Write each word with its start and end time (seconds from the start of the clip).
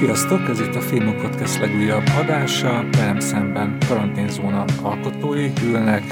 Sziasztok, 0.00 0.48
ez 0.48 0.60
itt 0.60 0.74
a 0.74 0.80
Filmok 0.80 1.16
Podcast 1.16 1.58
legújabb 1.58 2.06
adása. 2.22 2.84
Velem 2.92 3.20
szemben 3.20 3.78
karanténzóna 3.88 4.64
alkotói 4.82 5.52
ülnek, 5.62 6.02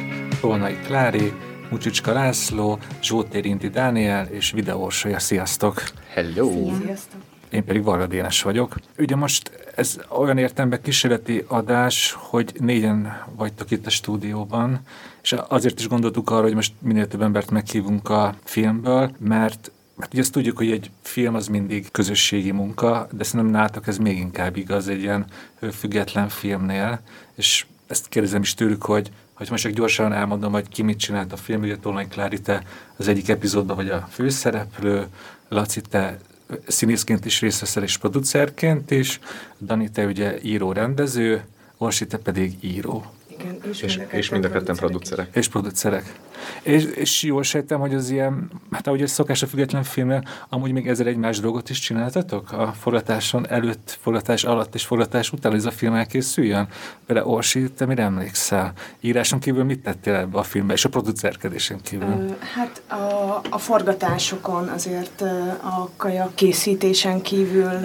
Tolnai 0.41 0.77
Klári, 0.87 1.33
Mucsicska 1.71 2.13
László, 2.13 2.79
Zsótér 3.03 3.45
Inti 3.45 3.69
Dániel 3.69 4.27
és 4.27 4.51
Videósorja. 4.51 5.19
Sziasztok! 5.19 5.83
Hello! 6.09 6.51
Sziasztok! 6.85 7.21
Én 7.51 7.65
pedig 7.65 7.83
Varga 7.83 8.07
Dénes 8.07 8.43
vagyok. 8.43 8.75
Ugye 8.99 9.17
most 9.17 9.51
ez 9.77 9.99
olyan 10.09 10.39
értelemben 10.39 10.83
kísérleti 10.83 11.45
adás, 11.47 12.17
hogy 12.19 12.53
négyen 12.59 13.25
vagytok 13.37 13.71
itt 13.71 13.87
a 13.87 13.91
stúdióban, 13.91 14.81
és 15.23 15.35
azért 15.49 15.79
is 15.79 15.89
gondoltuk 15.89 16.31
arra, 16.31 16.43
hogy 16.43 16.55
most 16.55 16.73
minél 16.79 17.09
több 17.09 17.23
embert 17.23 17.51
meghívunk 17.51 18.09
a 18.09 18.35
filmből, 18.45 19.11
mert 19.19 19.71
Hát 20.01 20.13
ugye 20.13 20.23
azt 20.23 20.33
tudjuk, 20.33 20.57
hogy 20.57 20.71
egy 20.71 20.91
film 21.03 21.35
az 21.35 21.47
mindig 21.49 21.91
közösségi 21.91 22.51
munka, 22.51 23.09
de 23.13 23.25
szerintem 23.25 23.51
nátok 23.51 23.87
ez 23.87 23.99
még 23.99 24.19
inkább 24.19 24.57
igaz 24.57 24.89
egy 24.89 25.01
ilyen 25.01 25.25
független 25.73 26.29
filmnél, 26.29 27.01
és 27.35 27.67
ezt 27.87 28.09
kérdezem 28.09 28.43
is 28.43 28.55
tőlük, 28.55 28.83
hogy 28.83 29.11
hogy 29.39 29.51
most 29.51 29.63
csak 29.63 29.73
gyorsan 29.73 30.13
elmondom, 30.13 30.53
hogy 30.53 30.69
ki 30.69 30.83
mit 30.83 30.99
csinált 30.99 31.33
a 31.33 31.37
film, 31.37 31.63
ugye 31.63 31.77
Tolnai 31.77 32.07
Klári, 32.07 32.41
te 32.41 32.63
az 32.97 33.09
egyik 33.09 33.29
epizódban 33.29 33.77
vagy 33.77 33.89
a 33.89 34.09
főszereplő, 34.11 35.07
Laci, 35.49 35.81
te 35.81 36.19
színészként 36.67 37.25
is 37.25 37.41
részt 37.41 37.61
veszel, 37.61 37.83
és 37.83 37.97
producerként 37.97 38.91
is, 38.91 39.21
Dani, 39.61 39.91
te 39.91 40.05
ugye 40.05 40.39
író-rendező, 40.43 41.45
Orsi, 41.77 42.07
te 42.07 42.17
pedig 42.17 42.57
író. 42.61 43.13
Igen, 43.27 43.59
és, 43.71 43.83
És, 43.83 44.01
és 44.11 44.29
mind 44.29 44.45
a 44.45 44.51
ketten 44.51 44.77
producerek. 44.77 45.29
És 45.33 45.49
producerek. 45.49 46.15
És, 46.63 46.85
és 46.85 47.23
jól 47.23 47.43
sejtem, 47.43 47.81
hogy 47.81 47.95
az 47.95 48.11
ilyen, 48.11 48.51
hát 48.71 48.87
ahogy 48.87 49.03
ez 49.03 49.11
szokás 49.11 49.43
a 49.43 49.47
független 49.47 49.83
filmnél, 49.83 50.23
amúgy 50.49 50.73
még 50.73 50.89
ezer 50.89 51.07
egy 51.07 51.17
más 51.17 51.41
dolgot 51.41 51.71
is 51.71 51.79
csináltatok 51.79 52.53
a 52.53 52.75
forgatáson 52.81 53.49
előtt, 53.49 53.99
forgatás 54.01 54.45
alatt 54.45 54.75
és 54.75 54.85
forgatás 54.85 55.33
után, 55.33 55.55
ez 55.55 55.65
a 55.65 55.71
film 55.71 55.95
elkészüljön? 55.95 56.69
Például 57.07 57.29
Orsi, 57.29 57.71
te 57.71 57.87
mire 57.87 58.03
emlékszel? 58.03 58.73
Íráson 59.01 59.39
kívül 59.39 59.65
mit 59.65 59.83
tettél 59.83 60.15
ebbe 60.15 60.39
a 60.39 60.43
filmbe, 60.43 60.73
és 60.73 60.85
a 60.85 60.89
producerkedésen 60.89 61.81
kívül? 61.83 62.37
Hát 62.55 62.83
a, 62.89 63.41
a 63.51 63.59
forgatásokon 63.59 64.69
azért 64.69 65.21
a 65.63 65.91
kaja 65.97 66.31
készítésen 66.35 67.21
kívül 67.21 67.81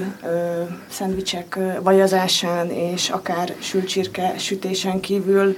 szendvicsek 0.89 1.59
vajazásán 1.81 2.69
és 2.69 3.09
akár 3.09 3.55
sülcsirke 3.59 4.38
sütésen 4.38 4.99
kívül 4.99 5.55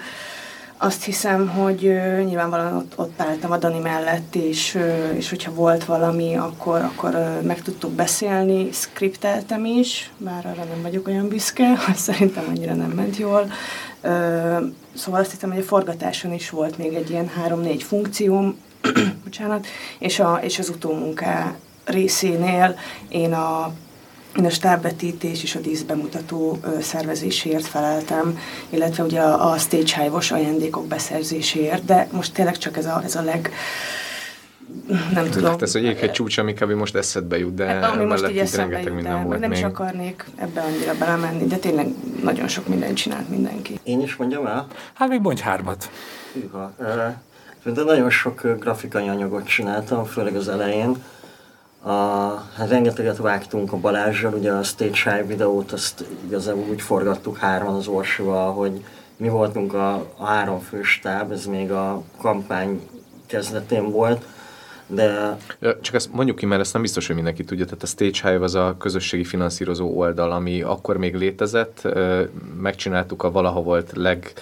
azt 0.77 1.03
hiszem, 1.03 1.47
hogy 1.47 1.85
ö, 1.85 2.21
nyilvánvalóan 2.21 2.75
ott, 2.75 2.93
ott 2.95 3.21
álltam 3.21 3.51
a 3.51 3.57
Dani 3.57 3.79
mellett, 3.79 4.35
és, 4.35 4.75
ö, 4.75 5.09
és 5.09 5.29
hogyha 5.29 5.53
volt 5.53 5.85
valami, 5.85 6.35
akkor, 6.35 6.81
akkor 6.81 7.13
ö, 7.13 7.41
meg 7.41 7.61
tudtuk 7.61 7.91
beszélni, 7.91 8.71
skripteltem 8.71 9.65
is, 9.65 10.11
bár 10.17 10.45
arra 10.45 10.63
nem 10.63 10.81
vagyok 10.81 11.07
olyan 11.07 11.27
büszke, 11.27 11.77
hogy 11.85 11.95
szerintem 11.95 12.43
annyira 12.49 12.73
nem 12.73 12.89
ment 12.89 13.17
jól. 13.17 13.51
Ö, 14.01 14.57
Szóval 14.95 15.19
azt 15.19 15.31
hiszem, 15.31 15.51
hogy 15.51 15.59
a 15.59 15.63
forgatáson 15.63 16.33
is 16.33 16.49
volt 16.49 16.77
még 16.77 16.93
egy 16.93 17.09
ilyen 17.09 17.27
három-négy 17.27 17.83
funkcióm, 17.83 18.57
bocsánat, 19.23 19.67
és, 19.99 20.19
a, 20.19 20.39
és 20.41 20.59
az 20.59 20.69
utómunká 20.69 21.55
részénél 21.85 22.75
én 23.09 23.33
a 23.33 23.73
én 24.37 24.45
a 24.45 24.49
stábvetítés 24.49 25.43
és 25.43 25.55
a 25.55 25.59
díszbemutató 25.59 26.59
szervezéséért 26.81 27.65
feleltem, 27.65 28.39
illetve 28.69 29.03
ugye 29.03 29.21
a, 29.21 29.51
a 29.51 29.57
stage 29.57 30.01
hive-os 30.01 30.31
ajándékok 30.31 30.87
beszerzéséért, 30.87 31.85
de 31.85 32.07
most 32.11 32.33
tényleg 32.33 32.57
csak 32.57 32.77
ez 32.77 32.85
a, 32.85 33.01
ez 33.03 33.15
a 33.15 33.21
leg... 33.21 33.51
Nem 35.13 35.29
tudom. 35.29 35.49
Hát 35.49 35.61
ez 35.61 35.71
hogy 35.71 35.85
egy 35.85 36.11
csúcs, 36.11 36.37
ami 36.37 36.53
kb. 36.53 36.71
most 36.71 36.95
eszedbe 36.95 37.37
jut, 37.37 37.53
de 37.53 37.71
Ami 37.71 38.03
most 38.03 38.29
így 38.29 38.37
eszembe 38.37 38.61
rengeteg 38.61 38.85
jut, 38.85 38.93
minden 38.93 39.17
de 39.17 39.25
volt 39.27 39.39
nem 39.39 39.51
is 39.51 39.57
még. 39.57 39.67
akarnék 39.67 40.25
ebbe 40.35 40.61
annyira 40.61 40.93
belemenni, 40.99 41.45
de 41.45 41.55
tényleg 41.55 41.87
nagyon 42.23 42.47
sok 42.47 42.67
mindent 42.67 42.95
csinált 42.97 43.29
mindenki. 43.29 43.79
Én 43.83 44.01
is 44.01 44.15
mondjam 44.15 44.45
el? 44.45 44.67
Hát 44.93 45.09
még 45.09 45.21
mondj 45.21 45.41
hármat. 45.41 45.89
Hűha. 46.33 46.73
De 47.63 47.83
nagyon 47.83 48.09
sok 48.09 48.41
grafikai 48.59 49.07
anyagot 49.07 49.47
csináltam, 49.47 50.03
főleg 50.05 50.35
az 50.35 50.47
elején. 50.47 51.03
A, 51.85 51.91
hát 52.55 52.69
rengeteget 52.69 53.17
vágtunk 53.17 53.73
a 53.73 53.77
Balázsral, 53.77 54.33
ugye 54.33 54.51
a 54.51 54.63
Stage 54.63 55.11
High 55.11 55.27
videót, 55.27 55.71
azt 55.71 56.05
igazából 56.25 56.65
úgy 56.69 56.81
forgattuk 56.81 57.37
hárman 57.37 57.75
az 57.75 57.87
Orsival, 57.87 58.53
hogy 58.53 58.83
mi 59.17 59.29
voltunk 59.29 59.73
a, 59.73 59.93
a 60.17 60.25
három 60.25 60.59
főstáb, 60.59 61.31
ez 61.31 61.45
még 61.45 61.71
a 61.71 62.01
kampány 62.17 62.81
kezdetén 63.25 63.91
volt, 63.91 64.25
de 64.87 65.37
Csak 65.81 65.93
ezt 65.93 66.13
mondjuk 66.13 66.37
ki, 66.37 66.45
mert 66.45 66.61
ezt 66.61 66.73
nem 66.73 66.81
biztos, 66.81 67.07
hogy 67.07 67.15
mindenki 67.15 67.43
tudja. 67.43 67.65
Tehát 67.65 67.83
a 67.83 67.85
Stage 67.85 68.29
Hive 68.29 68.43
az 68.43 68.55
a 68.55 68.75
közösségi 68.79 69.23
finanszírozó 69.23 69.97
oldal, 69.97 70.31
ami 70.31 70.61
akkor 70.61 70.97
még 70.97 71.15
létezett. 71.15 71.87
Megcsináltuk 72.61 73.23
a 73.23 73.31
valaha 73.31 73.61
volt 73.61 73.91
leg 73.93 74.33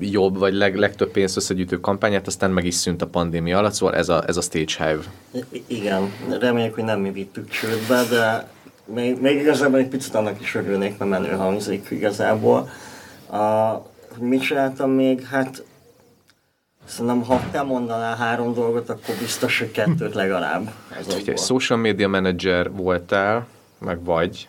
jobb, 0.00 0.38
vagy 0.38 0.54
leg, 0.54 0.76
legtöbb 0.76 1.10
pénzt 1.10 1.36
összegyűjtő 1.36 1.80
kampányát, 1.80 2.26
aztán 2.26 2.50
meg 2.50 2.64
is 2.64 2.74
szűnt 2.74 3.02
a 3.02 3.06
pandémia 3.06 3.58
alatt, 3.58 3.72
szóval 3.72 3.94
ez 3.94 4.08
a, 4.08 4.24
ez 4.26 4.36
a 4.36 4.40
Stage 4.40 4.72
Hive. 4.78 5.02
I- 5.50 5.64
Igen, 5.66 6.12
reméljük, 6.40 6.74
hogy 6.74 6.84
nem 6.84 7.00
mi 7.00 7.10
vittük 7.10 7.48
csődbe, 7.50 8.02
de 8.10 8.48
még, 8.84 9.20
még 9.20 9.38
igazából 9.40 9.78
egy 9.78 9.88
picit 9.88 10.14
annak 10.14 10.40
is 10.40 10.54
örülnék, 10.54 10.98
mert 10.98 11.10
menő 11.10 11.30
hangzik 11.30 11.86
igazából. 11.90 12.68
A, 13.30 13.36
hogy 14.18 14.28
mit 14.28 14.40
csináltam 14.42 14.90
még? 14.90 15.22
Hát 15.26 15.62
szerintem, 16.84 17.22
ha 17.22 17.42
te 17.50 17.62
mondanál 17.62 18.16
három 18.16 18.54
dolgot, 18.54 18.88
akkor 18.88 19.14
biztos, 19.20 19.58
hogy 19.58 19.70
kettőt 19.70 20.14
legalább. 20.14 20.60
Ugye 20.90 20.98
egy 20.98 21.06
Azokból 21.06 21.36
social 21.36 21.78
media 21.78 22.08
manager 22.08 22.70
voltál, 22.72 23.46
meg 23.78 24.04
vagy 24.04 24.48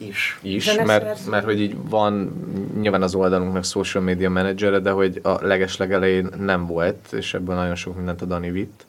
is. 0.00 0.38
is, 0.42 0.74
mert, 0.84 1.26
mert 1.26 1.44
hogy 1.44 1.60
így 1.60 1.76
van 1.88 2.32
nyilván 2.80 3.02
az 3.02 3.14
oldalunknak 3.14 3.64
social 3.64 4.02
media 4.02 4.30
menedzsere, 4.30 4.78
de 4.78 4.90
hogy 4.90 5.20
a 5.22 5.46
legeslegelején 5.46 6.28
nem 6.38 6.66
volt, 6.66 7.12
és 7.12 7.34
ebből 7.34 7.54
nagyon 7.54 7.74
sok 7.74 7.96
mindent 7.96 8.22
a 8.22 8.24
Dani 8.24 8.50
vitt. 8.50 8.86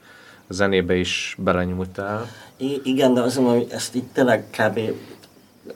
A 0.48 0.54
zenébe 0.54 0.96
is 0.96 1.36
belenyúltál. 1.40 2.28
I- 2.58 2.82
igen, 2.84 3.14
de 3.14 3.22
mondom, 3.22 3.46
hogy 3.46 3.68
ezt 3.72 3.96
itt 3.96 4.14
tényleg 4.14 4.44
kb. 4.58 4.80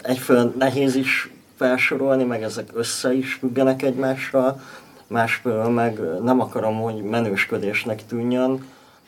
egyfelől 0.01 0.53
nehéz 0.57 0.95
is 0.95 1.29
felsorolni, 1.57 2.24
meg 2.24 2.44
ezek 2.44 2.69
össze 2.74 3.13
is 3.13 3.34
függenek 3.34 3.81
egymással, 3.81 4.62
másfelől 5.07 5.69
meg 5.69 6.00
nem 6.24 6.40
akarom, 6.40 6.81
hogy 6.81 7.03
menősködésnek 7.03 8.06
tűnjön, 8.06 8.66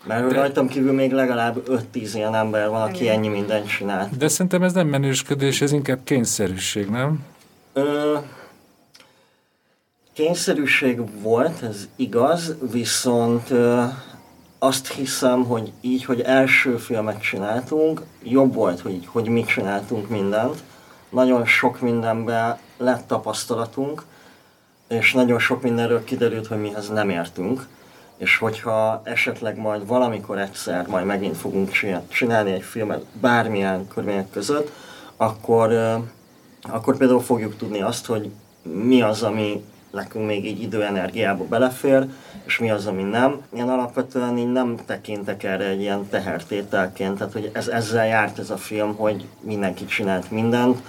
mert 0.07 0.28
De- 0.28 0.35
rajtam 0.35 0.68
kívül 0.68 0.94
még 0.94 1.12
legalább 1.12 1.63
5-10 1.94 2.09
ilyen 2.13 2.35
ember 2.35 2.69
van, 2.69 2.81
aki 2.81 3.01
Igen. 3.01 3.16
ennyi 3.16 3.28
mindent 3.28 3.68
csinál. 3.68 4.09
De 4.18 4.28
szerintem 4.28 4.63
ez 4.63 4.73
nem 4.73 4.88
menősködés, 4.88 5.62
ez 5.62 5.72
inkább 5.72 6.00
kényszerűség, 6.03 6.90
nem? 6.90 7.25
Ö, 7.73 8.17
kényszerűség 10.13 11.22
volt, 11.22 11.62
ez 11.63 11.88
igaz, 11.96 12.56
viszont 12.72 13.50
ö, 13.50 13.84
azt 14.59 14.88
hiszem, 14.88 15.44
hogy 15.44 15.72
így, 15.81 16.06
hogy 16.06 16.22
első 16.22 16.78
filmet 16.78 17.22
csináltunk, 17.22 18.01
jobb 18.23 18.53
volt, 18.53 18.79
hogy, 18.79 19.00
hogy 19.06 19.28
mi 19.28 19.44
csináltunk 19.44 20.09
mindent. 20.09 20.63
Nagyon 21.09 21.46
sok 21.46 21.81
mindenben 21.81 22.57
lett 22.78 23.07
tapasztalatunk, 23.07 24.03
és 24.88 25.13
nagyon 25.13 25.40
sok 25.40 25.62
mindenről 25.62 26.03
kiderült, 26.03 26.47
hogy 26.47 26.62
mihez 26.62 26.90
nem 26.90 27.09
értünk. 27.09 27.67
És 28.17 28.38
hogyha 28.38 29.01
esetleg 29.03 29.57
majd 29.57 29.88
valamikor 29.88 30.39
egyszer 30.39 30.88
majd 30.88 31.05
megint 31.05 31.38
fogunk 31.38 31.72
csinál- 31.72 32.11
csinálni 32.11 32.51
egy 32.51 32.61
filmet 32.61 33.05
bármilyen 33.22 33.88
körülmények 33.88 34.29
között, 34.29 34.72
akkor, 35.17 35.73
akkor 36.61 36.97
például 36.97 37.22
fogjuk 37.22 37.57
tudni 37.57 37.81
azt, 37.81 38.05
hogy 38.05 38.31
mi 38.61 39.01
az, 39.01 39.23
ami 39.23 39.64
nekünk 39.91 40.25
még 40.25 40.46
így 40.46 40.61
időenergiába 40.61 41.43
belefér, 41.43 42.05
és 42.46 42.58
mi 42.58 42.72
az, 42.72 42.85
ami 42.85 43.03
nem. 43.03 43.41
Én 43.55 43.69
alapvetően 43.69 44.37
így 44.37 44.52
nem 44.52 44.75
tekintek 44.85 45.43
erre 45.43 45.66
egy 45.66 45.81
ilyen 45.81 46.08
tehertételként, 46.09 47.17
tehát 47.17 47.34
hogy 47.34 47.49
ez, 47.53 47.67
ezzel 47.67 48.05
járt 48.05 48.40
ez 48.40 48.49
a 48.49 48.58
film, 48.58 48.96
hogy 48.96 49.28
mindenki 49.41 49.85
csinált 49.85 50.31
mindent. 50.31 50.81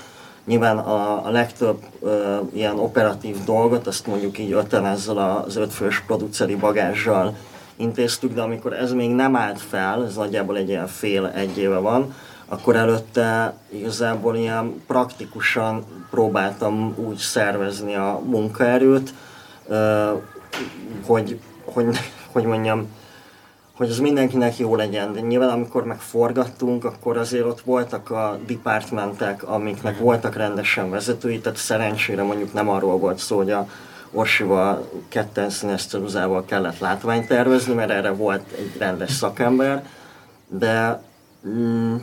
Nyilván 0.48 0.78
a, 0.78 1.26
a 1.26 1.30
legtöbb 1.30 1.78
ö, 2.00 2.36
ilyen 2.52 2.78
operatív 2.78 3.44
dolgot, 3.44 3.86
azt 3.86 4.06
mondjuk 4.06 4.38
így 4.38 4.52
öten 4.52 4.86
ezzel 4.86 5.44
az 5.46 5.56
ötfős 5.56 6.00
produceri 6.00 6.56
bagázsal 6.56 7.36
intéztük, 7.76 8.34
de 8.34 8.40
amikor 8.40 8.72
ez 8.72 8.92
még 8.92 9.10
nem 9.10 9.36
állt 9.36 9.60
fel, 9.60 10.04
ez 10.04 10.14
nagyjából 10.14 10.56
egy 10.56 10.68
ilyen 10.68 10.86
fél-egy 10.86 11.58
éve 11.58 11.78
van, 11.78 12.14
akkor 12.46 12.76
előtte 12.76 13.54
igazából 13.68 14.36
ilyen 14.36 14.82
praktikusan 14.86 15.84
próbáltam 16.10 16.94
úgy 16.96 17.16
szervezni 17.16 17.94
a 17.94 18.20
munkaerőt, 18.24 19.14
hogy, 21.06 21.40
hogy, 21.64 21.98
hogy 22.32 22.44
mondjam, 22.44 22.86
hogy 23.78 23.90
az 23.90 23.98
mindenkinek 23.98 24.58
jó 24.58 24.76
legyen. 24.76 25.12
De 25.12 25.20
nyilván 25.20 25.48
amikor 25.48 25.84
megforgattunk, 25.84 26.84
akkor 26.84 27.16
azért 27.16 27.44
ott 27.44 27.60
voltak 27.60 28.10
a 28.10 28.38
departmentek, 28.46 29.48
amiknek 29.48 29.98
voltak 29.98 30.36
rendesen 30.36 30.90
vezetői, 30.90 31.38
tehát 31.40 31.58
szerencsére 31.58 32.22
mondjuk 32.22 32.52
nem 32.52 32.68
arról 32.68 32.98
volt 32.98 33.18
szó, 33.18 33.36
hogy 33.36 33.50
a 33.50 33.68
Orsival 34.12 34.90
ketten 35.08 35.50
színes 35.50 35.86
ceruzával 35.86 36.44
kellett 36.44 36.78
látványt 36.78 37.28
tervezni, 37.28 37.74
mert 37.74 37.90
erre 37.90 38.10
volt 38.10 38.52
egy 38.52 38.76
rendes 38.78 39.12
szakember, 39.12 39.86
de 40.48 41.02
mm, 41.48 41.96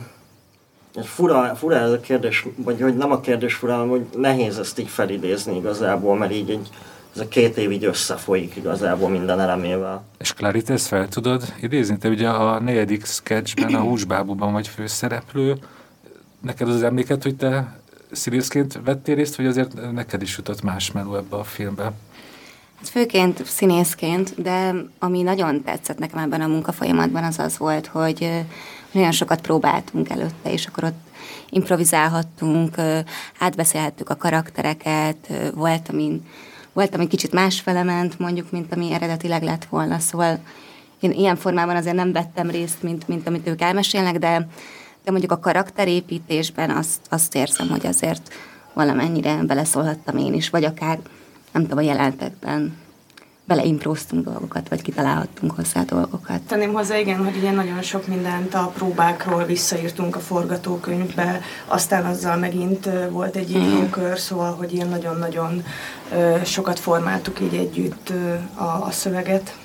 fura, 1.02 1.54
fura 1.54 1.76
ez 1.76 1.90
a 1.90 2.00
kérdés, 2.00 2.46
vagy 2.56 2.80
hogy 2.80 2.96
nem 2.96 3.12
a 3.12 3.20
kérdés 3.20 3.54
fura, 3.54 3.72
hanem 3.72 3.88
hogy 3.88 4.06
nehéz 4.16 4.58
ezt 4.58 4.78
így 4.78 4.88
felidézni 4.88 5.56
igazából, 5.56 6.16
mert 6.16 6.32
így 6.32 6.50
egy, 6.50 6.68
ez 7.16 7.22
a 7.22 7.28
két 7.28 7.56
év 7.56 7.70
így 7.70 7.84
összefolyik 7.84 8.56
igazából 8.56 9.08
minden 9.08 9.40
elemével. 9.40 10.04
És 10.18 10.32
Clarit, 10.32 10.70
ezt 10.70 10.86
fel 10.86 11.08
tudod 11.08 11.54
idézni? 11.60 11.98
Te 11.98 12.08
ugye 12.08 12.28
a 12.28 12.60
negyedik 12.60 13.06
sketchben, 13.06 13.74
a 13.74 13.80
húsbábuban 13.80 14.52
vagy 14.52 14.68
főszereplő. 14.68 15.58
Neked 16.40 16.68
az 16.68 16.82
emléket, 16.82 17.22
hogy 17.22 17.36
te 17.36 17.78
színészként 18.12 18.80
vettél 18.84 19.14
részt, 19.14 19.36
vagy 19.36 19.46
azért 19.46 19.92
neked 19.92 20.22
is 20.22 20.36
jutott 20.36 20.62
más 20.62 20.92
meló 20.92 21.16
ebbe 21.16 21.36
a 21.36 21.44
filmbe? 21.44 21.82
Hát 22.76 22.88
főként 22.88 23.46
színészként, 23.46 24.42
de 24.42 24.74
ami 24.98 25.22
nagyon 25.22 25.62
tetszett 25.62 25.98
nekem 25.98 26.18
ebben 26.18 26.40
a 26.40 26.46
munkafolyamatban, 26.46 27.24
az 27.24 27.38
az 27.38 27.58
volt, 27.58 27.86
hogy 27.86 28.44
nagyon 28.90 29.12
sokat 29.12 29.40
próbáltunk 29.40 30.08
előtte, 30.08 30.52
és 30.52 30.66
akkor 30.66 30.84
ott 30.84 30.98
improvizálhattunk, 31.50 32.74
átbeszélhettük 33.38 34.10
a 34.10 34.16
karaktereket, 34.16 35.32
volt, 35.54 35.88
amin, 35.88 36.26
volt, 36.76 36.94
ami 36.94 37.06
kicsit 37.06 37.32
másfele 37.32 37.82
ment, 37.82 38.18
mondjuk, 38.18 38.50
mint 38.50 38.72
ami 38.72 38.92
eredetileg 38.92 39.42
lett 39.42 39.64
volna, 39.64 39.98
szóval 39.98 40.38
én 41.00 41.10
ilyen 41.10 41.36
formában 41.36 41.76
azért 41.76 41.96
nem 41.96 42.12
vettem 42.12 42.50
részt, 42.50 42.82
mint, 42.82 43.08
mint 43.08 43.26
amit 43.26 43.48
ők 43.48 43.60
elmesélnek, 43.60 44.18
de, 44.18 44.48
de 45.04 45.10
mondjuk 45.10 45.32
a 45.32 45.38
karakterépítésben 45.38 46.70
azt, 46.70 47.00
azt 47.08 47.34
érzem, 47.34 47.68
hogy 47.68 47.86
azért 47.86 48.32
valamennyire 48.72 49.42
beleszólhattam 49.42 50.16
én 50.16 50.34
is, 50.34 50.50
vagy 50.50 50.64
akár 50.64 50.98
nem 51.52 51.62
tudom, 51.62 51.78
a 51.78 51.80
jelentekben 51.80 52.76
beleimproztunk 53.46 54.24
dolgokat, 54.24 54.68
vagy 54.68 54.82
kitalálhattunk 54.82 55.52
hozzá 55.52 55.82
dolgokat. 55.82 56.40
Tenném 56.40 56.72
hozzá, 56.72 56.98
igen, 56.98 57.24
hogy 57.24 57.36
ilyen 57.36 57.54
nagyon 57.54 57.82
sok 57.82 58.06
mindent 58.06 58.54
a 58.54 58.72
próbákról 58.74 59.44
visszaírtunk 59.44 60.16
a 60.16 60.20
forgatókönyvbe, 60.20 61.40
aztán 61.66 62.04
azzal 62.04 62.36
megint 62.36 62.88
volt 63.10 63.36
egy 63.36 63.50
írókör, 63.50 64.18
szóval, 64.18 64.54
hogy 64.54 64.72
ilyen 64.72 64.88
nagyon-nagyon 64.88 65.64
sokat 66.44 66.78
formáltuk 66.78 67.40
így 67.40 67.54
együtt 67.54 68.12
a, 68.54 68.62
a 68.62 68.90
szöveget. 68.90 69.56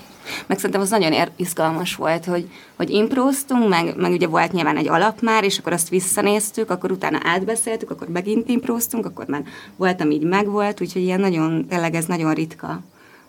Meg 0.47 0.57
szerintem 0.57 0.81
az 0.81 0.89
nagyon 0.89 1.29
izgalmas 1.35 1.95
volt, 1.95 2.25
hogy, 2.25 2.49
hogy 2.75 2.89
improztunk, 2.89 3.69
meg, 3.69 3.95
meg 3.97 4.11
ugye 4.11 4.27
volt 4.27 4.51
nyilván 4.51 4.77
egy 4.77 4.87
alap 4.87 5.21
már, 5.21 5.43
és 5.43 5.57
akkor 5.57 5.73
azt 5.73 5.89
visszanéztük, 5.89 6.69
akkor 6.69 6.91
utána 6.91 7.19
átbeszéltük, 7.23 7.91
akkor 7.91 8.07
megint 8.07 8.49
improztunk, 8.49 9.05
akkor 9.05 9.25
már 9.27 9.43
volt, 9.75 10.01
ami 10.01 10.13
így 10.13 10.23
megvolt, 10.23 10.81
úgyhogy 10.81 11.01
ilyen 11.01 11.19
nagyon, 11.19 11.67
tényleg 11.67 11.95
ez 11.95 12.05
nagyon 12.05 12.33
ritka 12.33 12.81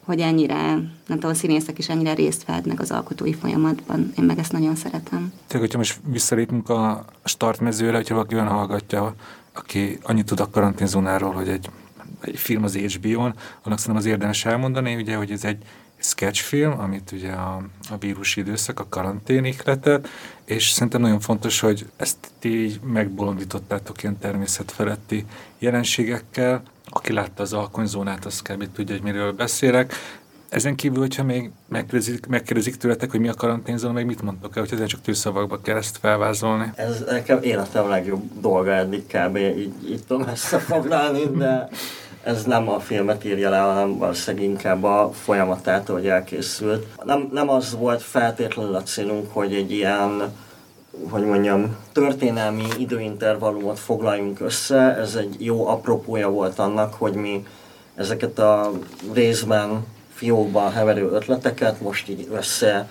hogy 0.05 0.21
ennyire, 0.21 0.63
nem 0.75 0.91
tudom, 1.07 1.31
a 1.31 1.35
színészek 1.35 1.79
is 1.79 1.89
ennyire 1.89 2.15
részt 2.15 2.45
vehetnek 2.45 2.81
az 2.81 2.91
alkotói 2.91 3.35
folyamatban. 3.35 4.13
Én 4.19 4.25
meg 4.25 4.39
ezt 4.39 4.53
nagyon 4.53 4.77
szeretem. 4.77 5.33
Tehát, 5.47 5.63
hogyha 5.63 5.79
most 5.79 6.01
visszalépünk 6.07 6.69
a 6.69 7.05
startmezőre, 7.25 7.97
hogyha 7.97 8.15
valaki 8.15 8.35
olyan 8.35 8.49
hallgatja, 8.49 9.15
aki 9.53 9.99
annyit 10.03 10.27
tud 10.27 10.41
a 10.41 10.51
karanténzónáról, 10.51 11.33
hogy 11.33 11.49
egy, 11.49 11.71
egy 12.21 12.39
film 12.39 12.65
az 12.65 12.77
HBO-n, 12.77 13.35
annak 13.63 13.79
szerintem 13.79 13.97
az 13.97 14.05
érdemes 14.05 14.45
elmondani, 14.45 14.95
ugye, 14.95 15.17
hogy 15.17 15.31
ez 15.31 15.45
egy 15.45 15.65
sketchfilm, 15.97 16.81
amit 16.81 17.13
ugye 17.13 17.33
a, 17.33 17.63
a 17.91 17.97
vírusi 17.99 18.41
időszak, 18.41 18.81
a 18.81 18.87
karantén 18.89 19.45
ihletett, 19.45 20.09
és 20.45 20.71
szerintem 20.71 21.01
nagyon 21.01 21.21
fontos, 21.21 21.61
hogy 21.61 21.87
ezt 21.97 22.17
ti 22.39 22.63
így 22.63 22.81
megbolondítottátok 22.85 24.03
ilyen 24.03 24.19
természetfeletti 24.19 25.25
jelenségekkel, 25.59 26.63
aki 26.95 27.13
látta 27.13 27.43
az 27.43 27.53
alkonyzónát, 27.53 28.25
az 28.25 28.43
kb. 28.43 28.73
tudja, 28.73 28.95
hogy 28.95 29.05
miről 29.05 29.33
beszélek. 29.33 29.95
Ezen 30.49 30.75
kívül, 30.75 30.99
hogyha 30.99 31.23
még 31.23 31.51
megkérdezik, 31.69 32.27
megkérdezik 32.27 32.77
tőletek, 32.77 33.11
hogy 33.11 33.21
mi 33.21 33.29
a 33.29 33.35
karanténzóna, 33.35 33.93
meg 33.93 34.07
mit 34.07 34.23
mondtok 34.23 34.57
el, 34.57 34.63
hogy 34.63 34.73
ezen 34.73 34.87
csak 34.87 35.01
tőszavakba 35.01 35.61
kell 35.61 35.77
ezt 35.77 35.97
felvázolni? 35.97 36.73
Ez 36.75 37.05
nekem 37.07 37.39
életem 37.43 37.89
legjobb 37.89 38.23
dolga 38.41 38.71
eddig 38.71 39.07
kb. 39.07 39.37
így, 39.37 39.73
így 39.89 40.05
tudom 40.07 40.29
összefoglalni, 40.29 41.23
de 41.37 41.69
ez 42.23 42.45
nem 42.45 42.69
a 42.69 42.81
filmet 42.81 43.25
írja 43.25 43.51
le, 43.51 43.59
hanem 43.59 43.99
valószínűleg 43.99 44.47
inkább 44.47 44.85
a 44.85 45.11
folyamatát, 45.13 45.89
hogy 45.89 46.07
elkészült. 46.07 46.87
Nem, 47.05 47.29
nem 47.33 47.49
az 47.49 47.77
volt 47.77 48.03
feltétlenül 48.03 48.75
a 48.75 48.83
célunk, 48.83 49.33
hogy 49.33 49.55
egy 49.55 49.71
ilyen 49.71 50.33
hogy 51.11 51.25
mondjam, 51.25 51.77
történelmi 51.93 52.65
időintervallumot 52.79 53.79
foglaljunk 53.79 54.41
össze. 54.41 54.97
Ez 54.97 55.15
egy 55.15 55.37
jó 55.39 55.67
apropója 55.67 56.31
volt 56.31 56.59
annak, 56.59 56.95
hogy 56.95 57.15
mi 57.15 57.47
ezeket 57.95 58.39
a 58.39 58.71
részben 59.13 59.87
fiókban 60.15 60.73
heverő 60.73 61.11
ötleteket 61.11 61.81
most 61.81 62.09
így 62.09 62.29
össze 62.33 62.89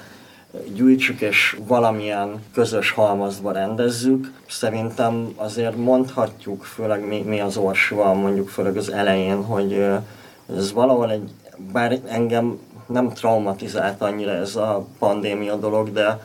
gyűjtsük 0.73 1.21
és 1.21 1.57
valamilyen 1.67 2.43
közös 2.53 2.91
halmazba 2.91 3.51
rendezzük. 3.51 4.31
Szerintem 4.47 5.33
azért 5.35 5.75
mondhatjuk, 5.75 6.63
főleg 6.63 7.07
mi, 7.07 7.21
mi 7.21 7.39
az 7.39 7.57
Orsival 7.57 8.13
mondjuk 8.13 8.49
főleg 8.49 8.77
az 8.77 8.89
elején, 8.89 9.43
hogy 9.43 9.85
ez 10.57 10.73
valahol 10.73 11.11
egy, 11.11 11.29
bár 11.71 11.99
engem 12.07 12.59
nem 12.87 13.09
traumatizált 13.09 14.01
annyira 14.01 14.31
ez 14.31 14.55
a 14.55 14.85
pandémia 14.99 15.55
dolog, 15.55 15.91
de 15.91 16.19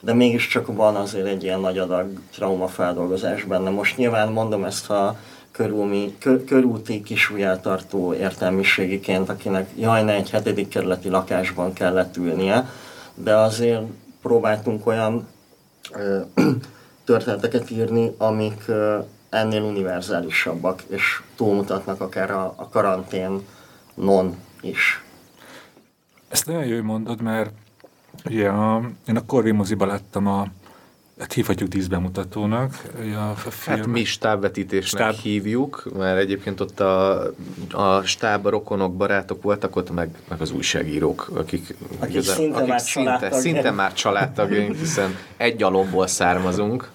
de 0.00 0.14
mégiscsak 0.14 0.66
van 0.66 0.96
azért 0.96 1.26
egy 1.26 1.42
ilyen 1.42 1.60
nagy 1.60 1.78
adag 1.78 2.06
traumafeldolgozás 2.32 3.44
benne. 3.44 3.70
Most 3.70 3.96
nyilván 3.96 4.32
mondom 4.32 4.64
ezt 4.64 4.90
a 4.90 5.16
körülmi, 5.50 6.16
kör, 6.18 6.44
körúti 6.44 7.02
kisújáltartó 7.02 8.14
értelmiségiként, 8.14 9.28
akinek 9.28 9.70
jaj, 9.76 10.02
ne 10.02 10.12
egy 10.12 10.30
hetedik 10.30 10.68
kerületi 10.68 11.08
lakásban 11.08 11.72
kellett 11.72 12.16
ülnie, 12.16 12.68
de 13.14 13.34
azért 13.36 13.82
próbáltunk 14.22 14.86
olyan 14.86 15.28
ö, 15.92 16.20
történeteket 17.04 17.70
írni, 17.70 18.14
amik 18.18 18.62
ö, 18.66 18.98
ennél 19.30 19.62
univerzálisabbak, 19.62 20.82
és 20.88 21.22
túlmutatnak 21.36 22.00
akár 22.00 22.30
a, 22.30 22.54
a 22.56 22.68
karantén 22.68 23.46
non 23.94 24.36
is. 24.60 25.04
Ezt 26.28 26.46
nagyon 26.46 26.64
jó 26.64 26.82
mondod, 26.82 27.20
mert 27.22 27.50
Ugye 28.24 28.48
a, 28.48 28.90
én 29.06 29.16
a 29.16 29.24
Corvin 29.26 29.54
moziba 29.54 29.86
láttam 29.86 30.26
a 30.26 30.46
Hát 31.20 31.32
hívhatjuk 31.32 31.68
díszbemutatónak. 31.68 32.82
A 33.44 33.50
film. 33.50 33.76
Hát 33.76 33.86
mi 33.86 34.04
stábvetítésnek 34.04 35.02
Stáb... 35.02 35.14
hívjuk, 35.22 35.88
mert 35.96 36.18
egyébként 36.18 36.60
ott 36.60 36.80
a, 36.80 37.22
a 37.70 38.02
stáb 38.02 38.46
rokonok, 38.46 38.96
barátok 38.96 39.42
voltak 39.42 39.76
ott, 39.76 39.90
meg, 39.90 40.10
meg 40.28 40.40
az 40.40 40.50
újságírók, 40.50 41.30
akik, 41.34 41.76
akik, 41.98 42.10
igazán, 42.10 42.36
szinte, 42.36 42.56
akik 42.56 42.68
már 42.68 42.80
szinte, 42.80 43.30
szinte 43.30 43.70
már 43.70 43.92
családtagjaink, 43.92 44.76
hiszen 44.76 45.16
egy 45.36 45.62
alomból 45.62 46.06
származunk. 46.06 46.90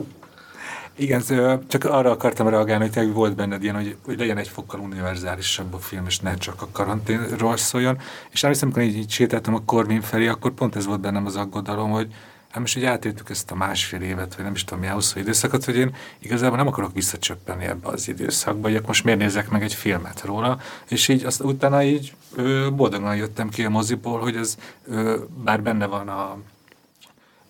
Igen, 0.98 1.22
csak 1.68 1.84
arra 1.84 2.12
akartam 2.12 2.48
reagálni, 2.48 2.90
hogy 2.94 3.14
volt 3.14 3.36
benned 3.36 3.64
ilyen, 3.64 3.75
hogy, 3.75 3.96
hogy 4.06 4.20
legyen 4.20 4.38
egy 4.38 4.48
fokkal 4.48 4.80
univerzálisabb 4.80 5.74
a 5.74 5.80
film, 5.80 6.06
és 6.06 6.20
ne 6.20 6.36
csak 6.36 6.62
a 6.62 6.68
karanténról 6.72 7.58
szóljon. 7.58 7.98
És 8.30 8.44
emlékszem, 8.44 8.68
amikor 8.68 8.90
így, 8.90 8.98
így 8.98 9.10
sétáltam 9.10 9.54
a 9.54 9.62
Corvin 9.66 10.02
felé, 10.02 10.28
akkor 10.28 10.52
pont 10.52 10.75
ez 10.75 10.86
volt 10.86 11.00
bennem 11.00 11.25
az 11.25 11.36
aggodalom, 11.36 11.92
hogy 11.92 12.14
hát 12.50 12.60
most 12.60 12.78
így 12.78 12.84
átéltük 12.84 13.30
ezt 13.30 13.52
a 13.52 13.56
másfél 13.56 14.02
évet, 14.02 14.36
vagy 14.36 14.44
nem 14.44 14.54
is 14.54 14.64
tudom 14.64 14.80
milyen 14.80 14.96
hosszú 14.96 15.20
időszakot, 15.20 15.66
hogy 15.66 15.78
én 15.78 15.96
igazából 16.20 16.58
nem 16.58 16.68
akarok 16.68 16.94
visszacsöppenni 16.94 17.66
ebbe 17.66 17.88
az 17.88 18.08
időszakba, 18.08 18.70
hogy 18.70 18.82
most 18.86 19.04
miért 19.04 19.20
nézek 19.20 19.50
meg 19.50 19.64
egy 19.64 19.74
filmet 19.74 20.22
róla, 20.22 20.60
és 20.90 21.08
így 21.08 21.25
azt 21.25 21.44
utána 21.44 21.84
így 21.84 22.16
ö, 22.36 22.70
boldogan 22.75 23.16
jöttem 23.16 23.50
ki 23.50 23.66
a 23.66 23.70
moziból, 23.70 24.20
hogy 24.20 24.36
ez 24.36 24.58
ö, 24.86 25.18
bár 25.44 25.62
benne 25.62 25.86
van 25.86 26.08
a 26.08 26.38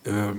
ö, 0.04 0.30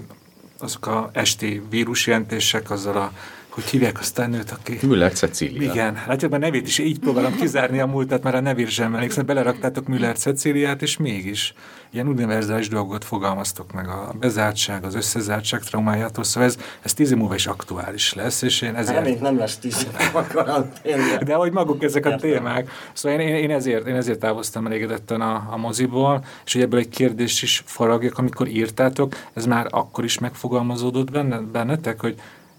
azok 0.58 0.86
a 0.86 1.10
esti 1.12 1.62
vírusjelentések, 1.70 2.70
azzal 2.70 2.96
a 2.96 3.12
hogy 3.56 3.64
hívják 3.64 3.98
azt 3.98 4.18
a 4.18 4.26
nőt, 4.26 4.50
aki... 4.50 4.78
Müller 4.86 5.12
Cecília. 5.12 5.70
Igen, 5.70 5.98
látjuk, 6.06 6.32
a 6.32 6.38
nevét 6.38 6.66
is 6.66 6.78
így 6.78 6.98
próbálom 6.98 7.34
kizárni 7.34 7.80
a 7.80 7.86
múltat, 7.86 8.22
mert 8.22 8.36
a 8.36 8.40
nevét 8.40 8.68
sem 8.68 8.94
emlékszem, 8.94 9.26
beleraktátok 9.26 9.86
Müller 9.86 10.16
Cecíliát, 10.16 10.82
és 10.82 10.96
mégis 10.96 11.54
ilyen 11.90 12.08
univerzális 12.08 12.68
dolgot 12.68 13.04
fogalmaztok 13.04 13.72
meg 13.72 13.88
a 13.88 14.14
bezártság, 14.20 14.84
az 14.84 14.94
összezártság 14.94 15.60
traumájától, 15.60 16.24
szóval 16.24 16.48
ez, 16.48 16.58
ez 16.82 16.94
tíz 16.94 17.10
év 17.10 17.16
múlva 17.16 17.34
is 17.34 17.46
aktuális 17.46 18.14
lesz, 18.14 18.42
és 18.42 18.62
én 18.62 18.74
ezért... 18.74 19.08
Hát, 19.08 19.20
nem 19.20 19.38
lesz 19.38 19.56
tíz 19.56 19.86
év. 19.86 21.22
De 21.24 21.34
hogy 21.34 21.52
maguk 21.52 21.82
ezek 21.82 22.06
a 22.06 22.16
témák. 22.16 22.70
Szóval 22.92 23.20
én, 23.20 23.34
én, 23.34 23.50
ezért, 23.50 23.86
én 23.86 23.94
ezért 23.94 24.18
távoztam 24.18 24.66
elégedetten 24.66 25.20
a, 25.20 25.48
a 25.50 25.56
moziból, 25.56 26.24
és 26.44 26.52
hogy 26.52 26.62
ebből 26.62 26.80
egy 26.80 26.88
kérdést 26.88 27.42
is 27.42 27.62
faragjak, 27.66 28.18
amikor 28.18 28.48
írtátok, 28.48 29.16
ez 29.34 29.46
már 29.46 29.66
akkor 29.70 30.04
is 30.04 30.18
megfogalmazódott 30.18 31.10
benne, 31.10 31.38
bennetek, 31.38 32.00
hogy 32.00 32.14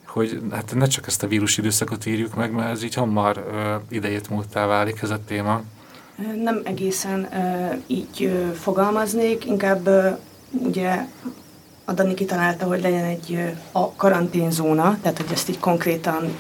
hogy 0.07 0.41
hát 0.51 0.73
ne 0.75 0.85
csak 0.85 1.07
ezt 1.07 1.23
a 1.23 1.27
vírus 1.27 1.57
időszakot 1.57 2.05
írjuk 2.05 2.35
meg, 2.35 2.51
mert 2.51 2.71
ez 2.71 2.83
így 2.83 2.93
hamar 2.93 3.45
ö, 3.51 3.75
idejét 3.89 4.29
múltá 4.29 4.65
válik 4.65 5.01
ez 5.01 5.09
a 5.09 5.19
téma. 5.27 5.61
Nem 6.43 6.61
egészen 6.63 7.27
ö, 7.33 7.73
így 7.87 8.23
ö, 8.23 8.53
fogalmaznék, 8.53 9.45
inkább 9.45 9.87
ö, 9.87 10.09
ugye 10.51 11.05
a 11.85 11.93
Dani 11.93 12.13
kitalálta, 12.13 12.65
hogy 12.65 12.81
legyen 12.81 13.03
egy 13.03 13.53
a 13.71 13.91
karanténzóna, 13.91 14.97
tehát 15.01 15.17
hogy 15.17 15.31
ezt 15.31 15.49
így 15.49 15.59
konkrétan 15.59 16.35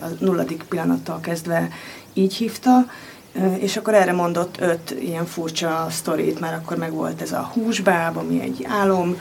a 0.00 0.06
nulladik 0.18 0.62
pillanattal 0.68 1.20
kezdve 1.20 1.68
így 2.12 2.34
hívta, 2.34 2.86
és 3.58 3.76
akkor 3.76 3.94
erre 3.94 4.12
mondott 4.12 4.60
öt 4.60 4.90
ilyen 5.00 5.26
furcsa 5.26 5.86
sztorit, 5.90 6.40
mert 6.40 6.56
akkor 6.56 6.76
meg 6.76 6.92
volt 6.92 7.22
ez 7.22 7.32
a 7.32 7.50
húsbáb, 7.54 8.16
ami 8.16 8.40
egy 8.40 8.66
álom, 8.68 9.20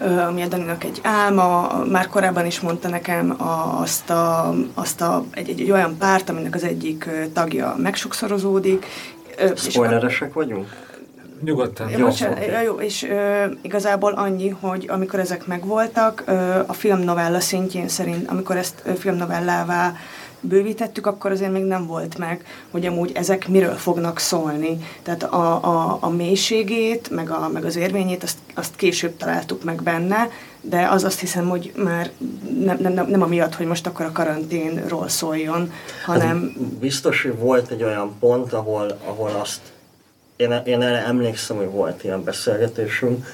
ami 0.00 0.42
a 0.42 0.46
Daninak 0.46 0.84
egy 0.84 1.00
álma, 1.02 1.82
már 1.90 2.06
korábban 2.06 2.46
is 2.46 2.60
mondta 2.60 2.88
nekem 2.88 3.34
azt, 3.80 4.10
a, 4.10 4.54
azt 4.74 5.00
a, 5.00 5.24
egy, 5.30 5.48
egy, 5.48 5.60
egy 5.60 5.70
olyan 5.70 5.96
párt, 5.98 6.28
aminek 6.28 6.54
az 6.54 6.64
egyik 6.64 7.08
tagja 7.32 7.74
megsokszorozódik. 7.78 8.86
Spoileresek 9.56 10.32
vagyunk? 10.32 10.66
Nyugodtan. 11.44 11.90
Jó, 11.90 12.04
bocsánat, 12.06 12.38
okay. 12.38 12.64
jó, 12.64 12.74
és 12.74 13.02
ö, 13.02 13.44
igazából 13.62 14.12
annyi, 14.12 14.48
hogy 14.48 14.86
amikor 14.88 15.18
ezek 15.18 15.46
megvoltak, 15.46 16.22
ö, 16.26 16.32
a 16.66 16.72
filmnovella 16.72 17.40
szintjén 17.40 17.88
szerint, 17.88 18.30
amikor 18.30 18.56
ezt 18.56 18.82
filmnovellává 18.98 19.92
bővítettük, 20.40 21.06
akkor 21.06 21.30
azért 21.30 21.52
még 21.52 21.64
nem 21.64 21.86
volt 21.86 22.18
meg, 22.18 22.44
hogy 22.70 22.86
amúgy 22.86 23.10
ezek 23.14 23.48
miről 23.48 23.74
fognak 23.74 24.18
szólni. 24.18 24.78
Tehát 25.02 25.22
a, 25.22 25.64
a, 25.64 25.98
a 26.00 26.08
mélységét, 26.08 27.10
meg, 27.10 27.30
a, 27.30 27.48
meg 27.52 27.64
az 27.64 27.76
érvényét, 27.76 28.22
azt, 28.22 28.38
azt 28.54 28.76
később 28.76 29.16
találtuk 29.16 29.64
meg 29.64 29.82
benne, 29.82 30.30
de 30.60 30.88
az 30.90 31.04
azt 31.04 31.20
hiszem, 31.20 31.48
hogy 31.48 31.72
már 31.76 32.10
nem, 32.64 32.78
nem, 32.80 33.06
nem 33.08 33.22
amiatt, 33.22 33.54
hogy 33.54 33.66
most 33.66 33.86
akkor 33.86 34.06
a 34.06 34.12
karanténról 34.12 35.08
szóljon, 35.08 35.72
hanem... 36.04 36.52
Hát 36.56 36.62
biztos, 36.62 37.22
hogy 37.22 37.38
volt 37.38 37.70
egy 37.70 37.82
olyan 37.82 38.16
pont, 38.20 38.52
ahol, 38.52 38.98
ahol 39.04 39.30
azt, 39.40 39.60
én, 40.36 40.62
én 40.64 40.82
erre 40.82 41.04
emlékszem, 41.04 41.56
hogy 41.56 41.70
volt 41.70 42.04
ilyen 42.04 42.24
beszélgetésünk, 42.24 43.26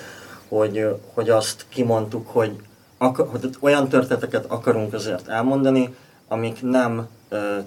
hogy, 0.49 0.87
hogy 1.15 1.31
azt 1.31 1.67
kimondtuk, 1.69 2.29
hogy, 2.29 2.57
akar, 2.99 3.29
hogy 3.31 3.51
olyan 3.61 3.89
történeteket 3.89 4.45
akarunk 4.49 4.93
azért 4.93 5.29
elmondani, 5.29 5.95
amik 6.29 6.63
nem 6.63 7.09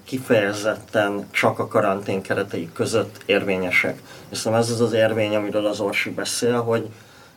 kifejezetten 0.04 1.28
csak 1.32 1.60
a 1.60 1.68
karantén 1.68 2.22
keretei 2.22 2.70
között 2.74 3.22
érvényesek. 3.26 4.02
Hiszen 4.30 4.56
ez 4.56 4.70
az 4.70 4.82
az 4.82 4.94
érvény, 4.94 5.36
amiről 5.36 5.66
az 5.66 5.80
Orsi 5.80 6.10
beszél, 6.10 6.62
hogy 6.62 6.90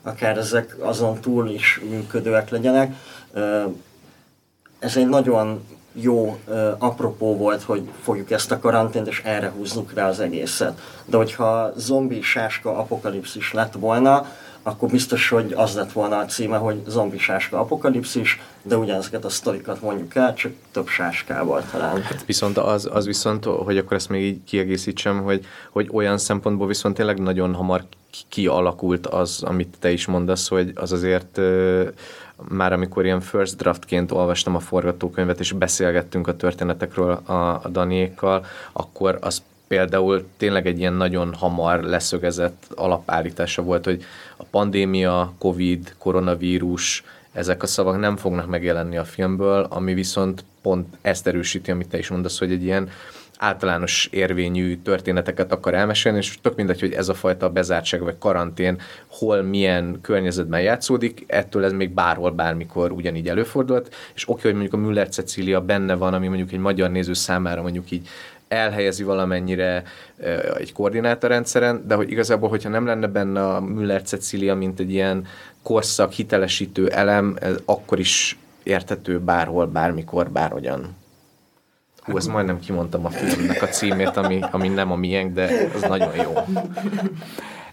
akár 0.02 0.38
ezek 0.38 0.76
azon 0.80 1.20
túl 1.20 1.48
is 1.48 1.80
működőek 1.88 2.50
legyenek. 2.50 2.94
Ez 4.78 4.96
egy 4.96 5.08
nagyon 5.08 5.64
jó 5.92 6.38
apropó 6.78 7.36
volt, 7.36 7.62
hogy 7.62 7.88
fogjuk 8.02 8.30
ezt 8.30 8.50
a 8.50 8.58
karantént, 8.58 9.06
és 9.06 9.22
erre 9.24 9.48
húzzuk 9.48 9.92
rá 9.94 10.08
az 10.08 10.20
egészet. 10.20 10.80
De 11.04 11.16
hogyha 11.16 11.72
zombi 11.76 12.22
sáska 12.22 12.78
apokalipszis 12.78 13.52
lett 13.52 13.74
volna, 13.74 14.26
akkor 14.62 14.88
biztos, 14.88 15.28
hogy 15.28 15.52
az 15.56 15.74
lett 15.74 15.92
volna 15.92 16.16
a 16.16 16.24
címe, 16.24 16.56
hogy 16.56 16.82
zombi 16.86 17.18
sáska 17.18 17.60
apokalipszis, 17.60 18.40
de 18.62 18.76
ugyanezeket 18.76 19.24
a 19.24 19.28
sztorikat 19.28 19.82
mondjuk 19.82 20.14
el, 20.14 20.34
csak 20.34 20.52
több 20.70 20.88
sáskával 20.88 21.62
talán. 21.70 22.02
Hát 22.02 22.24
viszont 22.26 22.58
az, 22.58 22.88
az 22.92 23.06
viszont, 23.06 23.44
hogy 23.44 23.78
akkor 23.78 23.96
ezt 23.96 24.08
még 24.08 24.22
így 24.22 24.38
kiegészítsem, 24.44 25.22
hogy, 25.22 25.46
hogy 25.70 25.88
olyan 25.92 26.18
szempontból 26.18 26.66
viszont 26.66 26.94
tényleg 26.96 27.20
nagyon 27.20 27.54
hamar 27.54 27.84
kialakult 28.28 29.06
az, 29.06 29.42
amit 29.42 29.76
te 29.78 29.90
is 29.90 30.06
mondasz, 30.06 30.48
hogy 30.48 30.72
az 30.74 30.92
azért 30.92 31.40
már 32.48 32.72
amikor 32.72 33.04
ilyen 33.04 33.20
first 33.20 33.56
draftként 33.56 34.12
olvastam 34.12 34.54
a 34.54 34.60
forgatókönyvet, 34.60 35.40
és 35.40 35.52
beszélgettünk 35.52 36.26
a 36.26 36.36
történetekről 36.36 37.10
a, 37.24 37.32
a 37.32 37.68
Daniékkal, 37.68 38.44
akkor 38.72 39.18
az 39.20 39.42
például 39.70 40.26
tényleg 40.36 40.66
egy 40.66 40.78
ilyen 40.78 40.92
nagyon 40.92 41.34
hamar 41.34 41.82
leszögezett 41.82 42.66
alapállítása 42.74 43.62
volt, 43.62 43.84
hogy 43.84 44.04
pandémia, 44.50 45.32
covid, 45.38 45.94
koronavírus, 45.98 47.04
ezek 47.32 47.62
a 47.62 47.66
szavak 47.66 47.98
nem 47.98 48.16
fognak 48.16 48.46
megjelenni 48.46 48.96
a 48.96 49.04
filmből, 49.04 49.66
ami 49.70 49.94
viszont 49.94 50.44
pont 50.62 50.96
ezt 51.00 51.26
erősíti, 51.26 51.70
amit 51.70 51.88
te 51.88 51.98
is 51.98 52.08
mondasz, 52.08 52.38
hogy 52.38 52.52
egy 52.52 52.62
ilyen 52.62 52.88
általános 53.38 54.08
érvényű 54.12 54.76
történeteket 54.76 55.52
akar 55.52 55.74
elmesélni, 55.74 56.18
és 56.18 56.38
tök 56.42 56.56
mindegy, 56.56 56.80
hogy 56.80 56.92
ez 56.92 57.08
a 57.08 57.14
fajta 57.14 57.50
bezártság 57.50 58.02
vagy 58.02 58.18
karantén 58.18 58.80
hol, 59.06 59.42
milyen 59.42 59.98
környezetben 60.02 60.60
játszódik, 60.60 61.24
ettől 61.26 61.64
ez 61.64 61.72
még 61.72 61.90
bárhol, 61.90 62.30
bármikor 62.30 62.92
ugyanígy 62.92 63.28
előfordult, 63.28 63.94
és 64.14 64.28
oké, 64.28 64.42
hogy 64.42 64.52
mondjuk 64.52 64.74
a 64.74 64.76
Müller 64.76 65.08
Cecília 65.08 65.60
benne 65.60 65.94
van, 65.94 66.14
ami 66.14 66.26
mondjuk 66.26 66.52
egy 66.52 66.58
magyar 66.58 66.90
néző 66.90 67.12
számára 67.12 67.62
mondjuk 67.62 67.90
így 67.90 68.08
elhelyezi 68.50 69.02
valamennyire 69.02 69.82
egy 70.58 70.72
koordinátorrendszeren, 70.72 71.84
de 71.86 71.94
hogy 71.94 72.10
igazából, 72.10 72.48
hogyha 72.48 72.68
nem 72.68 72.86
lenne 72.86 73.06
benne 73.06 73.46
a 73.46 73.60
Müller 73.60 74.02
Cecilia, 74.02 74.54
mint 74.54 74.80
egy 74.80 74.92
ilyen 74.92 75.26
korszak 75.62 76.12
hitelesítő 76.12 76.88
elem, 76.88 77.38
akkor 77.64 77.98
is 77.98 78.38
értető 78.62 79.18
bárhol, 79.18 79.66
bármikor, 79.66 80.30
bárhogyan. 80.30 80.96
Hú, 82.00 82.16
ezt 82.16 82.28
majdnem 82.28 82.60
kimondtam 82.60 83.04
a 83.04 83.10
filmnek 83.10 83.62
a 83.62 83.66
címét, 83.66 84.16
ami, 84.16 84.40
ami 84.50 84.68
nem 84.68 84.92
a 84.92 84.96
miénk, 84.96 85.34
de 85.34 85.50
az 85.74 85.82
nagyon 85.82 86.16
jó. 86.16 86.34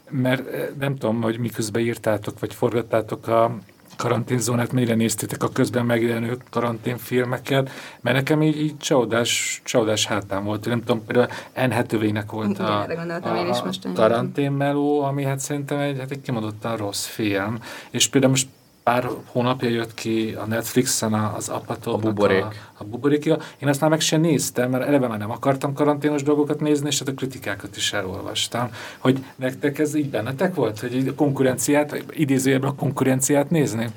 Mert 0.09 0.43
nem 0.79 0.95
tudom, 0.95 1.21
hogy 1.21 1.37
miközben 1.37 1.81
írtátok, 1.81 2.39
vagy 2.39 2.53
forgattátok 2.53 3.27
a 3.27 3.57
karanténzónát, 3.97 4.71
mennyire 4.71 4.95
néztétek 4.95 5.43
a 5.43 5.49
közben 5.49 5.85
megjelenő 5.85 6.37
karanténfilmeket, 6.49 7.69
mert 8.01 8.15
nekem 8.15 8.41
így, 8.43 8.61
így 8.61 8.77
csaudás, 8.77 9.61
csaudás 9.63 10.05
hátán 10.05 10.43
volt. 10.43 10.65
Nem 10.65 10.79
tudom, 10.79 11.05
például 11.05 11.27
Anne 11.55 11.83
volt 12.29 12.59
a, 12.59 12.81
a, 12.81 13.49
a 13.49 13.73
karanténmeló, 13.93 15.01
ami 15.01 15.23
hát 15.23 15.39
szerintem 15.39 15.79
egy, 15.79 15.99
hát 15.99 16.11
egy 16.11 16.21
kimondottan 16.21 16.77
rossz 16.77 17.05
film. 17.05 17.59
És 17.89 18.07
például 18.07 18.31
most 18.31 18.47
pár 18.87 19.09
hónapja 19.31 19.69
jött 19.69 19.93
ki 19.93 20.35
a 20.39 20.45
Netflixen 20.45 21.13
az 21.13 21.49
Apató. 21.49 21.93
A 21.93 21.97
buborék. 21.97 22.43
A, 22.43 22.53
a 22.77 22.83
buborékja. 22.83 23.37
Én 23.57 23.69
azt 23.69 23.81
már 23.81 23.89
meg 23.89 23.99
sem 23.99 24.21
néztem, 24.21 24.69
mert 24.69 24.87
eleve 24.87 25.07
már 25.07 25.17
nem 25.17 25.31
akartam 25.31 25.73
karanténos 25.73 26.23
dolgokat 26.23 26.59
nézni, 26.59 26.87
és 26.87 26.99
hát 26.99 27.07
a 27.07 27.13
kritikákat 27.13 27.75
is 27.75 27.93
elolvastam. 27.93 28.69
Hogy 28.97 29.23
nektek 29.35 29.79
ez 29.79 29.95
így 29.95 30.09
bennetek 30.09 30.55
volt, 30.55 30.79
hogy 30.79 31.07
a 31.07 31.13
konkurenciát, 31.13 32.03
idézőjebben 32.09 32.69
a 32.69 32.75
konkurenciát 32.75 33.49
nézni? 33.49 33.87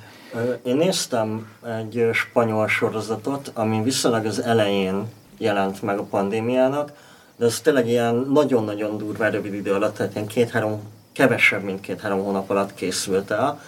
Én 0.63 0.77
néztem 0.77 1.47
egy 1.85 2.09
spanyol 2.13 2.69
sorozatot, 2.69 3.51
ami 3.55 3.83
viszonylag 3.83 4.25
az 4.25 4.41
elején 4.41 5.07
jelent 5.39 5.83
meg 5.83 5.99
a 5.99 6.03
pandémiának, 6.03 6.93
de 7.37 7.45
ez 7.45 7.61
tényleg 7.61 7.89
ilyen 7.89 8.15
nagyon-nagyon 8.15 8.99
durva 8.99 9.29
rövid 9.29 9.55
idő 9.55 9.73
alatt, 9.73 9.97
tehát 9.97 10.15
ilyen 10.15 10.27
két-három, 10.27 10.81
kevesebb, 11.13 11.63
mint 11.63 11.81
két-három 11.81 12.25
hónap 12.25 12.51
alatt 12.51 12.75
készült 12.75 13.31
el 13.31 13.61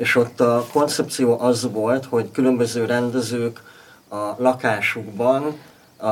és 0.00 0.16
ott 0.16 0.40
a 0.40 0.66
koncepció 0.72 1.40
az 1.40 1.70
volt, 1.72 2.04
hogy 2.04 2.30
különböző 2.30 2.84
rendezők 2.84 3.62
a 4.08 4.34
lakásukban 4.36 5.58
a, 5.96 6.08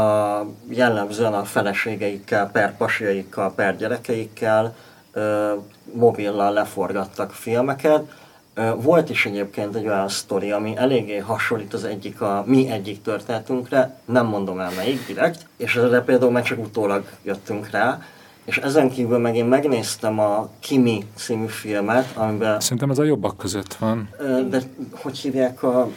jellemzően 0.69 1.35
a 1.35 1.45
feleségeikkel, 1.45 2.51
per 2.51 2.77
pasiaikkal, 2.77 3.53
per 3.55 3.77
gyerekeikkel 3.77 4.75
ö, 5.13 5.53
mobillal 5.93 6.53
leforgattak 6.53 7.33
filmeket. 7.33 8.13
Ö, 8.55 8.71
volt 8.75 9.11
is 9.11 9.27
egyébként 9.27 9.75
egy 9.75 9.87
olyan 9.87 10.09
sztori, 10.09 10.51
ami 10.51 10.77
eléggé 10.77 11.19
hasonlít 11.19 11.75
az 11.75 11.85
egyik 11.85 12.21
a 12.21 12.43
mi 12.47 12.71
egyik 12.71 13.03
történetünkre, 13.03 14.01
nem 14.05 14.27
mondom 14.27 14.61
el 14.61 14.71
melyik 14.77 15.07
direkt, 15.07 15.47
és 15.57 15.77
erre 15.77 16.01
például 16.01 16.33
meg 16.33 16.43
csak 16.43 16.59
utólag 16.59 17.05
jöttünk 17.23 17.71
rá, 17.71 18.03
és 18.49 18.57
ezen 18.57 18.91
kívül 18.91 19.19
meg 19.19 19.37
én 19.37 19.45
megnéztem 19.45 20.19
a 20.19 20.49
Kimi 20.59 21.07
című 21.15 21.47
filmet, 21.47 22.17
amiben... 22.17 22.61
Szerintem 22.61 22.91
ez 22.91 22.99
a 22.99 23.03
jobbak 23.05 23.37
között 23.37 23.75
van. 23.75 24.09
De 24.51 24.63
hogy 24.91 25.19
hívják 25.19 25.63
a 25.63 25.89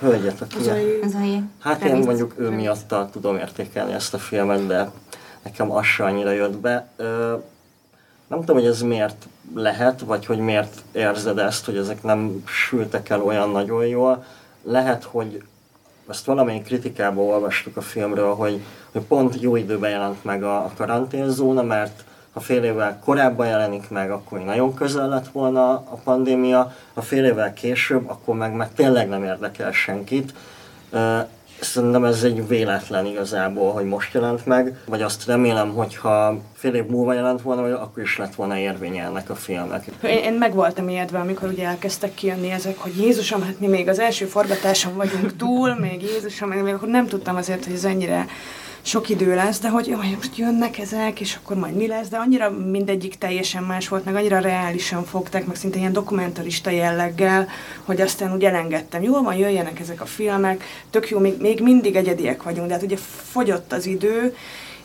hölgyet, 0.00 0.40
aki... 0.40 0.56
Zai. 1.06 1.42
Hát 1.58 1.84
én 1.84 1.96
mondjuk 1.96 2.34
ő 2.38 2.50
miatt 2.50 2.94
tudom 3.12 3.36
értékelni 3.36 3.92
ezt 3.92 4.14
a 4.14 4.18
filmet, 4.18 4.66
de 4.66 4.90
nekem 5.42 5.72
az 5.72 5.84
se 5.84 6.04
annyira 6.04 6.30
jött 6.30 6.56
be. 6.56 6.88
Nem 8.26 8.40
tudom, 8.40 8.56
hogy 8.56 8.66
ez 8.66 8.82
miért 8.82 9.26
lehet, 9.54 10.00
vagy 10.00 10.26
hogy 10.26 10.38
miért 10.38 10.82
érzed 10.92 11.38
ezt, 11.38 11.64
hogy 11.64 11.76
ezek 11.76 12.02
nem 12.02 12.42
sültek 12.46 13.08
el 13.08 13.22
olyan 13.22 13.50
nagyon 13.50 13.86
jól. 13.86 14.24
Lehet, 14.62 15.04
hogy 15.04 15.42
ezt 16.08 16.24
valamelyik 16.24 16.64
kritikában 16.64 17.24
olvastuk 17.24 17.76
a 17.76 17.80
filmről, 17.80 18.34
hogy, 18.34 18.60
hogy 18.92 19.02
pont 19.02 19.40
jó 19.40 19.56
időben 19.56 19.90
jelent 19.90 20.24
meg 20.24 20.42
a, 20.42 20.56
a 20.56 20.70
karanténzóna, 20.76 21.62
mert 21.62 22.04
ha 22.32 22.40
fél 22.40 22.62
évvel 22.62 23.00
korábban 23.04 23.46
jelenik 23.46 23.90
meg, 23.90 24.10
akkor 24.10 24.44
nagyon 24.44 24.74
közel 24.74 25.08
lett 25.08 25.28
volna 25.28 25.70
a 25.72 25.98
pandémia, 26.04 26.72
ha 26.94 27.02
fél 27.02 27.24
évvel 27.24 27.52
később, 27.52 28.08
akkor 28.08 28.34
meg, 28.36 28.52
meg 28.52 28.72
tényleg 28.72 29.08
nem 29.08 29.24
érdekel 29.24 29.72
senkit. 29.72 30.34
Szerintem 31.60 32.04
ez 32.04 32.22
egy 32.22 32.48
véletlen 32.48 33.06
igazából, 33.06 33.72
hogy 33.72 33.84
most 33.84 34.14
jelent 34.14 34.46
meg, 34.46 34.76
vagy 34.86 35.02
azt 35.02 35.26
remélem, 35.26 35.72
hogyha 35.72 36.38
fél 36.54 36.74
év 36.74 36.86
múlva 36.86 37.12
jelent 37.12 37.42
volna, 37.42 37.62
vagy 37.62 37.72
akkor 37.72 38.02
is 38.02 38.18
lett 38.18 38.34
volna 38.34 38.58
érvénye 38.58 39.04
ennek 39.04 39.30
a 39.30 39.34
filmnek. 39.34 39.84
Én, 40.02 40.18
én 40.18 40.32
meg 40.32 40.54
voltam 40.54 40.88
ijedve, 40.88 41.18
amikor 41.18 41.48
ugye 41.48 41.66
elkezdtek 41.66 42.14
kijönni 42.14 42.50
ezek, 42.50 42.78
hogy 42.78 42.96
Jézusom, 42.98 43.42
hát 43.42 43.60
mi 43.60 43.66
még 43.66 43.88
az 43.88 43.98
első 43.98 44.24
forgatáson 44.24 44.94
vagyunk 44.94 45.36
túl, 45.36 45.74
még 45.74 46.02
Jézusom, 46.02 46.48
még 46.48 46.74
akkor 46.74 46.88
nem 46.88 47.06
tudtam 47.06 47.36
azért, 47.36 47.64
hogy 47.64 47.74
ez 47.74 47.84
ennyire 47.84 48.26
sok 48.86 49.08
idő 49.08 49.34
lesz, 49.34 49.58
de 49.58 49.68
hogy 49.68 49.86
jaj, 49.86 50.10
most 50.16 50.36
jönnek 50.36 50.78
ezek, 50.78 51.20
és 51.20 51.34
akkor 51.34 51.56
majd 51.56 51.74
mi 51.74 51.86
lesz, 51.86 52.08
de 52.08 52.16
annyira 52.16 52.50
mindegyik 52.50 53.18
teljesen 53.18 53.62
más 53.62 53.88
volt, 53.88 54.04
meg 54.04 54.14
annyira 54.14 54.38
reálisan 54.38 55.04
fogták, 55.04 55.46
meg 55.46 55.56
szinte 55.56 55.78
ilyen 55.78 55.92
dokumentarista 55.92 56.70
jelleggel, 56.70 57.48
hogy 57.84 58.00
aztán 58.00 58.34
úgy 58.34 58.44
elengedtem. 58.44 59.02
Jól 59.02 59.22
van, 59.22 59.34
jöjjenek 59.34 59.80
ezek 59.80 60.00
a 60.00 60.06
filmek, 60.06 60.64
tök 60.90 61.08
jó, 61.08 61.18
még, 61.18 61.40
még 61.40 61.60
mindig 61.60 61.96
egyediek 61.96 62.42
vagyunk, 62.42 62.66
de 62.66 62.74
hát 62.74 62.82
ugye 62.82 62.96
fogyott 63.30 63.72
az 63.72 63.86
idő, 63.86 64.34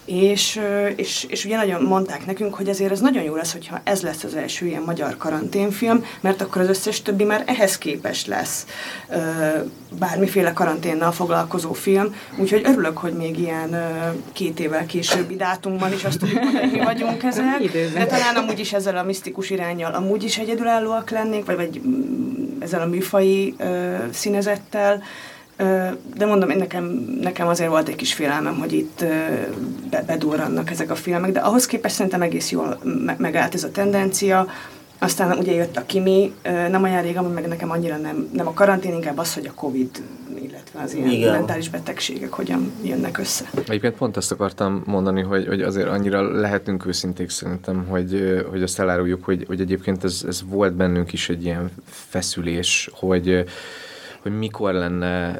és, 0.10 0.60
és, 0.96 1.25
és 1.30 1.46
ugye 1.46 1.56
nagyon 1.56 1.82
mondták 1.82 2.25
nekünk, 2.25 2.54
hogy 2.54 2.70
azért 2.70 2.92
ez 2.92 3.00
nagyon 3.00 3.24
jó 3.24 3.36
lesz, 3.36 3.51
hogyha 3.51 3.82
ez 3.84 4.01
lesz 4.01 4.24
az 4.24 4.36
első 4.36 4.66
ilyen 4.66 4.82
magyar 4.82 5.18
karanténfilm, 5.18 6.06
mert 6.20 6.42
akkor 6.42 6.62
az 6.62 6.70
összes 6.70 7.01
többi 7.01 7.24
már 7.24 7.44
ehhez 7.46 7.78
képes 7.78 8.25
lesz 8.25 8.66
bármiféle 10.00 10.54
karanténnal 10.54 11.12
foglalkozó 11.12 11.74
film, 11.74 12.16
úgyhogy 12.38 12.62
örülök, 12.66 12.98
hogy 12.98 13.13
még 13.13 13.39
ilyen 13.39 13.75
két 14.34 14.60
évvel 14.60 14.86
későbbi 14.86 15.36
dátumban 15.36 15.94
is 15.94 16.04
azt 16.04 16.20
tudjuk, 16.20 16.44
hogy 16.44 16.72
mi 16.72 16.80
vagyunk 16.80 17.24
ezek, 17.24 17.72
de 17.94 18.06
talán 18.06 18.36
amúgy 18.36 18.60
is 18.60 18.74
ezzel 18.74 18.98
a 18.98 19.04
misztikus 19.04 19.50
irányjal 19.50 19.94
amúgy 19.94 20.24
is 20.24 20.38
egyedülállóak 20.38 21.10
lennék, 21.10 21.46
vagy, 21.46 21.56
vagy 21.56 21.82
mm, 21.88 22.62
ezzel 22.62 22.82
a 22.82 22.86
műfai 22.86 23.56
színezettel, 24.12 25.04
de 26.18 26.25
mondom, 26.25 26.50
én 26.50 26.58
nekem, 26.58 27.18
nekem 27.22 27.48
azért 27.48 27.70
volt 27.70 27.88
egy 27.88 27.96
kis 27.96 28.13
félelmem, 28.13 28.58
hogy 28.58 28.74
itt 28.74 29.06
be, 29.89 30.04
bedurrannak 30.08 30.72
ezek 30.72 30.92
a 30.92 30.96
filmek, 30.96 31.32
de 31.32 31.39
ahhoz 31.39 31.66
képest 31.66 31.96
szerintem 31.96 32.22
egész 32.22 32.51
jól 32.51 32.80
megállt 33.18 33.54
ez 33.54 33.63
a 33.63 33.72
tendencia. 33.72 34.48
Aztán 35.00 35.38
ugye 35.38 35.54
jött 35.54 35.78
a 35.78 35.86
Kimi, 35.86 36.34
nem 36.44 36.84
olyan 36.84 37.01
rég, 37.01 37.20
meg 37.34 37.48
nekem 37.48 37.72
annyira 37.72 37.98
nem, 37.98 38.30
nem 38.34 38.48
a 38.48 38.54
karantén, 38.54 38.94
inkább 38.94 39.18
az, 39.18 39.34
hogy 39.34 39.46
a 39.46 39.54
Covid, 39.54 39.89
illetve 40.42 40.82
az 40.82 40.94
ilyen 40.94 41.10
Igen. 41.10 41.32
mentális 41.32 41.70
betegségek 41.70 42.32
hogyan 42.32 42.72
jönnek 42.84 43.18
össze. 43.18 43.50
Egyébként 43.68 43.96
pont 43.96 44.18
ezt 44.18 44.32
akartam 44.32 44.84
mondani, 44.86 45.22
hogy, 45.22 45.48
hogy 45.48 45.62
azért 45.62 45.88
annyira 45.88 46.39
lehetünk 46.39 46.86
őszinték 46.86 47.30
szerintem, 47.30 47.86
hogy, 47.88 48.44
hogy 48.50 48.63
azt 48.63 48.80
eláruljuk, 48.80 49.24
hogy, 49.24 49.44
hogy 49.48 49.62
egyébként 49.62 50.04
ez, 50.04 50.24
ez 50.28 50.42
volt 50.46 50.74
bennünk 50.74 51.13
is 51.13 51.30
egy 51.30 51.44
ilyen 51.44 51.72
feszülés, 51.86 52.89
hogy 52.94 53.46
hogy 54.22 54.38
mikor 54.38 54.74
lenne 54.74 55.40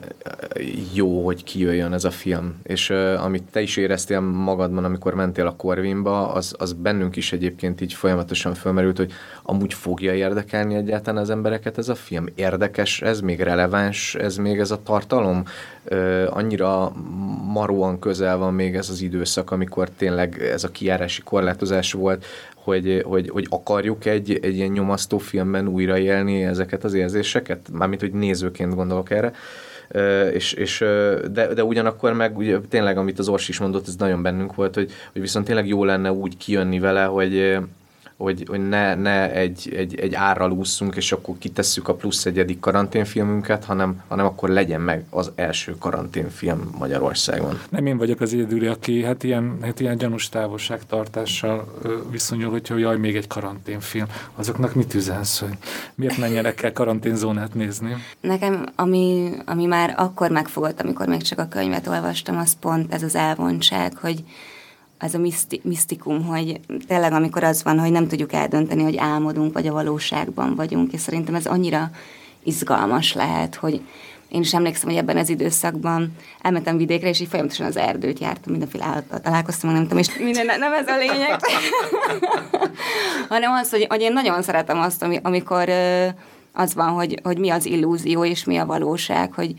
jó, 0.94 1.26
hogy 1.26 1.44
kijöjjön 1.44 1.94
ez 1.94 2.04
a 2.04 2.12
film. 2.12 2.60
És 2.64 2.90
uh, 2.90 3.24
amit 3.24 3.44
te 3.52 3.62
is 3.62 3.78
éreztél 3.78 4.20
magadban, 4.20 4.84
amikor 4.84 5.14
mentél 5.14 5.48
a 5.48 5.56
Corvinba, 5.56 6.34
az, 6.34 6.56
az 6.58 6.74
bennünk 6.74 7.16
is 7.16 7.34
egyébként 7.34 7.82
így 7.82 7.94
folyamatosan 7.94 8.54
fölmerült, 8.54 8.98
hogy 8.98 9.12
amúgy 9.44 9.74
fogja 9.74 10.14
érdekelni 10.14 10.76
egyáltalán 10.76 11.22
az 11.22 11.30
embereket 11.30 11.78
ez 11.78 11.90
a 11.90 11.96
film. 11.96 12.26
Érdekes 12.36 13.02
ez, 13.02 13.20
még 13.20 13.40
releváns 13.40 14.16
ez 14.16 14.38
még 14.38 14.60
ez 14.60 14.72
a 14.72 14.84
tartalom? 14.84 15.44
Uh, 15.92 16.26
annyira 16.30 16.92
maróan 17.46 18.00
közel 18.00 18.38
van 18.38 18.54
még 18.54 18.76
ez 18.76 18.90
az 18.90 19.02
időszak, 19.02 19.52
amikor 19.52 19.90
tényleg 19.90 20.42
ez 20.42 20.64
a 20.64 20.72
kiárási 20.72 21.22
korlátozás 21.22 21.92
volt, 21.92 22.26
hogy, 22.70 23.02
hogy, 23.06 23.30
hogy 23.30 23.48
akarjuk 23.50 24.06
egy, 24.06 24.40
egy 24.42 24.56
ilyen 24.56 24.72
nyomasztó 24.72 25.18
filmben 25.18 25.68
újraélni 25.68 26.44
ezeket 26.44 26.84
az 26.84 26.94
érzéseket? 26.94 27.70
Mármint, 27.72 28.02
hogy 28.02 28.12
nézőként 28.12 28.76
gondolok 28.76 29.10
erre. 29.12 29.32
És, 30.34 30.54
és, 30.54 30.80
de, 31.32 31.54
de 31.54 31.64
ugyanakkor 31.64 32.14
meg 32.14 32.38
ugye, 32.38 32.58
tényleg, 32.70 32.98
amit 32.98 33.20
az 33.20 33.28
Ors 33.28 33.50
is 33.50 33.60
mondott, 33.60 33.88
ez 33.88 33.96
nagyon 33.96 34.22
bennünk 34.22 34.56
volt, 34.56 34.76
hogy, 34.76 34.92
hogy 35.12 35.22
viszont 35.22 35.46
tényleg 35.46 35.68
jó 35.68 35.84
lenne 35.84 36.12
úgy 36.12 36.38
kijönni 36.38 36.80
vele, 36.80 37.04
hogy, 37.04 37.58
hogy, 38.20 38.44
hogy 38.48 38.68
ne, 38.68 38.96
ne 38.96 39.32
egy, 39.32 39.74
egy, 39.76 40.00
egy 40.00 40.14
árral 40.14 40.52
ússzunk, 40.52 40.96
és 40.96 41.12
akkor 41.12 41.38
kitesszük 41.38 41.88
a 41.88 41.94
plusz 41.94 42.26
egyedik 42.26 42.60
karanténfilmünket, 42.60 43.66
hanem, 43.66 44.02
hanem 44.08 44.26
akkor 44.26 44.50
legyen 44.50 44.82
meg 44.82 45.04
az 45.10 45.32
első 45.36 45.76
karanténfilm 45.78 46.70
Magyarországon. 46.78 47.60
Nem 47.70 47.86
én 47.86 47.98
vagyok 47.98 48.22
az 48.22 48.34
egyedüli, 48.34 48.68
aki 48.68 49.04
hát 49.04 49.24
ilyen, 49.24 49.58
hát 49.62 49.80
ilyen 49.80 49.98
gyanús 49.98 50.30
távolságtartással 50.30 51.80
viszonyul, 52.12 52.50
hogyha 52.50 52.78
jaj, 52.78 52.98
még 52.98 53.16
egy 53.16 53.28
karanténfilm. 53.28 54.06
Azoknak 54.36 54.74
mit 54.74 54.94
üzensz, 54.94 55.40
hogy 55.40 55.58
miért 55.96 56.18
menjenek 56.18 56.64
el 56.64 56.74
karanténzónát 56.74 57.54
nézni? 57.54 57.96
Nekem, 58.22 58.66
ami, 58.76 59.32
ami 59.46 59.66
már 59.66 59.94
akkor 59.98 60.32
megfogott, 60.32 60.82
amikor 60.82 61.08
még 61.08 61.22
csak 61.22 61.40
a 61.40 61.48
könyvet 61.48 61.88
olvastam, 61.88 62.38
az 62.38 62.54
pont 62.60 62.94
ez 62.94 63.04
az 63.04 63.16
elvontság, 63.16 63.98
hogy 63.98 64.24
ez 65.00 65.14
a 65.14 65.18
miszti, 65.18 65.62
misztikum, 65.64 66.26
hogy 66.26 66.60
tényleg 66.88 67.12
amikor 67.12 67.44
az 67.44 67.64
van, 67.64 67.80
hogy 67.80 67.92
nem 67.92 68.08
tudjuk 68.08 68.34
eldönteni, 68.34 68.84
hogy 68.84 68.98
álmodunk, 68.98 69.54
vagy 69.54 69.68
a 69.68 69.74
valóságban 69.74 70.56
vagyunk, 70.56 70.94
és 70.94 71.02
szerintem 71.02 71.36
ez 71.36 71.46
annyira 71.46 71.90
izgalmas 72.44 73.14
lehet, 73.14 73.56
hogy 73.56 73.82
én 74.30 74.42
is 74.42 74.54
emlékszem, 74.54 74.90
hogy 74.90 74.98
ebben 74.98 75.18
az 75.18 75.30
időszakban 75.30 76.16
elmentem 76.42 76.78
vidékre, 76.78 77.10
és 77.10 77.20
így 77.20 77.28
folyamatosan 77.28 77.66
az 77.66 77.78
erdőt 77.78 78.20
jártam, 78.20 78.52
mindenféle 78.52 78.86
állattal 78.86 79.20
találkoztam, 79.20 79.72
nem 79.72 79.82
tudom, 79.82 79.98
és 79.98 80.18
minden, 80.24 80.46
nem 80.60 80.74
ez 80.74 80.88
a 80.88 80.98
lényeg, 80.98 81.40
hanem 83.30 83.52
az, 83.52 83.70
hogy, 83.70 83.86
hogy 83.90 84.02
én 84.02 84.14
nagyon 84.14 84.42
szeretem 84.42 84.80
azt, 84.80 85.06
amikor 85.22 85.70
az 86.54 86.74
van, 86.74 86.90
hogy, 86.90 87.20
hogy 87.24 87.38
mi 87.38 87.50
az 87.50 87.66
illúzió, 87.66 88.26
és 88.26 88.44
mi 88.44 88.58
a 88.58 88.66
valóság, 88.66 89.34
hogy, 89.34 89.54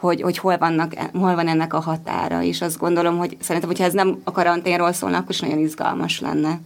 hogy, 0.00 0.22
hogy 0.22 0.38
hol, 0.38 0.58
vannak, 0.58 0.94
hol 1.12 1.34
van 1.34 1.48
ennek 1.48 1.74
a 1.74 1.80
határa, 1.80 2.42
és 2.42 2.60
azt 2.60 2.78
gondolom, 2.78 3.18
hogy 3.18 3.36
szerintem, 3.40 3.70
hogyha 3.70 3.84
ez 3.84 3.92
nem 3.92 4.20
a 4.24 4.30
karanténról 4.30 4.92
szólna, 4.92 5.16
akkor 5.16 5.30
is 5.30 5.40
nagyon 5.40 5.58
izgalmas 5.58 6.20
lenne, 6.20 6.60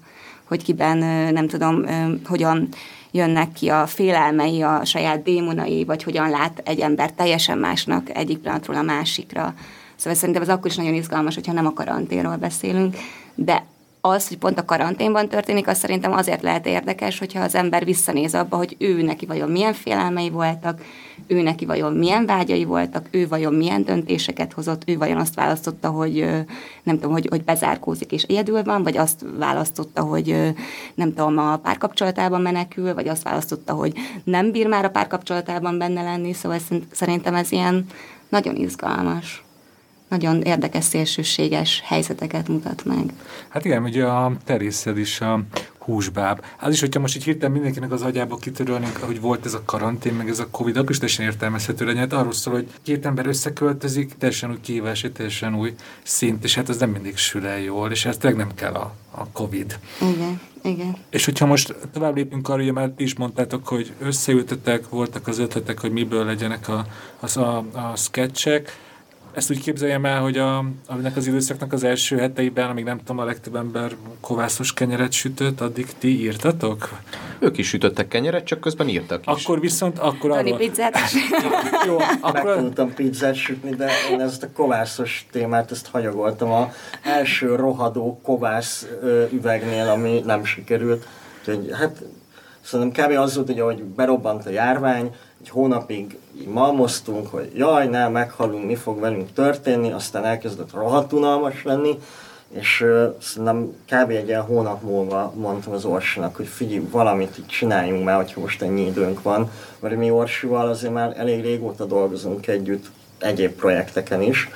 hogy 0.45 0.63
kiben, 0.63 0.99
nem 1.33 1.49
tudom, 1.49 1.85
hogyan 2.27 2.69
jönnek 3.11 3.53
ki 3.53 3.69
a 3.69 3.87
félelmei, 3.87 4.63
a 4.63 4.85
saját 4.85 5.23
démonai, 5.23 5.85
vagy 5.85 6.03
hogyan 6.03 6.31
lát 6.31 6.63
egy 6.65 6.81
ember 6.81 7.13
teljesen 7.13 7.59
másnak 7.59 8.17
egyik 8.17 8.39
pillanatról 8.39 8.77
a 8.77 8.83
másikra. 8.83 9.55
Szóval 9.97 10.19
szerintem 10.19 10.43
ez 10.43 10.49
akkor 10.49 10.71
is 10.71 10.77
nagyon 10.77 10.95
izgalmas, 10.95 11.35
hogyha 11.35 11.53
nem 11.53 11.67
a 11.67 11.73
karanténról 11.73 12.37
beszélünk, 12.37 12.97
de 13.35 13.65
az, 14.07 14.29
hogy 14.29 14.39
pont 14.39 14.59
a 14.59 14.65
karanténban 14.65 15.29
történik, 15.29 15.69
az 15.69 15.79
szerintem 15.79 16.13
azért 16.13 16.43
lehet 16.43 16.67
érdekes, 16.67 17.19
hogyha 17.19 17.43
az 17.43 17.55
ember 17.55 17.85
visszanéz 17.85 18.35
abba, 18.35 18.57
hogy 18.57 18.77
ő 18.79 19.03
neki 19.03 19.27
vajon 19.27 19.51
milyen 19.51 19.73
félelmei 19.73 20.31
voltak, 20.31 20.81
ő 21.27 21.43
neki 21.43 21.67
vajon 21.67 21.93
milyen 21.93 22.27
vágyai 22.27 22.65
voltak, 22.65 23.09
ő 23.11 23.29
vajon 23.29 23.55
milyen 23.55 23.85
döntéseket 23.85 24.53
hozott, 24.53 24.83
ő 24.87 24.97
vajon 24.97 25.17
azt 25.17 25.35
választotta, 25.35 25.89
hogy 25.91 26.15
nem 26.83 26.95
tudom, 26.95 27.13
hogy, 27.13 27.27
hogy 27.31 27.45
bezárkózik 27.45 28.13
és 28.13 28.23
egyedül 28.23 28.63
van, 28.63 28.83
vagy 28.83 28.97
azt 28.97 29.25
választotta, 29.39 30.03
hogy 30.03 30.55
nem 30.95 31.15
tudom, 31.15 31.39
a 31.39 31.57
párkapcsolatában 31.57 32.41
menekül, 32.41 32.95
vagy 32.95 33.09
azt 33.09 33.23
választotta, 33.23 33.73
hogy 33.73 33.93
nem 34.25 34.51
bír 34.51 34.67
már 34.67 34.85
a 34.85 34.91
párkapcsolatában 34.91 35.79
benne 35.79 36.03
lenni, 36.03 36.33
szóval 36.33 36.59
szerintem 36.91 37.35
ez 37.35 37.53
ilyen 37.53 37.87
nagyon 38.29 38.57
izgalmas 38.57 39.44
nagyon 40.09 40.43
érdekes, 40.43 40.85
szélsőséges 40.85 41.83
helyzeteket 41.85 42.49
mutat 42.49 42.85
meg. 42.85 43.13
Hát 43.49 43.65
igen, 43.65 43.83
ugye 43.83 44.05
a 44.05 44.33
terészed 44.45 44.99
is 44.99 45.21
a 45.21 45.41
húsbáb. 45.79 46.45
Az 46.61 46.73
is, 46.73 46.81
hogyha 46.81 47.01
most 47.01 47.17
így 47.17 47.25
hirtelen 47.25 47.53
mindenkinek 47.53 47.93
az 47.93 48.03
agyába 48.03 48.37
kitörölnénk, 48.37 48.97
hogy 48.97 49.21
volt 49.21 49.45
ez 49.45 49.55
a 49.55 49.63
karantén, 49.65 50.15
meg 50.15 50.29
ez 50.29 50.39
a 50.39 50.49
Covid, 50.51 50.77
akkor 50.77 50.91
is 50.91 50.99
teljesen 50.99 51.25
értelmezhető 51.25 51.85
legyen. 51.85 52.01
Hát 52.01 52.13
arról 52.13 52.33
szól, 52.33 52.55
hogy 52.55 52.69
két 52.83 53.07
ember 53.07 53.27
összeköltözik, 53.27 54.15
teljesen 54.19 54.51
új 54.51 54.61
kihívás, 54.61 55.07
teljesen 55.13 55.55
új 55.55 55.75
szint, 56.03 56.45
és 56.45 56.55
hát 56.55 56.69
ez 56.69 56.77
nem 56.77 56.91
mindig 56.91 57.17
sül 57.17 57.47
el 57.47 57.61
jól, 57.61 57.91
és 57.91 58.05
ez 58.05 58.17
tényleg 58.17 58.39
nem 58.39 58.55
kell 58.55 58.73
a, 58.73 58.95
a 59.11 59.27
Covid. 59.33 59.79
Igen. 60.01 60.41
Igen. 60.63 60.97
És 61.11 61.25
hogyha 61.25 61.47
most 61.47 61.75
tovább 61.93 62.17
lépünk 62.17 62.49
arra, 62.49 62.63
hogy 62.63 62.73
már 62.73 62.93
is 62.97 63.15
mondtátok, 63.15 63.69
hogy 63.69 63.93
összeültetek, 63.99 64.89
voltak 64.89 65.27
az 65.27 65.39
ötletek, 65.39 65.81
hogy 65.81 65.93
miből 65.93 66.25
legyenek 66.25 66.69
a, 66.69 66.87
az 67.21 67.37
a, 67.37 67.57
a 67.73 67.97
sketchek, 67.97 68.79
ezt 69.35 69.51
úgy 69.51 69.61
képzeljem 69.61 70.05
el, 70.05 70.21
hogy 70.21 70.39
a, 70.39 70.65
aminek 70.87 71.17
az 71.17 71.27
időszaknak 71.27 71.73
az 71.73 71.85
első 71.85 72.17
heteiben, 72.17 72.71
amíg 72.71 72.85
nem 72.85 72.99
tudom, 72.99 73.19
a 73.19 73.25
legtöbb 73.25 73.57
ember 73.57 73.97
kovászos 74.21 74.73
kenyeret 74.73 75.13
sütött, 75.13 75.61
addig 75.61 75.87
ti 75.99 76.21
írtatok? 76.21 76.99
Ők 77.39 77.59
is 77.59 77.69
sütöttek 77.69 78.09
kenyeret, 78.09 78.45
csak 78.45 78.61
közben 78.61 78.89
írtak 78.89 79.27
is. 79.27 79.45
Akkor 79.45 79.61
viszont, 79.61 79.99
akkor 79.99 80.31
Tani 80.31 80.51
arról... 80.51 80.67
pizzát 80.67 80.97
Jó, 81.87 81.99
akkor... 82.21 82.45
Megtanultam 82.45 82.95
pizzát 82.95 83.35
sütni, 83.35 83.71
de 83.71 83.91
én 84.11 84.21
ezt 84.21 84.43
a 84.43 84.53
kovászos 84.53 85.27
témát, 85.31 85.71
ezt 85.71 85.87
hanyagoltam 85.87 86.53
a 86.53 86.73
első 87.03 87.55
rohadó 87.55 88.21
kovász 88.23 88.87
üvegnél, 89.33 89.89
ami 89.89 90.23
nem 90.25 90.45
sikerült. 90.45 91.07
Úgyhogy 91.39 91.71
hát 91.73 92.03
szerintem 92.61 93.07
kb. 93.07 93.19
az 93.19 93.35
volt, 93.35 93.47
hogy 93.47 93.61
ahogy 93.61 93.83
berobbant 93.83 94.47
a 94.47 94.51
járvány, 94.51 95.15
egy 95.45 95.51
hónapig 95.51 96.19
malmoztunk, 96.47 97.27
hogy 97.27 97.51
jaj, 97.55 97.87
nem, 97.87 98.13
meghalunk, 98.13 98.65
mi 98.65 98.75
fog 98.75 99.01
velünk 99.01 99.33
történni, 99.33 99.93
aztán 99.93 100.25
elkezdett 100.25 100.73
rohadt 100.73 101.13
unalmas 101.13 101.65
lenni, 101.65 101.99
és 102.49 102.81
uh, 102.81 103.15
szerintem 103.21 103.75
kb. 103.87 104.11
egy 104.11 104.29
ilyen 104.29 104.43
hónap 104.43 104.83
múlva 104.83 105.33
mondtam 105.37 105.73
az 105.73 105.85
Orsinak, 105.85 106.37
hogy 106.37 106.47
figyelj, 106.47 106.87
valamit 106.91 107.39
így 107.39 107.47
csináljunk 107.47 108.05
már, 108.05 108.17
hogyha 108.17 108.41
most 108.41 108.63
ennyi 108.63 108.87
időnk 108.87 109.23
van, 109.23 109.51
mert 109.79 109.97
mi 109.97 110.11
Orsival 110.11 110.69
azért 110.69 110.93
már 110.93 111.15
elég 111.17 111.43
régóta 111.43 111.85
dolgozunk 111.85 112.47
együtt 112.47 112.87
egyéb 113.19 113.53
projekteken 113.53 114.23
is. 114.23 114.49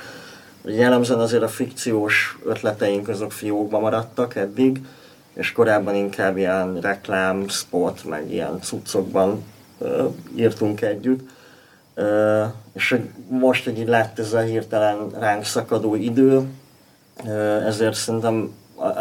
Jellemzően 0.65 1.19
azért 1.19 1.43
a 1.43 1.47
fikciós 1.47 2.37
ötleteink 2.45 3.07
azok 3.07 3.31
fiókba 3.31 3.79
maradtak 3.79 4.35
eddig, 4.35 4.81
és 5.33 5.51
korábban 5.51 5.95
inkább 5.95 6.37
ilyen 6.37 6.79
reklám, 6.79 7.47
spot, 7.47 8.03
meg 8.03 8.31
ilyen 8.31 8.59
cuccokban 8.61 9.43
írtunk 10.35 10.81
együtt. 10.81 11.29
És 12.73 12.99
most, 13.27 13.63
hogy 13.63 13.79
így 13.79 13.87
lett 13.87 14.19
ez 14.19 14.33
a 14.33 14.39
hirtelen 14.39 15.09
ránk 15.19 15.43
szakadó 15.43 15.95
idő, 15.95 16.47
ezért 17.65 17.95
szerintem, 17.95 18.51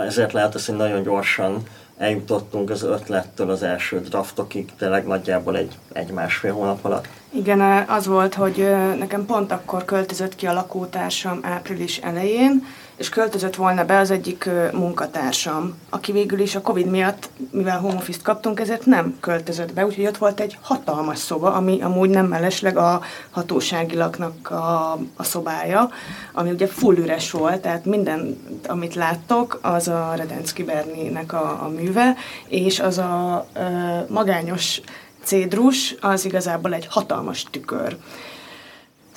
ezért 0.07 0.33
lehet 0.33 0.55
az, 0.55 0.67
hogy 0.67 0.77
nagyon 0.77 1.03
gyorsan 1.03 1.63
eljutottunk 1.99 2.71
az 2.71 2.83
ötlettől 2.83 3.51
az 3.51 3.63
első 3.63 4.01
draftokig, 4.01 4.69
tényleg 4.79 5.07
nagyjából 5.07 5.57
egy, 5.57 5.79
egy 5.93 6.11
másfél 6.11 6.53
hónap 6.53 6.85
alatt. 6.85 7.09
Igen, 7.31 7.61
az 7.89 8.07
volt, 8.07 8.35
hogy 8.35 8.71
nekem 8.99 9.27
pont 9.27 9.53
akkor 9.53 9.85
költözött 9.85 10.35
ki 10.35 10.47
a 10.47 10.53
lakótársam 10.53 11.39
április 11.43 11.99
elején, 11.99 12.65
és 12.99 13.09
költözött 13.09 13.57
volna 13.57 13.85
be 13.85 13.99
az 13.99 14.11
egyik 14.11 14.49
munkatársam, 14.73 15.79
aki 15.91 16.13
végül 16.13 16.41
is 16.41 16.55
a 16.55 16.61
Covid 16.61 16.87
miatt, 16.87 17.31
mivel 17.51 17.79
home 17.79 17.95
office 17.95 18.19
kaptunk, 18.23 18.61
ezért 18.61 18.87
nem 18.87 19.17
költözött 19.21 19.73
be, 19.73 19.87
úgyhogy 19.87 20.07
ott 20.07 20.17
volt 20.17 20.41
egy 20.41 20.59
hatalmas 20.61 21.19
szoba, 21.19 21.53
ami 21.53 21.83
amúgy 21.83 22.11
nem 22.11 22.27
mellesleg 22.27 22.77
a 22.77 23.01
hatóságilaknak 23.31 24.51
a, 24.51 24.93
a 25.17 25.23
szobája, 25.23 25.91
ami 26.33 26.51
ugye 26.51 26.67
full 26.67 26.97
üres 26.97 27.31
volt, 27.31 27.61
tehát 27.61 27.85
minden, 27.85 28.39
amit 28.67 28.95
láttok, 28.95 29.59
az 29.63 29.89
a 29.89 30.13
Redenszki 30.17 30.65
Berninek 30.65 31.33
a, 31.33 31.65
a 31.65 31.69
műve, 31.69 32.17
és 32.49 32.81
az 32.81 32.99
a 32.99 33.47
ö, 33.53 33.61
magányos 34.09 34.81
cédrus, 35.23 35.95
az 36.01 36.25
igazából 36.25 36.75
egy 36.75 36.87
hatalmas 36.87 37.45
tükör. 37.51 37.97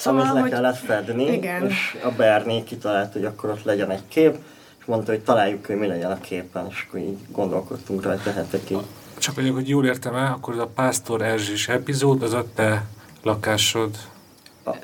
Szóval, 0.02 0.22
amit 0.22 0.34
le 0.34 0.40
hogy... 0.40 0.50
kellett 0.50 0.78
fedni, 0.78 1.32
igen. 1.32 1.68
és 1.68 1.98
a 2.04 2.10
Berni 2.10 2.64
kitalált, 2.64 3.14
hogy 3.14 3.26
akkor 3.26 3.50
ott 3.50 3.64
legyen 3.64 3.90
egy 3.90 4.08
kép, 4.08 4.38
és 4.80 4.86
mondta, 4.86 5.12
hogy 5.12 5.22
találjuk, 5.22 5.66
hogy 5.66 5.76
mi 5.76 5.88
legyen 5.88 6.12
a 6.12 6.20
képen, 6.20 6.68
és 6.70 6.86
akkor 6.88 7.00
így 7.00 7.18
gondolkodtunk 7.32 8.04
rajta 8.04 8.32
hetekig. 8.32 8.78
Csak 9.18 9.36
mondjuk, 9.36 9.56
hogy 9.56 9.70
jól 9.70 9.86
értem 9.86 10.16
el, 10.16 10.34
akkor 10.34 10.54
az 10.54 10.60
a 10.60 10.68
Pásztor 10.68 11.22
Erzsés 11.22 11.68
epizód, 11.68 12.24
az 12.24 12.34
a 12.34 12.46
te 12.56 12.86
lakásod 13.24 13.90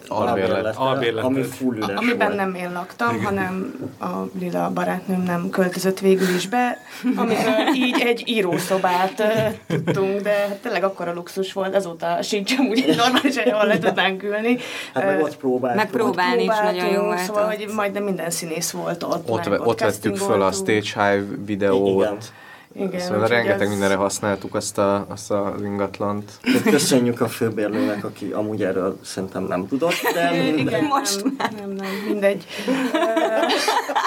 albérlet. 0.08 0.76
albérlet. 0.76 1.24
Ami 1.24 1.44
full 1.44 1.76
üres 1.76 1.96
Amiben 1.96 2.28
volt. 2.28 2.40
nem 2.40 2.56
én 2.56 2.72
laktam, 2.72 3.14
Igen. 3.14 3.26
hanem 3.26 3.74
a 4.00 4.06
Lila 4.40 4.72
barátnőm 4.74 5.24
nem 5.24 5.50
költözött 5.50 6.00
végül 6.00 6.36
is 6.36 6.48
be, 6.48 6.78
amiben 7.16 7.74
így 7.76 8.02
egy 8.02 8.24
írószobát 8.26 9.24
tudtunk, 9.68 10.22
de 10.22 10.60
tényleg 10.62 10.84
akkora 10.84 11.14
luxus 11.14 11.54
volt, 11.54 11.76
azóta 11.76 12.22
sincs 12.22 12.58
úgy 12.58 12.84
egy 12.88 12.96
normális 12.98 13.36
ahol 13.36 13.66
le 13.68 13.78
tudnánk 13.78 14.24
ülni. 14.24 14.58
Hát 14.94 15.06
meg 15.06 15.22
ott 15.22 15.38
próbáltunk. 15.38 15.84
Megpróbálni 15.84 16.44
is 16.44 16.60
nagyon 16.64 16.88
jó 16.88 17.02
volt. 17.02 17.20
Szóval, 17.20 17.46
hogy 17.46 17.68
majdnem 17.76 18.04
minden 18.04 18.30
színész 18.30 18.72
volt 18.72 19.04
ott. 19.04 19.30
Ott, 19.30 19.50
ott, 19.50 19.66
ott 19.66 19.80
vettük 19.80 20.18
föl 20.18 20.42
a 20.42 20.52
Stage 20.52 20.82
Hive 20.94 21.26
videót. 21.46 22.04
Igen 22.04 22.18
igen, 22.80 23.00
szóval 23.00 23.28
rengeteg 23.28 23.62
ez... 23.62 23.70
mindenre 23.70 23.96
használtuk 23.96 24.56
azt, 24.56 24.78
a, 24.78 25.06
azt 25.10 25.32
az 25.32 25.62
ingatlant. 25.64 26.32
Köszönjük 26.64 27.22
a 27.22 27.28
főbérlőnek, 27.28 28.04
aki 28.04 28.32
amúgy 28.32 28.64
erről 28.64 29.00
szerintem 29.04 29.44
nem 29.44 29.68
tudott, 29.68 29.94
de 30.14 30.36
Igen, 30.58 30.84
most 30.84 31.24
nem, 31.24 31.50
nem, 31.60 31.70
nem, 31.70 31.88
mindegy. 32.08 32.46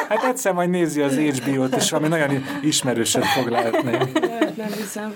hát 0.08 0.24
egyszer 0.24 0.52
majd 0.52 0.70
nézi 0.70 1.00
az 1.00 1.16
HBO-t, 1.16 1.76
és 1.76 1.90
valami 1.90 2.08
nagyon 2.08 2.44
ismerőset 2.62 3.24
fog 3.24 3.48
látni. 3.48 3.98
Nem 4.56 4.72
hiszem. 4.76 5.12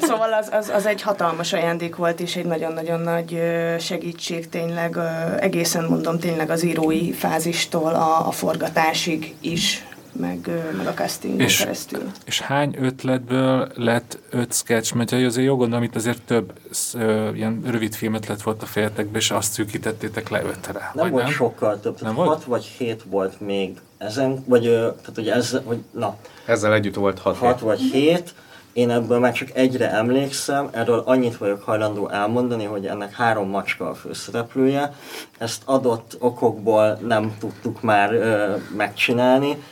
Szóval 0.00 0.32
az, 0.32 0.48
az, 0.52 0.68
az 0.68 0.86
egy 0.86 1.02
hatalmas 1.02 1.52
ajándék 1.52 1.96
volt, 1.96 2.20
és 2.20 2.36
egy 2.36 2.44
nagyon-nagyon 2.44 3.00
nagy 3.00 3.42
segítség 3.78 4.48
tényleg, 4.48 4.96
egészen 5.40 5.84
mondom 5.84 6.18
tényleg 6.18 6.50
az 6.50 6.62
írói 6.64 7.12
fázistól 7.12 7.94
a, 7.94 8.26
a 8.26 8.30
forgatásig 8.30 9.34
is 9.40 9.84
meg, 10.12 10.50
meg 10.76 10.86
a 10.86 10.94
casting 10.94 11.40
és, 11.40 11.58
keresztül. 11.58 12.02
És 12.24 12.40
hány 12.40 12.76
ötletből 12.80 13.68
lett 13.74 14.18
öt 14.30 14.54
sketch? 14.54 14.94
Mert 14.94 15.12
azért 15.12 15.46
jó 15.46 15.56
gondolom, 15.56 15.84
itt 15.84 15.96
azért 15.96 16.22
több 16.22 16.52
ö, 16.94 17.32
ilyen 17.34 17.62
rövid 17.66 17.94
filmet 17.94 18.42
volt 18.42 18.62
a 18.62 18.66
fejetekbe, 18.66 19.18
és 19.18 19.30
azt 19.30 19.52
szűkítettétek 19.52 20.28
le 20.28 20.42
ötre. 20.42 20.90
Nem 20.94 21.10
volt 21.10 21.24
nem? 21.24 21.32
sokkal 21.32 21.80
több, 21.80 22.00
nem 22.00 22.14
hat 22.14 22.26
volt? 22.26 22.44
vagy 22.44 22.64
hét 22.64 23.02
volt 23.06 23.40
még 23.40 23.80
ezen, 23.98 24.44
vagy 24.46 24.62
tehát 24.62 25.12
hogy 25.14 25.28
ez, 25.28 25.58
hogy 25.64 25.78
na. 25.90 26.16
Ezzel 26.46 26.74
együtt 26.74 26.94
volt 26.94 27.18
hat. 27.18 27.36
Hat 27.36 27.60
vagy 27.60 27.80
hét, 27.80 28.34
én 28.72 28.90
ebből 28.90 29.18
már 29.18 29.32
csak 29.32 29.50
egyre 29.54 29.90
emlékszem, 29.90 30.68
erről 30.70 31.02
annyit 31.06 31.36
vagyok 31.36 31.62
hajlandó 31.62 32.08
elmondani, 32.08 32.64
hogy 32.64 32.86
ennek 32.86 33.14
három 33.14 33.48
macska 33.48 33.88
a 33.88 33.94
főszereplője. 33.94 34.94
Ezt 35.38 35.62
adott 35.64 36.16
okokból 36.18 36.98
nem 37.06 37.36
tudtuk 37.38 37.82
már 37.82 38.12
ö, 38.12 38.54
megcsinálni, 38.76 39.62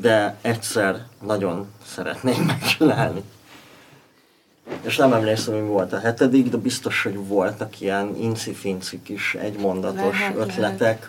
de 0.00 0.36
egyszer 0.40 1.06
nagyon 1.26 1.66
szeretném 1.86 2.42
megcsinálni. 2.60 3.22
És 4.80 4.96
nem 4.96 5.12
emlékszem, 5.12 5.54
hogy 5.54 5.66
volt 5.66 5.92
a 5.92 5.98
hetedik, 5.98 6.48
de 6.48 6.56
biztos, 6.56 7.02
hogy 7.02 7.26
voltak 7.26 7.80
ilyen 7.80 8.16
inci-finci 8.16 9.02
kis 9.02 9.34
egymondatos 9.34 10.18
lehet, 10.18 10.36
ötletek. 10.36 10.80
Lehet. 10.80 11.08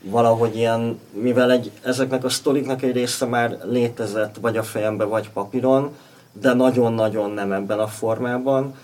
Valahogy 0.00 0.56
ilyen, 0.56 1.00
mivel 1.12 1.50
egy, 1.50 1.70
ezeknek 1.82 2.24
a 2.24 2.28
sztoriknak 2.28 2.82
egy 2.82 2.92
része 2.92 3.26
már 3.26 3.58
létezett, 3.64 4.36
vagy 4.40 4.56
a 4.56 4.62
fejembe, 4.62 5.04
vagy 5.04 5.30
papíron, 5.30 5.96
de 6.32 6.52
nagyon-nagyon 6.52 7.30
nem 7.30 7.52
ebben 7.52 7.78
a 7.78 7.86
formában, 7.86 8.74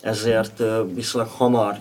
ezért 0.00 0.62
viszonylag 0.94 1.30
hamar 1.30 1.80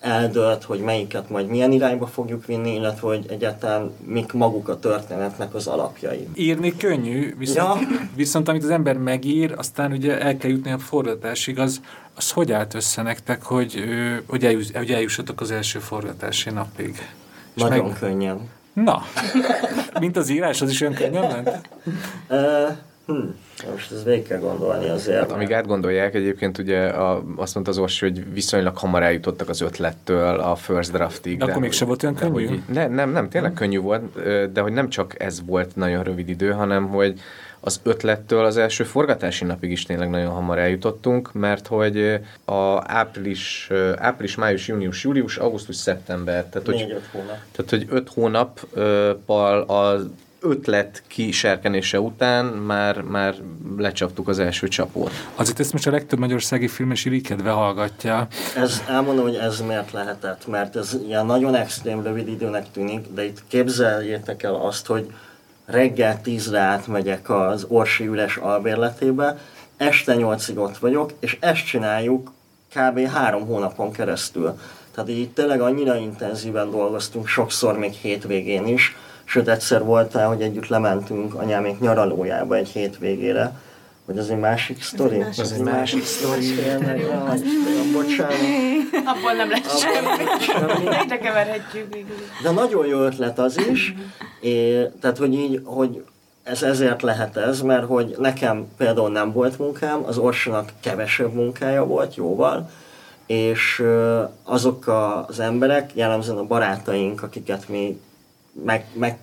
eldölt, 0.00 0.64
hogy 0.64 0.80
melyiket 0.80 1.30
majd 1.30 1.46
milyen 1.46 1.72
irányba 1.72 2.06
fogjuk 2.06 2.46
vinni, 2.46 2.74
illetve 2.74 3.06
hogy 3.06 3.26
egyáltalán 3.28 3.90
mik 4.04 4.32
maguk 4.32 4.68
a 4.68 4.78
történetnek 4.78 5.54
az 5.54 5.66
alapjai. 5.66 6.28
Írni 6.34 6.76
könnyű, 6.76 7.34
viszont, 7.38 7.80
ja. 7.80 7.88
viszont 8.14 8.48
amit 8.48 8.64
az 8.64 8.70
ember 8.70 8.96
megír, 8.96 9.54
aztán 9.56 9.92
ugye 9.92 10.20
el 10.20 10.36
kell 10.36 10.50
jutni 10.50 10.70
a 10.72 10.78
forgatásig, 10.78 11.58
az, 11.58 11.80
az 12.14 12.30
hogy 12.30 12.52
állt 12.52 12.74
össze 12.74 13.02
nektek, 13.02 13.42
hogy, 13.42 13.84
hogy, 14.26 14.44
eljuss, 14.44 14.70
hogy 14.74 14.90
eljussatok 14.90 15.40
az 15.40 15.50
első 15.50 15.78
forgatási 15.78 16.50
napig? 16.50 17.08
Nagyon 17.54 17.86
meg... 17.86 17.98
könnyen. 17.98 18.48
Na, 18.72 19.02
mint 20.00 20.16
az 20.16 20.28
írás, 20.28 20.62
az 20.62 20.70
is 20.70 20.80
olyan 20.80 20.94
könnyen 20.94 21.32
ment? 21.32 21.68
Hmm. 23.06 23.34
Most 23.70 23.92
ez 23.92 24.04
végig 24.04 24.26
kell 24.26 24.38
gondolni 24.38 24.88
azért. 24.88 25.18
Hát, 25.18 25.32
amíg 25.32 25.52
átgondolják, 25.52 26.14
egyébként 26.14 26.58
ugye 26.58 26.86
a, 26.86 27.22
azt 27.36 27.54
mondta 27.54 27.72
az 27.72 27.78
Orsi, 27.78 28.06
hogy 28.06 28.32
viszonylag 28.32 28.76
hamar 28.76 29.02
eljutottak 29.02 29.48
az 29.48 29.60
ötlettől 29.60 30.40
a 30.40 30.54
first 30.54 30.92
draftig. 30.92 31.38
De, 31.38 31.44
akkor 31.44 31.60
mégsem 31.60 31.86
volt 31.86 32.02
olyan 32.02 32.14
könnyű? 32.14 32.46
Hogy, 32.46 32.62
ne, 32.72 32.86
nem, 32.86 33.10
nem, 33.10 33.28
tényleg 33.28 33.50
hmm. 33.50 33.60
könnyű 33.60 33.78
volt, 33.78 34.22
de 34.52 34.60
hogy 34.60 34.72
nem 34.72 34.88
csak 34.88 35.22
ez 35.22 35.44
volt 35.46 35.76
nagyon 35.76 36.02
rövid 36.02 36.28
idő, 36.28 36.50
hanem 36.50 36.88
hogy 36.88 37.20
az 37.60 37.80
ötlettől 37.82 38.44
az 38.44 38.56
első 38.56 38.84
forgatási 38.84 39.44
napig 39.44 39.70
is 39.70 39.82
tényleg 39.82 40.10
nagyon 40.10 40.30
hamar 40.30 40.58
eljutottunk, 40.58 41.32
mert 41.32 41.66
hogy 41.66 42.20
a 42.44 42.82
április, 42.84 43.70
április, 43.96 44.34
május, 44.34 44.68
június, 44.68 45.04
július, 45.04 45.36
augusztus, 45.36 45.76
szeptember, 45.76 46.44
tehát 46.44 46.66
hogy, 46.66 46.96
hónap. 47.12 47.38
Tehát, 47.52 47.70
hogy 47.70 47.86
öt 47.88 48.08
hónappal 48.08 49.60
az 49.62 50.06
ötlet 50.48 51.02
kiserkenése 51.06 52.00
után 52.00 52.44
már, 52.44 53.00
már 53.00 53.34
lecsaptuk 53.76 54.28
az 54.28 54.38
első 54.38 54.68
csapót. 54.68 55.10
Azért 55.34 55.60
ezt 55.60 55.72
most 55.72 55.86
a 55.86 55.90
legtöbb 55.90 56.18
magyarországi 56.18 56.68
filmes 56.68 57.04
irikedve 57.04 57.50
hallgatja. 57.50 58.26
Ez, 58.56 58.82
elmondom, 58.88 59.24
hogy 59.24 59.34
ez 59.34 59.60
miért 59.60 59.92
lehetett, 59.92 60.46
mert 60.46 60.76
ez 60.76 60.96
ilyen 61.06 61.26
nagyon 61.26 61.54
extrém 61.54 62.02
rövid 62.02 62.28
időnek 62.28 62.70
tűnik, 62.72 63.06
de 63.14 63.24
itt 63.24 63.42
képzeljétek 63.48 64.42
el 64.42 64.54
azt, 64.54 64.86
hogy 64.86 65.10
reggel 65.66 66.20
tízre 66.20 66.58
átmegyek 66.58 67.30
az 67.30 67.64
Orsi 67.68 68.06
Üles 68.06 68.36
albérletébe, 68.36 69.38
este 69.76 70.14
nyolcig 70.14 70.58
ott 70.58 70.78
vagyok, 70.78 71.12
és 71.20 71.36
ezt 71.40 71.66
csináljuk 71.66 72.32
kb. 72.74 73.06
három 73.06 73.46
hónapon 73.46 73.92
keresztül. 73.92 74.58
Tehát 74.94 75.10
így 75.10 75.30
tényleg 75.30 75.60
annyira 75.60 75.96
intenzíven 75.96 76.70
dolgoztunk, 76.70 77.26
sokszor 77.26 77.78
még 77.78 77.92
hétvégén 77.92 78.66
is, 78.66 78.96
Sőt, 79.28 79.48
egyszer 79.48 79.84
voltál, 79.84 80.28
hogy 80.28 80.42
együtt 80.42 80.66
lementünk 80.66 81.34
anyámék 81.34 81.80
nyaralójába 81.80 82.56
egy 82.56 82.68
hétvégére, 82.68 83.52
hogy 84.04 84.18
az 84.18 84.30
egy 84.30 84.38
másik 84.38 84.82
sztori? 84.82 85.20
Ez 85.20 85.52
egy 85.52 85.62
másik 85.62 86.04
sztori. 86.04 86.54
Bocsánat. 87.92 88.36
Abból 89.04 89.32
nem 89.32 89.50
lesz 89.50 89.78
semmi. 89.80 90.96
Egyre 90.96 91.18
keverhetjük 91.18 91.94
De 92.42 92.50
nagyon 92.50 92.86
jó 92.86 92.98
ötlet 92.98 93.38
az 93.38 93.58
is, 93.70 93.94
é, 94.40 94.88
tehát 95.00 95.18
hogy 95.18 95.34
így, 95.34 95.60
hogy 95.64 96.04
ez 96.42 96.62
ezért 96.62 97.02
lehet 97.02 97.36
ez, 97.36 97.60
mert 97.60 97.86
hogy 97.86 98.14
nekem 98.18 98.66
például 98.76 99.10
nem 99.10 99.32
volt 99.32 99.58
munkám, 99.58 100.04
az 100.06 100.18
Orsonak 100.18 100.72
kevesebb 100.80 101.32
munkája 101.32 101.84
volt, 101.84 102.14
jóval, 102.14 102.70
és 103.26 103.82
azok 104.42 104.86
az 105.28 105.40
emberek, 105.40 105.90
jellemzően 105.94 106.38
a 106.38 106.44
barátaink, 106.44 107.22
akiket 107.22 107.68
mi 107.68 108.00
meg, 108.64 108.84
meg 108.92 109.18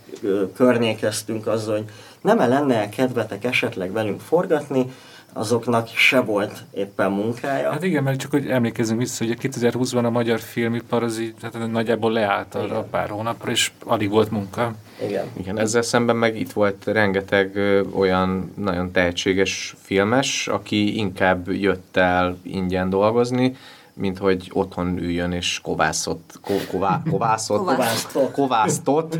környékeztünk 0.56 1.48
azzal, 1.48 1.76
hogy 1.76 1.86
nem 2.22 2.40
-e 2.40 2.48
lenne 2.48 2.90
kedvetek 2.90 3.44
esetleg 3.44 3.92
velünk 3.92 4.22
forgatni, 4.22 4.86
azoknak 5.34 5.88
se 5.88 6.20
volt 6.20 6.64
éppen 6.72 7.12
munkája. 7.12 7.72
Hát 7.72 7.84
igen, 7.84 8.04
mert 8.04 8.20
csak 8.20 8.32
hogy 8.32 8.50
emlékezzünk 8.50 9.00
vissza, 9.00 9.26
hogy 9.26 9.38
2020-ban 9.42 10.04
a 10.04 10.10
magyar 10.10 10.40
filmipar 10.40 11.04
az 11.04 11.20
így 11.20 11.34
hát 11.42 11.72
nagyjából 11.72 12.12
leállt 12.12 12.56
arra 12.56 12.66
igen. 12.66 12.90
pár 12.90 13.10
hónapra, 13.10 13.52
és 13.52 13.72
alig 13.84 14.10
volt 14.10 14.32
munka. 14.32 14.74
Igen. 15.06 15.26
Igen, 15.38 15.60
ezzel 15.60 15.82
szemben 15.82 16.16
meg 16.16 16.40
itt 16.40 16.52
volt 16.52 16.86
rengeteg 16.86 17.56
ö, 17.56 17.82
olyan 17.96 18.54
nagyon 18.58 18.92
tehetséges 18.92 19.76
filmes, 19.82 20.48
aki 20.48 20.98
inkább 20.98 21.52
jött 21.52 21.98
el 21.98 22.38
ingyen 22.42 22.90
dolgozni, 22.90 23.56
mint 23.94 24.18
hogy 24.18 24.50
otthon 24.54 24.98
üljön 24.98 25.32
és 25.32 25.60
kovászott, 25.64 26.40
ko, 26.42 26.54
ková, 26.72 27.02
kovászott, 27.10 27.66
kovászott, 27.66 28.32
kovászott 28.32 29.18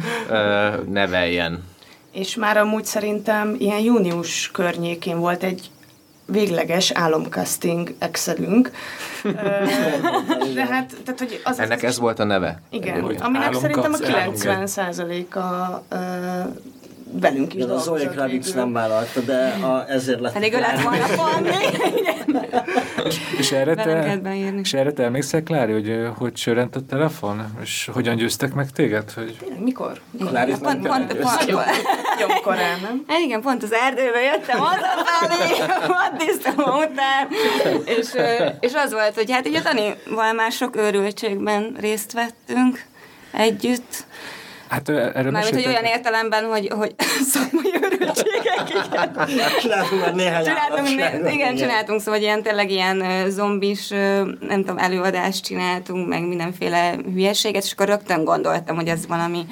neveljen. 0.90 1.64
És 2.12 2.36
már 2.36 2.58
amúgy 2.58 2.86
szerintem 2.86 3.56
ilyen 3.60 3.80
június 3.80 4.52
környékén 4.52 5.20
volt 5.20 5.44
egy 5.44 5.72
végleges 6.26 6.92
álomcasting 6.92 7.94
Excelünk. 8.00 8.72
De 10.54 10.66
hát, 10.66 10.96
tehát, 11.04 11.20
hogy 11.20 11.42
az 11.44 11.60
Ennek 11.60 11.84
ez 11.84 12.00
volt 12.00 12.20
a 12.20 12.24
neve? 12.24 12.62
Igen, 12.70 13.04
aminek 13.04 13.54
szerintem 13.54 13.94
a 13.94 13.98
álomkast. 14.06 14.74
90%-a 14.76 15.82
ö, 15.90 15.98
velünk 17.20 17.54
is 17.54 17.62
Igen, 17.62 17.76
a 17.76 17.78
Zoe 17.78 17.98
dolgozott 17.98 18.16
Kravitz 18.16 18.54
nem 18.54 18.74
vállalta, 18.74 19.20
de 19.20 19.58
a, 19.62 19.86
ezért 19.90 20.20
lett. 20.20 20.34
Pedig 20.34 20.54
ő 20.54 20.60
lett 20.60 20.82
volna 20.82 21.06
Fanni. 21.06 21.50
És 23.38 23.52
erre, 23.52 23.76
te, 23.76 24.20
és 24.62 24.74
erre 24.74 24.92
te 24.92 25.04
emlékszel, 25.04 25.44
Klári, 25.44 25.72
hogy 25.72 25.90
ö, 25.90 26.10
hogy 26.18 26.38
sörrent 26.38 26.76
a 26.76 26.80
telefon? 26.90 27.58
És 27.62 27.90
hogyan 27.94 28.16
győztek 28.16 28.54
meg 28.54 28.70
téged? 28.70 29.12
Hogy... 29.12 29.36
Tényleg, 29.40 29.62
mikor? 29.62 30.00
Klárit 30.28 30.58
Pont, 30.58 30.82
nem 30.82 30.92
pont, 30.92 31.20
pont, 31.20 31.40
Nagyon, 31.40 31.64
nagyon 32.18 32.42
korán, 32.42 32.80
nem? 32.82 33.04
Hát 33.08 33.20
igen, 33.20 33.42
pont 33.42 33.64
az 33.64 33.74
erdőbe 33.74 34.22
jöttem 34.22 34.60
hazafelé, 34.60 35.74
vaddiztam 35.88 36.56
után, 36.58 37.28
és, 37.86 38.08
és 38.60 38.74
az 38.74 38.92
volt, 38.92 39.14
hogy 39.14 39.32
hát 39.32 39.48
így 39.48 39.56
a 39.56 39.62
Danival 39.62 40.34
már 40.34 40.52
sok 40.52 40.76
őrültségben 40.76 41.76
részt 41.80 42.12
vettünk 42.12 42.86
együtt. 43.32 44.06
Hát 44.74 44.90
erről 44.90 45.32
Mármint, 45.32 45.56
hogy 45.56 45.68
olyan 45.68 45.84
értelemben, 45.84 46.44
hogy, 46.46 46.68
hogy 46.68 46.96
szakmai 47.34 47.74
őrültségek, 47.82 48.70
igen. 49.30 49.58
Csináltunk 49.60 50.02
már 50.02 50.14
néhány 50.14 50.44
Csináltunk, 50.44 51.34
igen, 51.34 51.56
csináltunk, 51.56 52.02
szóval 52.02 52.20
ilyen 52.20 52.44
tényleg 52.44 52.72
ilyen 52.72 53.30
zombis, 53.30 53.90
nem 54.40 54.60
tudom, 54.60 54.78
előadást 54.78 55.44
csináltunk, 55.44 56.08
meg 56.08 56.28
mindenféle 56.28 56.96
hülyeséget, 57.14 57.64
és 57.64 57.72
akkor 57.72 57.88
rögtön 57.88 58.24
gondoltam, 58.24 58.76
hogy 58.76 58.88
ez 58.88 59.08
valami 59.08 59.46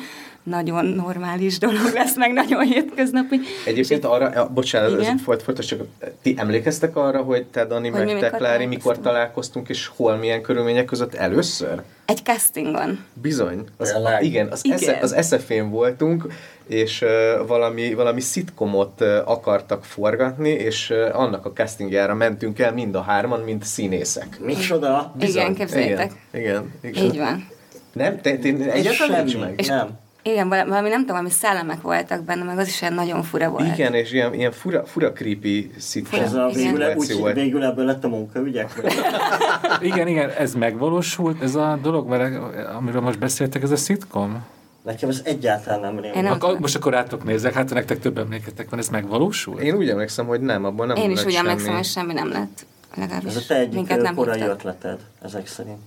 nagyon 0.43 0.85
normális 0.85 1.57
dolog 1.57 1.93
lesz, 1.93 2.15
meg 2.17 2.33
nagyon 2.33 2.61
hétköznapi. 2.61 3.39
Egyébként 3.65 4.05
arra, 4.05 4.31
ja, 4.33 4.47
bocsánat, 4.47 4.99
Igen. 4.99 5.15
ez 5.15 5.21
folyt, 5.21 5.43
folytas, 5.43 5.65
csak 5.65 5.81
ti 6.21 6.33
emlékeztek 6.37 6.95
arra, 6.95 7.21
hogy 7.21 7.45
te, 7.45 7.65
Dani, 7.65 7.89
Hogy 7.89 8.05
meg 8.05 8.13
mi 8.13 8.19
te, 8.19 8.25
mikor 8.25 8.37
Klári, 8.39 8.65
mikor 8.65 8.99
találkoztunk? 8.99 9.69
és 9.69 9.87
hol, 9.95 10.15
milyen 10.15 10.41
körülmények 10.41 10.85
között 10.85 11.13
először? 11.13 11.81
Egy 12.05 12.23
castingon. 12.23 13.05
Bizony. 13.13 13.63
Az, 13.77 13.91
Tényleg? 13.91 14.23
igen, 14.23 14.47
az, 14.51 14.65
Igen. 14.65 14.77
igen. 14.77 15.01
az 15.01 15.15
SF-én 15.27 15.69
voltunk, 15.69 16.27
és 16.67 17.01
uh, 17.01 17.47
valami, 17.47 17.93
valami 17.93 18.21
szitkomot 18.21 19.01
uh, 19.01 19.07
akartak 19.25 19.83
forgatni, 19.83 20.49
és 20.49 20.89
uh, 20.89 21.19
annak 21.19 21.45
a 21.45 21.51
castingjára 21.51 22.13
mentünk 22.13 22.59
el 22.59 22.73
mind 22.73 22.95
a 22.95 23.01
hárman, 23.01 23.39
mint 23.39 23.63
színészek. 23.63 24.39
Micsoda? 24.39 25.13
Igen, 25.19 25.55
képzeljétek. 25.55 26.11
Igen, 26.33 26.71
igen, 26.81 26.93
igen. 26.93 27.03
Így 27.03 27.17
van. 27.17 27.47
Nem? 27.93 28.21
Te, 28.21 28.37
te, 28.37 28.49
egyáltalán 28.71 29.23
nincs 29.23 29.37
meg? 29.37 29.53
És- 29.57 29.67
Nem. 29.67 29.99
Igen, 30.23 30.49
val- 30.49 30.67
valami 30.67 30.89
nem 30.89 30.99
tudom, 30.99 31.15
valami 31.15 31.29
szellemek 31.29 31.81
voltak 31.81 32.23
benne, 32.23 32.43
meg 32.43 32.57
az 32.57 32.67
is 32.67 32.81
ilyen 32.81 32.93
nagyon 32.93 33.23
fura 33.23 33.49
volt. 33.49 33.73
Igen, 33.73 33.93
és 33.93 34.11
ilyen, 34.11 34.33
ilyen 34.33 34.51
fura, 34.51 34.85
fura 34.85 35.11
creepy 35.11 35.49
végül, 35.49 35.79
szituáció 35.79 36.93
úgy, 36.95 37.19
volt. 37.19 37.35
végül 37.35 37.63
ebből 37.63 37.85
lett 37.85 38.03
a 38.03 38.07
munkaügyek? 38.07 38.81
Igen, 39.81 40.07
igen, 40.07 40.29
ez 40.29 40.53
megvalósult, 40.53 41.41
ez 41.41 41.55
a 41.55 41.79
dolog, 41.81 42.07
mert 42.07 42.35
amiről 42.77 43.01
most 43.01 43.19
beszéltek, 43.19 43.63
ez 43.63 43.71
a 43.71 43.75
szitkom? 43.75 44.43
Nekem 44.81 45.09
ez 45.09 45.21
egyáltalán 45.23 45.79
nem 45.79 45.99
rémlik. 45.99 46.31
Akkor, 46.31 46.59
most 46.59 46.75
akkor 46.75 46.91
rátok 46.91 47.23
nézek, 47.23 47.53
hát 47.53 47.69
ha 47.69 47.75
nektek 47.75 47.99
több 47.99 48.17
emléketek 48.17 48.69
van, 48.69 48.79
ez 48.79 48.89
megvalósult? 48.89 49.61
Én 49.61 49.75
úgy 49.75 49.89
emlékszem, 49.89 50.25
hogy 50.25 50.41
nem, 50.41 50.65
abból 50.65 50.85
nem 50.85 50.95
Én 50.95 51.11
is 51.11 51.25
úgy 51.25 51.31
semmi. 51.31 51.49
emlékszem, 51.49 51.75
hogy 51.75 51.85
semmi 51.85 52.13
nem 52.13 52.29
lett. 52.29 52.65
Legalábbis 52.95 53.29
Ez 53.29 53.35
a 53.35 53.41
te 53.47 53.55
egyik 53.55 53.73
minket 53.73 54.01
nem 54.01 54.15
korai 54.15 54.37
hívtak. 54.39 54.53
ötleted, 54.55 54.99
ezek 55.21 55.47
szerint. 55.47 55.77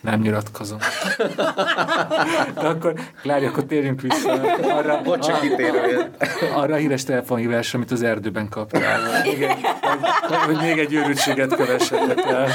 Nem 0.00 0.20
nyilatkozom. 0.20 0.78
De 2.54 2.66
akkor, 2.68 2.94
Klári, 3.22 3.44
akkor 3.46 3.64
térjünk 3.64 4.00
vissza 4.00 4.32
arra, 4.62 5.00
Bocs, 5.04 5.26
csak 5.26 5.40
kitérő. 5.40 6.10
arra 6.54 6.74
a 6.74 6.76
híres 6.76 7.04
telefonhívásra, 7.04 7.78
amit 7.78 7.90
az 7.90 8.02
erdőben 8.02 8.48
kaptál. 8.48 9.00
Igen, 9.34 9.56
hogy, 9.80 10.36
hogy 10.46 10.56
még 10.56 10.78
egy 10.78 10.92
őrültséget 10.92 11.54
kövessetek 11.54 12.24
el. 12.26 12.48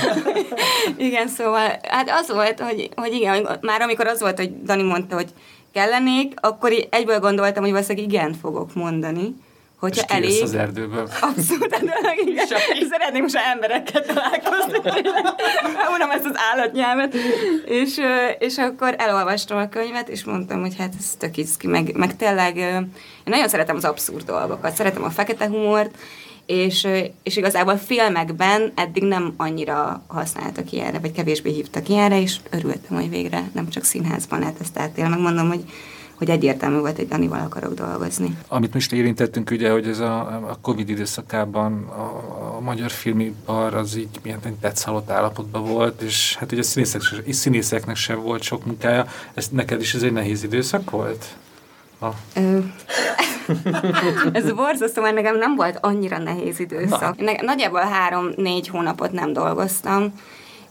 Igen, 0.97 1.27
szóval 1.27 1.79
hát 1.83 2.09
az 2.09 2.31
volt, 2.31 2.59
hogy, 2.59 2.89
hogy 2.95 3.13
igen, 3.13 3.47
már 3.61 3.81
amikor 3.81 4.07
az 4.07 4.19
volt, 4.19 4.37
hogy 4.37 4.61
Dani 4.63 4.83
mondta, 4.83 5.15
hogy 5.15 5.29
kellenék, 5.73 6.33
akkor 6.41 6.71
egyből 6.89 7.19
gondoltam, 7.19 7.63
hogy 7.63 7.71
valószínűleg 7.71 8.09
igent 8.09 8.37
fogok 8.37 8.73
mondani. 8.73 9.35
Hogyha 9.79 10.05
És 10.07 10.13
elég. 10.15 10.43
az 10.43 10.53
erdőből. 10.53 11.09
Abszolút, 11.21 11.73
hát 11.73 11.83
igen. 12.25 12.45
Szeretném 12.89 13.21
most 13.21 13.35
emberekkel 13.53 14.05
találkozni. 14.05 14.77
Unom 15.95 16.11
ezt 16.11 16.25
az 16.25 16.35
állatnyelvet. 16.51 17.15
És, 17.65 17.99
és 18.39 18.57
akkor 18.57 18.95
elolvastam 18.97 19.57
a 19.57 19.69
könyvet, 19.69 20.09
és 20.09 20.23
mondtam, 20.23 20.61
hogy 20.61 20.75
hát 20.77 20.93
ez 20.99 21.15
tök 21.17 21.37
izgi, 21.37 21.67
meg, 21.67 21.95
meg 21.95 22.15
tényleg 22.15 22.57
én 22.57 22.91
nagyon 23.23 23.47
szeretem 23.47 23.75
az 23.75 23.85
abszurd 23.85 24.25
dolgokat, 24.25 24.75
szeretem 24.75 25.03
a 25.03 25.09
fekete 25.09 25.47
humort, 25.47 25.95
és, 26.45 26.87
és 27.23 27.37
igazából 27.37 27.77
filmekben 27.77 28.71
eddig 28.75 29.03
nem 29.03 29.33
annyira 29.37 30.03
használtak 30.07 30.71
ilyenre, 30.71 30.99
vagy 30.99 31.11
kevésbé 31.11 31.51
hívtak 31.51 31.89
ilyenre, 31.89 32.21
és 32.21 32.35
örültem, 32.49 32.97
hogy 32.97 33.09
végre 33.09 33.49
nem 33.53 33.69
csak 33.69 33.83
színházban 33.83 34.39
lehet 34.39 34.59
ezt 34.61 34.79
átélni. 34.79 35.09
Megmondom, 35.09 35.47
hogy, 35.47 35.63
hogy 36.19 36.29
egyértelmű 36.29 36.79
volt, 36.79 36.95
hogy 36.95 37.07
Danival 37.07 37.39
akarok 37.39 37.73
dolgozni. 37.73 38.37
Amit 38.47 38.73
most 38.73 38.91
érintettünk, 38.91 39.51
ugye, 39.51 39.71
hogy 39.71 39.87
ez 39.87 39.99
a, 39.99 40.19
a 40.21 40.57
Covid 40.61 40.89
időszakában 40.89 41.83
a, 41.83 42.55
a 42.55 42.59
magyar 42.59 42.91
filmipar 42.91 43.73
az 43.73 43.95
így 43.95 44.19
milyen 44.23 44.39
tetszhalott 44.61 45.09
állapotban 45.09 45.65
volt, 45.65 46.01
és 46.01 46.35
hát 46.39 46.51
ugye 46.51 46.61
a 46.61 46.63
színészek, 46.63 47.01
színészeknek 47.29 47.95
sem 47.95 48.21
volt 48.21 48.41
sok 48.41 48.65
munkája. 48.65 49.05
Ez 49.33 49.47
neked 49.51 49.81
is 49.81 49.93
ez 49.93 50.01
egy 50.01 50.13
nehéz 50.13 50.43
időszak 50.43 50.89
volt? 50.89 51.25
Ez 54.33 54.53
borzasztó, 54.53 55.01
mert 55.01 55.15
nekem 55.15 55.37
nem 55.37 55.55
volt 55.55 55.77
annyira 55.81 56.17
nehéz 56.17 56.59
időszak. 56.59 57.17
Ne, 57.17 57.31
nagyjából 57.41 57.79
három-négy 57.79 58.67
hónapot 58.67 59.11
nem 59.11 59.33
dolgoztam, 59.33 60.13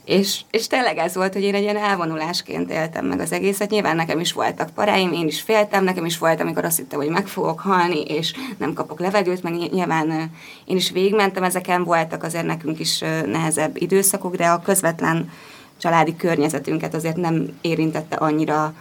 és, 0.08 0.40
és 0.50 0.66
tényleg 0.66 0.98
ez 0.98 1.14
volt, 1.14 1.32
hogy 1.32 1.42
én 1.42 1.54
egy 1.54 1.62
ilyen 1.62 1.76
elvonulásként 1.76 2.70
éltem 2.70 3.06
meg 3.06 3.20
az 3.20 3.32
egészet. 3.32 3.70
Nyilván 3.70 3.96
nekem 3.96 4.20
is 4.20 4.32
voltak 4.32 4.70
paráim, 4.70 5.12
én 5.12 5.26
is 5.26 5.40
féltem, 5.40 5.84
nekem 5.84 6.04
is 6.04 6.18
volt, 6.18 6.40
amikor 6.40 6.64
azt 6.64 6.76
hittem, 6.76 6.98
hogy 6.98 7.08
meg 7.08 7.26
fogok 7.26 7.60
halni, 7.60 8.02
és 8.02 8.34
nem 8.58 8.72
kapok 8.72 9.00
levegőt, 9.00 9.42
meg 9.42 9.52
ny- 9.52 9.72
nyilván 9.72 10.30
én 10.64 10.76
is 10.76 10.90
végigmentem 10.90 11.42
ezeken, 11.42 11.84
voltak 11.84 12.22
azért 12.22 12.46
nekünk 12.46 12.78
is 12.78 12.98
nehezebb 13.26 13.76
időszakok, 13.76 14.36
de 14.36 14.46
a 14.46 14.62
közvetlen 14.62 15.30
családi 15.78 16.16
környezetünket 16.16 16.94
azért 16.94 17.16
nem 17.16 17.58
érintette 17.60 18.16
annyira 18.16 18.74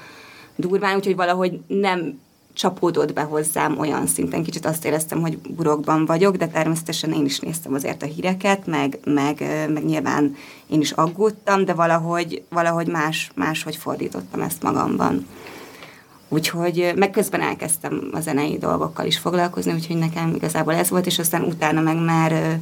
durván, 0.56 0.96
úgyhogy 0.96 1.16
valahogy 1.16 1.60
nem 1.68 2.20
csapódott 2.58 3.14
be 3.14 3.22
hozzám 3.22 3.80
olyan 3.80 4.08
szinten. 4.08 4.44
Kicsit 4.44 4.66
azt 4.66 4.86
éreztem, 4.86 5.22
hogy 5.22 5.38
burokban 5.38 6.06
vagyok, 6.06 6.36
de 6.36 6.48
természetesen 6.48 7.14
én 7.14 7.26
is 7.26 7.40
néztem 7.40 7.74
azért 7.74 8.04
a 8.04 8.06
híreket, 8.06 8.66
meg, 8.66 9.00
meg, 9.04 9.40
meg 9.74 9.86
nyilván 9.86 10.36
én 10.68 10.82
is 10.82 10.92
aggódtam, 10.92 11.66
de 11.66 11.74
valahogy, 11.74 12.44
valahogy 12.50 12.88
más, 12.88 13.32
máshogy 13.36 13.76
fordítottam 13.76 14.42
ezt 14.42 14.64
magamban. 14.64 15.28
Úgyhogy 16.30 16.80
ö, 16.80 16.94
meg 16.94 17.10
közben 17.10 17.42
elkezdtem 17.42 18.10
a 18.14 18.20
zenei 18.20 18.58
dolgokkal 18.58 19.06
is 19.06 19.18
foglalkozni, 19.18 19.74
úgyhogy 19.74 19.98
nekem 19.98 20.34
igazából 20.36 20.74
ez 20.74 20.90
volt, 20.90 21.06
és 21.06 21.20
aztán 21.20 21.44
utána 21.44 21.82
meg 21.82 22.04
már 22.04 22.60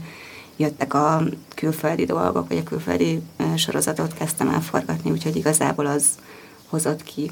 jöttek 0.57 0.93
a 0.93 1.21
külföldi 1.55 2.05
dolgok, 2.05 2.47
vagy 2.47 2.57
a 2.57 2.63
külföldi 2.63 3.21
sorozatot 3.55 4.13
kezdtem 4.13 4.49
el 4.49 4.61
forgatni, 4.61 5.11
úgyhogy 5.11 5.35
igazából 5.35 5.85
az 5.85 6.05
hozott 6.69 7.03
ki 7.03 7.31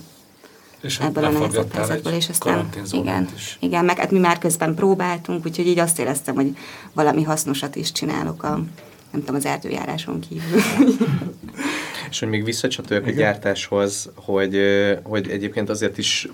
és 0.83 0.99
ebből 0.99 1.23
a 1.23 1.29
nehezebb 1.29 1.73
helyzetből, 1.73 2.13
és 2.13 2.29
aztán 2.29 2.69
igen, 2.91 3.29
is. 3.35 3.57
igen, 3.59 3.85
meg 3.85 3.97
hát 3.97 4.11
mi 4.11 4.19
már 4.19 4.37
közben 4.37 4.75
próbáltunk, 4.75 5.45
úgyhogy 5.45 5.67
így 5.67 5.79
azt 5.79 5.99
éreztem, 5.99 6.35
hogy 6.35 6.57
valami 6.93 7.23
hasznosat 7.23 7.75
is 7.75 7.91
csinálok 7.91 8.43
a, 8.43 8.49
nem 9.11 9.19
tudom, 9.19 9.35
az 9.35 9.45
erdőjáráson 9.45 10.19
kívül. 10.19 10.61
És 12.09 12.19
hogy 12.19 12.29
még 12.29 12.43
visszacsatoljak 12.43 13.07
a 13.07 13.11
gyártáshoz, 13.11 14.09
hogy, 14.15 14.59
hogy 15.03 15.29
egyébként 15.29 15.69
azért 15.69 15.97
is 15.97 16.27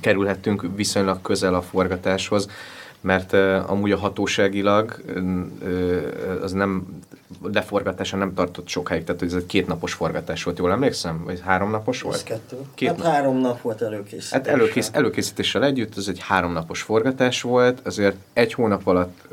kerülhettünk 0.00 0.66
viszonylag 0.76 1.20
közel 1.20 1.54
a 1.54 1.62
forgatáshoz, 1.62 2.48
mert 3.00 3.32
uh, 3.32 3.70
amúgy 3.70 3.92
a 3.92 3.98
hatóságilag 3.98 5.02
uh, 5.16 6.42
az 6.42 6.52
nem, 6.52 7.02
leforgatása 7.42 8.16
nem 8.16 8.34
tartott 8.34 8.68
sokáig, 8.68 9.04
tehát 9.04 9.22
ez 9.22 9.32
egy 9.32 9.46
kétnapos 9.46 9.92
forgatás 9.92 10.42
volt, 10.42 10.58
jól 10.58 10.70
emlékszem? 10.70 11.24
Vagy 11.24 11.40
háromnapos 11.40 11.96
Ez 11.96 12.02
volt? 12.02 12.22
kettő. 12.22 12.56
Két 12.74 12.88
hát 12.88 12.96
nap. 12.96 13.06
három 13.06 13.36
nap 13.36 13.60
volt 13.60 13.82
előkészítés. 13.82 14.30
Hát 14.30 14.46
előkész, 14.46 14.90
előkészítéssel 14.92 15.64
együtt, 15.64 15.96
ez 15.96 16.08
egy 16.08 16.20
háromnapos 16.20 16.82
forgatás 16.82 17.42
volt, 17.42 17.80
azért 17.86 18.16
egy 18.32 18.54
hónap 18.54 18.86
alatt 18.86 19.28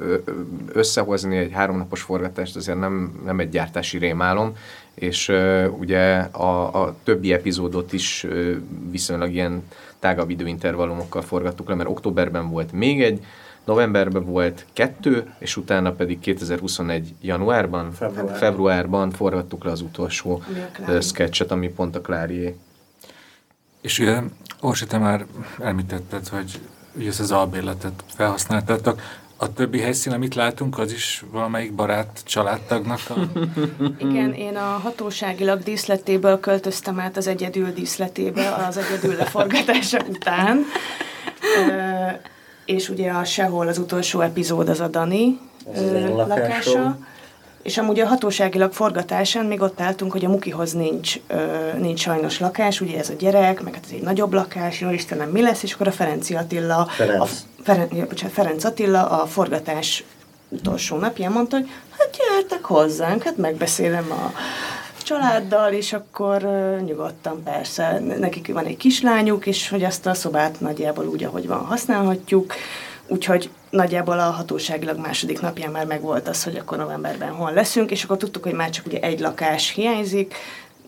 összehozni 0.71 1.37
egy 1.37 1.51
háromnapos 1.51 2.01
forgatást 2.01 2.55
azért 2.55 2.79
nem, 2.79 3.21
nem 3.25 3.39
egy 3.39 3.49
gyártási 3.49 3.97
rémálom, 3.97 4.55
és 4.93 5.27
ö, 5.27 5.67
ugye 5.67 6.15
a, 6.17 6.83
a 6.83 6.95
többi 7.03 7.33
epizódot 7.33 7.93
is 7.93 8.23
ö, 8.23 8.53
viszonylag 8.91 9.33
ilyen 9.33 9.63
tágabb 9.99 10.29
időintervallumokkal 10.29 11.21
forgattuk 11.21 11.69
le, 11.69 11.75
mert 11.75 11.89
októberben 11.89 12.49
volt 12.49 12.71
még 12.71 13.01
egy, 13.01 13.23
novemberben 13.67 14.25
volt 14.25 14.65
kettő, 14.73 15.33
és 15.39 15.57
utána 15.57 15.91
pedig 15.91 16.19
2021 16.19 17.13
januárban, 17.21 17.91
Február. 17.91 18.37
februárban 18.37 19.11
forgattuk 19.11 19.63
le 19.63 19.71
az 19.71 19.81
utolsó 19.81 20.43
sketchet, 21.01 21.51
ami 21.51 21.69
pont 21.69 21.95
a 21.95 22.01
Klárié. 22.01 22.55
És 23.81 23.99
ugye, 23.99 24.21
Orsi, 24.61 24.85
te 24.85 24.97
már 24.97 25.25
említetted, 25.59 26.27
hogy 26.27 26.59
ugye 26.95 27.07
ezt 27.07 27.19
az 27.19 27.31
albérletet 27.31 28.03
felhasználtátok. 28.15 29.01
A 29.37 29.53
többi 29.53 29.79
helyszín, 29.79 30.13
amit 30.13 30.35
látunk, 30.35 30.79
az 30.79 30.91
is 30.91 31.23
valamelyik 31.31 31.73
barát 31.73 32.21
családtagnak 32.25 32.99
a... 33.09 33.13
Igen, 34.07 34.33
én 34.33 34.55
a 34.55 34.79
hatóságilag 34.83 35.63
díszletéből 35.63 36.39
költöztem 36.39 36.99
át 36.99 37.17
az 37.17 37.27
egyedül 37.27 37.73
díszletébe 37.73 38.53
az 38.67 38.77
egyedül 38.77 39.15
leforgatása 39.15 39.99
után. 40.09 40.65
És 42.67 42.89
ugye 42.89 43.11
a 43.11 43.23
Sehol 43.23 43.67
az 43.67 43.77
utolsó 43.77 44.21
epizód 44.21 44.69
az 44.69 44.79
a 44.79 44.87
Dani 44.87 45.39
lakása. 46.27 46.97
És 47.63 47.77
amúgy 47.77 47.99
a 47.99 48.07
hatóságilag 48.07 48.73
forgatásán 48.73 49.45
még 49.45 49.61
ott 49.61 49.81
álltunk, 49.81 50.11
hogy 50.11 50.25
a 50.25 50.29
Mukihoz 50.29 50.73
nincs, 50.73 51.19
ö, 51.27 51.35
nincs 51.77 51.99
sajnos 51.99 52.39
lakás, 52.39 52.81
ugye 52.81 52.97
ez 52.97 53.09
a 53.09 53.13
gyerek, 53.13 53.63
meg 53.63 53.73
hát 53.73 53.83
ez 53.85 53.91
egy 53.91 54.01
nagyobb 54.01 54.33
lakás, 54.33 54.81
jó 54.81 54.89
Istenem, 54.89 55.29
mi 55.29 55.41
lesz, 55.41 55.63
és 55.63 55.73
akkor 55.73 55.87
a 55.87 55.91
Ferenci 55.91 56.35
Attila, 56.35 56.85
Ferenc. 56.85 57.21
A, 57.21 57.27
Feren, 57.63 57.87
ja, 57.93 58.05
bocsánat, 58.05 58.35
Ferenc 58.35 58.63
Attila 58.63 59.09
a 59.09 59.25
forgatás 59.25 60.03
utolsó 60.49 60.97
napján 60.97 61.31
mondta, 61.31 61.57
hogy 61.57 61.69
hát 61.97 62.17
gyertek 62.17 62.63
hozzánk, 62.63 63.23
hát 63.23 63.37
megbeszélem 63.37 64.11
a 64.11 64.31
családdal, 65.07 65.73
és 65.73 65.93
akkor 65.93 66.43
uh, 66.43 66.81
nyugodtan 66.81 67.43
persze, 67.43 67.99
nekik 68.19 68.53
van 68.53 68.65
egy 68.65 68.77
kislányuk, 68.77 69.45
és 69.45 69.69
hogy 69.69 69.83
azt 69.83 70.05
a 70.05 70.13
szobát 70.13 70.59
nagyjából 70.59 71.05
úgy, 71.05 71.23
ahogy 71.23 71.47
van, 71.47 71.65
használhatjuk, 71.65 72.53
Úgyhogy 73.09 73.49
nagyjából 73.69 74.19
a 74.19 74.23
hatóságilag 74.23 74.97
második 74.97 75.41
napján 75.41 75.71
már 75.71 75.85
megvolt 75.85 76.27
az, 76.27 76.43
hogy 76.43 76.55
akkor 76.55 76.77
novemberben 76.77 77.31
hol 77.31 77.53
leszünk, 77.53 77.91
és 77.91 78.03
akkor 78.03 78.17
tudtuk, 78.17 78.43
hogy 78.43 78.53
már 78.53 78.69
csak 78.69 78.85
ugye 78.85 78.99
egy 78.99 79.19
lakás 79.19 79.69
hiányzik, 79.73 80.35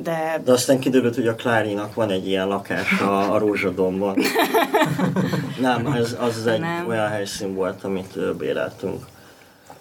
de... 0.04 0.42
De 0.44 0.52
aztán 0.52 0.80
kiderült, 0.80 1.16
hogy 1.16 1.28
a 1.28 1.36
Klárinak 1.36 1.94
van 1.94 2.10
egy 2.10 2.28
ilyen 2.28 2.48
lakás 2.48 3.00
a, 3.02 3.34
a 3.34 3.38
Rózsadomban. 3.38 4.18
Nem, 5.60 5.86
ez, 5.86 6.18
az 6.20 6.48
egy 6.48 6.60
Nem. 6.60 6.88
olyan 6.88 7.08
helyszín 7.08 7.56
volt, 7.56 7.84
amit 7.84 8.36
béreltünk. 8.38 9.06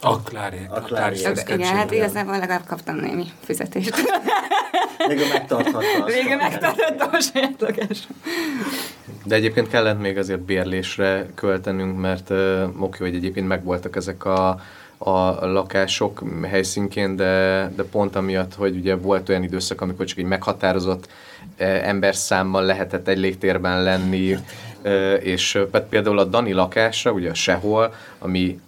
A 0.00 0.20
Klári. 0.20 0.58
A. 0.70 1.10
Igen, 1.46 1.76
hát 1.76 1.90
igazából 1.90 2.38
legalább 2.38 2.66
kaptam 2.66 2.96
némi 2.96 3.24
fizetést. 3.40 3.94
Végül 5.08 5.26
megtarthatta 5.32 6.04
Végül 6.04 6.36
megtarthatta 6.36 7.04
a 7.04 7.20
saját 7.20 7.60
lakásom. 7.60 8.16
De 9.24 9.34
egyébként 9.34 9.68
kellett 9.68 10.00
még 10.00 10.18
azért 10.18 10.40
bérlésre 10.40 11.26
költenünk, 11.34 11.98
mert 12.00 12.30
uh, 12.30 12.62
oké, 12.78 12.98
hogy 12.98 13.14
egyébként 13.14 13.48
megvoltak 13.48 13.96
ezek 13.96 14.24
a, 14.24 14.48
a 14.98 15.46
lakások 15.46 16.22
helyszínként, 16.42 17.16
de, 17.16 17.72
de 17.76 17.82
pont 17.82 18.16
amiatt, 18.16 18.54
hogy 18.54 18.76
ugye 18.76 18.96
volt 18.96 19.28
olyan 19.28 19.42
időszak, 19.42 19.80
amikor 19.80 20.06
csak 20.06 20.18
egy 20.18 20.24
meghatározott 20.24 21.08
ember 21.82 22.14
számmal 22.14 22.64
lehetett 22.64 23.08
egy 23.08 23.18
légtérben 23.18 23.82
lenni, 23.82 24.36
és 25.20 25.58
például 25.88 26.18
a 26.18 26.24
Dani 26.24 26.52
lakása, 26.52 27.12
ugye 27.12 27.34
sehol, 27.34 27.94
ami 28.18 28.60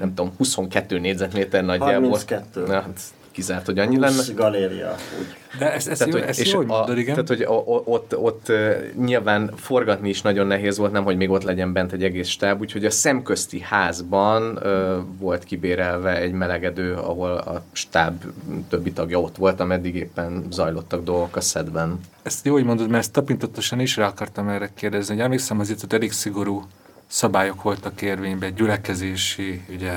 nem 0.00 0.14
tudom, 0.14 0.32
22 0.36 0.98
négyzetméter 0.98 1.64
nagyjából. 1.64 2.08
32. 2.08 2.66
Na, 2.66 2.72
hát 2.72 3.00
kizárt, 3.30 3.66
hogy 3.66 3.78
annyi 3.78 3.98
lenne. 3.98 4.22
galéria, 4.34 4.94
úgy. 5.18 5.26
De 5.58 5.72
ezt, 5.72 5.88
ezt, 5.88 5.98
tehát, 5.98 6.14
jó, 6.14 6.20
ezt 6.20 6.52
jól 6.52 6.64
mondod, 6.64 6.98
igen. 6.98 7.14
Tehát, 7.14 7.28
hogy 7.28 7.44
ott, 7.46 7.86
ott, 7.86 8.16
ott 8.16 8.52
nyilván 8.98 9.52
forgatni 9.56 10.08
is 10.08 10.22
nagyon 10.22 10.46
nehéz 10.46 10.78
volt, 10.78 10.92
nem, 10.92 11.04
hogy 11.04 11.16
még 11.16 11.30
ott 11.30 11.42
legyen 11.42 11.72
bent 11.72 11.92
egy 11.92 12.04
egész 12.04 12.28
stáb, 12.28 12.60
úgyhogy 12.60 12.84
a 12.84 12.90
szemközti 12.90 13.60
házban 13.60 14.42
uh, 14.56 14.96
volt 15.18 15.44
kibérelve 15.44 16.16
egy 16.16 16.32
melegedő, 16.32 16.94
ahol 16.94 17.30
a 17.30 17.62
stáb 17.72 18.24
többi 18.68 18.92
tagja 18.92 19.20
ott 19.20 19.36
volt, 19.36 19.60
ameddig 19.60 19.94
éppen 19.94 20.46
zajlottak 20.50 21.04
dolgok 21.04 21.36
a 21.36 21.40
szedben. 21.40 22.00
Ezt 22.22 22.46
jó, 22.46 22.52
hogy 22.52 22.64
mondod, 22.64 22.88
mert 22.88 23.02
ezt 23.02 23.12
tapintatosan 23.12 23.80
is 23.80 23.96
rá 23.96 24.06
akartam 24.06 24.48
erre 24.48 24.70
kérdezni, 24.74 25.14
hogy 25.14 25.24
emlékszem 25.24 25.60
azért, 25.60 25.80
hogy 25.80 25.94
elég 25.94 26.12
szigorú 26.12 26.64
szabályok 27.10 27.62
voltak 27.62 28.02
érvényben, 28.02 28.54
gyülekezési, 28.54 29.64
ugye 29.68 29.92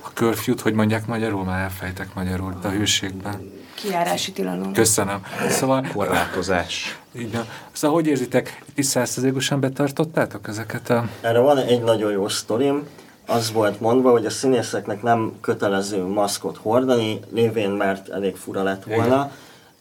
a 0.00 0.12
körfjút, 0.12 0.60
hogy 0.60 0.72
mondják 0.72 1.06
magyarul, 1.06 1.44
már 1.44 1.62
elfejtek 1.62 2.14
magyarul, 2.14 2.58
de 2.62 2.68
a 2.68 2.70
hőségben. 2.70 3.52
Kiárási 3.74 4.32
tilalom. 4.32 4.72
Köszönöm. 4.72 5.26
Szóval... 5.48 5.86
Korlátozás. 5.92 6.98
Így 7.18 7.38
Szóval 7.72 7.96
hogy 7.96 8.06
érzitek, 8.06 8.62
is 8.74 8.86
százszerzékosan 8.86 9.60
betartottátok 9.60 10.48
ezeket 10.48 10.90
a... 10.90 11.08
Erre 11.20 11.38
van 11.38 11.58
egy 11.58 11.82
nagyon 11.82 12.12
jó 12.12 12.28
sztorim. 12.28 12.86
Az 13.26 13.52
volt 13.52 13.80
mondva, 13.80 14.10
hogy 14.10 14.26
a 14.26 14.30
színészeknek 14.30 15.02
nem 15.02 15.32
kötelező 15.40 16.02
maszkot 16.02 16.56
hordani, 16.56 17.20
lévén 17.32 17.70
mert 17.70 18.08
elég 18.08 18.36
fura 18.36 18.62
lett 18.62 18.84
volna. 18.84 19.32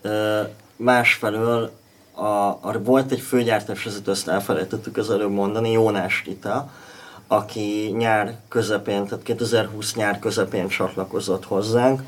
Igen. 0.03 0.47
Másfelől 0.75 1.71
a, 2.13 2.47
a, 2.47 2.79
volt 2.83 3.11
egy 3.11 3.19
főgyártás 3.19 3.83
vezető, 3.83 4.11
ezt 4.11 4.27
elfelejtettük 4.27 4.97
az 4.97 5.09
előbb 5.09 5.31
mondani, 5.31 5.71
Jónás 5.71 6.23
Rita, 6.25 6.69
aki 7.27 7.93
nyár 7.97 8.37
közepén, 8.47 9.05
tehát 9.05 9.23
2020 9.23 9.95
nyár 9.95 10.19
közepén 10.19 10.67
csatlakozott 10.67 11.45
hozzánk, 11.45 12.01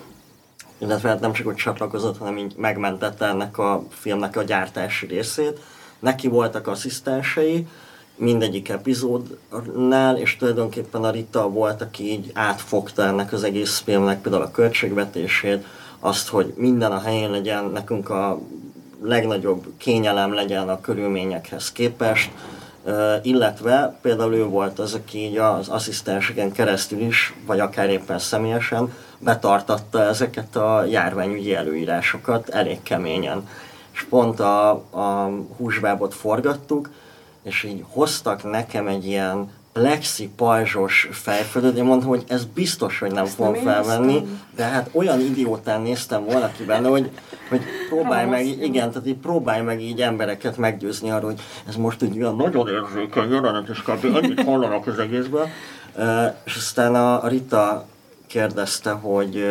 illetve 0.78 1.10
hát 1.10 1.20
nem 1.20 1.34
csak 1.34 1.46
hogy 1.46 1.56
csatlakozott, 1.56 2.18
hanem 2.18 2.38
így 2.38 2.54
megmentette 2.58 3.26
ennek 3.26 3.58
a 3.58 3.84
filmnek 3.90 4.36
a 4.36 4.44
gyártási 4.44 5.06
részét. 5.06 5.60
Neki 6.00 6.28
voltak 6.28 6.68
asszisztensei, 6.68 7.68
mindegyik 8.16 8.70
epizódnál, 8.70 10.18
és 10.18 10.38
tulajdonképpen 10.38 11.04
a 11.04 11.12
Rita 11.12 11.50
volt, 11.50 11.82
aki 11.82 12.12
így 12.12 12.32
átfogta 12.34 13.04
ennek 13.04 13.34
az 13.34 13.44
egész 13.44 13.80
filmnek 13.80 14.22
például 14.22 14.44
a 14.44 14.52
költségvetését, 14.52 15.66
azt, 16.00 16.28
hogy 16.28 16.54
minden 16.56 16.92
a 16.92 17.00
helyén 17.00 17.30
legyen, 17.30 17.66
nekünk 17.66 18.10
a 18.10 18.40
legnagyobb 19.08 19.66
kényelem 19.78 20.34
legyen 20.34 20.70
a 20.70 20.82
körülményekhez 20.82 21.72
képest, 21.72 22.32
illetve 23.22 23.98
például 24.02 24.34
ő 24.34 24.46
volt 24.46 24.80
az, 24.80 24.94
aki 24.94 25.18
így 25.18 25.38
az 25.38 25.70
asszisztenseken 25.70 26.52
keresztül 26.52 27.00
is, 27.00 27.34
vagy 27.46 27.60
akár 27.60 27.90
éppen 27.90 28.20
személyesen 28.20 28.94
betartatta 29.20 30.02
ezeket 30.02 30.56
a 30.56 30.86
járványügyi 30.86 31.56
előírásokat 31.56 32.50
elég 32.50 32.84
keményen. 32.84 33.48
És 33.94 34.04
pont 34.04 34.40
a, 34.40 34.70
a 34.72 35.30
húsbábot 35.58 36.14
forgattuk, 36.14 36.90
és 37.44 37.64
így 37.64 37.84
hoztak 37.90 38.44
nekem 38.44 38.88
egy 38.88 39.06
ilyen 39.06 39.50
plexi 39.80 40.30
pajzsos 40.36 41.10
fejföldet, 41.12 41.78
én 41.78 41.84
mondtam, 41.84 42.10
hogy 42.10 42.24
ez 42.28 42.46
biztos, 42.46 43.00
hogy 43.00 43.12
nem 43.12 43.26
fogom 43.26 43.54
felvenni, 43.54 44.28
de 44.56 44.64
hát 44.64 44.90
olyan 44.92 45.20
idiótán 45.20 45.82
néztem 45.82 46.26
valaki 46.26 46.64
benne, 46.64 46.88
hogy, 46.88 47.12
hogy 47.50 47.62
próbálj 47.90 48.30
meg, 48.30 48.46
igen, 48.46 48.92
tehát 48.92 49.08
így 49.08 49.18
próbálj 49.18 49.62
meg 49.62 49.82
így 49.82 50.02
embereket 50.02 50.58
meggyőzni 50.58 51.12
arról, 51.12 51.30
hogy 51.30 51.42
ez 51.68 51.76
most 51.76 52.02
egy 52.02 52.18
olyan 52.18 52.36
nagyon 52.36 52.68
érzékeny 52.68 53.32
jelenet, 53.32 53.70
és 53.70 53.82
kb. 53.82 54.16
annyit 54.16 54.44
hallanak 54.44 54.88
az 54.88 55.00
egészből. 55.00 55.48
És 56.44 56.56
aztán 56.56 56.96
a 56.96 57.28
Rita 57.28 57.88
kérdezte, 58.28 58.92
hogy 58.92 59.46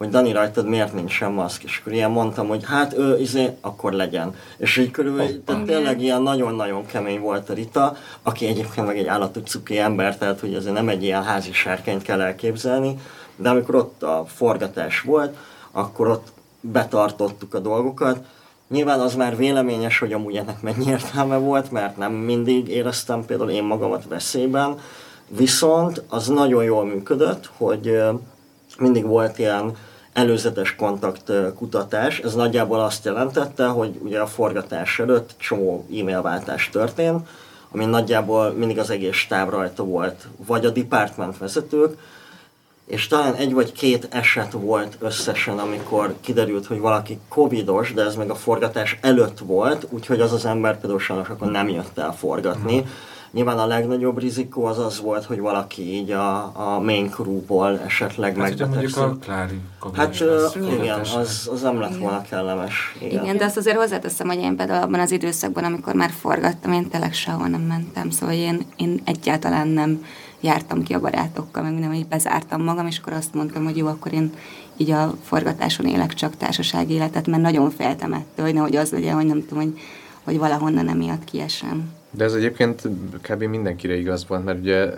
hogy 0.00 0.08
Dani 0.08 0.32
rajtad 0.32 0.66
miért 0.66 0.94
nincsen 0.94 1.32
maszk, 1.32 1.62
és 1.62 1.78
akkor 1.80 1.92
ilyen 1.92 2.10
mondtam, 2.10 2.48
hogy 2.48 2.64
hát 2.64 2.98
ő, 2.98 3.18
izé, 3.18 3.56
akkor 3.60 3.92
legyen. 3.92 4.34
És 4.56 4.76
így 4.76 4.90
körülbelül, 4.90 5.44
tehát 5.44 5.64
tényleg 5.64 6.02
ilyen 6.02 6.22
nagyon-nagyon 6.22 6.86
kemény 6.86 7.20
volt 7.20 7.50
a 7.50 7.52
Rita, 7.52 7.96
aki 8.22 8.46
egyébként 8.46 8.86
meg 8.86 8.98
egy 8.98 9.06
állatú 9.06 9.40
cuki 9.40 9.78
ember, 9.78 10.18
tehát 10.18 10.40
hogy 10.40 10.54
azért 10.54 10.74
nem 10.74 10.88
egy 10.88 11.02
ilyen 11.02 11.22
házi 11.22 11.52
sárkányt 11.52 12.02
kell 12.02 12.20
elképzelni, 12.20 12.98
de 13.36 13.48
amikor 13.48 13.74
ott 13.74 14.02
a 14.02 14.24
forgatás 14.26 15.00
volt, 15.00 15.36
akkor 15.70 16.08
ott 16.08 16.32
betartottuk 16.60 17.54
a 17.54 17.58
dolgokat, 17.58 18.24
Nyilván 18.68 19.00
az 19.00 19.14
már 19.14 19.36
véleményes, 19.36 19.98
hogy 19.98 20.12
amúgy 20.12 20.36
ennek 20.36 20.62
mennyi 20.62 20.86
értelme 20.86 21.36
volt, 21.36 21.70
mert 21.70 21.96
nem 21.96 22.12
mindig 22.12 22.68
éreztem 22.68 23.24
például 23.24 23.50
én 23.50 23.64
magamat 23.64 24.04
veszélyben, 24.08 24.78
viszont 25.28 26.02
az 26.08 26.28
nagyon 26.28 26.64
jól 26.64 26.84
működött, 26.84 27.50
hogy 27.56 28.02
mindig 28.78 29.04
volt 29.06 29.38
ilyen 29.38 29.74
előzetes 30.12 30.74
kontakt 30.74 31.32
kutatás. 31.56 32.18
Ez 32.18 32.34
nagyjából 32.34 32.80
azt 32.80 33.04
jelentette, 33.04 33.66
hogy 33.66 33.98
ugye 34.02 34.20
a 34.20 34.26
forgatás 34.26 34.98
előtt 34.98 35.30
csomó 35.36 35.86
e-mailváltás 36.00 36.68
történt, 36.68 37.28
ami 37.72 37.84
nagyjából 37.84 38.50
mindig 38.50 38.78
az 38.78 38.90
egész 38.90 39.14
stáb 39.14 39.50
rajta 39.50 39.84
volt, 39.84 40.26
vagy 40.46 40.66
a 40.66 40.70
department 40.70 41.38
vezetők, 41.38 41.98
és 42.86 43.06
talán 43.06 43.34
egy 43.34 43.52
vagy 43.52 43.72
két 43.72 44.08
eset 44.10 44.52
volt 44.52 44.96
összesen, 44.98 45.58
amikor 45.58 46.14
kiderült, 46.20 46.66
hogy 46.66 46.78
valaki 46.78 47.18
covidos, 47.28 47.92
de 47.92 48.02
ez 48.02 48.14
meg 48.14 48.30
a 48.30 48.34
forgatás 48.34 48.98
előtt 49.00 49.38
volt, 49.38 49.86
úgyhogy 49.90 50.20
az 50.20 50.32
az 50.32 50.44
ember 50.44 50.78
például 50.80 51.00
sajnos 51.00 51.28
akkor 51.28 51.50
nem 51.50 51.68
jött 51.68 51.98
el 51.98 52.14
forgatni. 52.14 52.76
Mm 52.76 52.88
Nyilván 53.30 53.58
a 53.58 53.66
legnagyobb 53.66 54.18
rizikó 54.18 54.64
az 54.64 54.78
az 54.78 55.00
volt, 55.00 55.24
hogy 55.24 55.38
valaki 55.38 55.94
így 55.94 56.10
a, 56.10 56.52
a 56.54 56.80
main 56.80 57.10
crew-ból 57.10 57.80
esetleg 57.86 58.36
hát, 58.36 58.38
megbetegszik. 58.38 58.96
mondjuk 58.96 59.22
a 59.22 59.24
Klári 59.24 59.60
Hát 59.94 60.20
uh, 60.20 60.72
igen, 60.80 61.00
az, 61.00 61.50
az 61.52 61.60
nem 61.62 61.80
lett 61.80 61.96
volna 61.96 62.22
kellemes. 62.22 62.96
Igen. 63.00 63.22
igen, 63.22 63.36
de 63.36 63.44
azt 63.44 63.56
azért 63.56 63.76
hozzáteszem, 63.76 64.26
hogy 64.26 64.38
én 64.38 64.56
például 64.56 64.82
abban 64.82 65.00
az 65.00 65.10
időszakban, 65.10 65.64
amikor 65.64 65.94
már 65.94 66.10
forgattam, 66.10 66.72
én 66.72 66.88
tényleg 66.88 67.12
sehol 67.12 67.46
nem 67.46 67.60
mentem, 67.60 68.10
szóval 68.10 68.34
én, 68.34 68.66
én 68.76 69.00
egyáltalán 69.04 69.68
nem 69.68 70.04
jártam 70.40 70.82
ki 70.82 70.94
a 70.94 71.00
barátokkal, 71.00 71.62
meg 71.62 71.72
minden, 71.72 71.94
hogy 71.94 72.06
bezártam 72.06 72.62
magam, 72.62 72.86
és 72.86 72.98
akkor 72.98 73.12
azt 73.12 73.34
mondtam, 73.34 73.64
hogy 73.64 73.76
jó, 73.76 73.86
akkor 73.86 74.12
én 74.12 74.32
így 74.76 74.90
a 74.90 75.14
forgatáson 75.24 75.86
élek 75.86 76.14
csak 76.14 76.36
társasági 76.36 76.94
életet, 76.94 77.26
mert 77.26 77.42
nagyon 77.42 77.70
féltem 77.70 78.12
ettől, 78.12 78.44
hogy 78.44 78.54
nehogy 78.54 78.76
az 78.76 78.90
legyen, 78.90 79.14
hogy 79.14 79.26
nem 79.26 79.46
tudom, 79.46 79.64
hogy, 79.64 79.80
hogy 80.24 80.38
valahonnan 80.38 80.88
emiatt 80.88 81.24
kiesem. 81.24 81.98
De 82.10 82.24
ez 82.24 82.32
egyébként 82.32 82.82
kb. 83.22 83.42
mindenkire 83.42 83.94
igaz 83.94 84.26
volt, 84.26 84.44
mert 84.44 84.58
ugye 84.58 84.90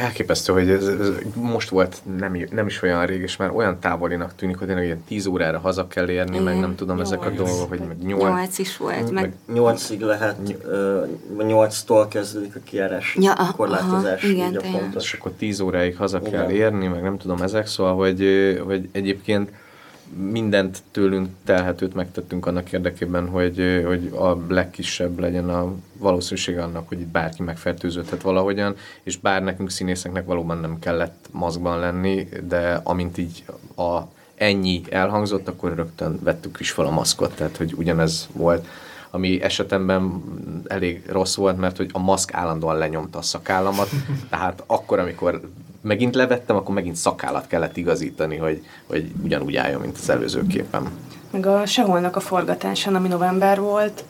Elképesztő, 0.00 0.52
hogy 0.52 0.70
ez, 0.70 0.86
ez 0.86 1.08
most 1.34 1.68
volt 1.68 1.96
nem, 2.18 2.46
nem 2.50 2.66
is 2.66 2.82
olyan 2.82 3.06
rég, 3.06 3.20
és 3.20 3.36
már 3.36 3.50
olyan 3.50 3.80
távolinak 3.80 4.34
tűnik, 4.34 4.56
hogy 4.56 4.66
tényleg 4.66 4.84
ilyen 4.84 5.04
10 5.04 5.26
órára 5.26 5.58
haza 5.58 5.86
kell 5.86 6.08
érni, 6.08 6.30
Igen. 6.30 6.42
meg 6.42 6.60
nem 6.60 6.74
tudom, 6.74 6.96
nyolc. 6.96 7.12
ezek 7.12 7.26
a 7.26 7.30
dolgok, 7.30 7.68
hogy 7.68 7.78
meg 7.78 7.96
8. 8.02 8.22
8 8.22 8.58
is 8.58 8.76
volt. 8.76 9.10
Meg, 9.10 9.32
meg 9.46 9.56
8-ig 9.58 10.00
lehet, 10.00 10.36
uh, 10.64 11.08
8-tól 11.38 12.06
kezdődik 12.08 12.56
a 12.56 12.60
kiárás 12.64 13.16
ja, 13.20 13.34
korlátozás. 13.56 14.22
Aha, 14.22 14.32
igen, 14.32 14.54
a 14.54 14.78
pontos. 14.78 15.04
És 15.04 15.12
akkor 15.12 15.32
10 15.32 15.60
óráig 15.60 15.96
haza 15.96 16.18
igen. 16.18 16.30
kell 16.30 16.50
érni, 16.50 16.86
meg 16.86 17.02
nem 17.02 17.18
tudom, 17.18 17.42
ezek, 17.42 17.66
szóval, 17.66 17.94
hogy, 17.96 18.20
hogy 18.66 18.88
egyébként 18.92 19.50
mindent 20.16 20.82
tőlünk 20.90 21.28
telhetőt 21.44 21.94
megtettünk 21.94 22.46
annak 22.46 22.72
érdekében, 22.72 23.28
hogy, 23.28 23.82
hogy 23.86 24.12
a 24.16 24.36
legkisebb 24.48 25.18
legyen 25.18 25.48
a 25.48 25.74
valószínűsége 25.98 26.62
annak, 26.62 26.88
hogy 26.88 27.00
itt 27.00 27.06
bárki 27.06 27.42
megfertőződhet 27.42 28.22
valahogyan, 28.22 28.76
és 29.02 29.16
bár 29.16 29.42
nekünk 29.42 29.70
színészeknek 29.70 30.26
valóban 30.26 30.58
nem 30.58 30.78
kellett 30.78 31.28
maszkban 31.30 31.78
lenni, 31.78 32.28
de 32.48 32.80
amint 32.84 33.18
így 33.18 33.44
a 33.76 34.00
ennyi 34.34 34.82
elhangzott, 34.90 35.48
akkor 35.48 35.74
rögtön 35.74 36.18
vettük 36.22 36.60
is 36.60 36.70
fel 36.70 36.86
a 36.86 36.90
maszkot, 36.90 37.36
tehát 37.36 37.56
hogy 37.56 37.72
ugyanez 37.76 38.28
volt 38.32 38.66
ami 39.10 39.42
esetemben 39.42 40.22
elég 40.66 41.02
rossz 41.08 41.34
volt, 41.36 41.58
mert 41.58 41.76
hogy 41.76 41.90
a 41.92 41.98
maszk 41.98 42.34
állandóan 42.34 42.78
lenyomta 42.78 43.18
a 43.18 43.22
szakállamat, 43.22 43.88
tehát 44.30 44.62
akkor, 44.66 44.98
amikor 44.98 45.40
megint 45.80 46.14
levettem, 46.14 46.56
akkor 46.56 46.74
megint 46.74 46.96
szakállat 46.96 47.46
kellett 47.46 47.76
igazítani, 47.76 48.36
hogy, 48.36 48.64
hogy 48.86 49.12
ugyanúgy 49.22 49.56
álljon, 49.56 49.80
mint 49.80 49.98
az 49.98 50.10
előző 50.10 50.46
képen. 50.46 50.90
Meg 51.30 51.46
a 51.46 51.66
Seholnak 51.66 52.16
a 52.16 52.20
forgatásán, 52.20 52.94
ami 52.94 53.08
november 53.08 53.60
volt, 53.60 54.04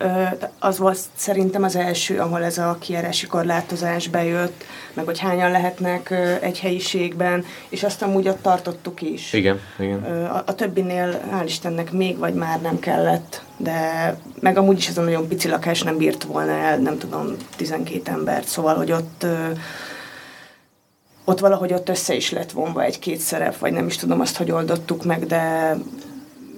az 0.59 0.79
volt 0.79 0.99
szerintem 1.15 1.63
az 1.63 1.77
első, 1.77 2.19
ahol 2.19 2.43
ez 2.45 2.59
a 2.59 2.77
kiárási 2.81 3.27
korlátozás 3.27 4.09
bejött, 4.09 4.65
meg 4.93 5.05
hogy 5.05 5.19
hányan 5.19 5.51
lehetnek 5.51 6.11
egy 6.41 6.61
helyiségben, 6.61 7.45
és 7.69 7.83
azt 7.83 8.03
amúgy 8.03 8.29
ott 8.29 8.43
tartottuk 8.43 9.03
is. 9.03 9.33
Igen, 9.33 9.61
igen. 9.79 10.03
A, 10.27 10.43
a 10.47 10.55
többinél, 10.55 11.21
hál' 11.33 11.45
Istennek, 11.45 11.93
még 11.93 12.19
vagy 12.19 12.35
már 12.35 12.61
nem 12.61 12.79
kellett, 12.79 13.43
de 13.57 14.15
meg 14.41 14.59
amúgy 14.59 14.79
is 14.79 14.89
ez 14.89 14.99
a 14.99 15.03
nagyon 15.03 15.29
pici 15.29 15.49
lakás 15.49 15.83
nem 15.83 15.97
bírt 15.97 16.25
volna 16.25 16.53
el, 16.53 16.79
nem 16.79 16.99
tudom, 16.99 17.37
12 17.57 18.11
embert, 18.11 18.47
szóval, 18.47 18.75
hogy 18.75 18.93
ott 18.93 19.27
ott 21.25 21.41
valahogy 21.41 21.73
ott 21.73 21.89
össze 21.89 22.15
is 22.15 22.31
lett 22.31 22.51
vonva 22.51 22.83
egy-két 22.83 23.19
szerep, 23.19 23.59
vagy 23.59 23.73
nem 23.73 23.87
is 23.87 23.97
tudom 23.97 24.21
azt, 24.21 24.37
hogy 24.37 24.51
oldottuk 24.51 25.05
meg, 25.05 25.27
de 25.27 25.77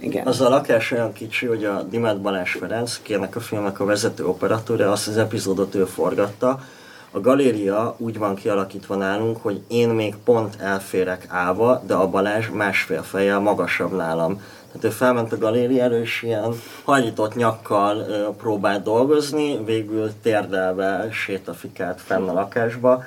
igen. 0.03 0.27
Az 0.27 0.41
a 0.41 0.49
lakás 0.49 0.91
olyan 0.91 1.13
kicsi, 1.13 1.47
hogy 1.47 1.65
a 1.65 1.83
Dimát 1.83 2.21
Balázs 2.21 2.53
Ferenc, 2.53 3.01
kérnek 3.03 3.37
a 3.37 3.41
filmek 3.41 3.81
a 3.81 3.85
vezető 3.85 4.27
operatőre, 4.27 4.91
azt 4.91 5.09
az 5.09 5.17
epizódot 5.17 5.75
ő 5.75 5.85
forgatta. 5.85 6.61
A 7.11 7.21
galéria 7.21 7.95
úgy 7.99 8.19
van 8.19 8.35
kialakítva 8.35 8.95
nálunk, 8.95 9.37
hogy 9.43 9.61
én 9.69 9.89
még 9.89 10.15
pont 10.25 10.57
elférek 10.61 11.27
állva, 11.29 11.83
de 11.87 11.95
a 11.95 12.09
Balázs 12.09 12.49
másfél 12.49 13.03
fejjel 13.03 13.39
magasabb 13.39 13.97
nálam. 13.97 14.41
Tehát 14.67 14.85
ő 14.85 14.89
felment 14.89 15.33
a 15.33 15.39
galériára, 15.39 15.99
és 15.99 16.23
ilyen 16.23 16.55
hajlított 16.85 17.35
nyakkal 17.35 18.05
próbált 18.39 18.83
dolgozni, 18.83 19.65
végül 19.65 20.11
térdelve 20.23 21.09
sétafikált 21.11 22.01
fenn 22.01 22.29
a 22.29 22.33
lakásba. 22.33 23.03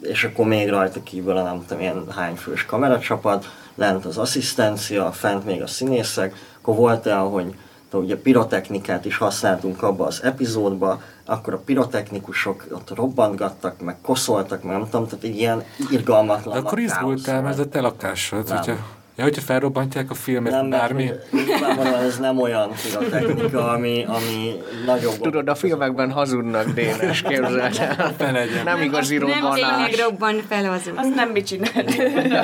És 0.00 0.24
akkor 0.24 0.46
még 0.46 0.68
rajta 0.68 1.02
kívül 1.02 1.36
a 1.36 1.42
nem 1.42 1.64
tudom 1.66 1.82
ilyen 1.82 2.04
hány 2.10 2.34
fős 2.34 2.66
kameracsapat, 2.66 3.44
lent 3.78 4.04
az 4.04 4.18
asszisztencia, 4.18 5.12
fent 5.12 5.44
még 5.44 5.62
a 5.62 5.66
színészek, 5.66 6.34
akkor 6.60 6.74
volt 6.74 7.06
el, 7.06 7.22
hogy 7.22 7.54
ugye 7.92 8.16
pirotechnikát 8.16 9.04
is 9.04 9.16
használtunk 9.16 9.82
abba 9.82 10.06
az 10.06 10.22
epizódba, 10.22 11.02
akkor 11.24 11.52
a 11.54 11.58
pirotechnikusok 11.58 12.66
ott 12.70 12.94
robbantgattak, 12.94 13.80
meg 13.80 13.96
koszoltak, 14.02 14.62
meg 14.62 14.76
nem 14.76 14.84
tudom, 14.90 15.06
tehát 15.06 15.24
egy 15.24 15.36
ilyen 15.36 15.62
irgalmatlan. 15.90 16.54
De 16.54 16.60
akkor 16.60 16.78
izgultál, 16.78 17.42
mert 17.42 17.54
ez 17.54 17.60
a 17.60 17.68
te 17.68 17.80
lakásod, 17.80 18.48
hogyha 18.48 18.74
Ja, 19.18 19.24
hogyha 19.24 19.40
felrobbantják 19.40 20.10
a 20.10 20.14
filmet, 20.14 20.52
nem, 20.52 20.70
bármi... 20.70 21.10
Nyilvánvalóan 21.30 22.02
ez 22.02 22.18
nem 22.18 22.40
olyan 22.40 22.70
pirotechnika, 22.82 23.70
ami, 23.70 24.04
ami 24.08 24.52
nagyobb... 24.86 25.20
Tudod, 25.20 25.48
a 25.48 25.54
filmekben 25.54 26.12
hazudnak, 26.12 26.66
Dénes, 26.70 27.22
képzeld 27.22 27.76
el. 27.78 28.64
Nem 28.64 28.82
igazi 28.82 29.16
robbanás. 29.16 29.60
Nem 29.60 29.70
tényleg 29.70 29.94
robban 29.94 30.42
fel 30.48 30.72
az 30.72 30.90
Azt 30.96 31.14
nem 31.14 31.30
mit 31.30 31.46
csinált, 31.46 31.94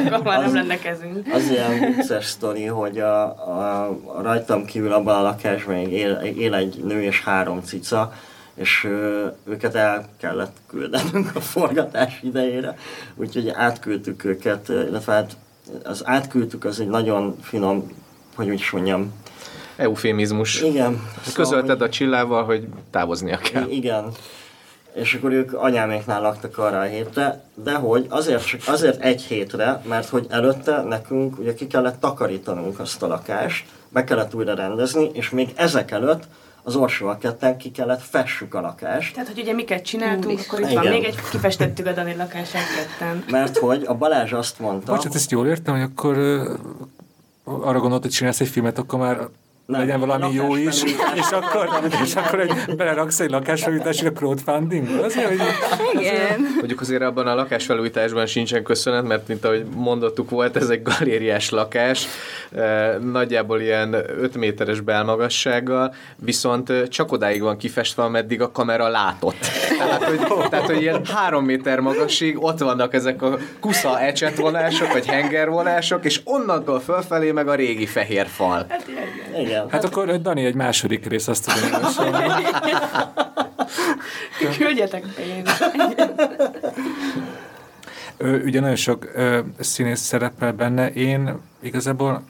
akkor 0.06 0.22
már 0.22 0.40
nem 0.40 0.54
lenne 0.54 0.78
kezünk. 0.78 1.26
Az 1.32 1.50
ilyen 1.50 1.94
vicces 1.94 2.24
sztori, 2.24 2.64
hogy 2.64 2.98
a, 2.98 3.22
a, 3.24 3.88
a 4.04 4.22
rajtam 4.22 4.64
kívül 4.64 4.92
abban 4.92 5.16
a 5.16 5.22
lakásban 5.22 5.76
él, 5.76 6.12
él 6.38 6.54
egy 6.54 6.84
nő 6.84 7.02
és 7.02 7.22
három 7.22 7.60
cica, 7.62 8.12
és 8.54 8.88
őket 9.44 9.74
el 9.74 10.08
kellett 10.20 10.56
küldenünk 10.66 11.30
a 11.34 11.40
forgatás 11.40 12.20
idejére, 12.22 12.76
úgyhogy 13.14 13.48
átküldtük 13.48 14.24
őket, 14.24 14.68
illetve 14.68 15.12
hát 15.12 15.36
az 15.84 16.02
átküldtük, 16.04 16.64
az 16.64 16.80
egy 16.80 16.88
nagyon 16.88 17.36
finom, 17.42 17.90
hogy 18.34 18.48
úgy 18.48 18.68
mondjam, 18.72 19.12
Eufémizmus. 19.76 20.60
Igen. 20.60 21.06
Közölted 21.34 21.68
szóval, 21.68 21.86
a 21.86 21.90
csillával, 21.90 22.44
hogy 22.44 22.66
távoznia 22.90 23.38
kell. 23.38 23.68
Igen. 23.68 24.10
És 24.94 25.14
akkor 25.14 25.32
ők 25.32 25.52
anyáméknál 25.52 26.20
laktak 26.20 26.58
arra 26.58 26.78
a 26.78 26.82
hétre, 26.82 27.44
de 27.54 27.72
hogy 27.72 28.06
azért, 28.08 28.46
csak 28.46 28.60
azért 28.66 29.00
egy 29.00 29.22
hétre, 29.22 29.82
mert 29.88 30.08
hogy 30.08 30.26
előtte 30.28 30.82
nekünk 30.82 31.38
ugye 31.38 31.54
ki 31.54 31.66
kellett 31.66 32.00
takarítanunk 32.00 32.78
azt 32.78 33.02
a 33.02 33.06
lakást, 33.06 33.66
be 33.88 34.04
kellett 34.04 34.34
újra 34.34 34.54
rendezni, 34.54 35.10
és 35.12 35.30
még 35.30 35.52
ezek 35.54 35.90
előtt 35.90 36.24
az 36.66 36.76
Orsóval 36.76 37.18
ketten 37.18 37.56
ki 37.56 37.70
kellett 37.70 38.02
fessük 38.02 38.54
a 38.54 38.60
lakást. 38.60 39.14
Tehát, 39.14 39.28
hogy 39.28 39.38
ugye 39.38 39.52
miket 39.52 39.84
csináltunk, 39.84 40.40
akkor 40.46 40.60
itt 40.60 40.70
Igen. 40.70 40.82
van 40.82 40.92
még 40.92 41.04
egy, 41.04 41.16
kifestettük 41.30 41.86
a 41.86 41.92
Dani 41.92 42.14
lakását 42.14 42.62
ketten. 42.76 43.24
Mert 43.30 43.58
hogy 43.58 43.84
a 43.86 43.94
Balázs 43.94 44.32
azt 44.32 44.58
mondta... 44.58 44.92
Bocsát, 44.92 45.14
ezt 45.14 45.30
jól 45.30 45.46
értem, 45.46 45.74
hogy 45.74 45.82
akkor 45.82 46.16
arra 47.44 47.78
gondolt, 47.78 48.02
hogy 48.02 48.10
csinálsz 48.10 48.40
egy 48.40 48.48
filmet, 48.48 48.78
akkor 48.78 48.98
már 48.98 49.28
nem, 49.66 49.80
legyen 49.80 50.00
valami 50.00 50.34
jó 50.34 50.56
is, 50.56 50.82
és 51.14 51.30
akkor, 51.30 51.68
és 52.02 52.14
akkor 52.14 52.40
egy, 52.40 52.74
beleraksz 52.76 53.20
egy 53.20 53.30
lakásfelújításra 53.30 54.12
crowdfunding? 54.12 54.88
Azért, 55.02 55.28
hogy... 55.28 55.40
Igen. 55.92 56.40
Mondjuk 56.56 56.80
azért 56.80 57.02
abban 57.02 57.26
a 57.26 57.34
lakásfelújításban 57.34 58.26
sincsen 58.26 58.62
köszönet, 58.62 59.04
mert 59.04 59.28
mint 59.28 59.44
ahogy 59.44 59.64
mondottuk 59.74 60.30
volt, 60.30 60.56
ez 60.56 60.68
egy 60.68 60.82
galériás 60.82 61.50
lakás, 61.50 62.06
eh, 62.52 62.94
nagyjából 63.12 63.60
ilyen 63.60 63.94
5 63.94 64.36
méteres 64.36 64.80
belmagassággal, 64.80 65.94
viszont 66.16 66.70
eh, 66.70 66.86
csak 66.86 67.12
odáig 67.12 67.42
van 67.42 67.56
kifestve, 67.56 68.02
ameddig 68.02 68.40
a 68.40 68.50
kamera 68.50 68.88
látott. 68.88 69.46
Tehát, 69.78 70.04
hogy, 70.04 70.48
tehát, 70.48 70.66
hogy 70.66 70.80
ilyen 70.80 71.04
három 71.04 71.44
méter 71.44 71.80
magasig 71.80 72.42
ott 72.42 72.58
vannak 72.58 72.94
ezek 72.94 73.22
a 73.22 73.38
kusza 73.60 74.00
ecsetvonások, 74.00 74.92
vagy 74.92 75.06
hengervonások, 75.06 76.04
és 76.04 76.20
onnantól 76.24 76.80
fölfelé 76.80 77.30
meg 77.30 77.48
a 77.48 77.54
régi 77.54 77.86
fehér 77.86 78.26
fal. 78.26 78.66
Hát, 78.68 78.84
igen. 78.88 79.53
Igen. 79.53 79.53
Hát, 79.60 79.70
hát 79.70 79.84
akkor 79.84 80.20
Dani 80.20 80.44
egy 80.44 80.54
második 80.54 81.06
rész, 81.06 81.28
azt 81.28 81.52
tudom 81.52 81.70
javasolni. 81.70 82.44
Küldjetek 84.58 85.04
pénzt. 85.14 85.64
ugye 88.44 88.60
nagyon 88.60 88.76
sok 88.76 89.10
ö, 89.14 89.38
színész 89.58 90.00
szerepel 90.00 90.52
benne. 90.52 90.92
Én 90.92 91.40
igazából 91.60 92.22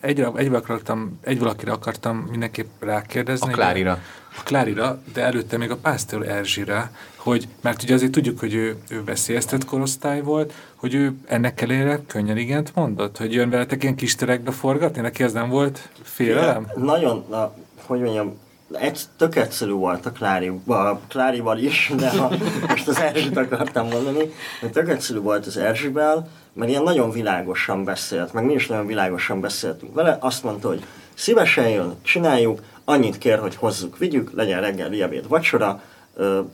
egyre, 0.00 0.30
egy, 0.36 0.54
akartam, 0.54 1.18
egy 1.22 1.38
valakire 1.38 1.72
akartam 1.72 2.16
mindenképp 2.16 2.70
rákérdezni. 2.80 3.52
A 3.52 3.54
Klárira. 3.54 3.98
A 4.38 4.42
Klárira, 4.42 5.02
de 5.12 5.22
előtte 5.22 5.56
még 5.56 5.70
a 5.70 5.76
Pásztor 5.76 6.28
Erzsire, 6.28 6.90
hogy, 7.22 7.48
mert 7.60 7.82
ugye 7.82 7.94
azért 7.94 8.12
tudjuk, 8.12 8.38
hogy 8.38 8.54
ő, 8.54 8.76
ő 8.88 9.04
veszélyeztett 9.04 9.64
korosztály 9.64 10.22
volt, 10.22 10.52
hogy 10.76 10.94
ő 10.94 11.14
ennek 11.26 11.60
elére 11.60 12.00
könnyen 12.06 12.36
igent 12.36 12.74
mondott, 12.74 13.16
hogy 13.16 13.32
jön 13.32 13.50
veletek 13.50 13.82
ilyen 13.82 13.94
kis 13.94 14.14
terekbe 14.14 14.50
forgatni, 14.50 15.00
neki 15.00 15.22
ez 15.22 15.32
nem 15.32 15.48
volt 15.48 15.88
félelem? 16.02 16.66
Ja, 16.76 16.82
nagyon, 16.82 17.24
na, 17.30 17.54
hogy 17.86 18.00
mondjam, 18.00 18.38
egy, 18.72 19.00
tök 19.16 19.36
egyszerű 19.36 19.70
volt 19.70 20.06
a, 20.06 20.12
Klári, 20.12 20.52
a 20.66 20.98
Klárival 21.08 21.58
is, 21.58 21.92
de 21.96 22.10
ha 22.10 22.32
most 22.68 22.88
az 22.88 23.00
Erzsit 23.00 23.36
akartam 23.36 23.88
mondani, 23.88 24.32
de 24.60 24.68
tök 24.68 24.88
egyszerű 24.88 25.18
volt 25.18 25.46
az 25.46 25.56
Erzsivel, 25.56 26.28
mert 26.52 26.70
ilyen 26.70 26.82
nagyon 26.82 27.10
világosan 27.10 27.84
beszélt, 27.84 28.32
meg 28.32 28.44
mi 28.44 28.52
is 28.52 28.66
nagyon 28.66 28.86
világosan 28.86 29.40
beszéltünk 29.40 29.94
vele, 29.94 30.16
azt 30.20 30.42
mondta, 30.42 30.68
hogy 30.68 30.84
szívesen 31.14 31.68
jön, 31.68 31.94
csináljuk, 32.02 32.62
annyit 32.84 33.18
kér, 33.18 33.38
hogy 33.38 33.56
hozzuk, 33.56 33.98
vigyük, 33.98 34.30
legyen 34.34 34.60
reggel, 34.60 35.02
ebéd, 35.02 35.28
vacsora, 35.28 35.82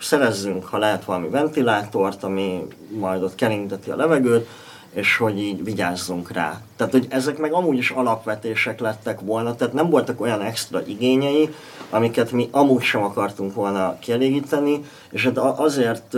szerezzünk, 0.01 0.65
ha 0.65 0.79
lehet 0.79 1.05
valami 1.05 1.29
ventilátort, 1.29 2.23
ami 2.23 2.67
majd 2.99 3.23
ott 3.23 3.35
keringteti 3.35 3.91
a 3.91 3.97
levegőt, 3.97 4.49
és 4.93 5.17
hogy 5.17 5.39
így 5.39 5.65
vigyázzunk 5.65 6.33
rá. 6.33 6.61
Tehát, 6.77 6.93
hogy 6.93 7.07
ezek 7.09 7.39
meg 7.39 7.53
amúgy 7.53 7.77
is 7.77 7.91
alapvetések 7.91 8.81
lettek 8.81 9.21
volna, 9.21 9.55
tehát 9.55 9.75
nem 9.75 9.91
voltak 9.91 10.21
olyan 10.21 10.41
extra 10.41 10.83
igényei, 10.87 11.55
amiket 11.91 12.33
mi 12.33 12.49
amúgy 12.51 12.83
sem 12.83 13.03
akartunk 13.03 13.55
volna 13.55 13.99
kielégíteni, 13.99 14.85
és 15.11 15.25
hát 15.25 15.39
azért 15.39 16.17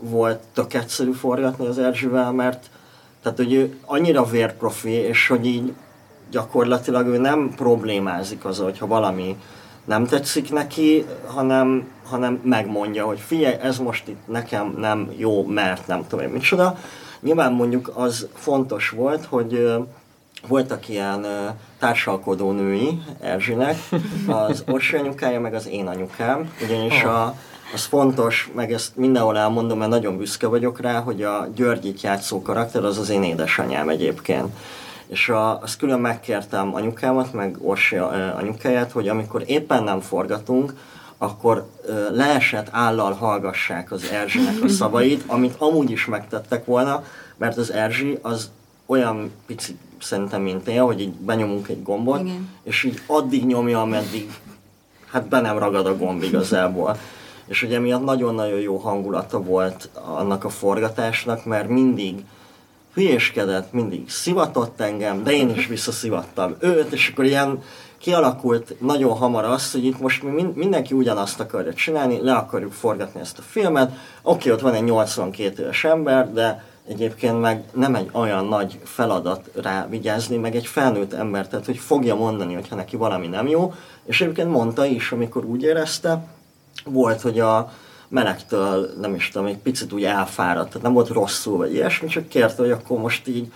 volt 0.00 0.38
tök 0.54 0.74
egyszerű 0.74 1.12
forgatni 1.12 1.66
az 1.66 1.78
Erzsivel, 1.78 2.32
mert 2.32 2.70
tehát, 3.22 3.38
hogy 3.38 3.52
ő 3.52 3.78
annyira 3.84 4.24
vérprofi, 4.24 4.90
és 4.90 5.28
hogy 5.28 5.46
így 5.46 5.72
gyakorlatilag 6.30 7.06
ő 7.06 7.18
nem 7.18 7.52
problémázik 7.56 8.44
az, 8.44 8.58
hogyha 8.58 8.86
valami 8.86 9.36
nem 9.88 10.04
tetszik 10.06 10.52
neki, 10.52 11.04
hanem, 11.26 11.88
hanem 12.04 12.40
megmondja, 12.44 13.04
hogy 13.04 13.18
figyelj, 13.18 13.54
ez 13.62 13.78
most 13.78 14.08
itt 14.08 14.26
nekem 14.26 14.74
nem 14.78 15.12
jó, 15.16 15.46
mert 15.46 15.86
nem 15.86 16.06
tudom 16.08 16.24
én 16.24 16.30
micsoda. 16.30 16.78
Nyilván 17.20 17.52
mondjuk 17.52 17.92
az 17.94 18.28
fontos 18.34 18.90
volt, 18.90 19.24
hogy 19.24 19.72
voltak 20.48 20.88
ilyen 20.88 21.26
társalkodó 21.78 22.52
női 22.52 23.02
Erzsinek, 23.20 23.76
az 24.26 24.64
Orsi 24.66 24.96
anyukája, 24.96 25.40
meg 25.40 25.54
az 25.54 25.68
én 25.68 25.86
anyukám, 25.86 26.52
ugyanis 26.64 27.02
a, 27.02 27.34
az 27.74 27.84
fontos, 27.84 28.50
meg 28.54 28.72
ezt 28.72 28.96
mindenhol 28.96 29.38
elmondom, 29.38 29.78
mert 29.78 29.90
nagyon 29.90 30.16
büszke 30.16 30.46
vagyok 30.46 30.80
rá, 30.80 31.00
hogy 31.00 31.22
a 31.22 31.48
Györgyit 31.54 32.00
játszó 32.00 32.42
karakter 32.42 32.84
az 32.84 32.98
az 32.98 33.10
én 33.10 33.22
édesanyám 33.22 33.88
egyébként. 33.88 34.46
És 35.08 35.28
a, 35.28 35.62
azt 35.62 35.78
külön 35.78 36.00
megkértem 36.00 36.74
anyukámat, 36.74 37.32
meg 37.32 37.56
Orsi 37.60 37.96
anyukáját, 38.36 38.92
hogy 38.92 39.08
amikor 39.08 39.42
éppen 39.46 39.84
nem 39.84 40.00
forgatunk, 40.00 40.74
akkor 41.18 41.66
leesett 42.10 42.68
állal 42.70 43.12
hallgassák 43.12 43.92
az 43.92 44.04
Erzsinek 44.12 44.62
a 44.62 44.68
szavait, 44.68 45.24
amit 45.26 45.54
amúgy 45.58 45.90
is 45.90 46.06
megtettek 46.06 46.64
volna, 46.64 47.04
mert 47.36 47.56
az 47.56 47.72
Erzsi 47.72 48.18
az 48.22 48.50
olyan 48.86 49.32
pici 49.46 49.76
szerintem, 50.00 50.42
mint 50.42 50.68
én, 50.68 50.80
hogy 50.80 51.00
így 51.00 51.12
benyomunk 51.12 51.68
egy 51.68 51.82
gombot, 51.82 52.20
Igen. 52.20 52.48
és 52.62 52.84
így 52.84 53.02
addig 53.06 53.46
nyomja, 53.46 53.80
ameddig 53.80 54.30
hát 55.10 55.28
be 55.28 55.40
nem 55.40 55.58
ragad 55.58 55.86
a 55.86 55.96
gomb 55.96 56.22
igazából. 56.22 56.96
És 57.46 57.62
ugye 57.62 57.78
miatt 57.78 58.04
nagyon-nagyon 58.04 58.60
jó 58.60 58.76
hangulata 58.76 59.42
volt 59.42 59.88
annak 59.94 60.44
a 60.44 60.48
forgatásnak, 60.48 61.44
mert 61.44 61.68
mindig 61.68 62.24
hülyéskedett, 62.98 63.72
mindig 63.72 64.10
szivatott 64.10 64.80
engem, 64.80 65.22
de 65.22 65.32
én 65.32 65.50
is 65.50 65.66
visszaszivattam 65.66 66.56
őt, 66.60 66.92
és 66.92 67.08
akkor 67.08 67.24
ilyen 67.24 67.62
kialakult 67.98 68.80
nagyon 68.80 69.16
hamar 69.16 69.44
az, 69.44 69.72
hogy 69.72 69.84
itt 69.84 70.00
most 70.00 70.22
mi 70.22 70.46
mindenki 70.54 70.94
ugyanazt 70.94 71.40
akarja 71.40 71.74
csinálni, 71.74 72.20
le 72.22 72.32
akarjuk 72.32 72.72
forgatni 72.72 73.20
ezt 73.20 73.38
a 73.38 73.42
filmet, 73.42 73.92
oké, 74.22 74.50
ott 74.50 74.60
van 74.60 74.74
egy 74.74 74.84
82 74.84 75.62
éves 75.62 75.84
ember, 75.84 76.32
de 76.32 76.64
egyébként 76.88 77.40
meg 77.40 77.64
nem 77.74 77.94
egy 77.94 78.08
olyan 78.12 78.44
nagy 78.44 78.78
feladat 78.84 79.50
rá 79.62 79.86
vigyázni, 79.90 80.36
meg 80.36 80.56
egy 80.56 80.66
felnőtt 80.66 81.12
ember, 81.12 81.48
tehát 81.48 81.66
hogy 81.66 81.78
fogja 81.78 82.14
mondani, 82.14 82.54
hogyha 82.54 82.76
neki 82.76 82.96
valami 82.96 83.26
nem 83.26 83.48
jó, 83.48 83.74
és 84.04 84.20
egyébként 84.20 84.50
mondta 84.50 84.84
is, 84.84 85.12
amikor 85.12 85.44
úgy 85.44 85.62
érezte, 85.62 86.24
volt, 86.84 87.20
hogy 87.20 87.40
a 87.40 87.72
melegtől, 88.08 88.90
nem 89.00 89.14
is 89.14 89.28
tudom, 89.28 89.46
egy 89.46 89.58
picit 89.58 89.92
úgy 89.92 90.04
elfáradt, 90.04 90.66
tehát 90.68 90.82
nem 90.82 90.92
volt 90.92 91.08
rosszul, 91.08 91.56
vagy 91.56 91.74
ilyesmi, 91.74 92.08
csak 92.08 92.28
kérte, 92.28 92.62
hogy 92.62 92.70
akkor 92.70 92.98
most 92.98 93.28
így 93.28 93.52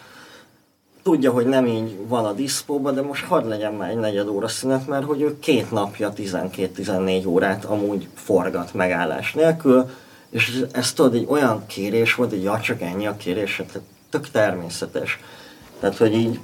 tudja, 1.03 1.31
hogy 1.31 1.47
nem 1.47 1.67
így 1.67 1.97
van 2.07 2.25
a 2.25 2.33
diszpóban, 2.33 2.95
de 2.95 3.03
most 3.03 3.25
hadd 3.25 3.49
legyen 3.49 3.73
már 3.73 3.91
egy 3.91 3.97
negyed 3.97 4.29
óra 4.29 4.49
szünet, 4.49 4.87
mert 4.87 5.05
hogy 5.05 5.21
ő 5.21 5.39
két 5.39 5.71
napja 5.71 6.13
12-14 6.17 7.27
órát 7.27 7.65
amúgy 7.65 8.09
forgat 8.15 8.75
megállás 8.75 9.33
nélkül, 9.33 9.91
és 10.31 10.65
ez 10.73 10.93
tudod, 10.93 11.15
egy 11.15 11.27
olyan 11.29 11.67
kérés 11.67 12.15
volt, 12.15 12.31
hogy 12.31 12.43
ja, 12.43 12.61
csak 12.61 12.81
ennyi 12.81 13.07
a 13.07 13.17
kérés, 13.17 13.57
hát 13.57 13.81
tök 14.11 14.31
természetes. 14.31 15.19
Tehát, 15.81 15.97
hogy 15.97 16.15
így... 16.15 16.41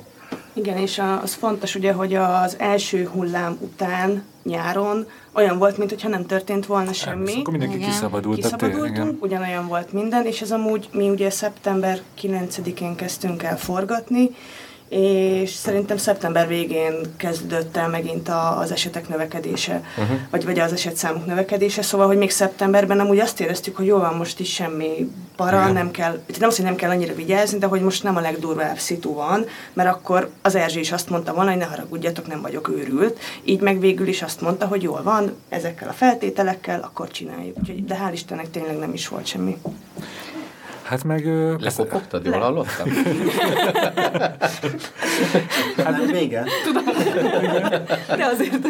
Igen, 0.59 0.77
és 0.77 1.03
az 1.23 1.35
fontos 1.35 1.75
ugye, 1.75 1.93
hogy 1.93 2.15
az 2.15 2.57
első 2.59 3.09
hullám 3.13 3.57
után 3.61 4.23
nyáron 4.43 5.07
olyan 5.33 5.59
volt, 5.59 5.79
mintha 5.79 6.09
nem 6.09 6.27
történt 6.27 6.67
volna 6.67 6.93
semmi. 6.93 7.33
Akkor 7.33 7.51
mindenki 7.51 7.77
igen. 7.77 7.89
kiszabadult. 7.89 8.37
Kiszabadultunk, 8.37 9.23
ugyanolyan 9.23 9.67
volt 9.67 9.93
minden, 9.93 10.27
és 10.27 10.41
ez 10.41 10.53
amúgy 10.53 10.89
mi 10.93 11.09
ugye 11.09 11.31
szeptember 11.31 12.01
9-én 12.23 12.95
kezdtünk 12.95 13.43
el 13.43 13.59
forgatni, 13.59 14.31
és 14.89 15.51
szerintem 15.51 15.97
szeptember 15.97 16.49
végén 16.49 16.95
kezdődött 17.17 17.77
el 17.77 17.89
megint 17.89 18.29
a, 18.29 18.59
az 18.59 18.73
esetek 18.73 19.09
növekedése, 19.09 19.83
uh-huh. 19.99 20.17
vagy, 20.31 20.45
vagy 20.45 20.59
az 20.59 20.73
esetszámok 20.73 21.27
növekedése, 21.27 21.83
szóval, 21.83 22.07
hogy 22.07 22.17
még 22.17 22.31
szeptemberben 22.31 23.01
amúgy 23.01 23.19
azt 23.19 23.41
éreztük, 23.41 23.77
hogy 23.77 23.87
jó 23.87 23.99
van, 23.99 24.15
most 24.15 24.41
is 24.41 24.53
semmi 24.53 25.11
para, 25.37 25.61
Igen. 25.61 25.73
nem 25.73 25.91
kell, 25.91 26.21
nem 26.39 26.49
az, 26.49 26.57
hogy 26.57 26.65
nem 26.65 26.75
kell 26.75 26.91
annyira 26.91 27.15
vigyázni, 27.15 27.59
de 27.59 27.67
hogy 27.67 27.81
most 27.81 28.03
nem 28.03 28.17
a 28.17 28.21
legdurvább 28.21 28.79
szitu 28.79 29.15
van, 29.15 29.45
mert 29.73 29.89
akkor 29.89 30.31
az 30.43 30.55
Erzsé 30.55 30.81
is 30.81 30.93
azt 30.93 31.11
mondta 31.11 31.35
volna, 31.35 31.51
hogy 31.51 31.59
ne 31.59 31.67
haragudjatok, 31.67 32.27
nem 32.27 32.41
vagyok 32.41 32.69
őrült, 32.69 33.19
így 33.45 33.61
meg 33.61 33.81
végül 33.81 34.09
is 34.09 34.23
azt 34.23 34.41
mondta, 34.41 34.67
hogy 34.67 34.83
jól 34.83 35.03
van, 35.03 35.37
ezekkel 35.49 35.89
a 35.89 35.93
feltételekkel, 35.93 36.81
akkor 36.81 37.11
csináljuk. 37.11 37.57
Úgyhogy, 37.59 37.85
de 37.85 37.99
hál' 38.05 38.13
Istennek 38.13 38.51
tényleg 38.51 38.79
nem 38.79 38.93
is 38.93 39.09
volt 39.09 39.27
semmi. 39.27 39.59
Hát 40.89 41.05
meg... 41.05 41.27
Lekopogtad, 41.59 42.25
jól 42.25 42.39
hallottam? 42.39 42.89
hát 45.85 46.11
vége. 46.11 46.45
Tudom. 46.65 46.85
De 48.17 48.25
azért... 48.25 48.67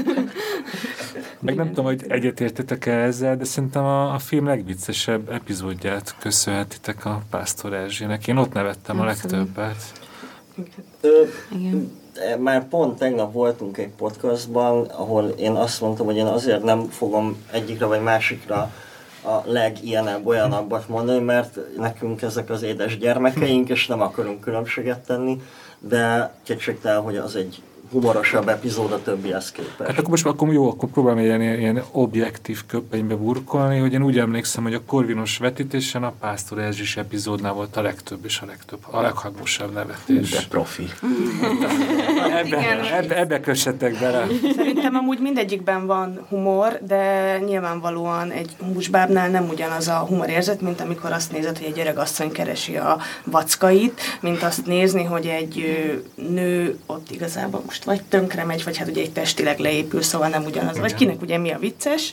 Meg 1.40 1.54
nem 1.54 1.66
tudom, 1.66 1.84
hogy 1.84 2.04
egyetértetek-e 2.08 2.92
ezzel, 2.92 3.36
de 3.36 3.44
szerintem 3.44 3.84
a, 3.84 4.14
a 4.14 4.18
film 4.18 4.46
legviccesebb 4.46 5.30
epizódját 5.30 6.14
köszönhetitek 6.20 7.04
a 7.04 7.22
Pásztor 7.30 7.72
Erzsének. 7.72 8.28
Én 8.28 8.36
ott 8.36 8.52
nevettem 8.52 9.00
a 9.00 9.04
legtöbbet. 9.04 9.92
Ö, 11.00 11.22
Igen. 11.48 11.92
Már 12.38 12.68
pont 12.68 12.98
tegnap 12.98 13.32
voltunk 13.32 13.78
egy 13.78 13.90
podcastban, 13.96 14.84
ahol 14.84 15.28
én 15.28 15.52
azt 15.52 15.80
mondtam, 15.80 16.06
hogy 16.06 16.16
én 16.16 16.26
azért 16.26 16.62
nem 16.62 16.88
fogom 16.88 17.44
egyikre 17.52 17.86
vagy 17.86 18.02
másikra 18.02 18.70
a 19.24 19.42
legilyenebb, 19.44 20.26
olyanabbat 20.26 20.88
mondani, 20.88 21.24
mert 21.24 21.58
nekünk 21.76 22.22
ezek 22.22 22.50
az 22.50 22.62
édes 22.62 22.98
gyermekeink, 22.98 23.68
és 23.68 23.86
nem 23.86 24.00
akarunk 24.00 24.40
különbséget 24.40 25.06
tenni, 25.06 25.42
de 25.78 26.34
kétségtelen, 26.42 27.00
hogy 27.02 27.16
az 27.16 27.36
egy 27.36 27.62
humorosabb 27.90 28.48
epizód 28.48 28.92
a 28.92 29.02
többihez 29.02 29.52
képest. 29.52 29.90
Hát 29.90 29.98
akkor 29.98 30.10
most 30.10 30.26
akkor 30.26 30.52
jó, 30.52 30.70
akkor 30.70 30.88
próbálom 30.88 31.18
ilyen, 31.18 31.42
ilyen 31.42 31.82
objektív 31.90 32.62
köpenybe 32.66 33.14
burkolni, 33.14 33.78
hogy 33.78 33.92
én 33.92 34.02
úgy 34.02 34.18
emlékszem, 34.18 34.62
hogy 34.62 34.74
a 34.74 34.80
Korvinos 34.86 35.38
vetítésen 35.38 36.02
a 36.02 36.12
Pásztor 36.20 36.58
Erzsis 36.58 36.96
epizódnál 36.96 37.52
volt 37.52 37.76
a 37.76 37.82
legtöbb 37.82 38.24
és 38.24 38.40
a 38.40 38.46
legtöbb, 38.46 38.78
a 38.90 39.00
leghangosabb 39.00 39.72
nevetés. 39.72 40.30
De 40.30 40.40
profi. 40.48 40.86
ebbe, 42.40 42.96
ebbe, 42.96 43.18
ebbe 43.18 43.40
kössetek 43.40 43.98
bele. 43.98 44.26
Szerintem 44.56 44.94
amúgy 44.94 45.18
mindegyikben 45.20 45.86
van 45.86 46.26
humor, 46.28 46.78
de 46.86 47.38
nyilvánvalóan 47.38 48.30
egy 48.30 48.56
húsbábnál 48.72 49.28
nem 49.28 49.48
ugyanaz 49.48 49.88
a 49.88 49.96
humorérzet, 49.98 50.60
mint 50.60 50.80
amikor 50.80 51.12
azt 51.12 51.32
nézed, 51.32 51.58
hogy 51.58 51.66
egy 51.66 51.78
öreg 51.78 51.98
asszony 51.98 52.32
keresi 52.32 52.76
a 52.76 52.98
vackait, 53.24 54.00
mint 54.20 54.42
azt 54.42 54.66
nézni, 54.66 55.04
hogy 55.04 55.26
egy 55.26 55.78
nő 56.14 56.78
ott 56.86 57.10
igazából 57.10 57.62
most 57.66 57.77
most 57.78 57.98
vagy 57.98 58.08
tönkre 58.08 58.44
megy, 58.44 58.64
vagy 58.64 58.76
hát 58.76 58.88
ugye 58.88 59.02
egy 59.02 59.12
testileg 59.12 59.58
leépül, 59.58 60.02
szóval 60.02 60.28
nem 60.28 60.44
ugyanaz. 60.44 60.70
Igen. 60.70 60.80
Vagy 60.80 60.94
kinek 60.94 61.22
ugye 61.22 61.38
mi 61.38 61.50
a 61.50 61.58
vicces. 61.58 62.12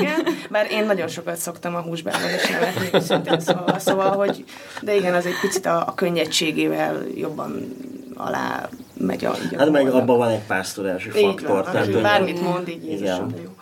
igen, 0.00 0.26
bár 0.50 0.70
én 0.70 0.86
nagyon 0.86 1.08
sokat 1.08 1.36
szoktam 1.36 1.74
a 1.74 1.80
húsbában 1.80 2.34
is 2.34 2.48
nevetni, 2.48 3.00
szóval, 3.40 3.78
szóval, 3.78 4.10
hogy 4.10 4.44
de 4.80 4.96
igen, 4.96 5.14
az 5.14 5.26
egy 5.26 5.40
picit 5.40 5.66
a, 5.66 5.86
a 5.86 5.94
könnyedségével 5.94 7.02
jobban 7.16 7.76
alá 8.14 8.68
megy 8.94 9.24
a... 9.24 9.34
Hát 9.56 9.70
meg 9.70 9.88
abban 9.88 10.18
van 10.18 10.28
egy 10.28 10.42
pásztorási 10.46 11.10
faktor. 11.10 11.64
tehát, 11.64 12.00
bármit 12.00 12.40
mond, 12.40 12.68
így 12.68 12.90
igen. 12.90 13.34
jó. 13.42 13.54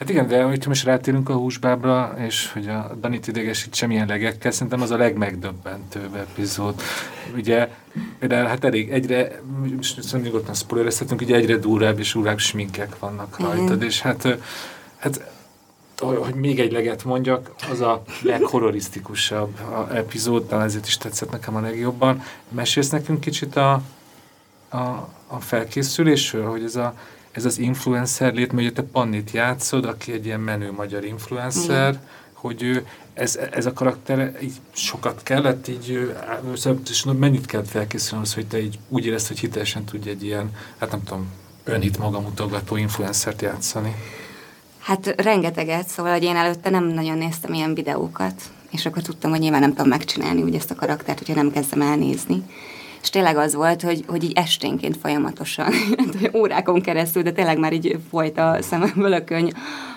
Hát 0.00 0.10
igen, 0.10 0.28
de 0.28 0.42
hogyha 0.42 0.68
most 0.68 0.84
rátérünk 0.84 1.28
a 1.28 1.34
húsbábra, 1.34 2.14
és 2.18 2.52
hogy 2.52 2.68
a 2.68 2.94
Danit 3.00 3.26
idegesít 3.26 3.74
semmilyen 3.74 4.06
legekkel, 4.06 4.50
szerintem 4.50 4.80
az 4.80 4.90
a 4.90 4.96
legmegdöbbentőbb 4.96 6.14
epizód. 6.14 6.74
Ugye, 7.36 7.68
például 8.18 8.46
hát 8.46 8.64
elég 8.64 8.90
egyre, 8.90 9.40
most 9.76 10.02
szóval 10.02 10.20
nyugodtan 10.20 10.54
spoilerezhetünk, 10.54 11.20
ugye 11.20 11.36
egyre 11.36 11.56
durvább 11.56 11.98
és 11.98 12.12
durvább 12.12 12.38
sminkek 12.38 12.98
vannak 12.98 13.38
rajtad, 13.38 13.82
mm. 13.82 13.86
és 13.86 14.00
hát, 14.00 14.38
hát 14.96 15.30
hogy 15.98 16.34
még 16.34 16.60
egy 16.60 16.72
leget 16.72 17.04
mondjak, 17.04 17.54
az 17.70 17.80
a 17.80 18.02
leghorrorisztikusabb 18.22 19.58
epizód, 19.92 20.46
talán 20.46 20.64
ezért 20.64 20.86
is 20.86 20.96
tetszett 20.96 21.30
nekem 21.30 21.56
a 21.56 21.60
legjobban. 21.60 22.22
Mesélsz 22.48 22.90
nekünk 22.90 23.20
kicsit 23.20 23.56
a, 23.56 23.82
a, 24.68 24.78
a 25.26 25.40
felkészülésről, 25.40 26.46
hogy 26.46 26.64
ez 26.64 26.76
a 26.76 26.94
ez 27.32 27.44
az 27.44 27.58
influencer 27.58 28.34
lét, 28.34 28.52
mert 28.52 28.74
te 28.74 28.82
Pannit 28.82 29.30
játszod, 29.30 29.84
aki 29.84 30.12
egy 30.12 30.26
ilyen 30.26 30.40
menő 30.40 30.72
magyar 30.72 31.04
influencer, 31.04 31.92
mm. 31.92 31.98
hogy 32.32 32.62
ő, 32.62 32.86
ez, 33.14 33.38
ez 33.52 33.66
a 33.66 33.72
karakter 33.72 34.36
így 34.42 34.54
sokat 34.72 35.22
kellett, 35.22 35.68
így 35.68 36.08
és 36.90 37.04
mennyit 37.04 37.46
kellett 37.46 37.68
felkészülni 37.68 38.24
az, 38.24 38.34
hogy 38.34 38.46
te 38.46 38.62
így 38.62 38.78
úgy 38.88 39.06
érezd, 39.06 39.26
hogy 39.28 39.38
hitelesen 39.38 39.84
tudj 39.84 40.08
egy 40.08 40.24
ilyen, 40.24 40.50
hát 40.78 40.90
nem 40.90 41.02
tudom, 41.02 41.32
önhit 41.64 41.98
magamutogató 41.98 42.76
influencert 42.76 43.42
játszani. 43.42 43.94
Hát 44.78 45.06
rengeteget, 45.06 45.88
szóval, 45.88 46.12
hogy 46.12 46.22
én 46.22 46.36
előtte 46.36 46.70
nem 46.70 46.84
nagyon 46.84 47.18
néztem 47.18 47.52
ilyen 47.52 47.74
videókat, 47.74 48.42
és 48.70 48.86
akkor 48.86 49.02
tudtam, 49.02 49.30
hogy 49.30 49.40
nyilván 49.40 49.60
nem 49.60 49.70
tudom 49.70 49.88
megcsinálni 49.88 50.42
úgy 50.42 50.54
ezt 50.54 50.70
a 50.70 50.74
karaktert, 50.74 51.18
hogyha 51.18 51.34
nem 51.34 51.50
kezdem 51.52 51.82
elnézni 51.82 52.44
és 53.02 53.10
tényleg 53.10 53.36
az 53.36 53.54
volt, 53.54 53.82
hogy, 53.82 54.04
hogy 54.06 54.24
így 54.24 54.32
esténként 54.34 54.96
folyamatosan, 54.96 55.72
órákon 56.40 56.80
keresztül, 56.80 57.22
de 57.22 57.32
tényleg 57.32 57.58
már 57.58 57.72
így 57.72 57.98
folyt 58.10 58.38
a 58.38 58.56
szememből 58.60 59.12
a 59.12 59.24
könyv, 59.24 59.52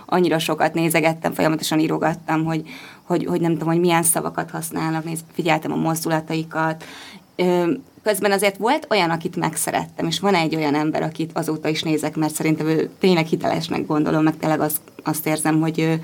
annyira 0.05 0.39
sokat 0.39 0.73
nézegettem, 0.73 1.33
folyamatosan 1.33 1.79
írogattam, 1.79 2.45
hogy, 2.45 2.63
hogy, 3.03 3.25
hogy 3.25 3.41
nem 3.41 3.51
tudom, 3.51 3.67
hogy 3.67 3.79
milyen 3.79 4.03
szavakat 4.03 4.51
használnak, 4.51 5.03
néz, 5.03 5.19
figyeltem 5.33 5.71
a 5.71 5.75
mozdulataikat, 5.75 6.83
Közben 8.03 8.31
azért 8.31 8.57
volt 8.57 8.87
olyan, 8.89 9.09
akit 9.09 9.35
megszerettem, 9.35 10.07
és 10.07 10.19
van 10.19 10.35
egy 10.35 10.55
olyan 10.55 10.75
ember, 10.75 11.03
akit 11.03 11.31
azóta 11.33 11.67
is 11.67 11.83
nézek, 11.83 12.15
mert 12.15 12.33
szerintem 12.33 12.67
ő 12.67 12.89
tényleg 12.99 13.25
hitelesnek 13.25 13.85
gondolom, 13.85 14.23
meg 14.23 14.37
tényleg 14.37 14.59
azt, 14.59 14.81
azt 15.03 15.27
érzem, 15.27 15.61
hogy, 15.61 15.99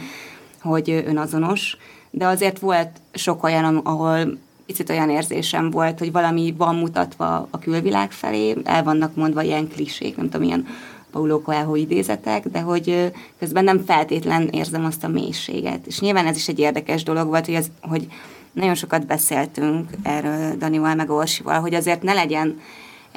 hogy 0.62 1.04
önazonos. 1.08 1.78
De 2.10 2.28
azért 2.28 2.60
volt 2.60 2.89
sok 3.14 3.43
olyan, 3.43 3.78
ahol 3.78 4.38
picit 4.70 4.89
olyan 4.89 5.09
érzésem 5.09 5.70
volt, 5.70 5.99
hogy 5.99 6.11
valami 6.11 6.53
van 6.57 6.76
mutatva 6.76 7.47
a 7.49 7.59
külvilág 7.59 8.11
felé, 8.11 8.55
el 8.63 8.84
vannak 8.84 9.15
mondva 9.15 9.41
ilyen 9.41 9.67
klisék, 9.67 10.17
nem 10.17 10.30
tudom, 10.30 10.47
ilyen 10.47 10.67
Paulo 11.11 11.41
Coelho 11.41 11.76
idézetek, 11.76 12.47
de 12.47 12.59
hogy 12.59 13.11
közben 13.39 13.63
nem 13.63 13.84
feltétlen 13.86 14.47
érzem 14.47 14.86
azt 14.86 15.03
a 15.03 15.07
mélységet. 15.07 15.88
És 15.88 15.99
nyilván 15.99 16.26
ez 16.26 16.36
is 16.36 16.47
egy 16.47 16.59
érdekes 16.59 17.03
dolog 17.03 17.28
volt, 17.28 17.45
hogy, 17.45 17.55
az, 17.55 17.72
hogy 17.82 18.07
nagyon 18.51 18.76
sokat 18.76 19.05
beszéltünk 19.05 19.89
erről 20.03 20.57
Danival 20.57 20.95
meg 20.95 21.09
Orsival, 21.09 21.59
hogy 21.59 21.74
azért 21.74 22.03
ne 22.03 22.13
legyen 22.13 22.59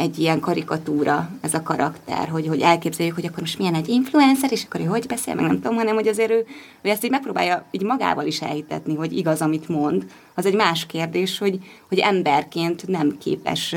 egy 0.03 0.19
ilyen 0.19 0.41
karikatúra 0.41 1.31
ez 1.41 1.55
a 1.55 1.63
karakter, 1.63 2.29
hogy, 2.29 2.47
hogy 2.47 2.61
elképzeljük, 2.61 3.15
hogy 3.15 3.27
akkor 3.27 3.41
most 3.41 3.59
milyen 3.59 3.75
egy 3.75 3.89
influencer, 3.89 4.53
és 4.53 4.65
akkor 4.65 4.81
ő 4.81 4.85
hogy 4.85 5.07
beszél, 5.07 5.35
meg 5.35 5.45
nem 5.45 5.61
tudom, 5.61 5.77
hanem 5.77 5.95
hogy 5.95 6.09
azért 6.09 6.31
ő, 6.31 6.47
ő 6.83 6.89
ezt 6.89 7.05
így 7.05 7.11
megpróbálja 7.11 7.65
így 7.71 7.83
magával 7.83 8.27
is 8.27 8.41
elhitetni, 8.41 8.95
hogy 8.95 9.17
igaz, 9.17 9.41
amit 9.41 9.69
mond. 9.69 10.07
Az 10.35 10.47
egy 10.47 10.55
más 10.55 10.87
kérdés, 10.87 11.39
hogy, 11.39 11.59
hogy 11.89 11.99
emberként 11.99 12.87
nem 12.87 13.17
képes 13.19 13.75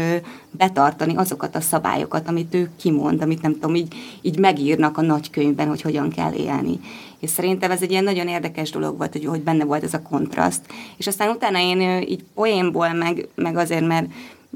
betartani 0.51 1.15
azokat 1.15 1.55
a 1.55 1.61
szabályokat, 1.61 2.28
amit 2.28 2.55
ő 2.55 2.69
kimond, 2.80 3.21
amit 3.21 3.41
nem 3.41 3.53
tudom, 3.53 3.76
így, 3.76 3.95
így 4.21 4.39
megírnak 4.39 4.97
a 4.97 5.01
nagykönyvben, 5.01 5.67
hogy 5.67 5.82
hogyan 5.82 6.09
kell 6.09 6.34
élni. 6.34 6.80
És 7.19 7.30
szerintem 7.30 7.71
ez 7.71 7.82
egy 7.82 7.91
ilyen 7.91 8.03
nagyon 8.03 8.28
érdekes 8.28 8.69
dolog 8.69 8.97
volt, 8.97 9.11
hogy, 9.11 9.26
hogy 9.26 9.41
benne 9.41 9.63
volt 9.63 9.84
ez 9.84 9.93
a 9.93 10.01
kontraszt. 10.01 10.61
És 10.97 11.07
aztán 11.07 11.30
utána 11.30 11.59
én 11.59 12.01
így 12.01 12.23
poénból, 12.34 12.93
meg, 12.93 13.28
meg 13.36 13.57
azért, 13.57 13.88
mert 13.88 14.07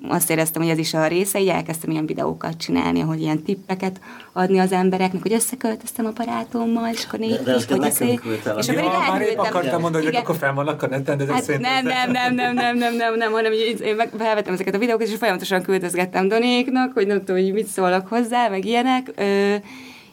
azt 0.08 0.30
éreztem, 0.30 0.62
hogy 0.62 0.72
ez 0.72 0.78
is 0.78 0.94
a 0.94 1.08
része, 1.08 1.40
így 1.40 1.48
elkezdtem 1.48 1.92
ilyen 1.92 2.06
videókat 2.06 2.58
csinálni, 2.58 3.00
hogy 3.00 3.22
ilyen 3.22 3.44
tippeket 3.44 4.00
adni 4.34 4.60
az 4.60 4.72
embereknek, 4.72 5.22
hogy 5.22 5.34
összeköltöztem 5.34 6.06
a 6.06 6.12
barátommal, 6.12 6.90
és 6.94 7.06
akkor 7.06 7.20
négy, 7.20 7.40
de, 7.44 7.44
de 7.44 7.60
hogy 7.70 7.80
nekünk 7.80 8.22
És 8.58 8.70
akkor 8.70 8.84
ja, 8.84 9.00
már 9.10 9.22
épp 9.22 9.38
akartam 9.38 9.82
mondani, 9.82 10.06
hogy 10.06 10.16
akkor 10.16 10.36
fenn 10.36 10.56
vannak 10.56 10.84
a 10.84 10.88
neten, 10.88 11.18
de 11.18 11.34
hát 11.34 11.48
nem, 11.48 11.60
nem, 11.60 12.12
nem, 12.12 12.34
nem, 12.34 12.56
nem, 12.56 12.78
nem, 12.78 12.96
nem, 12.96 13.16
nem, 13.16 13.32
hanem 13.32 13.52
hogy 13.52 13.80
én 13.82 13.96
felvettem 14.18 14.54
ezeket 14.54 14.74
a 14.74 14.78
videókat, 14.78 15.08
és 15.08 15.16
folyamatosan 15.16 15.62
küldözgettem 15.62 16.28
Donéknak, 16.28 16.94
hogy 16.94 17.08
nem 17.08 17.18
tudom, 17.18 17.42
hogy 17.42 17.54
mit 17.54 17.68
szólok 17.68 18.08
hozzá, 18.08 18.48
meg 18.48 18.66
ilyenek. 18.66 19.12
Ö, 19.16 19.56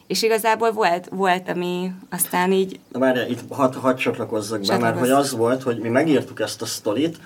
és 0.07 0.23
igazából 0.23 0.71
volt, 0.71 1.07
volt, 1.11 1.49
ami 1.49 1.91
aztán 2.09 2.51
így... 2.51 2.79
Na 2.91 2.99
várjál, 2.99 3.29
itt 3.29 3.39
hadd 3.49 3.75
had 3.75 3.97
csatlakozzak 3.97 4.61
be, 4.61 4.77
mert 4.77 4.99
hogy 4.99 5.09
az 5.09 5.31
volt, 5.31 5.63
hogy 5.63 5.77
mi 5.77 5.89
megírtuk 5.89 6.39
ezt 6.39 6.61
a 6.61 6.65
sztorit, 6.65 7.17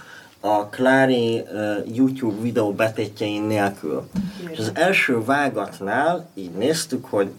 a 0.42 0.66
Klári 0.66 1.40
uh, 1.40 1.96
YouTube 1.96 2.42
videó 2.42 2.74
betétjein 2.74 3.44
nélkül. 3.44 4.10
És 4.50 4.60
az 4.60 4.72
első 4.74 5.24
vágatnál 5.24 6.30
így 6.34 6.52
néztük, 6.52 7.06
hogy 7.06 7.32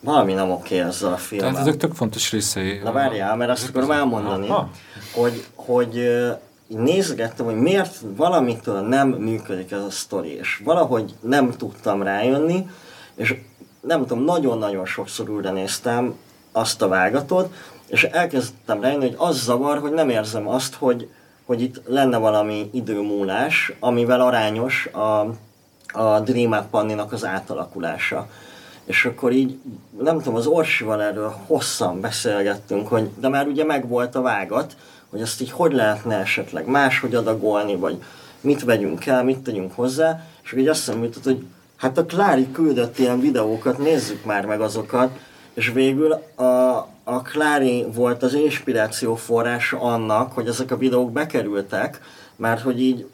valami 0.00 0.32
nem 0.32 0.50
oké 0.50 0.80
ezzel 0.80 1.12
a 1.12 1.16
filmmel. 1.16 1.50
Tehát 1.50 1.66
ezek 1.66 1.80
tök 1.80 1.94
fontos 1.94 2.30
részei. 2.30 2.78
Na 2.78 2.92
várjál, 2.92 3.36
mert 3.36 3.50
azt 3.50 3.68
akarom 3.68 3.90
elmondani, 3.90 4.48
hogy, 5.14 5.44
hogy 5.54 5.96
uh, 5.96 6.38
nézgettem, 6.66 7.44
hogy 7.44 7.56
miért 7.56 7.96
valamitől 8.16 8.80
nem 8.80 9.08
működik 9.08 9.70
ez 9.70 9.82
a 9.82 9.90
sztori, 9.90 10.36
és 10.36 10.60
valahogy 10.64 11.14
nem 11.20 11.50
tudtam 11.50 12.02
rájönni, 12.02 12.68
és 13.14 13.34
nem 13.80 14.00
tudom, 14.06 14.24
nagyon-nagyon 14.24 14.86
sokszor 14.86 15.30
újra 15.30 15.50
néztem 15.50 16.14
azt 16.52 16.82
a 16.82 16.88
vágatot, 16.88 17.54
és 17.86 18.04
elkezdtem 18.04 18.80
rájönni, 18.80 19.06
hogy 19.06 19.16
az 19.18 19.42
zavar, 19.42 19.78
hogy 19.78 19.92
nem 19.92 20.08
érzem 20.08 20.48
azt, 20.48 20.74
hogy, 20.74 21.08
hogy 21.50 21.62
itt 21.62 21.82
lenne 21.86 22.16
valami 22.16 22.70
időmúlás, 22.72 23.72
amivel 23.80 24.20
arányos 24.20 24.86
a, 24.86 25.34
a 26.00 26.20
Dream 26.20 26.68
Panninak 26.70 27.12
az 27.12 27.24
átalakulása. 27.24 28.28
És 28.84 29.04
akkor 29.04 29.32
így, 29.32 29.58
nem 30.00 30.16
tudom, 30.16 30.34
az 30.34 30.46
Orsival 30.46 31.02
erről 31.02 31.34
hosszan 31.46 32.00
beszélgettünk, 32.00 32.88
hogy 32.88 33.08
de 33.20 33.28
már 33.28 33.46
ugye 33.46 33.64
megvolt 33.64 34.14
a 34.14 34.20
vágat, 34.20 34.76
hogy 35.08 35.22
azt 35.22 35.40
így 35.40 35.50
hogy 35.50 35.72
lehetne 35.72 36.16
esetleg 36.16 36.66
máshogy 36.66 37.14
adagolni, 37.14 37.76
vagy 37.76 38.02
mit 38.40 38.64
vegyünk 38.64 39.06
el, 39.06 39.24
mit 39.24 39.38
tegyünk 39.38 39.72
hozzá, 39.74 40.26
és 40.42 40.52
így 40.52 40.68
azt 40.68 40.84
hiszem, 40.84 40.98
hogy 41.24 41.46
hát 41.76 41.98
a 41.98 42.04
Klári 42.04 42.50
küldött 42.52 42.98
ilyen 42.98 43.20
videókat, 43.20 43.78
nézzük 43.78 44.24
már 44.24 44.46
meg 44.46 44.60
azokat, 44.60 45.18
és 45.54 45.72
végül 45.72 46.12
a, 46.36 46.88
a 47.10 47.22
Klári 47.22 47.84
volt 47.94 48.22
az 48.22 48.34
inspiráció 48.34 49.14
forrása 49.14 49.80
annak, 49.80 50.32
hogy 50.32 50.46
ezek 50.46 50.70
a 50.70 50.76
videók 50.76 51.12
bekerültek, 51.12 52.00
mert 52.36 52.60
hogy 52.60 52.80
így 52.80 53.06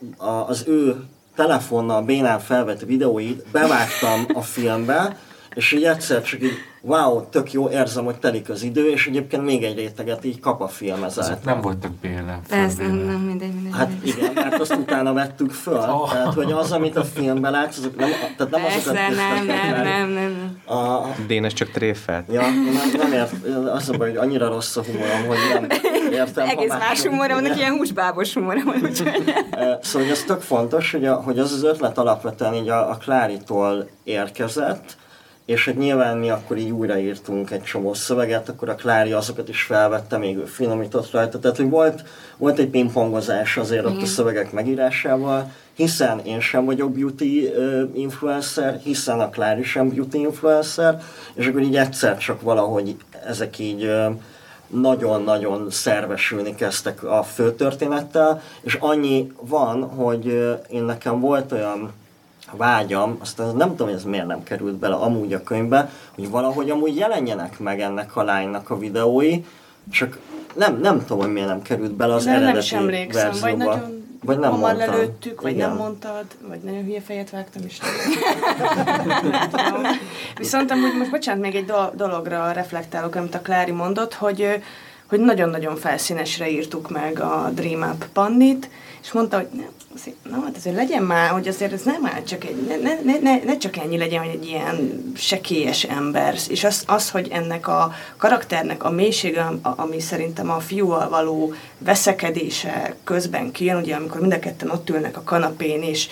az 0.47 0.65
ő 0.67 1.05
telefonnal 1.35 2.03
bénán 2.03 2.39
felvett 2.39 2.81
videóit 2.81 3.45
bevágtam 3.53 4.27
a 4.35 4.41
filmbe, 4.41 5.17
és 5.57 5.73
így 5.73 5.85
egyszer 5.85 6.23
csak 6.23 6.43
így 6.43 6.59
wow, 6.81 7.29
tök 7.31 7.53
jó, 7.53 7.69
érzem, 7.69 8.05
hogy 8.05 8.19
telik 8.19 8.49
az 8.49 8.63
idő, 8.63 8.91
és 8.91 9.07
egyébként 9.07 9.45
még 9.45 9.63
egy 9.63 9.77
réteget 9.77 10.25
így 10.25 10.41
kap 10.41 10.61
a 10.61 10.69
film 10.69 11.05
ezáltal. 11.05 11.39
nem 11.45 11.61
voltak 11.61 11.93
béle. 11.93 12.41
Ez 12.51 12.75
nem, 12.75 12.95
nem, 12.95 13.21
mindegy, 13.21 13.53
mindegy. 13.53 13.73
Hát 13.73 13.91
igen, 14.03 14.33
mert 14.35 14.61
azt 14.61 14.75
utána 14.75 15.13
vettük 15.13 15.51
föl. 15.51 15.79
Oh. 15.79 16.13
Tehát, 16.13 16.35
hogy 16.35 16.53
az, 16.53 16.73
amit 16.73 16.97
a 16.97 17.05
filmben 17.05 17.53
látsz, 17.53 17.79
azok 17.79 17.97
nem, 17.97 18.11
tehát 18.37 18.53
nem 18.53 18.63
Persze, 18.63 18.77
azokat 18.77 18.95
nem, 18.95 19.15
nem, 19.15 19.47
nem, 19.47 19.83
nem, 19.83 20.11
nem. 20.11 20.77
A... 20.77 21.15
Dénes 21.27 21.53
csak 21.53 21.71
tréfelt. 21.71 22.33
Ja, 22.33 22.41
nem, 22.41 22.91
nem 22.97 23.13
ért, 23.13 23.33
az 23.73 23.89
a 23.89 23.97
baj, 23.97 24.09
hogy 24.09 24.19
annyira 24.19 24.49
rossz 24.49 24.77
a 24.77 24.83
humorom, 24.85 25.27
hogy 25.27 25.39
nem 25.53 25.67
értem. 26.13 26.49
Egész 26.49 26.73
más 26.73 27.03
humorom, 27.03 27.41
vannak 27.41 27.57
ilyen 27.57 27.73
húsbábos 27.73 28.35
humorom. 28.35 28.65
Szóval 29.81 30.11
ez 30.11 30.23
tök 30.27 30.41
fontos, 30.41 30.91
hogy, 30.93 31.05
a, 31.07 31.15
hogy 31.15 31.39
az 31.39 31.53
az 31.53 31.63
ötlet 31.63 31.99
alapvetően 31.99 32.55
így 32.55 32.69
a, 32.69 32.91
a 32.91 32.97
Kláritól 32.97 33.89
érkezett, 34.05 34.97
és 35.47 35.65
hogy 35.65 35.77
nyilván 35.77 36.19
mi 36.19 36.31
akkor 36.31 36.57
így 36.57 36.71
újraírtunk 36.71 37.51
egy 37.51 37.63
csomó 37.63 37.95
szöveget, 37.95 38.49
akkor 38.49 38.69
a 38.69 38.75
Klári 38.75 39.13
azokat 39.13 39.49
is 39.49 39.63
felvette, 39.63 40.19
még 40.19 40.37
ő 40.37 40.45
finomított 40.45 41.11
rajta, 41.11 41.39
tehát 41.39 41.57
hogy 41.57 41.71
volt, 41.71 42.05
volt 42.37 42.59
egy 42.59 42.69
pingpongozás 42.69 43.57
azért 43.57 43.85
ott 43.85 44.03
a 44.03 44.07
szövegek 44.07 44.53
megírásával, 44.53 45.53
hiszen 45.75 46.21
én 46.25 46.41
sem 46.41 46.65
vagyok 46.65 46.93
beauty 46.93 47.47
uh, 47.47 47.91
influencer, 47.95 48.81
hiszen 48.83 49.21
a 49.21 49.29
Klári 49.29 49.63
sem 49.63 49.89
beauty 49.89 50.19
influencer, 50.19 51.03
és 51.35 51.47
akkor 51.47 51.61
így 51.61 51.77
egyszer 51.77 52.19
csak 52.19 52.41
valahogy 52.41 52.97
ezek 53.27 53.59
így 53.59 53.85
uh, 53.85 54.17
nagyon-nagyon 54.67 55.71
szervesülni 55.71 56.55
kezdtek 56.55 57.03
a 57.03 57.23
főtörténettel, 57.23 58.43
és 58.61 58.75
annyi 58.81 59.33
van, 59.41 59.83
hogy 59.83 60.27
uh, 60.27 60.53
én 60.69 60.83
nekem 60.83 61.21
volt 61.21 61.53
olyan 61.53 61.93
vágyam, 62.53 63.17
aztán 63.21 63.57
nem 63.57 63.69
tudom, 63.69 63.87
hogy 63.87 63.97
ez 63.97 64.05
miért 64.05 64.27
nem 64.27 64.43
került 64.43 64.75
bele 64.75 64.95
amúgy 64.95 65.33
a 65.33 65.43
könyvbe, 65.43 65.91
hogy 66.15 66.31
valahogy 66.31 66.71
amúgy 66.71 66.97
jelenjenek 66.97 67.59
meg 67.59 67.81
ennek 67.81 68.17
a 68.17 68.23
lánynak 68.23 68.71
a 68.71 68.79
videói, 68.79 69.45
csak 69.91 70.19
nem, 70.55 70.79
nem 70.81 71.01
tudom, 71.01 71.19
hogy 71.19 71.33
miért 71.33 71.49
nem 71.49 71.63
került 71.63 71.93
bele 71.93 72.15
az 72.15 72.27
eredeti 72.27 72.53
nem 72.53 72.59
is 72.59 72.73
emlékszem, 72.73 73.31
verzióba. 73.31 73.47
Vagy 73.47 73.57
nagyon 73.57 74.05
vagy 74.21 74.39
nem 74.39 74.51
hamar 74.51 74.75
mondtam. 74.75 74.95
lelőttük, 74.95 75.41
vagy 75.41 75.53
Igen. 75.53 75.69
nem 75.69 75.79
mondtad, 75.79 76.25
vagy 76.49 76.59
nagyon 76.59 76.85
hülye 76.85 77.01
fejet 77.01 77.31
vágtam 77.31 77.63
is. 77.65 77.81
Viszont 80.37 80.71
amúgy 80.71 80.97
most 80.99 81.11
bocsánat, 81.11 81.43
még 81.43 81.55
egy 81.55 81.73
dologra 81.95 82.53
reflektálok, 82.53 83.15
amit 83.15 83.35
a 83.35 83.41
Klári 83.41 83.71
mondott, 83.71 84.15
hogy 84.15 84.63
hogy 85.09 85.21
nagyon-nagyon 85.21 85.77
felszínesre 85.77 86.51
írtuk 86.51 86.91
meg 86.91 87.21
a 87.21 87.51
Dream 87.55 87.91
Up 87.91 88.07
Pannit, 88.13 88.71
és 89.07 89.13
mondta, 89.13 89.37
hogy 89.37 89.49
nem, 89.53 89.69
azért, 89.95 90.17
na, 90.31 90.41
hát 90.45 90.57
azért 90.57 90.77
legyen 90.77 91.03
már, 91.03 91.31
hogy 91.31 91.49
azért 91.49 91.73
ez 91.73 91.83
nem 91.83 92.07
áll 92.07 92.23
csak 92.23 92.45
egy, 92.45 92.67
ne, 92.67 92.77
ne, 92.77 93.19
ne, 93.21 93.45
ne 93.45 93.57
csak 93.57 93.77
ennyi 93.77 93.99
legyen, 93.99 94.25
hogy 94.25 94.35
egy 94.35 94.47
ilyen 94.47 95.13
sekélyes 95.17 95.85
ember. 95.85 96.37
És 96.49 96.65
az, 96.65 96.83
az, 96.87 97.11
hogy 97.11 97.29
ennek 97.31 97.69
a 97.69 97.93
karakternek 98.17 98.85
a 98.85 98.91
mélysége, 98.91 99.53
ami 99.63 100.01
szerintem 100.01 100.51
a 100.51 100.61
fiúval 100.61 101.09
való 101.09 101.55
veszekedése 101.79 102.97
közben 103.05 103.53
kijön, 103.53 103.81
ugye 103.81 103.97
amikor 103.97 104.21
mind 104.21 104.33
a 104.33 104.39
ketten 104.39 104.71
ott 104.71 104.91
ülnek 104.91 105.17
a 105.17 105.23
kanapén, 105.23 105.83
és, 105.83 106.09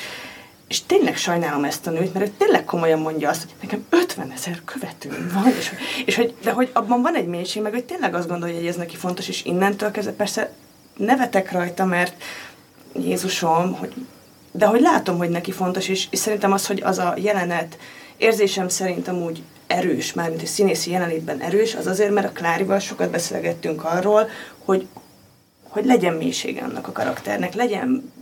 és 0.68 0.82
tényleg 0.82 1.16
sajnálom 1.16 1.64
ezt 1.64 1.86
a 1.86 1.90
nőt, 1.90 2.14
mert 2.14 2.26
ő 2.26 2.32
tényleg 2.38 2.64
komolyan 2.64 2.98
mondja 2.98 3.28
azt, 3.28 3.42
hogy 3.42 3.52
nekem 3.62 3.84
50 3.90 4.30
ezer 4.30 4.60
követőm 4.64 5.30
van, 5.34 5.52
és, 5.58 5.72
és 6.04 6.16
hogy, 6.16 6.34
de 6.42 6.50
hogy 6.50 6.70
abban 6.72 7.02
van 7.02 7.14
egy 7.14 7.26
mélység, 7.26 7.62
meg 7.62 7.72
hogy 7.72 7.84
tényleg 7.84 8.14
azt 8.14 8.28
gondolja, 8.28 8.54
hogy 8.54 8.66
ez 8.66 8.76
neki 8.76 8.96
fontos, 8.96 9.28
és 9.28 9.44
innentől 9.44 9.90
kezdve 9.90 10.12
persze 10.12 10.52
nevetek 10.96 11.52
rajta, 11.52 11.84
mert 11.84 12.22
Jézusom, 13.00 13.72
hogy, 13.72 13.92
de 14.52 14.66
hogy 14.66 14.80
látom, 14.80 15.16
hogy 15.16 15.28
neki 15.28 15.52
fontos, 15.52 15.88
és, 15.88 16.06
és 16.10 16.18
szerintem 16.18 16.52
az, 16.52 16.66
hogy 16.66 16.82
az 16.82 16.98
a 16.98 17.14
jelenet 17.16 17.78
érzésem 18.16 18.68
szerint 18.68 19.08
amúgy 19.08 19.42
erős, 19.66 20.12
mármint 20.12 20.40
egy 20.40 20.46
színészi 20.46 20.90
jelenlétben 20.90 21.40
erős, 21.40 21.74
az 21.74 21.86
azért, 21.86 22.12
mert 22.12 22.26
a 22.26 22.32
Klárival 22.32 22.78
sokat 22.78 23.10
beszélgettünk 23.10 23.84
arról, 23.84 24.28
hogy, 24.64 24.86
hogy 25.68 25.84
legyen 25.84 26.14
mélysége 26.14 26.62
annak 26.62 26.88
a 26.88 26.92
karakternek, 26.92 27.54
legyen 27.54 28.12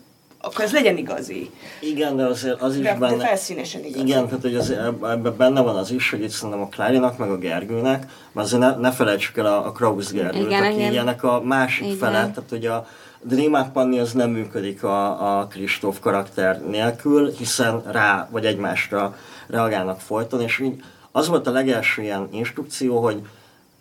akkor 0.44 0.64
ez 0.64 0.72
legyen 0.72 0.96
igazi. 0.96 1.50
Igen, 1.80 2.16
de 2.16 2.24
azért 2.24 2.60
az 2.60 2.76
is 2.76 2.82
de, 2.82 2.94
benne... 2.94 3.16
De 3.16 3.24
felszínesen 3.24 3.84
igazi. 3.84 4.04
Igen, 4.04 4.24
tehát 4.24 4.40
hogy 4.40 4.54
az, 4.54 4.70
ebben 4.70 5.34
benne 5.36 5.60
van 5.60 5.76
az 5.76 5.90
is, 5.90 6.10
hogy 6.10 6.22
itt 6.22 6.30
szerintem 6.30 6.60
a 6.60 6.68
Klárinak, 6.68 7.18
meg 7.18 7.30
a 7.30 7.38
Gergőnek, 7.38 8.06
mert 8.32 8.46
azért 8.46 8.62
ne, 8.62 8.76
ne 8.76 8.90
felejtsük 8.90 9.36
el 9.36 9.46
a, 9.46 9.66
a 9.66 9.72
Krausz 9.72 10.10
Gergőt, 10.10 10.52
aki 10.52 10.80
ilyenek 10.80 11.22
a 11.22 11.42
másik 11.44 11.84
Igen. 11.84 11.96
fele, 11.96 12.12
tehát 12.12 12.50
hogy 12.50 12.66
a 12.66 12.86
Dream 13.24 13.52
Up 13.52 13.72
Panni 13.72 13.98
az 13.98 14.12
nem 14.12 14.30
működik 14.30 14.82
a, 14.82 15.38
a 15.38 15.46
Kristóf 15.46 16.00
karakter 16.00 16.62
nélkül, 16.62 17.30
hiszen 17.30 17.82
rá 17.86 18.28
vagy 18.30 18.46
egymásra 18.46 19.16
reagálnak 19.46 20.00
folyton, 20.00 20.40
és 20.40 20.58
így 20.58 20.82
az 21.12 21.28
volt 21.28 21.46
a 21.46 21.50
legelső 21.50 22.02
ilyen 22.02 22.28
instrukció, 22.32 23.02
hogy 23.02 23.22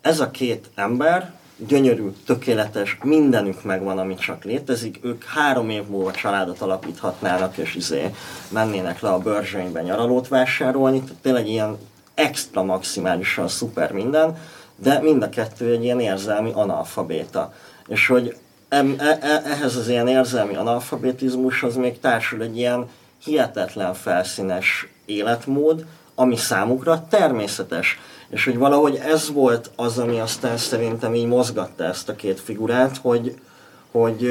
ez 0.00 0.20
a 0.20 0.30
két 0.30 0.70
ember, 0.74 1.32
gyönyörű, 1.56 2.08
tökéletes, 2.26 2.98
mindenük 3.02 3.64
megvan, 3.64 3.98
ami 3.98 4.14
csak 4.14 4.44
létezik, 4.44 4.98
ők 5.02 5.24
három 5.24 5.70
év 5.70 5.86
múlva 5.86 6.10
családot 6.10 6.60
alapíthatnának, 6.60 7.56
és 7.56 7.74
izé 7.74 8.14
mennének 8.48 9.00
le 9.00 9.08
a 9.08 9.18
börzsönybe 9.18 9.82
nyaralót 9.82 10.28
vásárolni, 10.28 11.00
tehát 11.00 11.22
tényleg 11.22 11.48
ilyen 11.48 11.78
extra 12.14 12.62
maximálisan 12.62 13.48
szuper 13.48 13.92
minden, 13.92 14.36
de 14.76 15.00
mind 15.00 15.22
a 15.22 15.28
kettő 15.28 15.72
egy 15.72 15.84
ilyen 15.84 16.00
érzelmi 16.00 16.50
analfabéta. 16.54 17.52
És 17.86 18.06
hogy 18.06 18.36
em, 18.72 18.94
e, 18.98 19.18
e, 19.20 19.42
ehhez 19.44 19.76
az 19.76 19.88
ilyen 19.88 20.08
érzelmi 20.08 20.56
analfabetizmushoz 20.56 21.76
még 21.76 22.00
társul 22.00 22.42
egy 22.42 22.56
ilyen 22.56 22.88
hihetetlen 23.24 23.94
felszínes 23.94 24.86
életmód, 25.04 25.86
ami 26.14 26.36
számukra 26.36 27.06
természetes. 27.08 27.98
És 28.28 28.44
hogy 28.44 28.56
valahogy 28.58 28.96
ez 28.96 29.32
volt 29.32 29.70
az, 29.76 29.98
ami 29.98 30.20
aztán 30.20 30.56
szerintem 30.56 31.14
így 31.14 31.26
mozgatta 31.26 31.84
ezt 31.84 32.08
a 32.08 32.16
két 32.16 32.40
figurát, 32.40 32.96
hogy, 32.96 33.34
hogy, 33.90 34.28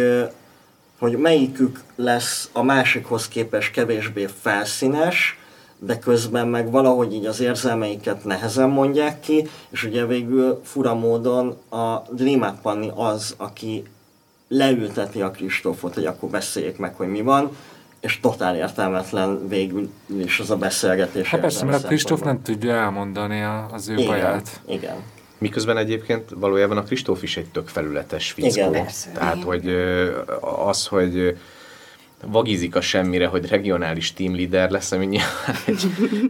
hogy 0.99 1.17
melyikük 1.17 1.83
lesz 1.95 2.49
a 2.53 2.63
másikhoz 2.63 3.27
képest 3.27 3.71
kevésbé 3.71 4.27
felszínes, 4.41 5.39
de 5.79 5.99
közben 5.99 6.47
meg 6.47 6.71
valahogy 6.71 7.13
így 7.13 7.25
az 7.25 7.39
érzelmeiket 7.39 8.23
nehezen 8.23 8.69
mondják 8.69 9.19
ki, 9.19 9.47
és 9.69 9.83
ugye 9.83 10.05
végül 10.05 10.61
fura 10.63 10.95
módon 10.95 11.57
a 11.69 12.01
Dream 12.11 12.59
Panni 12.61 12.91
az, 12.95 13.33
aki 13.37 13.83
leülteti 14.51 15.21
a 15.21 15.31
Kristófot, 15.31 15.93
hogy 15.93 16.05
akkor 16.05 16.29
beszéljék 16.29 16.77
meg, 16.77 16.95
hogy 16.95 17.07
mi 17.07 17.21
van, 17.21 17.57
és 17.99 18.19
totál 18.19 18.55
értelmetlen 18.55 19.47
végül 19.47 19.89
is 20.17 20.39
az 20.39 20.49
a 20.51 20.55
beszélgetés. 20.55 21.27
Hát 21.27 21.39
persze, 21.39 21.65
mert 21.65 21.83
a 21.83 21.87
Kristóf 21.87 22.21
nem 22.21 22.41
tudja 22.41 22.73
elmondani 22.73 23.41
az 23.71 23.89
ő 23.89 23.93
igen, 23.93 24.05
baját. 24.05 24.61
Igen. 24.67 24.95
Miközben 25.37 25.77
egyébként 25.77 26.29
valójában 26.35 26.77
a 26.77 26.83
Kristóf 26.83 27.23
is 27.23 27.37
egy 27.37 27.49
tök 27.49 27.67
felületes 27.67 28.31
fickó. 28.31 28.47
Igen. 28.47 28.71
Persze. 28.71 29.09
Tehát, 29.11 29.35
Igen. 29.35 29.47
hogy 29.47 29.67
az, 30.67 30.87
hogy 30.87 31.37
vagizik 32.25 32.75
a 32.75 32.81
semmire, 32.81 33.27
hogy 33.27 33.47
regionális 33.47 34.13
team 34.13 34.35
leader 34.35 34.69
lesz, 34.69 34.91
ami 34.91 35.05
nyilván 35.05 35.55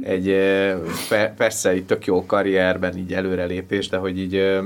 egy, 0.03 0.29
egy 0.29 1.29
persze 1.37 1.69
egy 1.69 1.85
tök 1.85 2.05
jó 2.05 2.25
karrierben 2.25 2.97
így 2.97 3.13
előrelépés, 3.13 3.89
de 3.89 3.97
hogy 3.97 4.19
így 4.19 4.59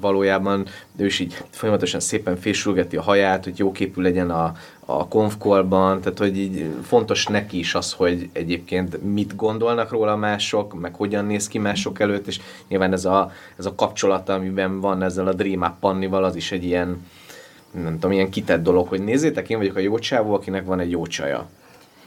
valójában 0.00 0.66
ő 0.96 1.06
is 1.06 1.18
így 1.18 1.36
folyamatosan 1.50 2.00
szépen 2.00 2.36
fésülgeti 2.36 2.96
a 2.96 3.02
haját, 3.02 3.44
hogy 3.44 3.58
jóképű 3.58 4.02
legyen 4.02 4.30
a, 4.30 4.52
a 4.90 5.08
konfkolban, 5.08 6.00
tehát 6.00 6.18
hogy 6.18 6.38
így 6.38 6.64
fontos 6.82 7.26
neki 7.26 7.58
is 7.58 7.74
az, 7.74 7.92
hogy 7.92 8.28
egyébként 8.32 9.02
mit 9.12 9.36
gondolnak 9.36 9.90
róla 9.90 10.16
mások, 10.16 10.80
meg 10.80 10.94
hogyan 10.94 11.24
néz 11.24 11.48
ki 11.48 11.58
mások 11.58 12.00
előtt, 12.00 12.26
és 12.26 12.40
nyilván 12.68 12.92
ez 12.92 13.04
a, 13.04 13.32
ez 13.58 13.66
a 13.66 13.74
kapcsolata, 13.74 14.32
amiben 14.32 14.80
van 14.80 15.02
ezzel 15.02 15.26
a 15.26 15.32
Dream 15.32 15.62
Up 15.62 15.78
Pannival, 15.80 16.24
az 16.24 16.36
is 16.36 16.52
egy 16.52 16.64
ilyen, 16.64 17.06
nem 17.70 17.92
tudom, 17.92 18.12
ilyen 18.12 18.30
kitett 18.30 18.62
dolog, 18.62 18.88
hogy 18.88 19.04
nézzétek, 19.04 19.48
én 19.48 19.58
vagyok 19.58 19.76
a 19.76 19.80
jó 19.80 19.98
csávó, 19.98 20.34
akinek 20.34 20.64
van 20.64 20.80
egy 20.80 20.90
jó 20.90 21.06
csaja. 21.06 21.48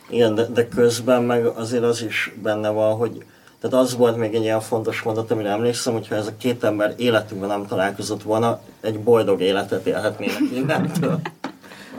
Igen, 0.09 0.35
de, 0.35 0.45
de 0.45 0.67
közben 0.67 1.23
meg 1.23 1.45
azért 1.45 1.83
az 1.83 2.03
is 2.03 2.33
benne 2.43 2.69
van, 2.69 2.95
hogy 2.95 3.23
tehát 3.61 3.85
az 3.85 3.95
volt 3.95 4.17
még 4.17 4.33
egy 4.33 4.43
ilyen 4.43 4.61
fontos 4.61 5.01
mondat, 5.01 5.31
amire 5.31 5.49
emlékszem, 5.49 5.93
hogyha 5.93 6.15
ez 6.15 6.27
a 6.27 6.37
két 6.37 6.63
ember 6.63 6.93
életükben 6.97 7.47
nem 7.47 7.65
találkozott 7.65 8.23
volna, 8.23 8.61
egy 8.79 8.99
boldog 8.99 9.41
életet 9.41 9.85
élhetnének 9.85 10.39
innentől. 10.53 11.19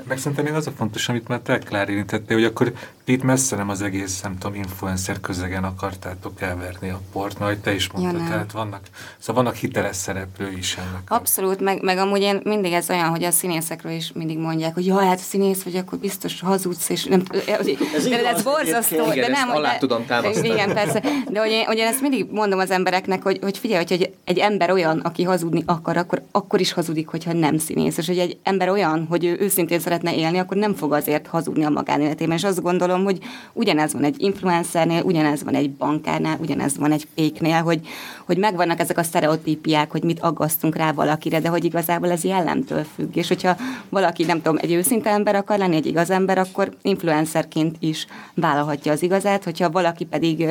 Meg 0.08 0.18
szerintem 0.18 0.44
még 0.44 0.54
az 0.54 0.66
a 0.66 0.70
fontos, 0.70 1.08
amit 1.08 1.28
már 1.28 1.40
te 1.40 1.58
Klár 1.58 1.88
érintettél, 1.88 2.36
hogy 2.36 2.46
akkor 2.46 2.72
itt 3.04 3.22
messze 3.22 3.56
nem 3.56 3.68
az 3.68 3.82
egész, 3.82 4.20
nem 4.20 4.38
tudom, 4.38 4.56
influencer 4.56 5.20
közegen 5.20 5.64
akartátok 5.64 6.40
elverni 6.40 6.90
a 6.90 7.00
port, 7.12 7.40
ahogy 7.40 7.58
te 7.58 7.74
is 7.74 7.90
mondtad, 7.90 8.16
nem. 8.16 8.28
tehát 8.28 8.52
vannak, 8.52 8.80
szóval 9.18 9.42
vannak 9.42 9.58
hiteles 9.58 9.96
szereplői 9.96 10.56
is 10.56 10.76
ennek. 10.76 11.02
Abszolút, 11.08 11.60
meg, 11.60 11.82
meg 11.82 11.98
amúgy 11.98 12.20
én 12.20 12.40
mindig 12.44 12.72
ez 12.72 12.90
olyan, 12.90 13.08
hogy 13.08 13.24
a 13.24 13.30
színészekről 13.30 13.92
is 13.92 14.12
mindig 14.14 14.38
mondják, 14.38 14.74
hogy 14.74 14.86
jaj, 14.86 15.06
hát 15.06 15.18
színész 15.18 15.62
vagy, 15.62 15.76
akkor 15.76 15.98
biztos 15.98 16.40
hazudsz, 16.40 16.88
és 16.88 17.04
nem 17.04 17.22
ez, 17.46 17.66
Ez 17.94 18.08
de 18.08 18.28
ez 18.28 18.42
borzasztó, 18.42 19.04
de 19.08 19.28
nem, 19.28 19.32
ezt 19.32 19.56
alá 19.56 19.72
de, 19.72 19.78
tudom 19.78 20.06
támasztani. 20.06 20.48
Igen, 20.48 20.74
persze, 20.74 21.02
de 21.28 21.40
hogy 21.40 21.50
én, 21.50 21.64
hogy 21.64 21.76
én 21.76 21.86
ezt 21.86 22.00
mindig 22.00 22.26
mondom 22.30 22.58
az 22.58 22.70
embereknek, 22.70 23.22
hogy, 23.22 23.38
hogy 23.42 23.58
figyelj, 23.58 23.84
hogy 23.88 23.92
egy, 23.92 24.14
egy 24.24 24.38
ember 24.38 24.70
olyan, 24.70 24.98
aki 24.98 25.22
hazudni 25.22 25.62
akar, 25.66 25.96
akkor, 25.96 26.22
akkor 26.30 26.60
is 26.60 26.72
hazudik, 26.72 27.08
hogyha 27.08 27.32
nem 27.32 27.58
színész, 27.58 27.98
és 27.98 28.06
hogy 28.06 28.18
egy 28.18 28.38
ember 28.42 28.68
olyan, 28.68 29.06
hogy 29.08 29.24
ő 29.24 29.36
őszintén 29.40 29.80
szeretne 29.80 30.14
élni, 30.14 30.38
akkor 30.38 30.56
nem 30.56 30.74
fog 30.74 30.92
azért 30.92 31.26
hazudni 31.26 31.64
a 31.64 31.70
magánéletében, 31.70 32.36
és 32.36 32.44
azt 32.44 32.62
gondolom, 32.62 32.91
hogy 32.98 33.18
ugyanez 33.52 33.92
van 33.92 34.04
egy 34.04 34.22
influencernél, 34.22 35.02
ugyanez 35.02 35.44
van 35.44 35.54
egy 35.54 35.70
bankárnál, 35.70 36.36
ugyanez 36.40 36.76
van 36.76 36.92
egy 36.92 37.06
féknél, 37.14 37.62
hogy, 37.62 37.80
hogy 38.26 38.38
megvannak 38.38 38.80
ezek 38.80 38.98
a 38.98 39.02
sztereotípiák, 39.02 39.90
hogy 39.90 40.02
mit 40.02 40.20
aggasztunk 40.20 40.76
rá 40.76 40.92
valakire, 40.92 41.40
de 41.40 41.48
hogy 41.48 41.64
igazából 41.64 42.10
ez 42.10 42.24
jellemtől 42.24 42.84
függ, 42.94 43.16
és 43.16 43.28
hogyha 43.28 43.56
valaki, 43.88 44.24
nem 44.24 44.42
tudom, 44.42 44.58
egy 44.60 44.72
őszinte 44.72 45.10
ember 45.10 45.34
akar 45.34 45.58
lenni, 45.58 45.76
egy 45.76 45.86
igaz 45.86 46.10
ember, 46.10 46.38
akkor 46.38 46.76
influencerként 46.82 47.76
is 47.78 48.06
vállalhatja 48.34 48.92
az 48.92 49.02
igazát, 49.02 49.44
hogyha 49.44 49.70
valaki 49.70 50.04
pedig 50.04 50.48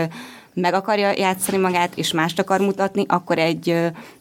meg 0.53 0.73
akarja 0.73 1.11
játszani 1.17 1.57
magát, 1.57 1.97
és 1.97 2.11
mást 2.11 2.39
akar 2.39 2.59
mutatni, 2.59 3.05
akkor 3.07 3.37
egy, 3.37 3.65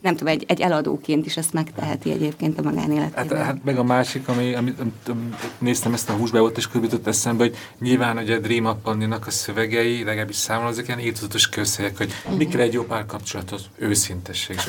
nem 0.01 0.17
tudom, 0.17 0.27
egy, 0.27 0.45
egy 0.49 0.61
eladóként 0.61 1.27
is 1.27 1.37
ezt 1.37 1.53
megteheti 1.53 2.11
egyébként 2.11 2.59
a 2.59 2.63
Hát, 2.63 2.73
magánéletében. 2.75 3.45
hát 3.45 3.65
meg 3.65 3.79
a 3.79 3.85
másik, 3.85 4.29
ami, 4.29 4.55
amit, 4.55 4.81
amit, 4.81 5.09
amit 5.09 5.35
néztem 5.59 5.93
ezt 5.93 6.11
a 6.11 6.13
húsbevot, 6.13 6.57
és 6.57 6.67
körül 6.67 6.83
jutott 6.83 7.07
eszembe, 7.07 7.43
hogy 7.45 7.57
nyilván 7.81 8.17
hogy 8.17 8.31
a 8.31 8.39
Dream 8.39 8.65
Up 8.65 8.87
a 9.27 9.31
szövegei, 9.31 10.05
legalábbis 10.05 10.37
számomra 10.37 10.69
azok 10.69 10.87
ilyen 10.87 11.01
írtudatos 11.01 11.49
közhelyek, 11.49 11.97
hogy 11.97 12.13
mi 12.37 12.47
kell 12.47 12.61
egy 12.61 12.73
jó 12.73 12.83
párkapcsolathoz? 12.83 13.63
Őszintesség. 13.77 14.57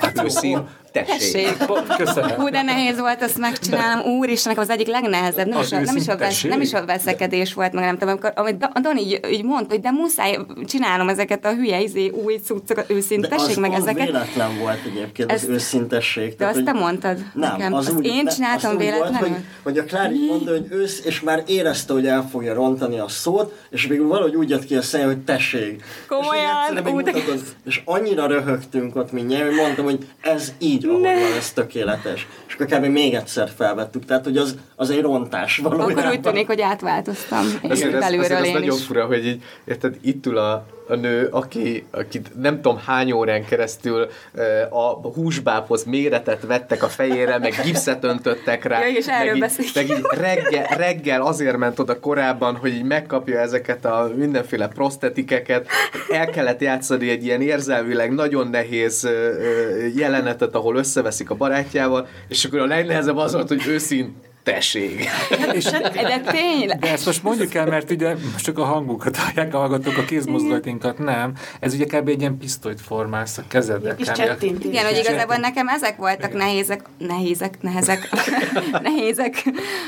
Hát, 0.00 0.22
Őszín, 0.24 0.66
tessék. 1.04 1.56
Tessék. 1.56 1.96
Köszönöm. 1.96 2.30
Hú, 2.30 2.48
de 2.48 2.62
nehéz 2.62 2.98
volt 2.98 3.22
ezt 3.22 3.38
megcsinálnom. 3.38 4.12
Úr, 4.12 4.28
és 4.28 4.42
nekem 4.44 4.62
az 4.62 4.70
egyik 4.70 4.86
legnehezebb. 4.86 5.46
Nem, 5.48 5.60
is 5.60 5.72
a, 5.72 5.80
nem, 5.80 5.96
is 5.96 6.08
a 6.08 6.16
vesz, 6.16 6.42
nem 6.42 6.60
is 6.60 6.72
a 6.72 6.84
veszekedés 6.84 7.54
volt, 7.54 7.72
meg 7.72 7.84
nem 7.84 7.92
tudom, 7.98 8.08
amikor, 8.08 8.32
amit 8.34 8.58
Da- 8.58 8.80
Dani 8.80 9.00
így, 9.00 9.20
így 9.30 9.44
mondta, 9.44 9.72
hogy 9.72 9.80
de 9.82 9.90
muszáj 9.90 10.38
csinálnom 10.66 11.08
ezeket 11.08 11.44
a 11.46 11.54
hülye 11.54 11.80
izé, 11.80 12.08
új 12.08 12.36
cuccokat, 12.44 12.90
az, 12.90 13.56
meg 13.56 13.72
az 13.72 13.78
ezeket. 13.78 14.04
véletlen 14.06 14.58
volt 14.58 14.78
egyébként, 14.86 15.32
az 15.32 15.36
Ezt- 15.40 15.48
őszintesség. 15.48 16.28
De 16.30 16.36
Tehát, 16.36 16.54
azt 16.54 16.64
te 16.64 16.70
hogy- 16.70 16.80
mondtad 16.80 17.16
Nem, 17.34 17.50
nekem. 17.50 17.74
az 17.74 17.90
úgy, 17.96 18.06
én 18.06 18.26
csináltam 18.26 18.76
véletlenül. 18.76 19.18
Volt, 19.18 19.32
hogy, 19.32 19.44
hogy 19.62 19.78
a 19.78 19.84
Klári 19.84 20.26
mondta, 20.28 20.50
hogy 20.50 20.66
ősz, 20.70 21.02
és 21.04 21.20
már 21.20 21.42
érezte, 21.46 21.92
hogy 21.92 22.06
el 22.06 22.28
fogja 22.30 22.54
rontani 22.54 22.98
a 22.98 23.08
szót, 23.08 23.54
és 23.70 23.86
végül 23.86 24.06
valahogy 24.06 24.34
úgy 24.34 24.50
jött 24.50 24.64
ki 24.64 24.74
a 24.76 24.82
szem, 24.82 25.04
hogy 25.06 25.18
tessék. 25.18 25.82
Komolyan? 26.08 27.14
És, 27.14 27.40
és 27.64 27.82
annyira 27.84 28.26
röhögtünk 28.26 28.96
ott 28.96 29.12
mindjárt, 29.12 29.46
hogy 29.46 29.54
mondtam, 29.54 29.84
hogy 29.84 29.98
ez 30.20 30.52
így, 30.58 30.85
van, 30.86 31.04
ez 31.38 31.52
tökéletes. 31.52 32.26
És 32.48 32.54
akkor 32.54 32.66
kb. 32.66 32.84
még 32.84 33.14
egyszer 33.14 33.50
felvettük, 33.56 34.04
tehát 34.04 34.24
hogy 34.24 34.36
az, 34.36 34.56
az 34.76 34.90
egy 34.90 35.00
rontás 35.00 35.56
valójában. 35.56 35.96
Akkor 35.96 36.10
úgy 36.10 36.20
tűnik, 36.20 36.46
hogy 36.46 36.60
átváltoztam. 36.60 37.46
És 37.62 37.80
ez, 37.80 37.92
belülről 37.92 38.24
azért 38.24 38.40
ez 38.40 38.46
én 38.46 38.52
nagyon 38.52 38.76
fura, 38.76 39.06
hogy 39.06 39.26
így, 39.26 39.42
érted, 39.64 39.96
itt 40.02 40.26
ül 40.26 40.38
a, 40.38 40.66
a 40.88 40.94
nő, 40.94 41.28
aki, 41.30 41.86
akit 41.90 42.40
nem 42.40 42.54
tudom 42.54 42.78
hány 42.84 43.12
órán 43.12 43.44
keresztül 43.44 44.08
eh, 44.34 44.76
a 44.76 45.00
húsbábhoz 45.14 45.84
méretet 45.84 46.46
vettek 46.46 46.82
a 46.82 46.88
fejére, 46.88 47.38
meg 47.38 47.54
gipszet 47.64 48.04
öntöttek 48.04 48.64
rá. 48.64 48.80
Ja, 48.80 48.96
és 48.96 49.06
erről 49.06 49.36
meg 49.36 49.50
így, 49.60 49.70
meg 49.74 49.88
így 49.88 50.06
reggel, 50.10 50.66
reggel 50.76 51.22
azért 51.22 51.56
ment 51.56 51.78
oda 51.78 52.00
korábban, 52.00 52.56
hogy 52.56 52.74
így 52.74 52.84
megkapja 52.84 53.38
ezeket 53.38 53.84
a 53.84 54.10
mindenféle 54.16 54.68
prostetikeket. 54.68 55.66
El 56.10 56.26
kellett 56.26 56.60
játszani 56.60 57.10
egy 57.10 57.24
ilyen 57.24 57.42
érzelmileg 57.42 58.14
nagyon 58.14 58.48
nehéz 58.48 59.04
ö, 59.04 59.10
ö, 59.10 59.86
jelenetet, 59.94 60.54
ahol 60.54 60.76
összeveszik 60.76 61.30
a 61.30 61.34
barátjával, 61.34 62.06
és 62.28 62.44
akkor 62.44 62.58
a 62.58 62.66
legnehezebb 62.66 63.16
az 63.16 63.32
volt, 63.32 63.48
hogy 63.48 63.66
őszintesség. 63.66 64.34
És, 64.46 65.64
De 65.64 66.20
tényleg. 66.20 66.78
de 66.78 66.92
ezt 66.92 67.06
most 67.06 67.22
mondjuk 67.22 67.54
el, 67.54 67.66
mert 67.66 67.90
ugye 67.90 68.14
most 68.32 68.44
csak 68.44 68.58
a 68.58 68.64
hangunkat 68.64 69.16
hallják, 69.16 69.54
a 69.54 69.58
hallgatók 69.58 69.96
a 69.96 70.04
kézmozdulatinkat 70.04 70.98
nem. 70.98 71.32
Ez 71.60 71.74
ugye 71.74 71.84
kb. 71.84 72.08
egy 72.08 72.20
ilyen 72.20 72.38
pisztolyt 72.38 72.80
formálsz 72.80 73.38
a 73.38 73.42
kb. 73.42 74.02
csettintés. 74.02 74.70
Igen, 74.70 74.84
hogy 74.84 74.98
igazából 74.98 75.36
nekem 75.36 75.68
ezek 75.68 75.96
voltak 75.96 76.32
nehézek, 76.32 76.82
nehézek, 76.98 77.62
nehezek, 77.62 78.08
nehézek, 78.82 79.44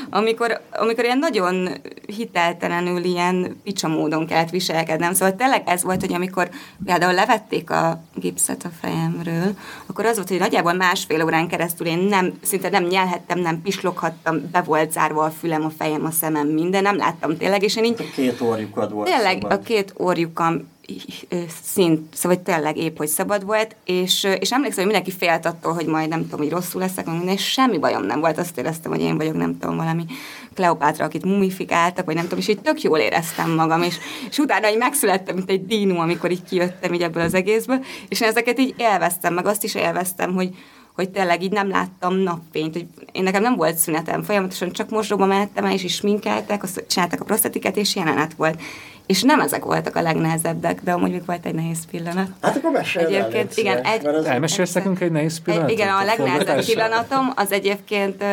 amikor, 0.09 0.61
amikor 0.71 1.03
ilyen 1.03 1.19
nagyon 1.19 1.69
hiteltelenül 2.05 3.03
ilyen 3.03 3.59
picsa 3.63 3.87
módon 3.87 4.27
kellett 4.27 4.49
viselkednem. 4.49 5.13
Szóval 5.13 5.35
tényleg 5.35 5.63
ez 5.65 5.83
volt, 5.83 6.01
hogy 6.01 6.13
amikor 6.13 6.49
például 6.85 7.13
levették 7.13 7.69
a 7.69 8.03
gipszet 8.15 8.63
a 8.63 8.69
fejemről, 8.81 9.55
akkor 9.85 10.05
az 10.05 10.15
volt, 10.15 10.29
hogy 10.29 10.39
nagyjából 10.39 10.73
másfél 10.73 11.23
órán 11.23 11.47
keresztül 11.47 11.87
én 11.87 11.99
nem, 11.99 12.33
szinte 12.41 12.69
nem 12.69 12.83
nyelhettem, 12.83 13.39
nem 13.39 13.61
pisloghattam, 13.61 14.48
be 14.51 14.61
volt 14.61 14.91
zárva 14.91 15.23
a 15.23 15.29
fülem, 15.29 15.65
a 15.65 15.71
fejem, 15.77 16.05
a 16.05 16.11
szemem, 16.11 16.47
minden, 16.47 16.81
nem 16.81 16.97
láttam 16.97 17.37
tényleg, 17.37 17.63
és 17.63 17.75
én 17.75 17.83
így... 17.83 17.95
A 17.97 18.13
két 18.15 18.41
orjukad 18.41 18.91
volt 18.91 19.07
Tényleg 19.07 19.37
szabad. 19.41 19.51
a 19.51 19.59
két 19.59 19.93
orjukam 19.97 20.67
szint, 21.63 22.15
szóval 22.15 22.41
tényleg 22.41 22.77
épp, 22.77 22.97
hogy 22.97 23.07
szabad 23.07 23.45
volt, 23.45 23.75
és, 23.85 24.27
és 24.39 24.51
emlékszem, 24.51 24.83
hogy 24.83 24.93
mindenki 24.93 25.11
félt 25.11 25.45
attól, 25.45 25.73
hogy 25.73 25.85
majd 25.85 26.09
nem 26.09 26.21
tudom, 26.21 26.39
hogy 26.39 26.49
rosszul 26.49 26.81
leszek, 26.81 27.05
meg 27.05 27.15
minden, 27.15 27.33
és 27.33 27.51
semmi 27.51 27.77
bajom 27.77 28.03
nem 28.03 28.19
volt, 28.19 28.37
azt 28.37 28.57
éreztem, 28.57 28.91
hogy 28.91 29.01
én 29.01 29.17
vagyok, 29.17 29.35
nem 29.35 29.57
tudom, 29.59 29.75
valami 29.75 30.05
Kleopátra, 30.53 31.05
akit 31.05 31.25
mumifikáltak, 31.25 32.05
vagy 32.05 32.15
nem 32.15 32.23
tudom, 32.23 32.39
és 32.39 32.47
így 32.47 32.61
tök 32.61 32.81
jól 32.81 32.97
éreztem 32.97 33.51
magam, 33.51 33.81
és, 33.81 33.95
és 34.29 34.37
utána 34.37 34.69
így 34.69 34.77
megszülettem, 34.77 35.35
mint 35.35 35.49
egy 35.49 35.65
dínó, 35.65 35.99
amikor 35.99 36.31
így 36.31 36.43
kijöttem 36.43 36.93
így 36.93 37.01
ebből 37.01 37.23
az 37.23 37.33
egészből, 37.33 37.85
és 38.07 38.21
én 38.21 38.27
ezeket 38.27 38.59
így 38.59 38.73
élveztem, 38.77 39.33
meg 39.33 39.45
azt 39.45 39.63
is 39.63 39.75
élveztem, 39.75 40.33
hogy, 40.33 40.49
hogy 40.99 41.09
tényleg 41.09 41.43
így 41.43 41.51
nem 41.51 41.69
láttam 41.69 42.15
napfényt, 42.15 42.73
hogy 42.73 42.85
én 43.11 43.23
nekem 43.23 43.41
nem 43.41 43.55
volt 43.55 43.75
szünetem, 43.77 44.23
folyamatosan 44.23 44.71
csak 44.71 44.89
mosdóba 44.89 45.25
mehettem 45.25 45.65
el, 45.65 45.71
és 45.71 45.83
is 45.83 45.95
sminkeltek, 45.95 46.63
azt 46.63 46.83
csináltak 46.87 47.21
a 47.21 47.23
prostatiket, 47.23 47.77
és 47.77 47.95
jelenet 47.95 48.33
volt. 48.33 48.61
És 49.05 49.21
nem 49.23 49.39
ezek 49.39 49.63
voltak 49.63 49.95
a 49.95 50.01
legnehezebbek, 50.01 50.81
de 50.83 50.91
amúgy 50.91 51.11
még 51.11 51.25
volt 51.25 51.45
egy 51.45 51.53
nehéz 51.55 51.85
pillanat. 51.91 52.27
Hát 52.41 52.55
akkor 52.57 52.71
mesélj 52.71 53.05
el, 53.05 53.11
Egyébként, 53.11 53.55
légy 53.55 53.65
igen, 53.65 53.83
egy- 53.83 54.05
az- 54.05 54.25
Elmesélsz 54.25 54.73
nekünk 54.73 54.99
egy 54.99 55.11
nehéz 55.11 55.39
pillanatot? 55.41 55.71
Igen, 55.71 55.89
a 55.89 56.03
legnehezebb 56.03 56.65
pillanatom 56.65 57.31
az 57.35 57.51
egyébként 57.51 58.23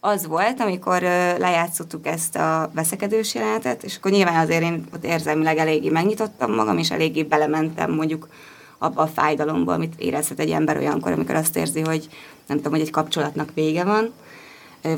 az 0.00 0.26
volt, 0.26 0.60
amikor 0.60 1.02
lejátszottuk 1.38 2.06
ezt 2.06 2.36
a 2.36 2.70
veszekedős 2.74 3.34
jelenetet, 3.34 3.82
és 3.82 3.96
akkor 3.96 4.10
nyilván 4.10 4.44
azért 4.44 4.62
én 4.62 4.84
ott 4.94 5.04
érzelmileg 5.04 5.58
eléggé 5.58 5.88
megnyitottam 5.88 6.54
magam, 6.54 6.78
és 6.78 6.90
eléggé 6.90 7.22
belementem 7.22 7.90
mondjuk 7.92 8.28
abba 8.78 9.02
a 9.02 9.06
fájdalomba, 9.06 9.72
amit 9.72 9.94
érezhet 9.98 10.38
egy 10.38 10.50
ember 10.50 10.76
olyankor, 10.76 11.12
amikor 11.12 11.34
azt 11.34 11.56
érzi, 11.56 11.80
hogy 11.80 12.08
nem 12.46 12.56
tudom, 12.56 12.72
hogy 12.72 12.80
egy 12.80 12.90
kapcsolatnak 12.90 13.50
vége 13.54 13.84
van, 13.84 14.12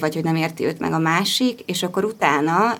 vagy 0.00 0.14
hogy 0.14 0.24
nem 0.24 0.36
érti 0.36 0.64
őt 0.64 0.78
meg 0.78 0.92
a 0.92 0.98
másik, 0.98 1.60
és 1.66 1.82
akkor 1.82 2.04
utána, 2.04 2.74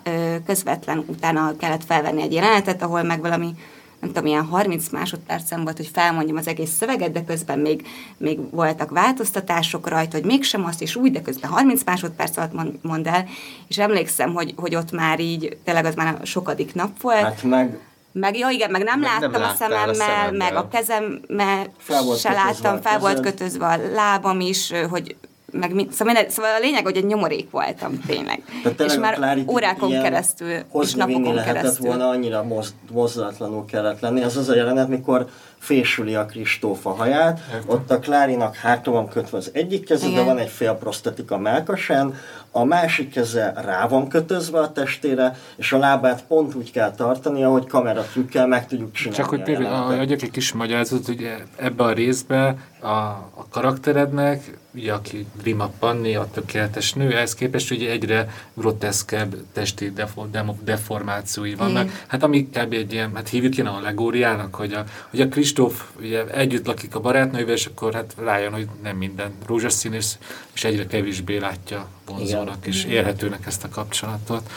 közvetlen 0.45 1.03
utána 1.07 1.55
kellett 1.57 1.83
felvenni 1.85 2.21
egy 2.21 2.33
jelenetet, 2.33 2.81
ahol 2.81 3.03
meg 3.03 3.21
valami 3.21 3.53
nem 3.99 4.11
tudom, 4.11 4.25
ilyen 4.25 4.45
30 4.45 4.89
másodpercen 4.89 5.63
volt, 5.63 5.77
hogy 5.77 5.89
felmondjam 5.93 6.37
az 6.37 6.47
egész 6.47 6.69
szöveget, 6.69 7.11
de 7.11 7.23
közben 7.23 7.59
még, 7.59 7.87
még 8.17 8.39
voltak 8.51 8.89
változtatások 8.89 9.87
rajta, 9.87 10.17
hogy 10.17 10.25
mégsem 10.25 10.65
azt 10.65 10.81
is 10.81 10.95
úgy, 10.95 11.11
de 11.11 11.21
közben 11.21 11.49
30 11.49 11.83
másodperc 11.83 12.37
alatt 12.37 12.53
mond, 12.53 12.73
mond 12.81 13.07
el, 13.07 13.25
és 13.67 13.77
emlékszem, 13.77 14.33
hogy, 14.33 14.53
hogy 14.57 14.75
ott 14.75 14.91
már 14.91 15.19
így, 15.19 15.57
tényleg 15.63 15.85
az 15.85 15.95
már 15.95 16.17
a 16.21 16.25
sokadik 16.25 16.73
nap 16.73 17.01
volt, 17.01 17.23
Hát 17.23 17.43
meg 17.43 17.79
meg 18.11 18.37
jó, 18.37 18.49
igen, 18.49 18.71
meg 18.71 18.83
nem 18.83 18.99
Meg 18.99 19.09
nem 19.09 19.21
láttam 19.21 19.41
a 19.41 19.45
láttál 19.45 19.89
a 19.89 19.93
szememmel, 19.93 19.95
szemeddel. 19.95 20.37
meg 20.37 20.55
a 20.55 20.67
kezemmel 20.67 21.67
Fel 21.77 22.03
se 22.17 22.31
láttam, 22.31 22.75
a 22.75 22.81
fel 22.81 22.99
volt 22.99 23.19
kötözve 23.19 23.65
a 23.65 23.77
lábam 23.93 24.39
is, 24.39 24.71
hogy 24.89 25.15
meg 25.51 25.73
mi, 25.73 25.87
szóval, 25.91 26.13
minden, 26.13 26.31
szóval 26.31 26.51
a 26.55 26.59
lényeg, 26.59 26.83
hogy 26.83 26.97
egy 26.97 27.05
nyomorék 27.05 27.49
voltam 27.51 27.99
tényleg. 28.07 28.41
És 28.77 28.95
a 28.95 28.99
már 28.99 29.43
órákon 29.47 29.89
keresztül, 29.89 30.51
és 30.81 30.93
napokon 30.93 31.33
lehetett 31.33 31.55
keresztül. 31.55 31.87
volna, 31.87 32.09
annyira 32.09 32.43
moz, 32.43 32.73
mozdulatlanul 32.91 33.65
kellett 33.65 33.99
lenni. 33.99 34.21
Ez 34.21 34.37
az 34.37 34.49
a 34.49 34.55
jelenet, 34.55 34.87
mikor 34.87 35.27
fésüli 35.59 36.15
a 36.15 36.25
Kristóf 36.25 36.85
a 36.85 36.89
haját, 36.89 37.39
ott 37.65 37.91
a 37.91 37.99
Klárinak 37.99 38.55
hátra 38.55 38.91
van 38.91 39.09
kötve 39.09 39.37
az 39.37 39.49
egyik 39.53 39.85
keze, 39.85 40.09
de 40.09 40.23
van 40.23 40.37
egy 40.37 40.49
fél 40.49 40.73
prostatika 40.73 41.37
melkasán, 41.37 42.13
a 42.51 42.63
másik 42.63 43.11
keze 43.11 43.53
rá 43.65 43.87
van 43.87 44.07
kötözve 44.07 44.59
a 44.59 44.71
testére, 44.71 45.35
és 45.55 45.71
a 45.71 45.77
lábát 45.77 46.23
pont 46.27 46.55
úgy 46.55 46.71
kell 46.71 46.91
tartani, 46.91 47.43
ahogy 47.43 47.67
kameratrükkel 47.67 48.47
meg 48.47 48.67
tudjuk 48.67 48.91
csinálni. 48.91 49.17
Csak 49.17 49.29
hogy 49.29 49.39
a 49.39 49.43
például 49.43 49.99
adjak 49.99 50.21
egy 50.21 50.31
kis 50.31 50.53
magyarázatot, 50.53 51.05
hogy 51.05 51.35
ebbe 51.55 51.83
a 51.83 51.91
részbe 51.91 52.55
a, 52.79 52.87
a 52.87 53.45
karakterednek, 53.49 54.57
ugye, 54.73 54.93
aki 54.93 55.25
Rima 55.43 55.71
Panni, 55.79 56.15
a 56.15 56.27
tökéletes 56.31 56.93
nő, 56.93 57.15
ehhez 57.15 57.33
képest 57.33 57.71
ugye 57.71 57.89
egyre 57.89 58.29
groteszkebb 58.53 59.35
testi 59.53 59.91
defo, 59.91 60.25
deformációi 60.63 61.55
vannak. 61.55 61.83
Igen. 61.83 61.95
Hát 62.07 62.23
ami 62.23 62.47
kb. 62.47 62.73
egy 62.73 62.93
ilyen, 62.93 63.11
hát 63.15 63.29
hívjuk 63.29 63.57
ilyen 63.57 63.73
allegóriának, 63.73 64.55
hogy 64.55 64.73
a, 64.73 64.83
hogy 65.09 65.21
a 65.21 65.27
Kristóf 65.53 65.89
ugye 65.99 66.25
együtt 66.25 66.65
lakik 66.65 66.95
a 66.95 66.99
barátnővel, 66.99 67.53
és 67.53 67.65
akkor 67.65 67.93
hát 67.93 68.15
rájön, 68.17 68.51
hogy 68.51 68.67
nem 68.83 68.97
minden 68.97 69.31
rózsaszín, 69.45 69.93
és, 69.93 70.13
és 70.53 70.63
egyre 70.63 70.87
kevésbé 70.87 71.37
látja 71.37 71.87
vonzónak 72.05 72.65
és 72.65 72.85
élhetőnek 72.85 73.45
ezt 73.45 73.63
a 73.63 73.69
kapcsolatot. 73.69 74.51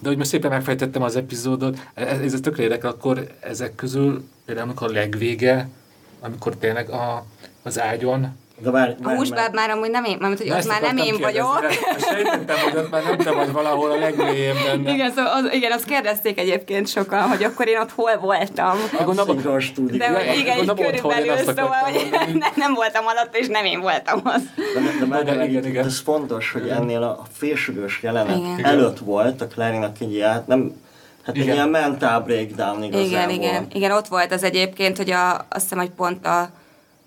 De 0.00 0.08
hogy 0.08 0.16
most 0.16 0.28
szépen 0.28 0.50
megfejtettem 0.50 1.02
az 1.02 1.16
epizódot, 1.16 1.78
ez, 1.94 2.32
ez 2.32 2.40
tökre 2.40 2.62
érdekel, 2.62 2.90
akkor 2.90 3.26
ezek 3.40 3.74
közül 3.74 4.24
például 4.44 4.66
amikor 4.66 4.88
a 4.88 4.92
legvége, 4.92 5.68
amikor 6.20 6.56
tényleg 6.56 6.90
a, 6.90 7.24
az 7.62 7.80
ágyon 7.80 8.36
De 8.60 8.70
várj, 8.70 8.90
A 8.90 8.96
várj, 9.00 9.16
húsbáb 9.16 9.54
már 9.54 9.70
amúgy 9.70 9.90
nem 9.90 10.04
én, 10.04 10.16
mert 10.20 10.38
hogy 10.38 10.50
ott 10.50 10.66
már 10.66 10.80
nem 10.80 10.96
én 10.96 11.16
vagyok. 11.20 11.60
kérdezni, 11.60 11.84
mert 11.90 12.04
Sejtettem, 12.08 12.56
hogy 12.58 12.76
ott 12.76 12.90
már 12.90 13.02
nem 13.04 13.16
te 13.16 13.30
vagy 13.30 13.52
valahol 13.52 13.90
a 13.90 13.98
legmélyén 13.98 14.54
benne. 14.64 14.92
Igen, 14.92 15.10
szóval 15.10 15.32
az, 15.32 15.52
igen, 15.52 15.72
azt 15.72 15.84
kérdezték 15.84 16.38
egyébként 16.38 16.88
sokan, 16.88 17.22
hogy 17.22 17.42
akkor 17.44 17.68
én 17.68 17.78
ott 17.78 17.90
hol 17.90 18.16
voltam. 18.16 18.76
Gondolom, 19.04 19.26
Szinkron 19.34 19.60
stúdió. 19.60 19.98
De 19.98 20.08
hogy 20.08 20.38
igen, 20.38 20.58
így 20.58 20.74
körülbelül, 20.74 21.36
szóval, 21.36 21.68
hogy 21.68 21.94
mondani. 22.10 22.32
nem, 22.38 22.50
nem 22.56 22.74
voltam 22.74 23.06
alatt, 23.06 23.36
és 23.36 23.46
nem 23.46 23.64
én 23.64 23.80
voltam 23.80 24.20
az. 24.24 24.42
De, 24.74 25.06
de, 25.06 25.22
de, 25.22 25.34
De 25.34 25.44
igen, 25.44 25.66
igen. 25.66 25.84
Ez 25.84 26.00
fontos, 26.00 26.52
hogy 26.52 26.68
ennél 26.68 27.02
a 27.02 27.22
fésülős 27.32 27.98
jelenet 28.02 28.36
Igen. 28.36 28.64
előtt 28.64 28.98
volt 28.98 29.40
a 29.40 29.46
Clarinak 29.46 29.96
egy 30.00 30.12
ilyen, 30.12 30.44
nem, 30.46 30.80
hát 31.24 31.36
egy 31.36 31.42
Igen. 31.42 31.54
ilyen 31.54 31.68
mentál 31.68 32.20
breakdown 32.20 32.82
igazából. 32.82 33.10
Igen, 33.10 33.30
igen, 33.30 33.66
igen, 33.72 33.90
ott 33.90 34.06
volt 34.08 34.32
az 34.32 34.42
egyébként, 34.42 34.96
hogy 34.96 35.10
a, 35.10 35.34
azt 35.34 35.62
hiszem, 35.62 35.78
hogy 35.78 35.90
pont 35.90 36.26
a 36.26 36.48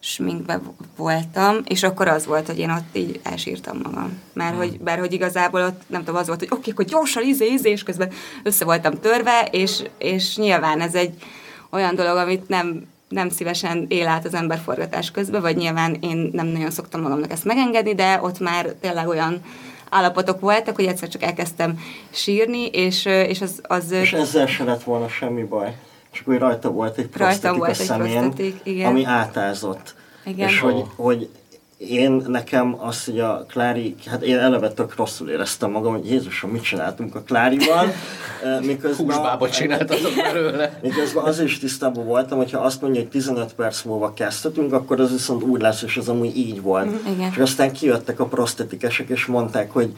sminkbe 0.03 0.61
voltam, 0.95 1.57
és 1.65 1.83
akkor 1.83 2.07
az 2.07 2.25
volt, 2.25 2.47
hogy 2.47 2.59
én 2.59 2.69
ott 2.69 2.97
így 2.97 3.19
elsírtam 3.23 3.79
magam. 3.83 4.19
Mert, 4.33 4.55
hogy, 4.55 4.79
mert 4.83 4.99
hogy 4.99 5.13
igazából 5.13 5.61
ott 5.61 5.81
nem 5.87 6.03
tudom, 6.03 6.19
az 6.19 6.27
volt, 6.27 6.39
hogy 6.39 6.47
oké, 6.51 6.59
okay, 6.59 6.73
akkor 6.73 6.85
gyorsan 6.85 7.23
izé, 7.23 7.45
izé, 7.45 7.69
és 7.69 7.83
közben 7.83 8.11
össze 8.43 8.65
voltam 8.65 8.99
törve, 8.99 9.47
és, 9.51 9.83
és 9.97 10.37
nyilván 10.37 10.81
ez 10.81 10.95
egy 10.95 11.13
olyan 11.69 11.95
dolog, 11.95 12.17
amit 12.17 12.47
nem, 12.47 12.87
nem 13.09 13.29
szívesen 13.29 13.85
él 13.89 14.07
át 14.07 14.25
az 14.25 14.33
ember 14.33 14.59
forgatás 14.59 15.11
közben, 15.11 15.41
vagy 15.41 15.55
nyilván 15.55 15.97
én 15.99 16.29
nem 16.33 16.47
nagyon 16.47 16.71
szoktam 16.71 17.01
magamnak 17.01 17.31
ezt 17.31 17.45
megengedni, 17.45 17.95
de 17.95 18.19
ott 18.21 18.39
már 18.39 18.65
tényleg 18.81 19.07
olyan 19.07 19.41
állapotok 19.89 20.39
voltak, 20.39 20.75
hogy 20.75 20.85
egyszer 20.85 21.07
csak 21.07 21.23
elkezdtem 21.23 21.79
sírni, 22.09 22.65
és, 22.65 23.05
és 23.05 23.41
az, 23.41 23.61
az 23.63 23.91
És 23.91 24.13
ezzel 24.13 24.47
se 24.47 24.63
lett 24.63 24.83
volna 24.83 25.07
semmi 25.07 25.43
baj. 25.43 25.75
Csak 26.11 26.25
hogy 26.25 26.37
rajta 26.37 26.71
volt 26.71 26.97
egy 26.97 27.07
prostatik 27.07 27.57
volt 27.57 27.69
a 27.69 27.71
egy 27.79 27.87
szemén, 27.87 28.33
igen. 28.63 28.87
ami 28.87 29.05
átázott. 29.05 29.95
Igen. 30.25 30.47
És 30.47 30.59
hogy, 30.59 30.83
hogy 30.95 31.29
én 31.89 32.11
nekem 32.27 32.75
az, 32.79 33.05
hogy 33.05 33.19
a 33.19 33.45
Klári, 33.47 33.95
hát 34.05 34.21
én 34.21 34.37
eleve 34.37 34.69
tök 34.69 34.95
rosszul 34.95 35.29
éreztem 35.29 35.71
magam, 35.71 35.93
hogy 35.93 36.09
Jézusom, 36.09 36.49
mit 36.49 36.61
csináltunk 36.61 37.15
a 37.15 37.21
Klárival, 37.21 37.87
miközben... 38.61 39.05
Húsbábot 39.05 39.51
csináltatok 39.51 40.11
belőle. 40.15 40.79
Miközben 40.81 41.23
az 41.23 41.39
is 41.39 41.59
tisztában 41.59 42.05
voltam, 42.05 42.37
hogyha 42.37 42.59
azt 42.59 42.81
mondja, 42.81 43.01
hogy 43.01 43.09
15 43.09 43.53
perc 43.53 43.83
múlva 43.83 44.13
kezdhetünk, 44.13 44.73
akkor 44.73 44.99
az 44.99 45.11
viszont 45.11 45.43
úgy 45.43 45.61
lesz, 45.61 45.81
és 45.81 45.97
az 45.97 46.09
amúgy 46.09 46.37
így 46.37 46.61
volt. 46.61 47.07
Igen. 47.07 47.29
És 47.31 47.37
aztán 47.37 47.71
kijöttek 47.71 48.19
a 48.19 48.25
prostetikesek, 48.25 49.09
és 49.09 49.25
mondták, 49.25 49.71
hogy 49.71 49.95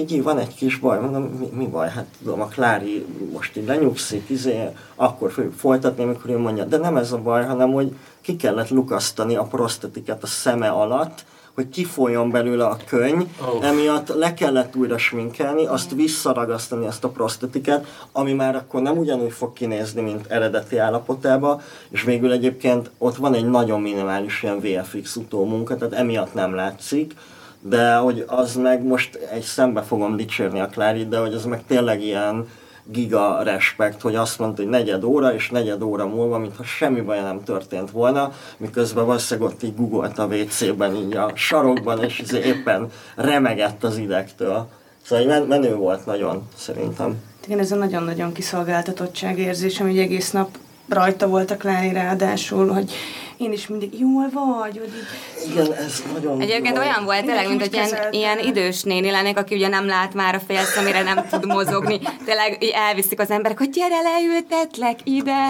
figyelj, 0.00 0.20
van 0.20 0.38
egy 0.38 0.54
kis 0.54 0.76
baj, 0.76 1.00
mondom, 1.00 1.22
mi, 1.22 1.48
mi 1.52 1.66
baj? 1.66 1.88
Hát 1.88 2.06
tudom, 2.22 2.40
a 2.40 2.46
Klári 2.46 3.06
most 3.32 3.56
így 3.56 3.66
lenyugszik, 3.66 4.28
izé, 4.28 4.68
akkor 4.96 5.32
fogjuk 5.32 5.52
folytatni, 5.52 6.02
amikor 6.02 6.30
ő 6.30 6.38
mondja, 6.38 6.64
de 6.64 6.76
nem 6.76 6.96
ez 6.96 7.12
a 7.12 7.18
baj, 7.18 7.44
hanem 7.44 7.72
hogy 7.72 7.94
ki 8.20 8.36
kellett 8.36 8.68
lukasztani 8.68 9.36
a 9.36 9.42
prostetiket 9.42 10.22
a 10.22 10.26
szeme 10.26 10.68
alatt, 10.68 11.24
hogy 11.54 11.68
kifoljon 11.68 12.30
belőle 12.30 12.64
a 12.64 12.76
könyv, 12.86 13.26
Oh. 13.40 13.66
emiatt 13.66 14.08
le 14.08 14.34
kellett 14.34 14.76
újra 14.76 14.98
sminkelni, 14.98 15.66
azt 15.66 15.94
visszaragasztani 15.94 16.86
ezt 16.86 17.04
a 17.04 17.08
prostetiket, 17.08 17.86
ami 18.12 18.32
már 18.32 18.56
akkor 18.56 18.82
nem 18.82 18.98
ugyanúgy 18.98 19.32
fog 19.32 19.52
kinézni, 19.52 20.00
mint 20.00 20.26
eredeti 20.26 20.76
állapotában, 20.78 21.60
és 21.90 22.02
végül 22.02 22.32
egyébként 22.32 22.90
ott 22.98 23.16
van 23.16 23.34
egy 23.34 23.46
nagyon 23.46 23.80
minimális 23.80 24.42
ilyen 24.42 24.60
VFX 24.60 25.16
utómunka, 25.16 25.76
tehát 25.76 25.92
emiatt 25.92 26.34
nem 26.34 26.54
látszik, 26.54 27.14
de 27.60 27.94
hogy 27.96 28.24
az 28.26 28.54
meg 28.54 28.82
most 28.82 29.14
egy 29.14 29.42
szembe 29.42 29.82
fogom 29.82 30.16
dicsérni 30.16 30.60
a 30.60 30.66
Klárit, 30.66 31.08
de 31.08 31.18
hogy 31.18 31.34
az 31.34 31.44
meg 31.44 31.62
tényleg 31.66 32.02
ilyen 32.02 32.48
giga 32.84 33.42
respekt, 33.42 34.00
hogy 34.00 34.14
azt 34.14 34.38
mondta, 34.38 34.62
hogy 34.62 34.70
negyed 34.70 35.04
óra, 35.04 35.34
és 35.34 35.50
negyed 35.50 35.82
óra 35.82 36.06
múlva, 36.06 36.38
mintha 36.38 36.64
semmi 36.64 37.00
baj 37.00 37.20
nem 37.20 37.44
történt 37.44 37.90
volna, 37.90 38.32
miközben 38.56 39.06
valószínűleg 39.06 39.50
ott 39.50 39.62
így 39.62 39.74
googolt 39.76 40.18
a 40.18 40.26
WC-ben, 40.26 40.94
így 40.94 41.16
a 41.16 41.32
sarokban, 41.34 42.04
és 42.04 42.22
éppen 42.44 42.90
remegett 43.16 43.84
az 43.84 43.96
idegtől. 43.96 44.68
Szóval 45.02 45.44
menő 45.46 45.74
volt 45.74 46.06
nagyon, 46.06 46.48
szerintem. 46.56 47.22
Igen, 47.46 47.58
ez 47.58 47.72
a 47.72 47.76
nagyon-nagyon 47.76 48.32
kiszolgáltatottság 48.32 49.38
érzés, 49.38 49.80
ami 49.80 49.90
egy 49.90 49.98
egész 49.98 50.30
nap 50.30 50.48
rajta 50.88 51.28
volt 51.28 51.50
a 51.50 51.56
Klári 51.56 51.92
ráadásul, 51.92 52.68
hogy 52.68 52.92
én 53.40 53.52
is 53.52 53.66
mindig 53.66 53.98
jól 53.98 54.30
vagy, 54.32 54.78
hogy 54.78 54.92
így... 54.96 55.50
Igen, 55.50 55.72
ez 55.72 56.02
nagyon... 56.12 56.40
Egyébként 56.40 56.76
jó. 56.76 56.82
olyan 56.82 57.04
volt 57.04 57.24
tényleg, 57.24 57.48
mint 57.48 57.60
hogy 57.60 57.72
ilyen, 57.72 58.12
ilyen 58.12 58.38
idős 58.38 58.82
néni 58.82 59.10
lennék, 59.10 59.38
aki 59.38 59.54
ugye 59.54 59.68
nem 59.68 59.86
lát 59.86 60.14
már 60.14 60.34
a 60.34 60.40
félszemére, 60.40 61.02
nem 61.02 61.26
tud 61.30 61.46
mozogni. 61.46 62.00
Tényleg 62.24 62.56
így 62.60 62.72
elviszik 62.74 63.20
az 63.20 63.30
emberek, 63.30 63.58
hogy 63.58 63.70
gyere, 63.70 64.00
leültetlek 64.00 64.98
ide, 65.04 65.48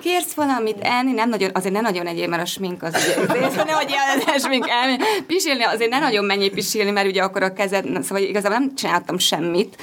kérsz 0.00 0.32
valamit 0.32 0.78
enni? 0.80 1.12
Nem 1.12 1.28
nagyon, 1.28 1.50
azért 1.52 1.74
ne 1.74 1.80
nagyon 1.80 2.06
egyéb, 2.06 2.28
mert 2.28 2.42
a 2.42 2.46
smink 2.46 2.82
az 2.82 2.94
ugye, 2.94 3.44
azért, 3.46 3.66
nem, 3.66 3.76
hogy 3.76 3.90
ilyen 3.90 4.38
smink 4.38 4.68
elni. 4.68 4.96
Pisilni, 5.26 5.62
azért 5.62 5.90
ne 5.90 5.98
nagyon 5.98 6.24
menjél 6.24 6.50
pisilni, 6.50 6.90
mert 6.90 7.06
ugye 7.06 7.22
akkor 7.22 7.42
a 7.42 7.52
kezed, 7.52 8.02
szóval 8.02 8.22
igazából 8.22 8.58
nem 8.58 8.74
csináltam 8.74 9.18
semmit. 9.18 9.76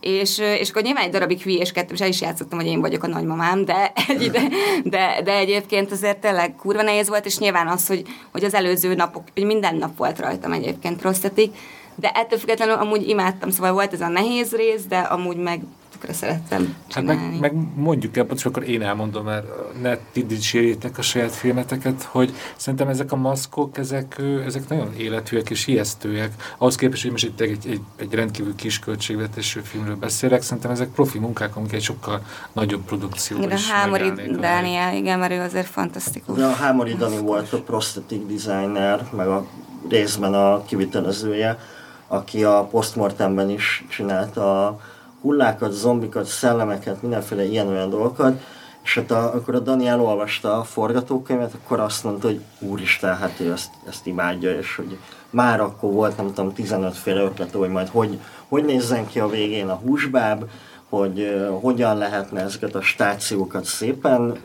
És, 0.00 0.38
és 0.38 0.70
akkor 0.70 0.82
nyilván 0.82 1.04
egy 1.04 1.10
darabig 1.10 1.40
hülyéskedtem, 1.40 1.94
és 1.94 2.00
el 2.00 2.08
is 2.08 2.20
játszottam, 2.20 2.58
hogy 2.58 2.68
én 2.68 2.80
vagyok 2.80 3.02
a 3.02 3.06
nagymamám, 3.06 3.64
de, 3.64 3.92
egy 4.08 4.22
ide, 4.22 4.42
de, 4.84 5.20
de 5.24 5.36
egyébként 5.36 5.92
azért 5.92 6.18
tényleg 6.18 6.56
kurva 6.70 6.84
nehéz 6.84 7.08
volt, 7.08 7.26
és 7.26 7.38
nyilván 7.38 7.68
az, 7.68 7.86
hogy, 7.86 8.02
hogy 8.32 8.44
az 8.44 8.54
előző 8.54 8.94
napok, 8.94 9.22
hogy 9.34 9.44
minden 9.44 9.76
nap 9.76 9.96
volt 9.96 10.18
rajtam 10.18 10.52
egyébként 10.52 11.00
prosztetik, 11.00 11.56
de 11.94 12.10
ettől 12.10 12.38
függetlenül 12.38 12.74
amúgy 12.74 13.08
imádtam, 13.08 13.50
szóval 13.50 13.72
volt 13.72 13.92
ez 13.92 14.00
a 14.00 14.08
nehéz 14.08 14.52
rész, 14.52 14.84
de 14.84 14.98
amúgy 14.98 15.36
meg 15.36 15.60
tökre 16.00 16.12
szerettem 16.12 16.74
Hát 16.90 17.02
csinálni. 17.02 17.38
meg, 17.38 17.40
meg 17.40 17.66
mondjuk 17.74 18.16
el, 18.16 18.26
és 18.34 18.44
akkor 18.44 18.68
én 18.68 18.82
elmondom, 18.82 19.24
mert 19.24 19.46
ne 19.80 19.96
ti 20.12 20.26
dicsérjétek 20.26 20.98
a 20.98 21.02
saját 21.02 21.34
filmeteket, 21.34 22.02
hogy 22.02 22.34
szerintem 22.56 22.88
ezek 22.88 23.12
a 23.12 23.16
maszkok, 23.16 23.78
ezek, 23.78 24.22
ezek 24.46 24.68
nagyon 24.68 24.94
élethűek 24.96 25.50
és 25.50 25.66
ijesztőek. 25.66 26.54
Ahhoz 26.58 26.74
képest, 26.74 27.02
hogy 27.02 27.10
most 27.10 27.24
itt 27.24 27.40
egy, 27.40 27.66
egy, 27.66 27.80
egy 27.96 28.14
rendkívül 28.14 28.54
kis 28.54 28.78
költségvetésű 28.78 29.60
filmről 29.62 29.96
beszélek, 29.96 30.42
szerintem 30.42 30.70
ezek 30.70 30.88
profi 30.88 31.18
munkák, 31.18 31.56
amik 31.56 31.72
egy 31.72 31.82
sokkal 31.82 32.22
nagyobb 32.52 32.84
produkcióban 32.84 33.46
Igen, 33.46 33.56
a 33.56 33.60
is 33.60 33.70
Hámori 33.70 34.12
Dániel, 34.40 34.94
igen, 34.94 35.18
mert 35.18 35.32
ő 35.32 35.40
azért 35.40 35.66
fantasztikus. 35.66 36.36
De 36.36 36.44
a 36.44 36.52
Hámori 36.52 36.94
Dani 36.94 37.18
volt 37.18 37.52
a 37.52 37.62
prosthetic 37.62 38.26
designer, 38.26 39.06
meg 39.16 39.26
a 39.26 39.46
részben 39.88 40.34
a 40.34 40.64
kivitelezője, 40.64 41.58
aki 42.06 42.44
a 42.44 42.68
postmortemben 42.70 43.50
is 43.50 43.84
csinálta 43.88 44.66
a 44.66 44.80
hullákat, 45.22 45.72
zombikat, 45.72 46.24
szellemeket, 46.24 47.02
mindenféle 47.02 47.44
ilyen-olyan 47.44 47.90
dolgokat, 47.90 48.42
és 48.82 48.94
hát 48.94 49.10
a, 49.10 49.34
akkor 49.34 49.54
a 49.54 49.58
Dani 49.58 49.86
elolvasta 49.86 50.58
a 50.58 50.64
forgatókönyvet, 50.64 51.54
akkor 51.54 51.80
azt 51.80 52.04
mondta, 52.04 52.26
hogy 52.26 52.40
úristen, 52.58 53.16
hát 53.16 53.40
ő 53.40 53.52
ezt, 53.52 53.70
ezt 53.88 54.06
imádja, 54.06 54.58
és 54.58 54.76
hogy 54.76 54.98
már 55.30 55.60
akkor 55.60 55.92
volt, 55.92 56.16
nem 56.16 56.26
tudom, 56.26 56.52
15 56.52 56.96
féle 56.96 57.22
ötlet, 57.22 57.52
hogy 57.52 57.68
majd 57.68 57.88
hogy, 57.88 58.18
hogy 58.48 58.64
nézzen 58.64 59.06
ki 59.06 59.20
a 59.20 59.28
végén 59.28 59.68
a 59.68 59.74
húsbáb, 59.74 60.44
hogy 60.88 61.20
uh, 61.20 61.60
hogyan 61.60 61.96
lehetne 61.96 62.40
ezeket 62.40 62.74
a 62.74 62.80
stációkat 62.80 63.64
szépen 63.64 64.38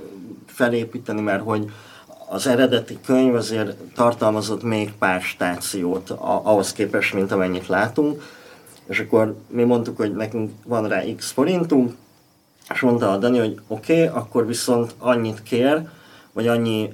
felépíteni, 0.45 1.21
mert 1.21 1.43
hogy 1.43 1.71
az 2.29 2.47
eredeti 2.47 2.97
könyv 3.05 3.35
azért 3.35 3.77
tartalmazott 3.95 4.63
még 4.63 4.93
pár 4.93 5.21
stációt 5.21 6.09
a- 6.09 6.41
ahhoz 6.43 6.73
képest, 6.73 7.13
mint 7.13 7.31
amennyit 7.31 7.67
látunk, 7.67 8.21
és 8.87 8.99
akkor 8.99 9.35
mi 9.47 9.63
mondtuk, 9.63 9.97
hogy 9.97 10.15
nekünk 10.15 10.51
van 10.65 10.87
rá 10.87 11.03
x 11.17 11.31
forintunk, 11.31 11.93
és 12.73 12.79
mondta 12.79 13.11
a 13.11 13.17
Dani, 13.17 13.37
hogy 13.37 13.59
oké, 13.67 14.03
okay, 14.03 14.17
akkor 14.17 14.47
viszont 14.47 14.95
annyit 14.97 15.43
kér, 15.43 15.87
vagy 16.31 16.47
annyi, 16.47 16.93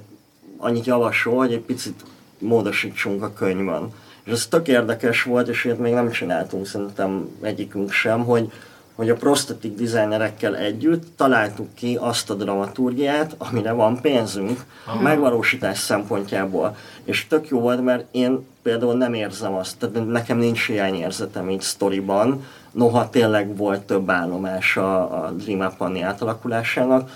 annyit 0.56 0.86
javasol, 0.86 1.36
hogy 1.36 1.52
egy 1.52 1.60
picit 1.60 2.04
módosítsunk 2.38 3.22
a 3.22 3.32
könyvön. 3.32 3.92
És 4.24 4.32
ez 4.32 4.46
tök 4.46 4.68
érdekes 4.68 5.22
volt, 5.22 5.48
és 5.48 5.64
ilyet 5.64 5.78
még 5.78 5.92
nem 5.92 6.10
csináltunk 6.10 6.66
szerintem 6.66 7.28
egyikünk 7.40 7.90
sem, 7.90 8.24
hogy, 8.24 8.52
hogy 8.94 9.10
a 9.10 9.14
prosthetic 9.14 9.78
designerekkel 9.78 10.56
együtt 10.56 11.16
találtuk 11.16 11.74
ki 11.74 11.96
azt 12.00 12.30
a 12.30 12.34
dramaturgiát, 12.34 13.34
amire 13.38 13.72
van 13.72 14.00
pénzünk, 14.00 14.64
a 14.86 15.02
megvalósítás 15.02 15.78
szempontjából. 15.78 16.76
És 17.04 17.26
tök 17.26 17.48
jó 17.48 17.60
volt, 17.60 17.84
mert 17.84 18.04
én 18.10 18.46
például 18.62 18.94
nem 18.94 19.14
érzem 19.14 19.54
azt, 19.54 19.78
tehát 19.78 20.06
nekem 20.06 20.38
nincs 20.38 20.66
hiányérzetem 20.66 21.50
így 21.50 21.60
sztoriban, 21.60 22.44
noha 22.70 23.10
tényleg 23.10 23.56
volt 23.56 23.82
több 23.82 24.10
állomás 24.10 24.76
a, 24.76 25.24
a 25.24 25.30
Dream 25.30 25.60
Up 25.60 25.80
Annie 25.80 26.06
átalakulásának, 26.06 27.10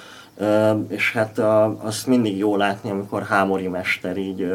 és 0.89 1.13
hát 1.13 1.39
a, 1.39 1.77
azt 1.83 2.07
mindig 2.07 2.37
jó 2.37 2.57
látni, 2.57 2.91
amikor 2.91 3.23
Hámori 3.23 3.69
mester 3.69 4.17
így, 4.17 4.53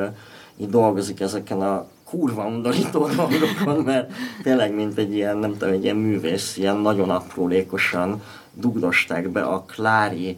így 0.58 0.70
dolgozik 0.70 1.20
ezeken 1.20 1.62
a 1.62 1.86
kurva 2.04 2.46
undorító 2.46 3.08
dolgokon, 3.16 3.84
mert 3.84 4.12
tényleg 4.44 4.76
mint 4.76 4.98
egy 4.98 5.14
ilyen, 5.14 5.38
nem 5.38 5.52
tudom, 5.52 5.74
egy 5.74 5.84
ilyen 5.84 5.96
művész, 5.96 6.58
ilyen 6.58 6.78
nagyon 6.78 7.10
aprólékosan 7.10 8.22
dugdosták 8.54 9.30
be 9.30 9.42
a 9.42 9.62
Klári 9.62 10.38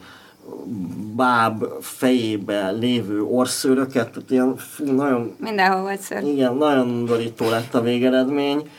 báb 1.16 1.64
fejébe 1.82 2.72
lévő 2.72 3.22
orszőröket, 3.24 4.10
tehát 4.12 4.32
ilyen 4.32 4.56
fú, 4.58 4.92
nagyon, 4.92 5.36
Mindenhol 5.40 5.82
volt 5.82 6.00
ször. 6.02 6.24
igen, 6.24 6.56
nagyon 6.56 6.88
undorító 6.88 7.50
lett 7.50 7.74
a 7.74 7.82
végeredmény, 7.82 8.70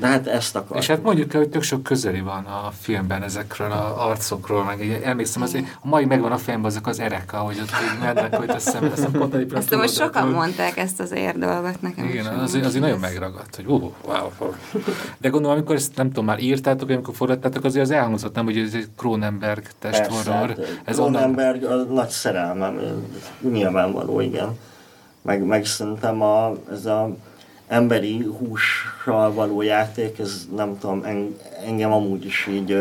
de 0.00 0.06
hát 0.06 0.26
ezt 0.26 0.56
akar. 0.56 0.76
És 0.76 0.86
hát 0.86 1.02
mondjuk 1.02 1.34
el, 1.34 1.40
hogy 1.40 1.48
tök 1.48 1.62
sok 1.62 1.82
közeli 1.82 2.20
van 2.20 2.44
a 2.44 2.72
filmben 2.80 3.22
ezekről 3.22 3.70
a 3.70 4.08
arcokról, 4.08 4.64
meg 4.64 4.84
így 4.84 5.00
emlékszem, 5.02 5.42
azért 5.42 5.78
a 5.82 5.88
mai 5.88 6.04
megvan 6.04 6.32
a 6.32 6.38
fejemben 6.38 6.70
azok 6.70 6.86
az 6.86 7.00
ereka, 7.00 7.36
hogy 7.36 7.58
ott 7.60 7.70
így 7.70 8.00
mennek, 8.00 8.36
hogy 8.36 8.50
a 8.50 8.58
szem, 8.58 8.84
ezt 8.84 9.04
a 9.04 9.10
potali 9.18 9.46
Ezt 9.54 9.74
most 9.74 9.94
sokan 9.94 10.28
mondták 10.28 10.76
ezt 10.76 11.00
az 11.00 11.12
ér 11.12 11.38
dolgot 11.38 11.82
nekem. 11.82 12.04
Igen, 12.04 12.34
is. 12.34 12.40
azért, 12.42 12.64
azért 12.64 12.82
nagyon 12.82 12.98
megragadt, 12.98 13.56
hogy 13.56 13.64
uh, 13.66 13.82
wow. 14.06 14.28
De 15.18 15.28
gondolom, 15.28 15.56
amikor 15.56 15.74
ezt 15.74 15.96
nem 15.96 16.08
tudom, 16.08 16.24
már 16.24 16.40
írtátok, 16.40 16.88
amikor 16.88 17.14
forgattátok, 17.14 17.64
azért 17.64 17.84
az 17.84 17.90
elhangzott, 17.90 18.34
nem, 18.34 18.44
hogy 18.44 18.58
ez 18.58 18.74
egy 18.74 18.88
Cronenberg 18.96 19.62
testhorror. 19.78 20.54
Persze, 20.54 20.62
Ez 20.62 20.78
ez 20.84 20.98
onnan, 20.98 21.34
a 21.34 21.74
nagy 21.74 22.08
szerelmem, 22.08 22.80
nyilvánvaló, 23.40 24.20
igen. 24.20 24.58
Meg, 25.22 25.44
meg 25.44 25.64
szerintem 25.64 26.22
a, 26.22 26.52
ez 26.70 26.86
a 26.86 27.16
emberi 27.72 28.22
hússal 28.38 29.32
való 29.32 29.62
játék, 29.62 30.18
ez 30.18 30.46
nem 30.56 30.78
tudom, 30.78 31.04
en, 31.04 31.36
engem 31.66 31.92
amúgy 31.92 32.24
is 32.24 32.46
így 32.50 32.72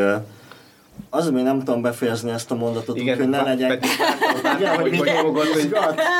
az, 1.09 1.23
hogy 1.23 1.43
nem 1.43 1.63
tudom 1.63 1.81
befejezni 1.81 2.31
ezt 2.31 2.51
a 2.51 2.55
mondatot, 2.55 2.97
Igen, 2.97 3.13
úgy, 3.13 3.19
hogy 3.19 3.29
ne 3.29 3.43
vá- 3.43 3.55
Igen, 4.59 4.75
hogy 4.79 4.91
nyomogod, 5.15 5.45
hogy- 5.47 5.73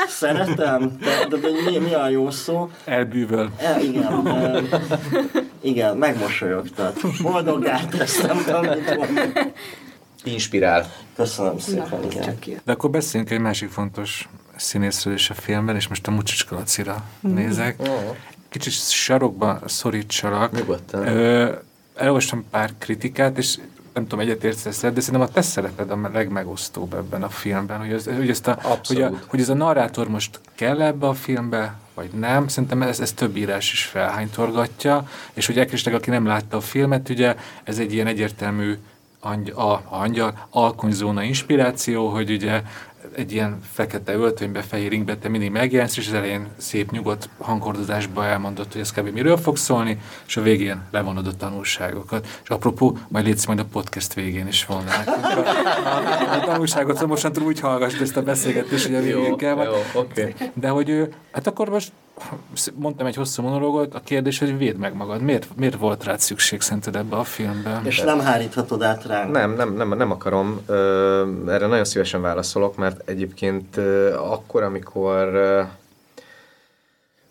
Szeretem, 0.08 0.98
de, 1.00 1.26
de, 1.28 1.36
de 1.36 1.48
mi, 1.70 1.78
mi 1.78 1.94
a 1.94 2.08
jó 2.08 2.30
szó? 2.30 2.70
elbűvöl. 2.84 3.50
E, 3.56 3.80
igen, 3.80 4.26
e, 4.26 4.62
igen, 5.60 5.96
megmosolyogtat. 5.96 7.00
Boldoggá 7.22 7.80
tesz, 7.90 8.20
nem 8.20 8.42
tudom, 8.44 8.64
mit 8.64 8.96
mondani. 8.96 9.32
Inspirál. 10.24 10.92
Köszönöm 11.16 11.58
szépen, 11.58 12.04
igen. 12.10 12.22
Csak 12.22 12.40
ki. 12.40 12.60
De 12.64 12.72
akkor 12.72 12.90
beszéljünk 12.90 13.32
egy 13.32 13.40
másik 13.40 13.70
fontos 13.70 14.28
színészről 14.56 15.14
is 15.14 15.30
a 15.30 15.34
filmben, 15.34 15.76
és 15.76 15.88
most 15.88 16.06
a 16.06 16.10
Mucsicska 16.10 16.54
Lacira 16.54 17.04
nézek. 17.20 17.76
Kicsit 18.52 18.72
sarokba 18.72 19.60
szorítsalak. 19.66 20.52
Nyugodtan. 20.52 21.06
Ö, 21.06 21.52
elolvastam 21.94 22.44
pár 22.50 22.70
kritikát, 22.78 23.38
és 23.38 23.58
nem 23.92 24.06
tudom, 24.06 24.20
egyetértesz 24.20 24.80
de 24.80 25.00
szerintem 25.00 25.20
a 25.20 25.28
te 25.28 25.42
szereped 25.42 25.90
a 25.90 26.10
legmegosztóbb 26.12 26.94
ebben 26.94 27.22
a 27.22 27.28
filmben. 27.28 27.78
Hogy, 27.78 27.92
ez, 27.92 28.04
hogy, 28.04 28.30
ezt 28.30 28.46
a, 28.46 28.58
hogy, 28.84 29.02
a, 29.02 29.10
hogy 29.26 29.40
ez 29.40 29.48
a 29.48 29.54
narrátor 29.54 30.08
most 30.08 30.40
kell 30.54 30.82
ebbe 30.82 31.06
a 31.06 31.14
filmbe, 31.14 31.74
vagy 31.94 32.10
nem. 32.10 32.48
Szerintem 32.48 32.82
ez, 32.82 33.00
ez 33.00 33.12
több 33.12 33.36
írás 33.36 33.72
is 33.72 33.84
felhánytorgatja, 33.84 35.08
és 35.32 35.46
hogy 35.46 35.58
elkezdtek, 35.58 35.94
aki 35.94 36.10
nem 36.10 36.26
látta 36.26 36.56
a 36.56 36.60
filmet, 36.60 37.08
ugye 37.08 37.36
ez 37.64 37.78
egy 37.78 37.92
ilyen 37.92 38.06
egyértelmű 38.06 38.78
angy, 39.20 39.50
a, 39.50 39.82
angyal, 39.88 40.46
alkonyzóna 40.50 41.22
inspiráció, 41.22 42.08
hogy 42.08 42.30
ugye 42.30 42.62
egy 43.16 43.32
ilyen 43.32 43.60
fekete 43.72 44.14
öltönybe, 44.14 44.62
fehér 44.62 44.92
ingbe 44.92 45.16
te 45.16 45.28
mindig 45.28 45.50
megjelensz, 45.50 45.96
és 45.96 46.06
az 46.06 46.14
elején 46.14 46.48
szép, 46.56 46.90
nyugodt 46.90 47.28
hangordozásba 47.38 48.26
elmondott, 48.26 48.72
hogy 48.72 48.80
ez 48.80 48.92
kb. 48.92 49.08
miről 49.08 49.36
fog 49.36 49.56
szólni, 49.56 50.00
és 50.26 50.36
a 50.36 50.42
végén 50.42 50.82
levonod 50.90 51.26
a 51.26 51.36
tanulságokat. 51.36 52.26
És 52.42 52.48
apropó, 52.48 52.98
majd 53.08 53.24
létsz 53.24 53.46
majd 53.46 53.58
a 53.58 53.64
podcast 53.64 54.14
végén 54.14 54.46
is 54.46 54.66
volna 54.66 54.90
a, 54.90 55.38
a, 56.36 56.40
tanulságot, 56.44 56.92
szóval 56.92 57.08
mostantól 57.08 57.44
úgy 57.44 57.60
hallgass 57.60 58.00
ezt 58.00 58.16
a 58.16 58.22
beszélgetést, 58.22 58.86
hogy 58.86 58.94
a 58.94 59.00
végén 59.00 59.24
Jó, 59.24 59.36
kell. 59.36 59.54
majd. 59.54 59.70
jó, 59.70 60.00
oké. 60.00 60.34
De 60.54 60.68
hogy 60.68 61.14
hát 61.32 61.46
akkor 61.46 61.68
most 61.68 61.92
mondtam 62.74 63.06
egy 63.06 63.14
hosszú 63.14 63.42
monológot, 63.42 63.94
a 63.94 64.00
kérdés, 64.00 64.38
hogy 64.38 64.58
védd 64.58 64.76
meg 64.76 64.94
magad. 64.94 65.20
Miért, 65.20 65.46
miért 65.56 65.76
volt 65.76 66.04
rád 66.04 66.20
szükség 66.20 66.60
szerinted 66.60 66.96
ebbe 66.96 67.16
a 67.16 67.24
filmben? 67.24 67.86
És 67.86 68.00
nem 68.00 68.20
háríthatod 68.20 68.82
át 68.82 69.04
ránk. 69.04 69.32
Nem, 69.32 69.54
nem, 69.54 69.74
nem, 69.74 69.88
nem 69.88 70.10
akarom. 70.10 70.60
Erre 71.46 71.66
nagyon 71.66 71.84
szívesen 71.84 72.20
válaszolok, 72.20 72.76
mert 72.76 73.08
egyébként 73.08 73.76
akkor, 74.16 74.62
amikor 74.62 75.30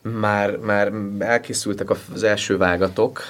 már, 0.01 0.57
már 0.57 0.91
elkészültek 1.19 1.89
az 2.13 2.23
első 2.23 2.57
vágatok, 2.57 3.21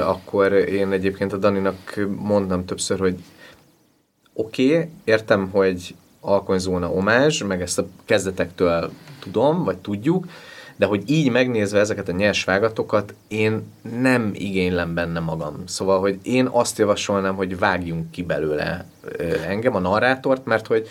akkor 0.00 0.52
én 0.52 0.92
egyébként 0.92 1.32
a 1.32 1.36
Daninak 1.36 2.00
mondtam 2.16 2.64
többször, 2.64 2.98
hogy 2.98 3.16
oké, 4.32 4.74
okay, 4.74 4.90
értem, 5.04 5.48
hogy 5.50 5.94
alkonyzóna 6.20 6.90
omázs, 6.90 7.42
meg 7.42 7.62
ezt 7.62 7.78
a 7.78 7.86
kezdetektől 8.04 8.90
tudom, 9.20 9.64
vagy 9.64 9.78
tudjuk, 9.78 10.26
de 10.80 10.86
hogy 10.86 11.02
így 11.06 11.30
megnézve 11.30 11.78
ezeket 11.78 12.08
a 12.08 12.12
nyers 12.12 12.44
vágatokat, 12.44 13.14
én 13.28 13.62
nem 14.00 14.30
igénylem 14.34 14.94
benne 14.94 15.20
magam. 15.20 15.62
Szóval, 15.66 16.00
hogy 16.00 16.18
én 16.22 16.46
azt 16.46 16.78
javasolnám, 16.78 17.34
hogy 17.34 17.58
vágjunk 17.58 18.10
ki 18.10 18.22
belőle 18.22 18.84
engem, 19.46 19.74
a 19.74 19.78
narrátort, 19.78 20.44
mert 20.44 20.66
hogy 20.66 20.88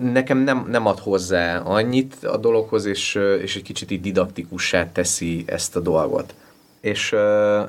nekem 0.00 0.38
nem, 0.38 0.66
nem 0.70 0.86
ad 0.86 0.98
hozzá 0.98 1.58
annyit 1.58 2.24
a 2.24 2.36
dologhoz, 2.36 2.84
és, 2.84 3.14
és 3.42 3.56
egy 3.56 3.62
kicsit 3.62 3.90
így 3.90 4.00
didaktikussá 4.00 4.92
teszi 4.92 5.44
ezt 5.46 5.76
a 5.76 5.80
dolgot. 5.80 6.34
És, 6.80 7.14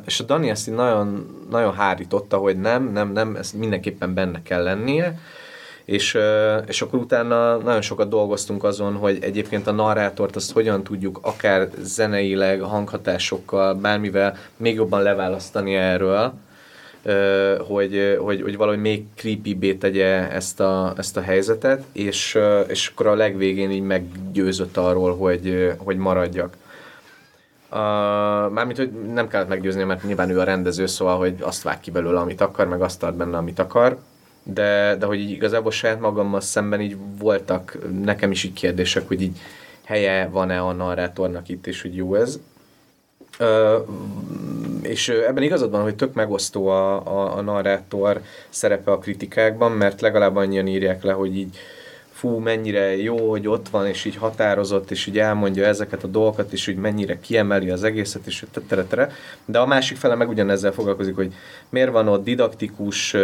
és 0.05 0.19
a 0.19 0.23
Dani 0.23 0.49
ezt 0.49 0.67
így 0.67 0.75
nagyon, 0.75 1.37
nagyon 1.49 1.73
hárította, 1.73 2.37
hogy 2.37 2.59
nem, 2.59 2.91
nem, 2.91 3.11
nem, 3.11 3.35
ez 3.35 3.51
mindenképpen 3.51 4.13
benne 4.13 4.43
kell 4.43 4.63
lennie, 4.63 5.19
és, 5.91 6.17
és 6.67 6.81
akkor 6.81 6.99
utána 6.99 7.57
nagyon 7.57 7.81
sokat 7.81 8.09
dolgoztunk 8.09 8.63
azon, 8.63 8.95
hogy 8.95 9.17
egyébként 9.21 9.67
a 9.67 9.71
narrátort 9.71 10.35
azt 10.35 10.51
hogyan 10.51 10.83
tudjuk 10.83 11.19
akár 11.21 11.69
zeneileg, 11.81 12.61
hanghatásokkal, 12.61 13.73
bármivel 13.73 14.37
még 14.57 14.75
jobban 14.75 15.01
leválasztani 15.01 15.75
erről, 15.75 16.33
hogy, 17.67 18.17
hogy, 18.19 18.41
hogy 18.41 18.57
valahogy 18.57 18.81
még 18.81 19.05
creepy 19.15 19.77
tegye 19.77 20.31
ezt 20.31 20.59
a, 20.59 20.93
ezt 20.97 21.17
a 21.17 21.21
helyzetet, 21.21 21.83
és, 21.91 22.37
és 22.67 22.87
akkor 22.87 23.07
a 23.07 23.15
legvégén 23.15 23.71
így 23.71 23.83
meggyőzött 23.83 24.77
arról, 24.77 25.15
hogy, 25.15 25.73
hogy 25.77 25.97
maradjak. 25.97 26.53
Uh, 27.71 27.77
mármint, 28.51 28.77
hogy 28.77 28.91
nem 29.13 29.27
kellett 29.27 29.47
meggyőzni, 29.47 29.83
mert 29.83 30.03
nyilván 30.03 30.29
ő 30.29 30.39
a 30.39 30.43
rendező, 30.43 30.85
szóval, 30.85 31.17
hogy 31.17 31.35
azt 31.39 31.63
vág 31.63 31.79
ki 31.79 31.91
belőle, 31.91 32.19
amit 32.19 32.41
akar, 32.41 32.67
meg 32.67 32.81
azt 32.81 33.03
ad 33.03 33.15
benne, 33.15 33.37
amit 33.37 33.59
akar, 33.59 33.97
de, 34.43 34.95
de 34.99 35.05
hogy 35.05 35.19
így 35.19 35.29
igazából 35.29 35.71
saját 35.71 35.99
magammal 35.99 36.41
szemben 36.41 36.81
így 36.81 36.97
voltak 37.17 37.77
nekem 38.03 38.31
is 38.31 38.43
így 38.43 38.53
kérdések, 38.53 39.07
hogy 39.07 39.21
így 39.21 39.37
helye 39.83 40.27
van-e 40.31 40.59
a 40.61 40.71
narrátornak 40.71 41.49
itt, 41.49 41.67
és 41.67 41.81
hogy 41.81 41.95
jó 41.95 42.15
ez. 42.15 42.39
Uh, 43.39 43.87
és 44.81 45.09
ebben 45.09 45.43
igazad 45.43 45.71
van, 45.71 45.81
hogy 45.81 45.95
tök 45.95 46.13
megosztó 46.13 46.67
a, 46.67 47.05
a, 47.05 47.37
a 47.37 47.41
narrátor 47.41 48.21
szerepe 48.49 48.91
a 48.91 48.99
kritikákban, 48.99 49.71
mert 49.71 50.01
legalább 50.01 50.35
annyian 50.35 50.67
írják 50.67 51.03
le, 51.03 51.11
hogy 51.11 51.37
így 51.37 51.57
fú, 52.21 52.37
mennyire 52.37 52.97
jó, 52.97 53.29
hogy 53.29 53.47
ott 53.47 53.69
van, 53.69 53.87
és 53.87 54.05
így 54.05 54.15
határozott, 54.15 54.91
és 54.91 55.05
így 55.05 55.19
elmondja 55.19 55.65
ezeket 55.65 56.03
a 56.03 56.07
dolgokat, 56.07 56.51
és 56.51 56.65
hogy 56.65 56.75
mennyire 56.75 57.19
kiemeli 57.19 57.69
az 57.69 57.83
egészet, 57.83 58.25
és 58.25 58.45
teteretere. 58.51 59.11
De 59.45 59.59
a 59.59 59.65
másik 59.65 59.97
fele 59.97 60.15
meg 60.15 60.29
ugyanezzel 60.29 60.71
foglalkozik, 60.71 61.15
hogy 61.15 61.33
miért 61.69 61.91
van 61.91 62.07
ott 62.07 62.23
didaktikus, 62.23 63.15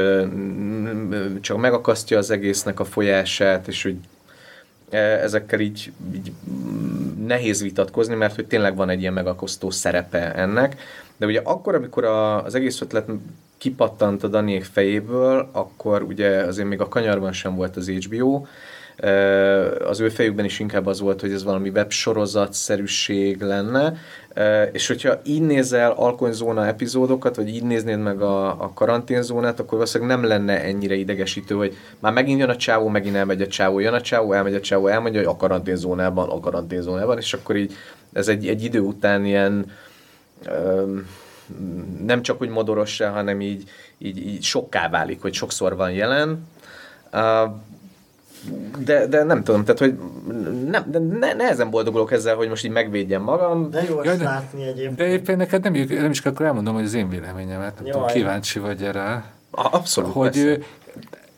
csak 1.41 1.57
megakasztja 1.57 2.17
az 2.17 2.31
egésznek 2.31 2.79
a 2.79 2.85
folyását, 2.85 3.67
és 3.67 3.83
hogy 3.83 3.95
e, 4.89 4.97
ezekkel 4.97 5.59
így, 5.59 5.91
így 6.13 6.31
nehéz 7.27 7.61
vitatkozni, 7.61 8.15
mert 8.15 8.35
hogy 8.35 8.45
tényleg 8.45 8.75
van 8.75 8.89
egy 8.89 9.01
ilyen 9.01 9.13
megakosztó 9.13 9.69
szerepe 9.69 10.33
ennek. 10.33 10.81
De 11.17 11.25
ugye 11.25 11.41
akkor, 11.43 11.75
amikor 11.75 12.03
a, 12.03 12.43
az 12.43 12.55
egész 12.55 12.81
ötlet 12.81 13.09
kipattant 13.57 14.23
a 14.23 14.27
Daniék 14.27 14.63
fejéből, 14.63 15.49
akkor 15.51 16.01
ugye 16.01 16.29
azért 16.29 16.67
még 16.67 16.81
a 16.81 16.87
kanyarban 16.87 17.31
sem 17.31 17.55
volt 17.55 17.75
az 17.75 17.89
HBO, 17.89 18.45
az 19.87 19.99
ő 19.99 20.09
fejükben 20.09 20.45
is 20.45 20.59
inkább 20.59 20.85
az 20.85 20.99
volt, 20.99 21.21
hogy 21.21 21.31
ez 21.31 21.43
valami 21.43 21.69
websorozatszerűség 21.69 23.41
lenne, 23.41 23.93
és 24.71 24.87
hogyha 24.87 25.19
így 25.23 25.41
nézel 25.41 25.91
alkonyzóna 25.91 26.65
epizódokat, 26.65 27.35
vagy 27.35 27.49
így 27.49 27.63
néznéd 27.63 27.99
meg 27.99 28.21
a, 28.21 28.47
a 28.47 28.71
karanténzónát, 28.73 29.59
akkor 29.59 29.73
valószínűleg 29.77 30.15
nem 30.17 30.27
lenne 30.27 30.63
ennyire 30.63 30.95
idegesítő, 30.95 31.55
hogy 31.55 31.77
már 31.99 32.13
megint 32.13 32.39
jön 32.39 32.49
a 32.49 32.55
csávó, 32.55 32.87
megint 32.87 33.15
elmegy 33.15 33.41
a 33.41 33.47
csávó, 33.47 33.79
jön 33.79 33.93
a 33.93 34.01
csávó, 34.01 34.33
elmegy 34.33 34.55
a 34.55 34.59
csávó, 34.59 34.87
elmegy 34.87 35.17
a 35.17 35.37
karanténzónában, 35.37 36.29
a 36.29 36.39
karanténzónában, 36.39 37.17
és 37.17 37.33
akkor 37.33 37.55
így 37.55 37.73
ez 38.13 38.27
egy, 38.27 38.47
egy 38.47 38.63
idő 38.63 38.79
után 38.79 39.25
ilyen 39.25 39.71
nem 42.05 42.21
csak 42.21 42.41
úgy 42.41 42.49
modorossá, 42.49 43.09
hanem 43.09 43.41
így, 43.41 43.69
így, 43.97 44.27
így 44.27 44.43
sokká 44.43 44.89
válik, 44.89 45.21
hogy 45.21 45.33
sokszor 45.33 45.75
van 45.75 45.91
jelen. 45.91 46.47
De, 48.85 49.07
de 49.07 49.23
nem 49.23 49.43
tudom, 49.43 49.63
tehát 49.63 49.79
hogy 49.79 49.97
nem, 50.69 50.83
de 50.91 50.99
ne, 50.99 51.33
nehezen 51.33 51.69
boldogulok 51.69 52.11
ezzel, 52.11 52.35
hogy 52.35 52.49
most 52.49 52.65
így 52.65 52.71
megvédjem 52.71 53.21
magam. 53.21 53.69
De 53.69 53.83
jó 53.89 54.01
ezt 54.01 54.21
látni 54.21 54.63
egyébként. 54.63 54.95
De 54.95 55.07
éppen 55.07 55.37
neked 55.37 55.63
nem, 55.63 55.73
nem 55.89 56.11
is 56.11 56.19
akkor 56.19 56.45
elmondom, 56.45 56.73
hogy 56.73 56.83
az 56.83 56.93
én 56.93 57.09
véleményemet, 57.09 57.75
nem 57.75 57.91
tudom, 57.91 58.07
kíváncsi 58.07 58.59
vagy 58.59 58.83
erre. 58.83 59.23
Abszolút, 59.51 60.11
Hogy 60.11 60.31
persze 60.31 60.59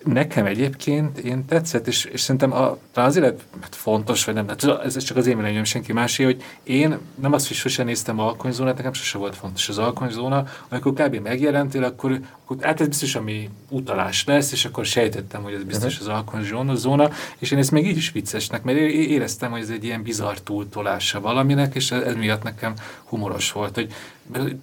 nekem 0.04 0.46
egyébként 0.46 1.18
én 1.18 1.46
tetszett, 1.46 1.88
és, 1.88 2.06
és 2.06 2.22
szerintem 2.22 2.54
a, 2.54 2.78
talán 2.92 3.10
azért 3.10 3.44
mert 3.60 3.76
fontos, 3.76 4.26
vagy 4.26 4.34
nem, 4.34 4.46
de 4.46 4.80
ez 4.84 4.98
csak 4.98 5.18
az 5.18 5.28
én 5.28 5.36
véleményem, 5.36 5.64
senki 5.64 5.94
másé, 5.94 6.24
hogy 6.24 6.44
én 6.64 6.98
nem 7.16 7.34
azt, 7.34 7.48
hogy 7.48 7.58
sosem 7.58 7.86
néztem 7.86 8.20
alkonyzónát, 8.20 8.78
nekem 8.78 8.94
sose 8.94 9.18
volt 9.18 9.36
fontos 9.36 9.70
az 9.70 9.78
alkonyzóna, 9.78 10.46
amikor 10.70 10.94
kb. 10.94 11.16
megjelentél, 11.16 11.84
akkor, 11.84 12.20
akkor 12.44 12.58
hát 12.62 12.82
ez 12.82 12.88
biztos, 12.88 13.16
ami 13.16 13.50
utalás 13.70 14.26
lesz, 14.26 14.52
és 14.52 14.66
akkor 14.66 14.86
sejtettem, 14.86 15.44
hogy 15.44 15.54
ez 15.54 15.64
biztos 15.64 16.00
uh-huh. 16.00 16.10
az 16.10 16.16
alkonyzóna, 16.16 17.10
és 17.38 17.52
én 17.52 17.58
ezt 17.58 17.72
még 17.72 17.88
így 17.88 17.98
is 17.98 18.12
viccesnek, 18.12 18.64
mert 18.64 18.78
éreztem, 18.78 19.52
hogy 19.52 19.62
ez 19.62 19.70
egy 19.70 19.84
ilyen 19.84 20.04
bizarr 20.04 20.36
túltolása 20.36 21.22
valaminek, 21.22 21.76
és 21.76 21.92
ez 21.92 22.16
miatt 22.16 22.44
nekem 22.44 22.74
humoros 23.04 23.52
volt, 23.52 23.76
hogy 23.76 23.94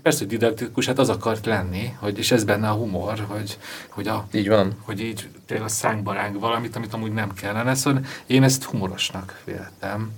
persze, 0.02 0.18
hogy 0.18 0.28
didaktikus, 0.28 0.86
hát 0.86 0.98
az 0.98 1.08
akart 1.08 1.46
lenni, 1.46 1.96
hogy, 2.00 2.18
és 2.18 2.30
ez 2.30 2.44
benne 2.44 2.68
a 2.68 2.72
humor, 2.72 3.24
hogy, 3.28 3.58
hogy, 3.88 4.08
a, 4.08 4.26
így 4.32 4.48
van. 4.48 4.72
hogy 4.84 5.00
így 5.00 5.28
tényleg 5.46 5.66
a 5.66 5.70
szánkba 5.70 6.12
ránk 6.12 6.40
valamit, 6.40 6.76
amit 6.76 6.94
amúgy 6.94 7.12
nem 7.12 7.32
kellene. 7.32 7.74
Szóval 7.74 8.00
én 8.26 8.42
ezt 8.42 8.64
humorosnak 8.64 9.42
véltem. 9.44 10.10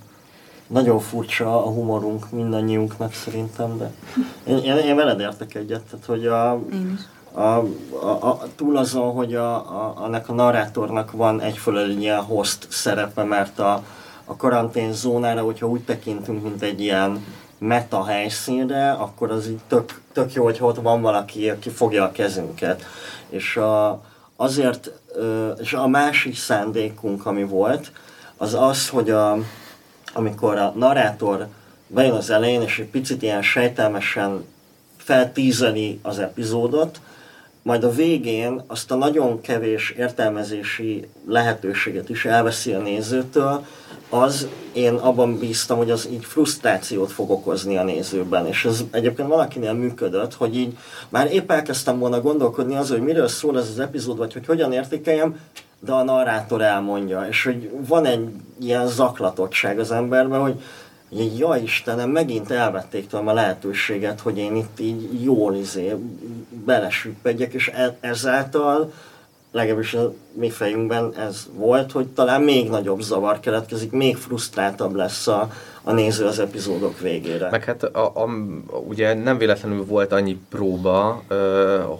Nagyon 0.66 1.00
furcsa 1.00 1.64
a 1.64 1.70
humorunk 1.70 2.30
mindannyiunknak 2.30 3.12
szerintem, 3.12 3.78
de 3.78 3.92
én, 4.46 4.56
én, 4.56 4.76
én 4.76 4.96
veled 4.96 5.20
értek 5.20 5.54
egyet, 5.54 5.82
tehát 5.82 6.04
hogy 6.04 6.26
a, 6.26 6.50
a, 7.32 7.64
a, 8.02 8.06
a, 8.06 8.42
túl 8.56 8.76
azon, 8.76 9.12
hogy 9.12 9.34
a, 9.34 9.54
a, 9.54 9.94
annak 9.96 10.28
a 10.28 10.32
narrátornak 10.32 11.10
van 11.10 11.40
egyfelől 11.40 11.90
egy 11.90 12.00
ilyen 12.00 12.22
host 12.22 12.66
szerepe, 12.70 13.22
mert 13.22 13.58
a, 13.58 13.84
a 14.24 14.36
karanténzónára, 14.36 15.42
hogyha 15.42 15.68
úgy 15.68 15.84
tekintünk, 15.84 16.42
mint 16.42 16.62
egy 16.62 16.80
ilyen 16.80 17.24
meta 17.58 18.04
helyszínre, 18.04 18.90
akkor 18.90 19.30
az 19.30 19.48
így 19.48 19.60
tök, 19.68 20.00
tök 20.12 20.32
jó, 20.32 20.44
hogy 20.44 20.58
ott 20.60 20.76
van 20.76 21.00
valaki, 21.00 21.50
aki 21.50 21.70
fogja 21.70 22.04
a 22.04 22.12
kezünket. 22.12 22.84
És 23.28 23.56
a, 23.56 24.02
azért, 24.36 24.90
és 25.60 25.72
a 25.72 25.86
másik 25.86 26.36
szándékunk, 26.36 27.26
ami 27.26 27.44
volt, 27.44 27.92
az 28.36 28.54
az, 28.54 28.88
hogy 28.88 29.10
a, 29.10 29.38
amikor 30.12 30.56
a 30.56 30.72
narrátor 30.76 31.46
bejön 31.86 32.14
az 32.14 32.30
elején, 32.30 32.62
és 32.62 32.78
egy 32.78 32.88
picit 32.88 33.22
ilyen 33.22 33.42
sejtelmesen 33.42 34.44
feltízeli 34.96 35.98
az 36.02 36.18
epizódot, 36.18 37.00
majd 37.68 37.84
a 37.84 37.90
végén 37.90 38.62
azt 38.66 38.90
a 38.90 38.94
nagyon 38.94 39.40
kevés 39.40 39.90
értelmezési 39.90 41.08
lehetőséget 41.26 42.08
is 42.08 42.24
elveszi 42.24 42.72
a 42.72 42.78
nézőtől, 42.78 43.64
az 44.08 44.48
én 44.72 44.94
abban 44.94 45.38
bíztam, 45.38 45.76
hogy 45.76 45.90
az 45.90 46.08
így 46.12 46.24
frusztrációt 46.24 47.12
fog 47.12 47.30
okozni 47.30 47.76
a 47.76 47.82
nézőben, 47.82 48.46
és 48.46 48.64
ez 48.64 48.84
egyébként 48.90 49.28
valakinél 49.28 49.72
működött, 49.72 50.34
hogy 50.34 50.56
így 50.56 50.76
már 51.08 51.32
épp 51.32 51.50
elkezdtem 51.50 51.98
volna 51.98 52.20
gondolkodni 52.20 52.76
az, 52.76 52.88
hogy 52.88 53.02
miről 53.02 53.28
szól 53.28 53.58
ez 53.58 53.68
az 53.68 53.78
epizód, 53.78 54.16
vagy 54.16 54.32
hogy 54.32 54.46
hogyan 54.46 54.72
értékeljem, 54.72 55.40
de 55.80 55.92
a 55.92 56.04
narrátor 56.04 56.62
elmondja, 56.62 57.26
és 57.28 57.44
hogy 57.44 57.70
van 57.86 58.04
egy 58.04 58.28
ilyen 58.60 58.86
zaklatottság 58.86 59.78
az 59.78 59.90
emberben, 59.90 60.40
hogy 60.40 60.60
ja 61.10 61.56
Istenem, 61.62 62.10
megint 62.10 62.50
elvették 62.50 63.06
tőlem 63.06 63.28
a 63.28 63.32
lehetőséget, 63.32 64.20
hogy 64.20 64.38
én 64.38 64.56
itt 64.56 64.80
így 64.80 65.22
jól 65.22 65.54
izé 65.54 65.94
belesüppedjek, 66.64 67.52
és 67.52 67.68
e- 67.68 67.96
ezáltal 68.00 68.92
legalábbis 69.50 69.94
a 69.94 70.12
mi 70.32 70.50
fejünkben 70.50 71.14
ez 71.14 71.48
volt, 71.54 71.92
hogy 71.92 72.06
talán 72.06 72.42
még 72.42 72.68
nagyobb 72.68 73.00
zavar 73.00 73.40
keletkezik, 73.40 73.90
még 73.90 74.16
frusztráltabb 74.16 74.94
lesz 74.94 75.26
a, 75.26 75.50
a 75.82 75.92
néző 75.92 76.24
az 76.24 76.38
epizódok 76.38 77.00
végére. 77.00 77.50
Meg 77.50 77.64
hát 77.64 77.82
a, 77.82 78.04
a, 78.04 78.28
ugye 78.88 79.14
nem 79.14 79.38
véletlenül 79.38 79.84
volt 79.84 80.12
annyi 80.12 80.38
próba, 80.48 81.22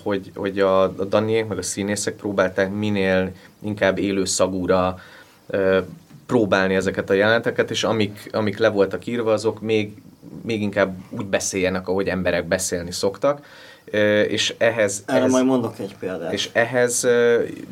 hogy, 0.02 0.30
hogy 0.34 0.59
a, 0.59 0.82
a 0.82 1.04
Daniék 1.09 1.46
meg 1.46 1.59
a 1.59 1.62
színészek 1.62 2.14
próbálták 2.14 2.72
minél 2.72 3.32
inkább 3.61 3.98
élő 3.98 4.24
szagúra 4.24 4.98
próbálni 6.29 6.74
ezeket 6.74 7.11
a 7.11 7.12
jeleneteket, 7.12 7.70
és 7.70 7.85
amik, 7.85 8.29
amik 8.33 8.59
le 8.59 8.68
voltak 8.68 9.07
írva, 9.07 9.33
azok 9.33 9.61
még, 9.61 9.93
még 10.43 10.62
inkább 10.62 10.97
úgy 11.11 11.26
beszéljenek, 11.26 11.89
ahogy 11.89 12.09
emberek 12.09 12.45
beszélni 12.45 12.93
szoktak 12.93 13.41
és 14.29 14.55
ehhez... 14.59 15.03
Erre 15.07 15.18
ehhez, 15.18 15.31
majd 15.31 15.45
mondok 15.45 15.79
egy 15.79 15.97
példát. 16.01 16.33
És 16.33 16.49
ehhez 16.53 17.07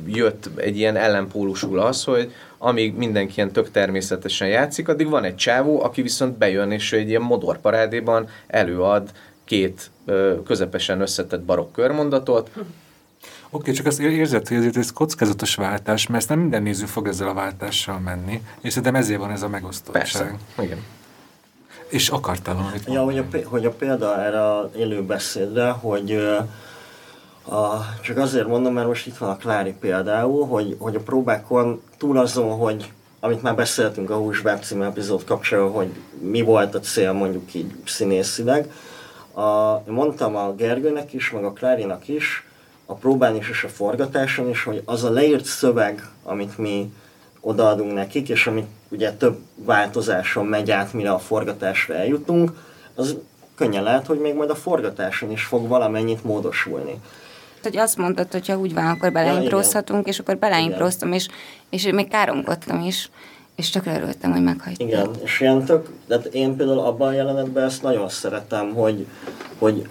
jött 0.07 0.51
egy 0.57 0.77
ilyen 0.77 0.97
ellenpólusul 0.97 1.78
az, 1.78 2.05
hogy 2.05 2.33
amíg 2.59 2.95
mindenki 2.95 3.33
ilyen 3.37 3.51
tök 3.51 3.70
természetesen 3.70 4.49
játszik, 4.49 4.89
addig 4.89 5.09
van 5.09 5.24
egy 5.24 5.37
csávó, 5.37 5.83
aki 5.83 6.03
viszont 6.03 6.39
bejön, 6.39 6.70
és 6.70 6.93
egy 6.93 7.09
ilyen 7.09 7.23
modorparádéban 7.23 8.28
előad 8.47 9.11
két 9.45 9.91
közepesen 10.47 11.01
összetett 11.01 11.43
barokk 11.43 11.73
körmondatot, 11.73 12.51
Oké, 13.51 13.56
okay, 13.56 13.74
csak 13.74 13.86
azt 13.86 14.01
érzed, 14.01 14.48
hogy 14.48 14.56
ezért 14.56 14.77
ez 14.77 14.93
kockázatos 14.93 15.55
váltás, 15.55 16.06
mert 16.06 16.20
ezt 16.20 16.28
nem 16.28 16.39
minden 16.39 16.62
néző 16.62 16.86
fog 16.86 17.09
ezzel 17.09 17.28
a 17.28 17.35
váltással 17.35 17.98
menni, 17.98 18.43
és 18.60 18.68
szerintem 18.68 18.94
ezért 18.94 19.20
van 19.20 19.31
ez 19.31 19.43
a 19.43 19.48
megosztottság. 19.48 20.02
Persze, 20.02 20.36
igen. 20.62 20.85
És 21.89 22.09
akartál 22.09 22.55
valamit 22.55 22.85
Ja, 22.86 23.02
hogy 23.02 23.18
a, 23.18 23.24
hogy 23.44 23.66
a 23.66 23.70
példa 23.70 24.23
erre 24.23 24.44
a 24.52 24.70
élő 24.77 25.02
beszédre, 25.02 25.70
hogy 25.70 26.10
A, 27.48 27.97
csak 28.02 28.16
azért 28.16 28.47
mondom, 28.47 28.73
mert 28.73 28.86
most 28.86 29.06
itt 29.06 29.16
van 29.16 29.31
a 29.31 29.36
Klári 29.36 29.74
például, 29.81 30.47
hogy, 30.47 30.77
hogy 30.78 30.94
a 30.94 31.01
próbákon 31.01 31.82
túl 31.98 32.18
azon, 32.18 32.59
hogy 32.59 32.93
amit 33.20 33.43
már 33.43 33.55
beszéltünk 33.55 34.10
a 34.10 34.16
Húsbáb 34.16 34.62
című 34.62 34.85
epizód 34.85 35.24
kapcsolatban, 35.24 35.73
hogy 35.73 35.90
mi 36.31 36.43
volt 36.43 36.74
a 36.74 36.81
cél 36.81 37.12
mondjuk 37.12 37.55
így 37.55 37.73
színészileg. 37.85 38.73
A, 39.32 39.82
mondtam 39.86 40.36
a 40.36 40.55
Gergőnek 40.55 41.12
is, 41.12 41.31
meg 41.31 41.44
a 41.44 41.52
Klárinak 41.52 42.09
is, 42.09 42.47
a 42.87 42.95
próbán 42.95 43.37
is 43.37 43.49
és 43.49 43.65
a 43.65 43.69
forgatáson 43.69 44.49
is, 44.49 44.63
hogy 44.63 44.83
az 44.85 45.05
a 45.05 45.11
leírt 45.11 45.45
szöveg, 45.45 46.09
amit 46.23 46.59
mi 46.59 46.93
odaadunk 47.41 47.93
nekik, 47.93 48.29
és 48.29 48.47
amit 48.47 48.67
ugye 48.89 49.13
több 49.13 49.39
változáson 49.55 50.47
megy 50.47 50.71
át, 50.71 50.93
mire 50.93 51.13
a 51.13 51.19
forgatásra 51.19 51.95
eljutunk, 51.95 52.51
az 52.95 53.17
könnyen 53.55 53.83
lehet, 53.83 54.07
hogy 54.07 54.19
még 54.19 54.35
majd 54.35 54.51
a 54.51 54.55
forgatáson 54.55 55.31
is 55.31 55.45
fog 55.45 55.69
valamennyit 55.69 56.25
módosulni. 56.25 57.01
Hogy 57.63 57.77
azt 57.77 57.97
mondtad, 57.97 58.33
hogy 58.33 58.49
ha 58.49 58.59
úgy 58.59 58.75
van, 58.75 58.87
akkor 58.87 59.13
beleimprozhatunk, 59.13 60.07
ja, 60.07 60.13
és 60.13 60.19
akkor 60.19 60.37
beleimproztam, 60.37 61.13
és, 61.13 61.29
és 61.71 61.91
még 61.93 62.09
káromkodtam 62.09 62.81
is, 62.81 63.11
és 63.57 63.71
csak 63.71 63.87
örültem, 63.87 64.33
hogy 64.33 64.43
meghagytam. 64.43 64.89
Igen, 64.89 65.11
és 65.25 65.41
ilyen 65.41 65.65
tök, 65.65 65.89
de 66.07 66.17
én 66.17 66.57
például 66.57 66.79
abban 66.79 67.09
a 67.09 67.13
jelenetben 67.13 67.65
ezt 67.65 67.83
nagyon 67.83 68.09
szeretem, 68.09 68.75
hogy, 68.75 69.07
hogy 69.59 69.87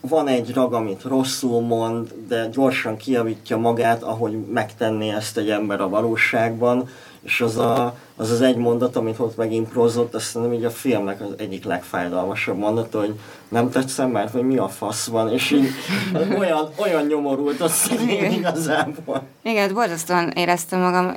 van 0.00 0.28
egy 0.28 0.54
rag, 0.54 0.72
amit 0.72 1.02
rosszul 1.02 1.60
mond, 1.60 2.12
de 2.28 2.48
gyorsan 2.52 2.96
kiavítja 2.96 3.56
magát, 3.56 4.02
ahogy 4.02 4.38
megtenné 4.52 5.10
ezt 5.10 5.36
egy 5.36 5.50
ember 5.50 5.80
a 5.80 5.88
valóságban, 5.88 6.88
és 7.22 7.40
az 7.40 7.56
a, 7.56 7.96
az, 8.16 8.30
az 8.30 8.40
egy 8.40 8.56
mondat, 8.56 8.96
amit 8.96 9.18
ott 9.18 9.36
megimprozott, 9.36 10.14
azt 10.14 10.34
nem 10.34 10.52
így 10.52 10.64
a 10.64 10.70
filmnek 10.70 11.20
az 11.20 11.34
egyik 11.38 11.64
legfájdalmasabb 11.64 12.56
mondat, 12.56 12.94
hogy 12.94 13.14
nem 13.48 13.70
tetszem, 13.70 14.10
mert 14.10 14.32
hogy 14.32 14.42
mi 14.42 14.56
a 14.56 14.68
fasz 14.68 15.06
van, 15.06 15.32
és 15.32 15.50
így 15.50 15.68
olyan, 16.38 16.68
olyan 16.76 17.06
nyomorult 17.06 17.60
a 17.60 17.68
színén 17.68 18.32
igazából. 18.32 19.22
Igen, 19.42 19.74
borzasztóan 19.74 20.28
éreztem 20.28 20.80
magam, 20.80 21.16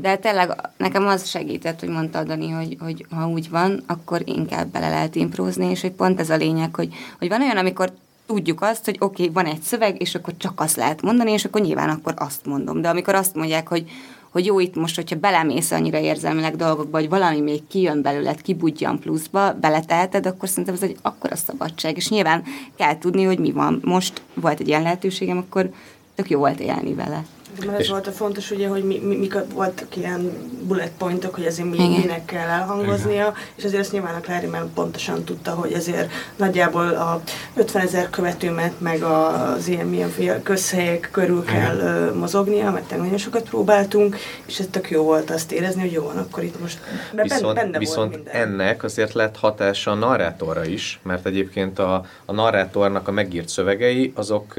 de 0.00 0.16
tényleg 0.16 0.70
nekem 0.76 1.06
az 1.06 1.28
segített, 1.28 1.80
hogy 1.80 1.88
mondta 1.88 2.24
Dani, 2.24 2.50
hogy, 2.50 2.76
hogy 2.80 3.06
ha 3.10 3.28
úgy 3.28 3.50
van, 3.50 3.82
akkor 3.86 4.22
inkább 4.24 4.68
bele 4.68 4.88
lehet 4.88 5.14
imprózni, 5.14 5.70
és 5.70 5.80
hogy 5.80 5.92
pont 5.92 6.20
ez 6.20 6.30
a 6.30 6.36
lényeg, 6.36 6.74
hogy, 6.74 6.94
hogy 7.18 7.28
van 7.28 7.42
olyan, 7.42 7.56
amikor 7.56 7.92
tudjuk 8.26 8.62
azt, 8.62 8.84
hogy 8.84 8.96
oké, 9.00 9.22
okay, 9.22 9.34
van 9.34 9.52
egy 9.52 9.60
szöveg, 9.60 10.00
és 10.00 10.14
akkor 10.14 10.34
csak 10.36 10.60
azt 10.60 10.76
lehet 10.76 11.02
mondani, 11.02 11.32
és 11.32 11.44
akkor 11.44 11.60
nyilván 11.60 11.88
akkor 11.88 12.14
azt 12.16 12.46
mondom. 12.46 12.80
De 12.80 12.88
amikor 12.88 13.14
azt 13.14 13.34
mondják, 13.34 13.68
hogy 13.68 13.90
hogy 14.30 14.46
jó, 14.46 14.60
itt 14.60 14.74
most, 14.74 14.96
hogyha 14.96 15.16
belemész 15.16 15.70
annyira 15.70 15.98
érzelmileg 15.98 16.56
dolgokba, 16.56 16.98
hogy 16.98 17.08
valami 17.08 17.40
még 17.40 17.66
kijön 17.66 18.02
belőled, 18.02 18.42
kibudjan 18.42 18.98
pluszba, 18.98 19.52
beleteheted, 19.52 20.26
akkor 20.26 20.48
szerintem 20.48 20.74
ez 20.74 20.82
egy 20.82 20.96
akkora 21.02 21.36
szabadság, 21.36 21.96
és 21.96 22.08
nyilván 22.08 22.42
kell 22.76 22.98
tudni, 22.98 23.24
hogy 23.24 23.38
mi 23.38 23.52
van. 23.52 23.80
Most 23.84 24.22
volt 24.34 24.60
egy 24.60 24.68
ilyen 24.68 24.82
lehetőségem, 24.82 25.38
akkor 25.38 25.70
tök 26.14 26.30
jó 26.30 26.38
volt 26.38 26.60
élni 26.60 26.94
vele. 26.94 27.24
Mert 27.66 27.78
ez 27.78 27.88
volt 27.88 28.06
a 28.06 28.10
fontos, 28.10 28.50
ugye, 28.50 28.68
hogy 28.68 28.84
mi, 28.84 28.98
mi, 28.98 29.16
mik 29.16 29.34
voltak 29.54 29.96
ilyen 29.96 30.32
bullet 30.62 30.90
pointok, 30.98 31.34
hogy 31.34 31.44
ezért 31.44 31.70
mi, 31.70 31.88
minek 31.88 32.24
kell 32.24 32.48
elhangoznia, 32.48 33.14
Igen. 33.14 33.34
és 33.54 33.64
azért 33.64 33.82
ezt 33.82 33.92
nyilván 33.92 34.14
a 34.14 34.20
Klári 34.20 34.46
már 34.46 34.64
pontosan 34.74 35.24
tudta, 35.24 35.50
hogy 35.50 35.72
ezért 35.72 36.10
nagyjából 36.36 36.88
a 36.88 37.20
50 37.54 37.82
ezer 37.82 38.10
követőmet, 38.10 38.80
meg 38.80 39.02
az 39.02 39.68
ilyen 39.68 39.86
milyen 39.86 40.42
közhelyek 40.42 41.08
körül 41.12 41.44
kell 41.44 41.76
Igen. 41.76 42.16
mozognia, 42.16 42.70
mert 42.70 42.96
nagyon 42.96 43.18
sokat 43.18 43.42
próbáltunk, 43.48 44.16
és 44.46 44.58
ez 44.58 44.66
tök 44.70 44.90
jó 44.90 45.02
volt 45.02 45.30
azt 45.30 45.52
érezni, 45.52 45.80
hogy 45.80 45.92
jó 45.92 46.02
van, 46.02 46.16
akkor 46.16 46.42
itt 46.42 46.60
most 46.60 46.78
viszont, 47.22 47.54
benne 47.54 47.78
viszont 47.78 48.14
volt 48.14 48.28
ennek 48.28 48.82
azért 48.82 49.12
lett 49.12 49.36
hatása 49.36 49.90
a 49.90 49.94
narrátorra 49.94 50.64
is, 50.64 51.00
mert 51.02 51.26
egyébként 51.26 51.78
a, 51.78 52.04
a 52.24 52.32
narrátornak 52.32 53.08
a 53.08 53.12
megírt 53.12 53.48
szövegei, 53.48 54.12
azok 54.14 54.54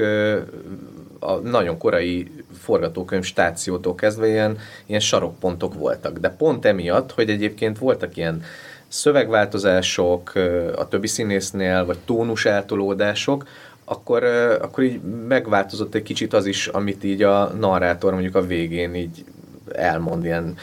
a 1.18 1.32
nagyon 1.32 1.78
korai 1.78 2.30
forgatókönyv 2.58 3.24
stációtól 3.24 3.94
kezdve 3.94 4.28
ilyen, 4.28 4.58
ilyen 4.86 5.00
sarokpontok 5.00 5.74
voltak. 5.74 6.18
De 6.18 6.30
pont 6.30 6.64
emiatt, 6.64 7.12
hogy 7.12 7.30
egyébként 7.30 7.78
voltak 7.78 8.16
ilyen 8.16 8.42
szövegváltozások 8.88 10.32
a 10.76 10.88
többi 10.88 11.06
színésznél, 11.06 11.84
vagy 11.84 11.98
tónus 12.04 12.44
eltolódások, 12.44 13.46
akkor, 13.84 14.24
akkor 14.60 14.84
így 14.84 15.00
megváltozott 15.28 15.94
egy 15.94 16.02
kicsit 16.02 16.32
az 16.32 16.46
is, 16.46 16.66
amit 16.66 17.04
így 17.04 17.22
a 17.22 17.52
narrátor 17.58 18.12
mondjuk 18.12 18.34
a 18.34 18.46
végén 18.46 18.94
így 18.94 19.24
elmond, 19.72 20.24
ilyen 20.24 20.56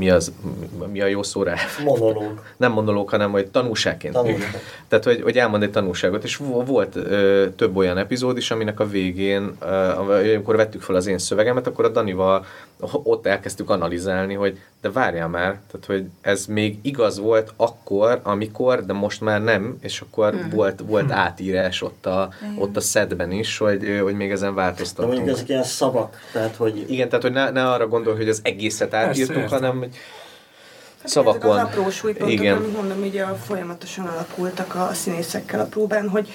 mi, 0.00 0.10
az, 0.10 0.32
mi 0.90 1.00
a 1.00 1.06
jó 1.06 1.22
szó 1.22 1.42
rá? 1.42 1.54
Monológ. 1.84 2.42
Nem 2.56 2.72
monológ, 2.72 3.08
hanem 3.08 3.30
hogy 3.30 3.46
tanulságként. 3.46 4.14
Tanulság. 4.14 4.62
Tehát, 4.88 5.04
hogy, 5.04 5.22
hogy 5.22 5.36
elmond 5.36 5.62
egy 5.62 5.70
tanulságot, 5.70 6.24
és 6.24 6.36
volt 6.64 6.96
ö, 6.96 7.46
több 7.56 7.76
olyan 7.76 7.98
epizód 7.98 8.36
is, 8.36 8.50
aminek 8.50 8.80
a 8.80 8.86
végén, 8.86 9.56
ö, 9.60 9.66
amikor 9.66 10.56
vettük 10.56 10.82
fel 10.82 10.94
az 10.94 11.06
én 11.06 11.18
szövegemet, 11.18 11.66
akkor 11.66 11.84
a 11.84 11.88
Danival 11.88 12.46
ott 12.92 13.26
elkezdtük 13.26 13.70
analizálni, 13.70 14.34
hogy 14.34 14.58
de 14.80 14.90
várjál 14.90 15.28
már, 15.28 15.58
tehát 15.70 15.86
hogy 15.86 16.04
ez 16.20 16.46
még 16.46 16.78
igaz 16.82 17.18
volt 17.18 17.52
akkor, 17.56 18.20
amikor, 18.22 18.84
de 18.84 18.92
most 18.92 19.20
már 19.20 19.42
nem, 19.42 19.76
és 19.80 20.00
akkor 20.00 20.32
hmm. 20.32 20.50
volt, 20.50 20.82
volt 20.86 21.04
hmm. 21.04 21.18
átírás 21.18 21.82
ott 21.82 22.06
a, 22.06 22.30
ott 22.58 22.76
a 22.76 22.80
szedben 22.80 23.32
is, 23.32 23.58
hogy, 23.58 23.98
hogy 24.02 24.14
még 24.14 24.30
ezen 24.30 24.54
változtatunk. 24.54 25.14
mondjuk 25.14 25.36
ezek 25.36 25.48
ilyen 25.48 25.62
szavak, 25.62 26.18
tehát 26.32 26.56
hogy... 26.56 26.84
Igen, 26.88 27.08
tehát 27.08 27.22
hogy 27.22 27.32
ne, 27.32 27.50
ne 27.50 27.70
arra 27.70 27.88
gondolj, 27.88 28.16
hogy 28.16 28.28
az 28.28 28.40
egészet 28.42 28.94
átírtunk, 28.94 29.48
hanem 29.48 29.78
hogy 29.78 29.96
Hát 31.00 31.08
szavakon. 31.08 31.58
Ezek 31.58 31.66
az 31.66 31.72
apró 31.72 31.90
súlypontok, 31.90 32.30
Igen. 32.30 32.56
amit 32.56 32.76
mondom, 32.76 33.02
ugye 33.02 33.24
folyamatosan 33.24 34.06
alakultak 34.06 34.74
a 34.74 34.90
színészekkel 34.92 35.60
a 35.60 35.64
próbán, 35.64 36.08
hogy 36.08 36.28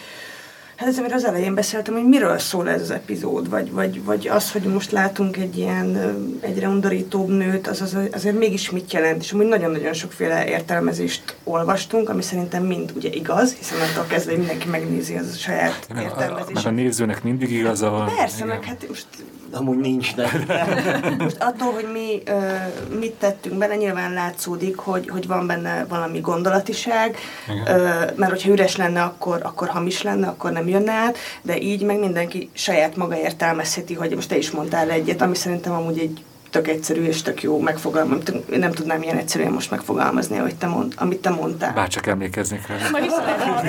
Hát 0.76 0.88
ez, 0.88 0.98
amiről 0.98 1.18
az 1.18 1.26
elején 1.26 1.54
beszéltem, 1.56 1.94
hogy 1.94 2.08
miről 2.08 2.38
szól 2.38 2.70
ez 2.70 2.82
az 2.82 2.92
epizód, 2.92 3.50
vagy, 3.50 3.72
vagy, 3.72 4.04
vagy 4.04 4.28
az, 4.28 4.52
hogy 4.52 4.62
most 4.62 4.92
látunk 4.92 5.38
egy 5.38 5.58
ilyen 5.58 6.16
egyre 6.40 6.68
undorítóbb 6.68 7.30
nőt, 7.30 7.68
az, 7.68 7.82
az 7.82 7.98
azért 8.12 8.38
mégis 8.38 8.70
mit 8.70 8.94
jelent, 8.94 9.22
és 9.22 9.32
amúgy 9.32 9.48
nagyon-nagyon 9.48 9.94
sokféle 9.94 10.48
értelmezést 10.48 11.36
olvastunk, 11.44 12.10
ami 12.10 12.22
szerintem 12.22 12.64
mind 12.64 12.92
ugye 12.96 13.10
igaz, 13.10 13.54
hiszen 13.54 13.78
attól 13.80 14.06
kezdve 14.08 14.36
mindenki 14.36 14.68
megnézi 14.68 15.16
az 15.16 15.32
a 15.34 15.38
saját 15.38 15.88
értelmezését. 16.02 16.66
A, 16.66 16.68
a 16.68 16.72
nézőnek 16.72 17.24
mindig 17.24 17.52
igaza 17.52 18.12
Persze, 18.18 18.36
igen. 18.36 18.48
meg 18.48 18.64
hát 18.64 18.88
most 18.88 19.08
Amúgy 19.52 19.78
nincs, 19.78 20.16
de... 20.16 20.30
Most 21.18 21.38
attól, 21.40 21.72
hogy 21.72 21.88
mi 21.94 22.22
uh, 22.32 23.00
mit 23.00 23.14
tettünk 23.14 23.58
benne, 23.58 23.76
nyilván 23.76 24.14
látszódik, 24.14 24.78
hogy, 24.78 25.10
hogy 25.10 25.28
van 25.28 25.48
benne 25.48 25.86
valami 25.90 26.20
gondolatiság, 26.20 27.18
uh, 27.48 28.16
mert 28.16 28.32
hogyha 28.32 28.50
üres 28.50 28.76
lenne, 28.76 29.02
akkor, 29.02 29.40
akkor 29.44 29.68
hamis 29.68 30.02
lenne, 30.02 30.28
akkor 30.28 30.52
nem 30.52 30.68
jönne 30.68 30.92
át, 30.92 31.18
de 31.42 31.62
így 31.62 31.82
meg 31.82 32.00
mindenki 32.00 32.50
saját 32.54 32.96
maga 32.96 33.18
értelmezheti, 33.18 33.94
hogy 33.94 34.16
most 34.16 34.30
te 34.30 34.38
is 34.38 34.52
mondtál 34.52 34.90
egyet, 34.90 35.22
ami 35.22 35.36
szerintem 35.36 35.74
amúgy 35.74 36.00
egy 36.00 36.24
tök 36.56 36.68
egyszerű 36.68 37.04
és 37.04 37.22
tök 37.22 37.42
jó 37.42 37.60
megfogalmaz. 37.60 38.20
Nem 38.50 38.72
tudnám 38.72 39.02
ilyen 39.02 39.18
egyszerűen 39.18 39.52
most 39.52 39.72
megfogalmazni, 39.72 40.38
hogy 40.38 40.56
te 40.56 40.68
mond, 40.68 40.94
amit 40.98 41.22
te 41.22 41.30
mondtál. 41.30 41.74
Bárcsak 41.74 42.08
emlékeznék 42.08 42.68
rá. 42.68 42.76
Majd 42.92 43.06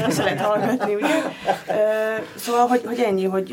is 0.09 0.17
lehet 0.17 0.41
hallgatni, 0.41 0.95
ugye? 0.95 1.23
Szóval, 2.37 2.67
hogy, 2.67 2.83
hogy 2.87 2.99
ennyi, 2.99 3.25
hogy, 3.25 3.51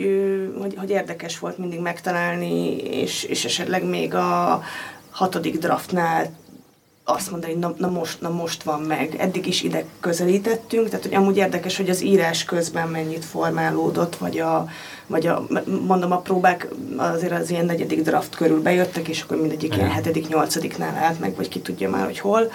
hogy, 0.59 0.75
hogy 0.77 0.89
érdekes 0.89 1.39
volt 1.39 1.57
mindig 1.57 1.79
megtalálni, 1.79 2.77
és, 2.77 3.23
és 3.23 3.45
esetleg 3.45 3.83
még 3.83 4.15
a 4.15 4.61
hatodik 5.11 5.57
draftnál 5.57 6.29
azt 7.05 7.31
mondani, 7.31 7.53
na, 7.53 7.73
na, 7.77 7.89
most, 7.89 8.21
na 8.21 8.29
most 8.29 8.63
van 8.63 8.81
meg. 8.81 9.15
Eddig 9.17 9.47
is 9.47 9.61
ide 9.61 9.85
közelítettünk, 9.99 10.89
tehát 10.89 11.05
hogy 11.05 11.15
amúgy 11.15 11.37
érdekes, 11.37 11.77
hogy 11.77 11.89
az 11.89 12.01
írás 12.01 12.43
közben 12.43 12.87
mennyit 12.87 13.25
formálódott, 13.25 14.15
vagy 14.15 14.39
a, 14.39 14.67
vagy 15.07 15.27
a 15.27 15.47
mondom, 15.87 16.11
a 16.11 16.19
próbák 16.19 16.67
azért 16.97 17.31
az 17.31 17.49
ilyen 17.49 17.65
negyedik 17.65 18.01
draft 18.01 18.35
körül 18.35 18.61
bejöttek, 18.61 19.07
és 19.07 19.21
akkor 19.21 19.37
mindegyik 19.37 19.75
ilyen 19.75 19.91
hetedik, 19.91 20.27
nyolcadiknál 20.27 20.95
állt 20.95 21.19
meg, 21.19 21.35
vagy 21.35 21.47
ki 21.47 21.59
tudja 21.59 21.89
már, 21.89 22.05
hogy 22.05 22.19
hol. 22.19 22.51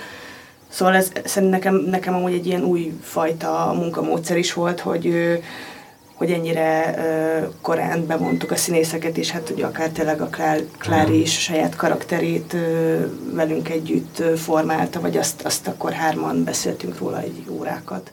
Szóval 0.68 0.94
ez 0.94 1.12
szerintem 1.24 1.50
nekem, 1.50 1.90
nekem 1.90 2.14
amúgy 2.14 2.32
egy 2.32 2.46
ilyen 2.46 2.64
új 2.64 2.92
fajta 3.02 3.72
munkamódszer 3.76 4.36
is 4.36 4.52
volt, 4.52 4.80
hogy 4.80 5.38
hogy 6.18 6.30
ennyire 6.30 6.94
uh, 6.96 7.52
korán 7.60 8.06
bevontuk 8.06 8.50
a 8.50 8.56
színészeket, 8.56 9.16
és 9.16 9.30
hát 9.30 9.50
ugye 9.50 9.66
akár 9.66 9.90
tényleg 9.90 10.20
a 10.20 10.26
Klár, 10.26 10.60
Klári 10.78 11.20
is 11.20 11.40
saját 11.40 11.76
karakterét 11.76 12.56
velünk 13.32 13.68
együtt 13.68 14.18
uh, 14.18 14.32
formálta, 14.34 15.00
vagy 15.00 15.16
azt, 15.16 15.42
azt 15.42 15.68
akkor 15.68 15.92
hárman 15.92 16.44
beszéltünk 16.44 16.98
róla 16.98 17.20
egy 17.20 17.44
órákat. 17.48 18.10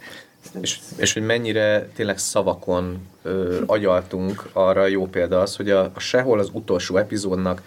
És, 0.62 0.80
és 0.96 1.14
hogy 1.14 1.26
mennyire 1.26 1.90
tényleg 1.96 2.18
szavakon 2.18 3.08
ö, 3.24 3.62
agyaltunk, 3.66 4.50
arra 4.54 4.86
jó 4.86 5.08
példa 5.08 5.42
az, 5.42 5.56
hogy 5.56 5.70
a, 5.70 5.92
a 5.94 6.00
sehol 6.00 6.40
az 6.40 6.50
utolsó 6.54 6.98
epizódnak 6.98 7.62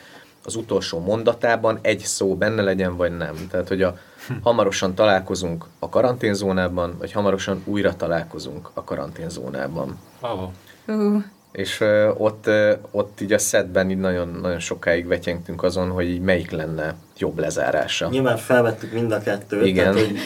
az 0.49 0.57
utolsó 0.57 1.01
mondatában 1.01 1.79
egy 1.83 1.99
szó 1.99 2.37
benne 2.37 2.63
legyen, 2.63 2.97
vagy 2.97 3.17
nem. 3.17 3.35
Tehát, 3.51 3.69
hogy 3.69 3.83
a 3.83 3.99
hamarosan 4.43 4.95
találkozunk 4.95 5.65
a 5.79 5.89
karanténzónában, 5.89 6.95
vagy 6.99 7.13
hamarosan 7.13 7.63
újra 7.65 7.97
találkozunk 7.97 8.71
a 8.75 8.85
karanténzónában. 8.85 9.99
Oh. 10.21 10.49
Uh, 10.87 11.23
és 11.53 11.81
uh, 11.81 12.21
ott, 12.21 12.47
uh, 12.47 12.71
ott 12.91 13.21
így 13.21 13.33
a 13.33 13.39
szedben 13.39 13.91
így 13.91 13.99
nagyon, 13.99 14.39
nagyon 14.43 14.59
sokáig 14.59 15.07
vetyengtünk 15.07 15.63
azon, 15.63 15.91
hogy 15.91 16.09
így 16.09 16.21
melyik 16.21 16.51
lenne 16.51 16.95
jobb 17.19 17.39
lezárása. 17.39 18.09
Nyilván 18.09 18.37
felvettük 18.37 18.93
mind 18.93 19.13
a 19.13 19.21
kettőt. 19.21 19.67
Igen. 19.67 19.93
Tehát, 19.93 20.09
hogy 20.09 20.19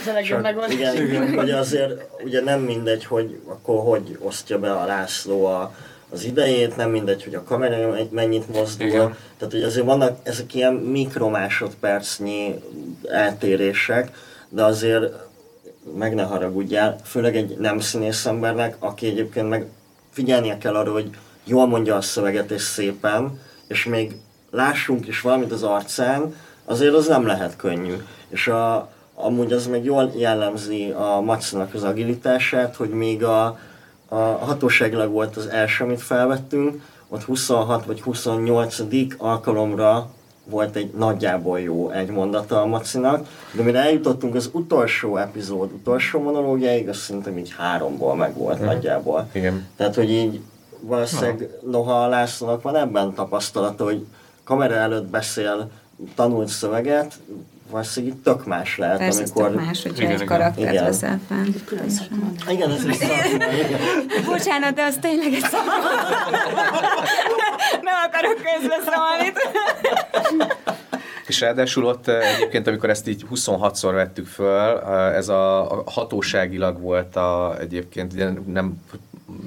Ez 0.00 0.06
a 0.06 0.12
legjobb 0.12 0.42
megoldás. 0.42 0.72
igen, 0.72 0.96
igen, 0.96 1.34
hogy 1.34 1.50
azért 1.50 1.92
ugye 2.24 2.40
nem 2.40 2.60
mindegy, 2.60 3.04
hogy 3.04 3.40
akkor 3.46 3.82
hogy 3.84 4.18
osztja 4.20 4.58
be 4.58 4.72
a 4.72 4.84
László 4.84 5.44
a, 5.46 5.74
az 6.12 6.24
idejét, 6.24 6.76
nem 6.76 6.90
mindegy, 6.90 7.24
hogy 7.24 7.34
a 7.34 7.42
kamera 7.42 7.96
mennyit 8.10 8.54
mozdul. 8.54 8.86
Igen. 8.86 9.16
Tehát, 9.38 9.54
hogy 9.54 9.62
azért 9.62 9.86
vannak 9.86 10.18
ezek 10.22 10.54
ilyen 10.54 10.74
mikromásodpercnyi 10.74 12.54
eltérések, 13.08 14.10
de 14.48 14.64
azért 14.64 15.12
meg 15.98 16.14
ne 16.14 16.22
haragudjál, 16.22 16.96
főleg 17.04 17.36
egy 17.36 17.56
nem 17.58 17.80
színész 17.80 18.26
embernek, 18.26 18.76
aki 18.78 19.06
egyébként 19.06 19.48
meg 19.48 19.66
figyelnie 20.10 20.58
kell 20.58 20.74
arra, 20.74 20.92
hogy 20.92 21.10
jól 21.44 21.66
mondja 21.66 21.96
a 21.96 22.00
szöveget 22.00 22.50
és 22.50 22.62
szépen, 22.62 23.40
és 23.66 23.84
még 23.84 24.16
lássunk 24.50 25.06
is 25.06 25.20
valamit 25.20 25.52
az 25.52 25.62
arcán, 25.62 26.34
azért 26.64 26.94
az 26.94 27.06
nem 27.06 27.26
lehet 27.26 27.56
könnyű. 27.56 27.94
És 28.28 28.48
a, 28.48 28.92
amúgy 29.14 29.52
az 29.52 29.66
meg 29.66 29.84
jól 29.84 30.12
jellemzi 30.16 30.90
a 30.90 31.20
Macinak 31.20 31.74
az 31.74 31.82
agilitását, 31.82 32.76
hogy 32.76 32.90
még 32.90 33.24
a, 33.24 33.58
a 34.12 34.44
hatóságilag 34.44 35.10
volt 35.12 35.36
az 35.36 35.46
első, 35.46 35.84
amit 35.84 36.00
felvettünk, 36.02 36.82
ott 37.08 37.22
26 37.24 37.84
vagy 37.84 38.00
28. 38.00 38.76
alkalomra 39.18 40.10
volt 40.44 40.76
egy 40.76 40.90
nagyjából 40.96 41.60
jó 41.60 41.90
egy 41.90 42.08
mondata 42.10 42.60
a 42.62 42.66
Macinak, 42.66 43.26
de 43.52 43.62
mire 43.62 43.78
eljutottunk 43.78 44.34
az 44.34 44.50
utolsó 44.52 45.16
epizód, 45.16 45.72
utolsó 45.72 46.20
monológiáig, 46.22 46.88
az 46.88 46.96
szerintem 46.96 47.38
így 47.38 47.54
háromból 47.56 48.14
meg 48.16 48.34
volt 48.36 48.56
Mhm. 48.58 48.64
nagyjából. 48.64 49.28
Igen. 49.32 49.66
Tehát, 49.76 49.94
hogy 49.94 50.10
így 50.10 50.40
valószínűleg 50.80 51.48
noha 51.70 52.04
a 52.04 52.08
Lászlónak 52.08 52.62
van 52.62 52.76
ebben 52.76 53.14
tapasztalata, 53.14 53.84
hogy 53.84 54.06
kamera 54.44 54.74
előtt 54.74 55.06
beszél 55.06 55.70
tanult 56.14 56.48
szöveget, 56.48 57.18
valószínűleg 57.70 58.16
tök 58.22 58.46
más 58.46 58.78
lehet, 58.78 58.98
Persze, 58.98 59.22
amikor... 59.22 59.50
tök 59.50 59.64
más, 59.64 59.82
hogyha 59.82 60.02
Igen, 60.02 60.20
egy 60.20 60.24
karaktert 60.24 60.70
Igen. 60.72 60.84
veszel 60.84 61.20
fel. 61.28 61.44
Igen, 62.48 62.70
ez 62.70 62.84
is 62.84 62.96
szakma. 63.06 63.44
Bocsánat, 64.24 64.74
de 64.74 64.82
az 64.82 64.98
tényleg 65.00 65.32
egy 65.32 65.40
szakma. 65.40 65.72
Nem 67.82 67.94
akarok 68.06 68.34
közbeszólni. 68.34 69.32
És 71.26 71.40
ráadásul 71.40 71.84
ott 71.84 72.08
eh, 72.08 72.34
egyébként, 72.34 72.66
amikor 72.66 72.90
ezt 72.90 73.08
így 73.08 73.24
26-szor 73.34 73.90
vettük 73.92 74.26
föl, 74.26 74.78
eh, 74.78 75.16
ez 75.16 75.28
a, 75.28 75.70
a 75.72 75.82
hatóságilag 75.90 76.80
volt 76.80 77.16
a, 77.16 77.56
egyébként 77.60 78.12
ugye 78.12 78.28
nem, 78.46 78.80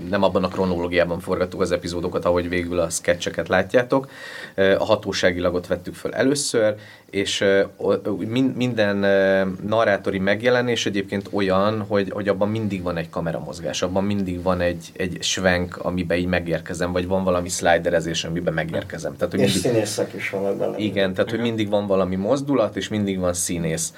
nem 0.09 0.23
abban 0.23 0.43
a 0.43 0.47
kronológiában 0.47 1.19
forgattuk 1.19 1.61
az 1.61 1.71
epizódokat, 1.71 2.25
ahogy 2.25 2.49
végül 2.49 2.79
a 2.79 2.89
sketcheket 2.89 3.47
látjátok. 3.47 4.09
A 4.55 4.85
hatóságilagot 4.85 5.67
vettük 5.67 5.95
föl 5.95 6.13
először, 6.13 6.75
és 7.09 7.45
minden 8.55 8.97
narrátori 9.67 10.19
megjelenés 10.19 10.85
egyébként 10.85 11.29
olyan, 11.31 11.81
hogy, 11.87 12.09
hogy 12.09 12.27
abban 12.27 12.49
mindig 12.49 12.83
van 12.83 12.97
egy 12.97 13.09
kameramozgás, 13.09 13.81
abban 13.81 14.03
mindig 14.03 14.41
van 14.41 14.61
egy, 14.61 14.91
egy 14.93 15.17
svenk, 15.21 15.77
amiben 15.77 16.17
így 16.17 16.25
megérkezem, 16.25 16.91
vagy 16.91 17.07
van 17.07 17.23
valami 17.23 17.49
sliderezés, 17.49 18.23
amiben 18.23 18.53
megérkezem. 18.53 19.15
Tehát, 19.17 19.33
hogy 19.33 19.43
És 19.43 19.53
mindig, 19.53 19.71
színészek 19.71 20.13
is 20.13 20.29
vannak 20.29 20.57
benne. 20.57 20.77
igen, 20.77 21.13
tehát 21.13 21.29
hogy 21.29 21.39
mindig 21.39 21.69
van 21.69 21.87
valami 21.87 22.15
mozdulat, 22.15 22.75
és 22.75 22.87
mindig 22.87 23.19
van 23.19 23.33
színész. 23.33 23.93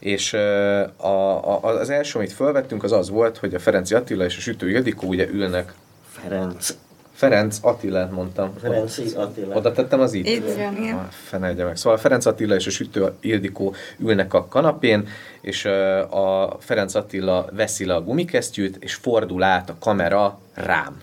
És 0.00 0.32
a, 0.32 1.54
a, 1.54 1.62
az 1.62 1.90
első, 1.90 2.18
amit 2.18 2.32
felvettünk, 2.32 2.82
az 2.82 2.92
az 2.92 3.10
volt, 3.10 3.36
hogy 3.38 3.54
a 3.54 3.58
Ferenci 3.58 3.94
Attila 3.94 4.24
és 4.24 4.36
a 4.36 4.40
Sütő 4.40 4.70
Ildikó 4.70 5.08
ugye 5.08 5.28
ülnek. 5.28 5.72
Ferenc. 6.10 6.74
Ferenc 7.12 7.58
Attilát 7.62 8.10
mondtam. 8.10 8.54
Ferenci 8.60 9.02
Attila. 9.14 9.54
Oda 9.54 9.72
tettem 9.72 10.00
az 10.00 10.12
itt? 10.12 10.26
Itt, 10.26 10.48
igen. 10.48 10.94
Ah, 10.94 11.10
Fenelje 11.10 11.64
meg. 11.64 11.76
Szóval 11.76 11.98
Ferenc 11.98 12.26
Attila 12.26 12.54
és 12.54 12.66
a 12.66 12.70
Sütő 12.70 13.12
Ildikó 13.20 13.74
ülnek 13.98 14.34
a 14.34 14.46
kanapén, 14.46 15.08
és 15.40 15.64
a 16.10 16.56
Ferenc 16.60 16.94
Attila 16.94 17.48
veszi 17.52 17.84
le 17.84 17.94
a 17.94 18.02
gumikesztyűt, 18.02 18.76
és 18.80 18.94
fordul 18.94 19.42
át 19.42 19.70
a 19.70 19.76
kamera 19.80 20.38
rám. 20.54 21.00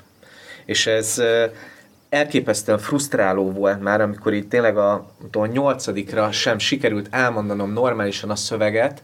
És 0.66 0.88
ez 0.88 1.22
elképesztően 2.10 2.80
frusztráló 2.80 3.52
volt 3.52 3.82
már, 3.82 4.02
amikor 4.02 4.34
így 4.34 4.48
tényleg 4.48 4.78
a, 4.78 5.10
a 5.32 5.46
nyolcadikra 5.46 6.32
sem 6.32 6.58
sikerült 6.58 7.08
elmondanom 7.12 7.74
normálisan 7.74 8.30
a 8.30 8.36
szöveget, 8.36 9.04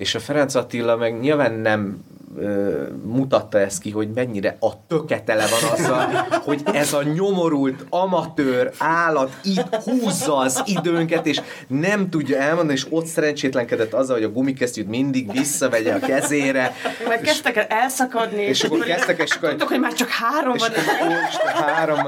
és 0.00 0.14
a 0.14 0.20
Ferenc 0.20 0.54
Attila 0.54 0.96
meg 0.96 1.20
nyilván 1.20 1.52
nem 1.52 2.04
ö, 2.38 2.82
mutatta 3.04 3.58
ezt 3.58 3.80
ki, 3.80 3.90
hogy 3.90 4.10
mennyire 4.14 4.56
a 4.60 4.86
töketele 4.86 5.44
van 5.46 5.70
azzal, 5.72 6.26
hogy 6.30 6.60
ez 6.64 6.92
a 6.92 7.02
nyomorult 7.02 7.84
amatőr 7.88 8.70
állat 8.78 9.32
itt 9.42 9.74
húzza 9.74 10.36
az 10.36 10.62
időnket, 10.64 11.26
és 11.26 11.40
nem 11.66 12.10
tudja 12.10 12.38
elmondani, 12.38 12.72
és 12.72 12.86
ott 12.90 13.06
szerencsétlenkedett 13.06 13.92
azzal, 13.92 14.16
hogy 14.16 14.24
a 14.24 14.30
gumikesztyűt 14.30 14.88
mindig 14.88 15.32
visszavegye 15.32 15.94
a 15.94 15.98
kezére, 15.98 16.74
Meg 17.08 17.20
kezdtek 17.20 17.56
el 17.56 17.64
elszakadni, 17.64 18.42
és 18.42 18.64
akkor 18.64 18.78
kezdtek, 18.78 19.22
és 19.22 19.34
akkor 19.34 19.48
Tudtok, 19.48 19.68
hogy 19.68 19.80
már 19.80 19.92
csak 19.92 20.08
három 20.08 20.54
és 20.54 20.60
van. 20.60 20.70
akkor, 20.70 21.16
Isten, 21.28 21.62
három, 21.64 21.98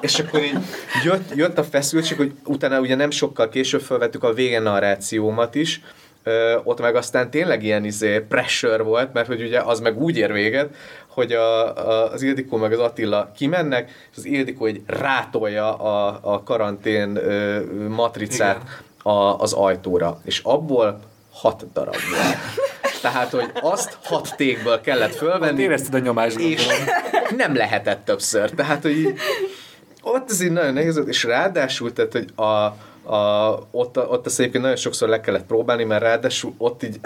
és 0.00 0.18
akkor 0.18 0.42
így 0.42 0.58
jött, 1.04 1.34
jött 1.34 1.58
a 1.58 1.64
feszültség, 1.64 2.16
hogy 2.16 2.32
utána 2.44 2.80
ugye 2.80 2.94
nem 2.94 3.10
sokkal 3.10 3.48
később 3.48 3.80
felvettük 3.80 4.24
a 4.24 4.32
vége 4.32 4.60
narrációmat 4.60 5.54
is, 5.54 5.80
Ö, 6.22 6.58
ott 6.64 6.80
meg 6.80 6.94
aztán 6.94 7.30
tényleg 7.30 7.62
ilyen 7.62 7.84
izé 7.84 8.18
pressure 8.20 8.82
volt, 8.82 9.12
mert 9.12 9.26
hogy 9.26 9.42
ugye 9.42 9.60
az 9.60 9.80
meg 9.80 10.02
úgy 10.02 10.16
ér 10.16 10.32
véget, 10.32 10.74
hogy 11.06 11.32
a, 11.32 11.76
a, 11.76 12.12
az 12.12 12.22
Ildikó 12.22 12.56
meg 12.56 12.72
az 12.72 12.78
Attila 12.78 13.32
kimennek, 13.36 13.90
és 14.10 14.16
az 14.16 14.24
Ildikó 14.24 14.66
egy 14.66 14.82
rátolja 14.86 15.74
a, 15.74 16.18
a 16.22 16.42
karantén 16.42 17.16
ö, 17.16 17.60
matricát 17.88 18.60
a, 19.02 19.12
az 19.12 19.52
ajtóra, 19.52 20.20
és 20.24 20.40
abból 20.44 21.00
hat 21.32 21.72
darab 21.72 21.94
volt. 22.10 22.36
Tehát, 23.02 23.30
hogy 23.30 23.50
azt 23.60 23.98
hat 24.02 24.34
tékből 24.36 24.80
kellett 24.80 25.14
fölvenni, 25.14 25.62
Érezted 25.62 25.94
a 25.94 25.98
nyomást, 25.98 26.38
és 26.38 26.66
nem 27.36 27.54
lehetett 27.56 28.04
többször. 28.04 28.50
Tehát, 28.50 28.82
hogy 28.82 28.98
így, 28.98 29.14
ott 30.02 30.30
ez 30.30 30.42
így 30.42 30.50
nagyon 30.50 30.72
nehéz 30.72 30.96
volt, 30.96 31.08
és 31.08 31.24
ráadásul, 31.24 31.92
tehát, 31.92 32.12
hogy 32.12 32.44
a, 32.46 32.76
a, 33.04 33.58
ott, 33.70 33.98
ott 33.98 34.26
azt 34.26 34.40
egyébként 34.40 34.62
nagyon 34.62 34.78
sokszor 34.78 35.08
le 35.08 35.20
kellett 35.20 35.46
próbálni, 35.46 35.84
mert 35.84 36.02
ráadásul 36.02 36.54
ott 36.58 36.82
így 36.82 37.00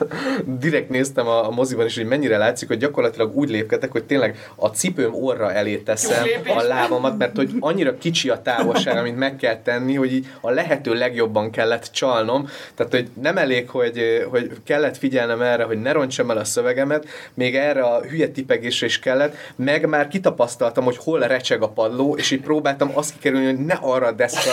direkt 0.60 0.88
néztem 0.88 1.26
a, 1.26 1.46
a 1.46 1.50
moziban 1.50 1.86
is, 1.86 1.96
hogy 1.96 2.06
mennyire 2.06 2.36
látszik, 2.36 2.68
hogy 2.68 2.78
gyakorlatilag 2.78 3.36
úgy 3.36 3.50
lépkedek, 3.50 3.92
hogy 3.92 4.04
tényleg 4.04 4.50
a 4.56 4.68
cipőm 4.68 5.14
orra 5.14 5.52
elé 5.52 5.76
teszem 5.76 6.24
a 6.56 6.62
lábamat, 6.62 7.18
mert 7.18 7.36
hogy 7.36 7.50
annyira 7.60 7.98
kicsi 7.98 8.28
a 8.28 8.42
távolság, 8.42 8.96
amit 8.96 9.16
meg 9.16 9.36
kell 9.36 9.62
tenni, 9.62 9.94
hogy 9.94 10.12
így 10.12 10.26
a 10.40 10.50
lehető 10.50 10.94
legjobban 10.94 11.50
kellett 11.50 11.88
csalnom. 11.92 12.48
Tehát, 12.74 12.92
hogy 12.92 13.08
nem 13.22 13.36
elég, 13.36 13.68
hogy, 13.68 14.26
hogy 14.30 14.50
kellett 14.64 14.96
figyelnem 14.96 15.42
erre, 15.42 15.64
hogy 15.64 15.80
ne 15.80 15.92
rontsam 15.92 16.30
el 16.30 16.38
a 16.38 16.44
szövegemet, 16.44 17.06
még 17.34 17.56
erre 17.56 17.82
a 17.82 18.00
hülye 18.00 18.28
tipegésre 18.28 18.86
is 18.86 18.98
kellett, 18.98 19.34
meg 19.56 19.88
már 19.88 20.08
kitapasztaltam, 20.08 20.84
hogy 20.84 20.96
hol 20.96 21.20
recseg 21.20 21.62
a 21.62 21.68
padló, 21.68 22.16
és 22.16 22.30
így 22.30 22.40
próbáltam 22.40 22.90
azt 22.94 23.12
kikerülni, 23.12 23.46
hogy 23.46 23.64
ne 23.64 23.74
arra 23.80 24.06
a 24.06 24.12
deszka 24.12 24.50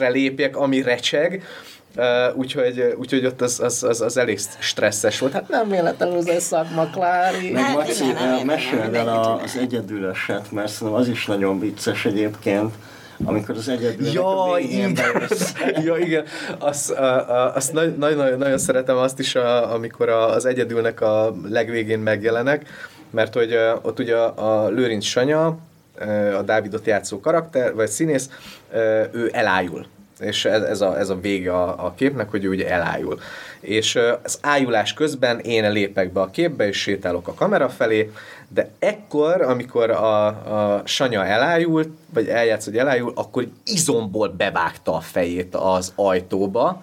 részre 0.00 0.08
lépjek, 0.08 0.56
ami 0.56 0.82
recseg, 0.82 1.42
Uh, 1.96 2.36
úgyhogy, 2.36 2.94
úgyhogy 2.98 3.26
ott 3.26 3.40
az, 3.40 3.60
az, 3.60 3.82
az, 3.82 4.00
az 4.00 4.16
elég 4.16 4.38
stresszes 4.58 5.18
volt. 5.18 5.32
Hát 5.32 5.48
nem 5.48 5.68
véletlenül 5.68 6.16
az 6.16 6.28
egy 6.28 6.40
szakma, 6.40 6.86
Klári. 6.86 7.50
Meg 7.50 7.62
Hát 7.62 7.74
Maci, 7.74 8.04
meséld 8.44 8.94
el 8.94 9.38
az 9.44 9.56
egyedüleset, 9.60 10.52
mert 10.52 10.68
szerintem 10.68 11.00
az 11.00 11.08
is 11.08 11.26
nagyon 11.26 11.60
vicces 11.60 12.04
egyébként, 12.04 12.74
amikor 13.24 13.56
az 13.56 13.68
egyedülesek 13.68 14.14
Ja, 14.14 14.58
igen. 14.58 14.98
ja, 15.86 15.96
igen. 15.96 16.24
Azt, 16.58 16.90
azt 17.54 17.72
nagy- 17.72 17.96
nagyon, 17.96 18.38
nagyon 18.38 18.58
szeretem 18.58 18.96
azt 18.96 19.18
is, 19.18 19.34
a, 19.34 19.74
amikor 19.74 20.08
a, 20.08 20.30
az 20.30 20.44
egyedülnek 20.44 21.00
a 21.00 21.34
legvégén 21.48 21.98
megjelenek, 21.98 22.66
mert 23.10 23.34
hogy 23.34 23.58
ott 23.82 23.98
ugye 23.98 24.16
a, 24.16 24.64
a 24.64 24.68
Lőrinc 24.68 25.04
Sanya, 25.04 25.58
a 26.38 26.42
Dávidot 26.42 26.86
játszó 26.86 27.20
karakter, 27.20 27.74
vagy 27.74 27.88
színész, 27.88 28.28
ő 29.12 29.30
elájul. 29.32 29.86
És 30.18 30.44
ez, 30.44 30.80
a, 30.80 30.98
ez 30.98 31.08
a 31.08 31.20
vége 31.20 31.52
a, 31.52 31.84
a 31.86 31.94
képnek, 31.96 32.30
hogy 32.30 32.44
ő 32.44 32.48
ugye 32.48 32.70
elájul. 32.70 33.18
És 33.60 33.98
az 34.22 34.38
ájulás 34.42 34.92
közben 34.92 35.38
én 35.38 35.72
lépek 35.72 36.12
be 36.12 36.20
a 36.20 36.30
képbe, 36.30 36.66
és 36.66 36.80
sétálok 36.80 37.28
a 37.28 37.34
kamera 37.34 37.68
felé, 37.68 38.10
de 38.52 38.70
ekkor, 38.78 39.42
amikor 39.42 39.90
a, 39.90 40.26
a 40.26 40.82
Sanya 40.84 41.26
elájult, 41.26 41.88
vagy 42.14 42.28
eljátsz, 42.28 42.64
hogy 42.64 42.76
elájul, 42.76 43.12
akkor 43.14 43.46
izomból 43.64 44.28
bevágta 44.28 44.94
a 44.94 45.00
fejét 45.00 45.54
az 45.54 45.92
ajtóba, 45.94 46.82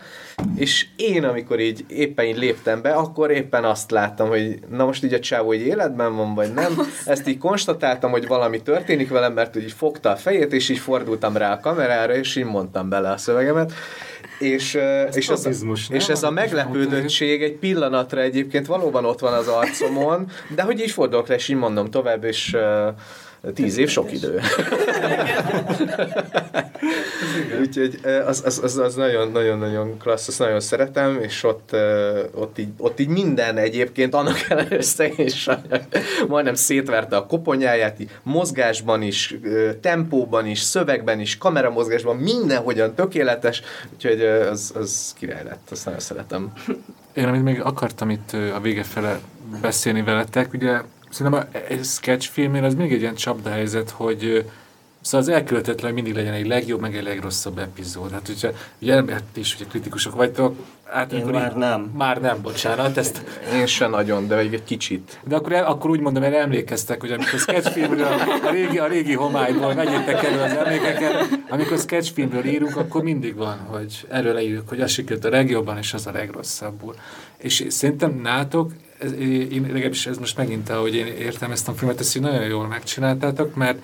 és 0.55 0.87
én, 0.95 1.23
amikor 1.23 1.59
így 1.59 1.85
éppen 1.87 2.25
így 2.25 2.37
léptem 2.37 2.81
be, 2.81 2.91
akkor 2.91 3.31
éppen 3.31 3.63
azt 3.63 3.91
láttam, 3.91 4.27
hogy 4.27 4.59
na 4.69 4.85
most 4.85 5.03
így 5.03 5.13
a 5.13 5.19
csávó 5.19 5.53
így 5.53 5.65
életben 5.65 6.15
van, 6.15 6.35
vagy 6.35 6.53
nem. 6.53 6.71
Ezt 7.05 7.27
így 7.27 7.37
konstatáltam, 7.37 8.11
hogy 8.11 8.27
valami 8.27 8.61
történik 8.61 9.09
velem, 9.09 9.33
mert 9.33 9.55
így 9.55 9.71
fogta 9.71 10.09
a 10.09 10.15
fejét, 10.15 10.53
és 10.53 10.69
így 10.69 10.79
fordultam 10.79 11.37
rá 11.37 11.53
a 11.53 11.59
kamerára, 11.59 12.15
és 12.15 12.35
így 12.35 12.45
mondtam 12.45 12.89
bele 12.89 13.09
a 13.09 13.17
szövegemet. 13.17 13.73
És, 14.39 14.75
ez 14.75 15.15
és, 15.15 15.29
ez, 15.29 15.61
nem? 15.61 15.75
és 15.89 16.09
ez 16.09 16.23
a 16.23 16.31
meglepődöttség 16.31 17.43
egy 17.43 17.53
pillanatra 17.53 18.21
egyébként 18.21 18.65
valóban 18.65 19.05
ott 19.05 19.19
van 19.19 19.33
az 19.33 19.47
arcomon, 19.47 20.31
de 20.55 20.61
hogy 20.61 20.79
így 20.79 20.91
fordulok 20.91 21.27
rá, 21.27 21.35
és 21.35 21.47
így 21.47 21.55
mondom 21.55 21.89
tovább, 21.89 22.23
és 22.23 22.53
uh, 22.53 22.93
Tíz 23.53 23.77
év 23.77 23.89
sok 23.89 24.11
idő. 24.11 24.41
Úgyhogy 27.61 27.99
az, 28.25 28.41
az, 28.45 28.77
az, 28.77 28.95
nagyon, 28.95 29.31
nagyon, 29.31 29.57
nagyon 29.57 29.97
klassz, 29.97 30.27
azt 30.27 30.39
nagyon 30.39 30.59
szeretem, 30.59 31.21
és 31.21 31.43
ott, 31.43 31.75
ott, 32.33 32.57
így, 32.57 32.69
ott 32.77 32.99
így 32.99 33.07
minden 33.07 33.57
egyébként 33.57 34.13
annak 34.13 34.45
ellenőrzte, 34.49 35.07
és 35.07 35.49
majdnem 36.27 36.55
szétverte 36.55 37.15
a 37.15 37.25
koponyáját, 37.25 37.99
így 37.99 38.09
mozgásban 38.23 39.01
is, 39.01 39.35
tempóban 39.81 40.45
is, 40.45 40.59
szövegben 40.59 41.19
is, 41.19 41.37
kameramozgásban, 41.37 42.15
mindenhogyan 42.15 42.93
tökéletes, 42.93 43.61
úgyhogy 43.93 44.21
az, 44.21 44.71
az 44.75 45.13
király 45.17 45.43
lett, 45.43 45.67
azt 45.71 45.85
nagyon 45.85 45.99
szeretem. 45.99 46.53
Én 47.13 47.27
amit 47.27 47.43
még 47.43 47.61
akartam 47.61 48.09
itt 48.09 48.31
a 48.55 48.59
vége 48.59 48.83
fele 48.83 49.19
beszélni 49.61 50.01
veletek, 50.01 50.53
ugye 50.53 50.81
szerintem 51.09 51.47
egy 51.67 51.83
sketchfilmnél 51.83 52.63
az 52.63 52.73
még 52.73 52.93
egy 52.93 53.01
ilyen 53.01 53.15
csapdahelyzet, 53.15 53.89
hogy 53.89 54.45
Szóval 55.07 55.27
az 55.27 55.33
elkövetetlen 55.33 55.93
mindig 55.93 56.15
legyen 56.15 56.33
egy 56.33 56.47
legjobb, 56.47 56.79
meg 56.81 56.95
egy 56.95 57.03
legrosszabb 57.03 57.57
epizód. 57.57 58.11
Hát 58.11 58.29
ugye, 58.29 58.53
ugye 58.81 58.93
hát 58.93 59.23
is 59.33 59.55
ugye 59.55 59.65
kritikusok 59.65 60.15
vagytok. 60.15 60.55
Hát 60.83 61.13
Én 61.13 61.25
már 61.25 61.51
így, 61.51 61.57
nem. 61.57 61.91
Már 61.97 62.21
nem, 62.21 62.41
bocsánat. 62.41 62.97
Ezt... 62.97 63.21
Én 63.53 63.65
sem 63.65 63.89
nagyon, 63.89 64.27
de 64.27 64.37
egy 64.37 64.63
kicsit. 64.63 65.19
De 65.23 65.35
akkor, 65.35 65.53
akkor 65.53 65.89
úgy 65.89 65.99
mondom, 65.99 66.21
mert 66.21 66.35
emlékeztek, 66.35 67.01
hogy 67.01 67.11
amikor 67.11 67.39
sketchfilmről, 67.39 68.07
a 68.43 68.49
régi, 68.51 68.77
a 68.77 68.87
régi 68.87 69.13
homályból 69.13 69.73
megyétek 69.73 70.23
elő 70.23 70.41
az 70.41 70.51
emlékeket, 70.51 71.39
amikor 71.49 71.77
sketchfilmről 71.77 72.45
írunk, 72.45 72.75
akkor 72.75 73.03
mindig 73.03 73.35
van, 73.35 73.57
hogy 73.57 74.05
erről 74.09 74.33
leírjuk, 74.33 74.69
hogy 74.69 74.81
az 74.81 74.91
sikerült 74.91 75.25
a 75.25 75.29
legjobban, 75.29 75.77
és 75.77 75.93
az 75.93 76.07
a 76.07 76.11
legrosszabbul. 76.11 76.95
És 77.37 77.65
szerintem 77.67 78.19
nátok 78.23 78.71
ez, 78.99 79.11
én 79.51 79.61
legalábbis 79.61 80.07
ez 80.07 80.17
most 80.17 80.37
megint, 80.37 80.69
ahogy 80.69 80.95
én 80.95 81.05
értem 81.05 81.51
ezt 81.51 81.67
a 81.67 81.73
filmet, 81.73 81.99
ezt 81.99 82.19
nagyon 82.19 82.43
jól 82.43 82.67
megcsináltátok, 82.67 83.55
mert 83.55 83.79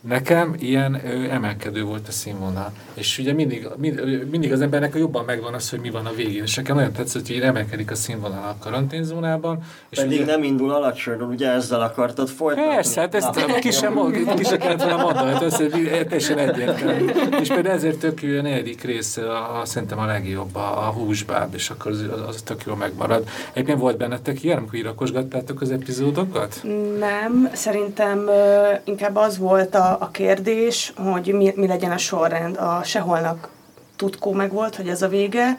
Nekem 0.00 0.54
ilyen 0.58 1.00
ö, 1.04 1.30
emelkedő 1.30 1.82
volt 1.82 2.08
a 2.08 2.12
színvonal. 2.12 2.72
És 2.94 3.18
ugye 3.18 3.32
mindig, 3.32 3.68
mind, 3.76 4.26
mindig 4.30 4.52
az 4.52 4.60
embernek 4.60 4.94
jobban 4.94 5.24
megvan 5.24 5.54
az, 5.54 5.70
hogy 5.70 5.80
mi 5.80 5.90
van 5.90 6.06
a 6.06 6.12
végén. 6.12 6.42
És 6.42 6.54
nekem 6.54 6.76
nagyon 6.76 6.92
tetszett, 6.92 7.26
hogy 7.26 7.40
emelkedik 7.40 7.90
a 7.90 7.94
színvonal 7.94 8.42
a 8.42 8.64
karanténzónában. 8.64 9.62
És 9.88 9.98
Pedig 9.98 10.20
ugye, 10.20 10.32
nem 10.32 10.42
indul 10.42 10.70
alacsonyról, 10.70 11.28
ugye 11.28 11.50
ezzel 11.50 11.80
akartad 11.80 12.28
folytatni? 12.28 12.74
Persze, 12.74 13.00
hát 13.00 13.14
ezt 13.14 13.46
Na. 13.46 13.54
ki 13.54 13.70
sem, 13.70 14.12
ki 14.36 14.44
sem 14.44 14.58
kellett 14.58 14.82
volna 14.82 15.02
mondani, 15.02 15.32
hát 15.32 15.42
ez 15.42 15.56
teljesen 15.56 16.38
egyértelmű. 16.38 17.04
És 17.40 17.48
például 17.48 17.74
ezért 17.74 17.98
tök 17.98 18.22
jó 18.22 18.38
a 18.38 18.42
negyedik 18.42 18.82
része, 18.82 19.30
a, 19.30 19.60
a, 19.60 19.64
szerintem 19.64 19.98
a 19.98 20.06
legjobb, 20.06 20.56
a, 20.56 20.86
a 20.86 20.90
húsbáb, 20.90 21.54
és 21.54 21.70
akkor 21.70 21.90
az, 21.90 22.04
az 22.28 22.42
tök 22.42 22.62
jó 22.66 22.74
megmarad. 22.74 23.28
Egyébként 23.52 23.78
volt 23.78 23.96
bennetek 23.96 24.42
ilyen, 24.42 24.58
amikor 24.58 24.74
irakosgattátok 24.74 25.60
az 25.60 25.70
epizódokat? 25.70 26.60
Nem, 26.98 27.50
szerintem 27.52 28.18
uh, 28.18 28.80
inkább 28.84 29.16
az 29.16 29.38
volt 29.38 29.74
a 29.74 29.87
a, 29.92 30.10
kérdés, 30.10 30.92
hogy 30.96 31.32
mi, 31.32 31.52
mi 31.56 31.66
legyen 31.66 31.90
a 31.90 31.98
sorrend. 31.98 32.56
A 32.56 32.80
seholnak 32.84 33.48
tudkó 33.96 34.32
meg 34.32 34.52
volt, 34.52 34.76
hogy 34.76 34.88
ez 34.88 35.02
a 35.02 35.08
vége, 35.08 35.56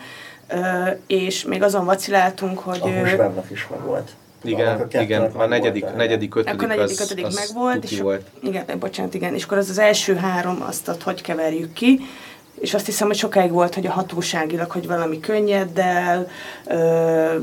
és 1.08 1.44
még 1.44 1.64
azon 1.64 1.86
vaciláltunk, 1.86 2.60
hogy... 2.60 2.82
A 2.82 3.44
is 3.52 3.68
meg 3.68 3.82
volt. 3.86 4.12
Igen, 4.44 4.88
a 4.92 5.02
igen, 5.02 5.32
a 5.32 5.46
negyedik, 5.46 5.84
volt, 5.84 5.96
negyedik, 5.96 6.36
ötödik, 6.36 6.54
akkor 6.54 6.72
a 6.72 6.76
negyedik, 6.76 7.00
ötödik 7.00 7.26
az, 7.26 7.36
meg 7.36 7.48
volt, 7.54 7.84
és 7.84 8.00
volt. 8.00 8.26
Igen, 8.44 8.66
bocsánat, 8.80 9.14
igen, 9.14 9.34
és 9.34 9.44
akkor 9.44 9.58
az 9.58 9.70
az 9.70 9.78
első 9.78 10.16
három, 10.16 10.64
azt 10.68 10.88
ott 10.88 11.04
hogy 11.04 11.22
keverjük 11.22 11.74
ki, 11.74 12.00
és 12.60 12.74
azt 12.74 12.86
hiszem, 12.86 13.08
hogy 13.08 13.16
sokáig 13.16 13.52
volt, 13.52 13.74
hogy 13.74 13.88
a 13.88 13.92
hatóságilag, 13.92 14.72
hogy 14.72 14.88
valami 14.88 15.20
könnyeddel 15.20 16.28
ö, 16.68 17.36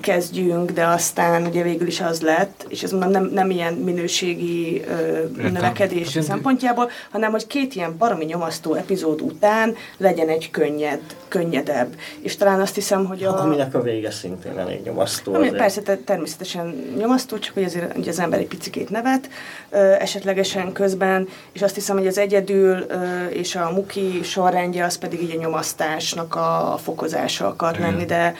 kezdjünk, 0.00 0.70
de 0.70 0.86
aztán 0.86 1.46
ugye 1.46 1.62
végül 1.62 1.86
is 1.86 2.00
az 2.00 2.20
lett, 2.20 2.64
és 2.68 2.82
ez 2.82 2.90
mondom, 2.90 3.10
nem, 3.10 3.30
nem 3.32 3.50
ilyen 3.50 3.74
minőségi 3.74 4.82
ö, 4.88 5.48
növekedés 5.50 6.06
Értem. 6.06 6.22
szempontjából, 6.22 6.90
hanem 7.10 7.30
hogy 7.30 7.46
két 7.46 7.74
ilyen 7.74 7.96
baromi 7.98 8.24
nyomasztó 8.24 8.74
epizód 8.74 9.20
után 9.20 9.74
legyen 9.96 10.28
egy 10.28 10.50
könnyed, 10.50 11.00
könnyedebb. 11.28 11.94
És 12.20 12.36
talán 12.36 12.60
azt 12.60 12.74
hiszem, 12.74 13.04
hogy 13.06 13.24
a... 13.24 13.40
Aminek 13.40 13.74
a 13.74 13.82
vége 13.82 14.10
szintén 14.10 14.58
elég 14.58 14.82
nyomasztó. 14.84 15.34
Ami, 15.34 15.50
persze, 15.50 15.80
természetesen 16.04 16.94
nyomasztó, 16.98 17.38
csak 17.38 17.54
hogy 17.54 17.64
azért 17.64 17.96
ugye 17.96 18.10
az 18.10 18.18
ember 18.18 18.38
egy 18.38 18.46
picikét 18.46 18.90
nevet 18.90 19.28
ö, 19.70 19.92
esetlegesen 19.92 20.72
közben, 20.72 21.28
és 21.52 21.62
azt 21.62 21.74
hiszem, 21.74 21.96
hogy 21.96 22.06
az 22.06 22.18
egyedül 22.18 22.84
ö, 22.88 23.24
és 23.26 23.54
a 23.54 23.70
muki 23.74 24.20
sor 24.22 24.51
sorrendje 24.52 24.84
az 24.84 24.98
pedig 24.98 25.22
így 25.22 25.36
a 25.36 25.40
nyomasztásnak 25.40 26.34
a, 26.34 26.78
fokozása 26.82 27.46
akar 27.46 27.74
Igen. 27.74 27.90
lenni, 27.90 28.04
de 28.04 28.34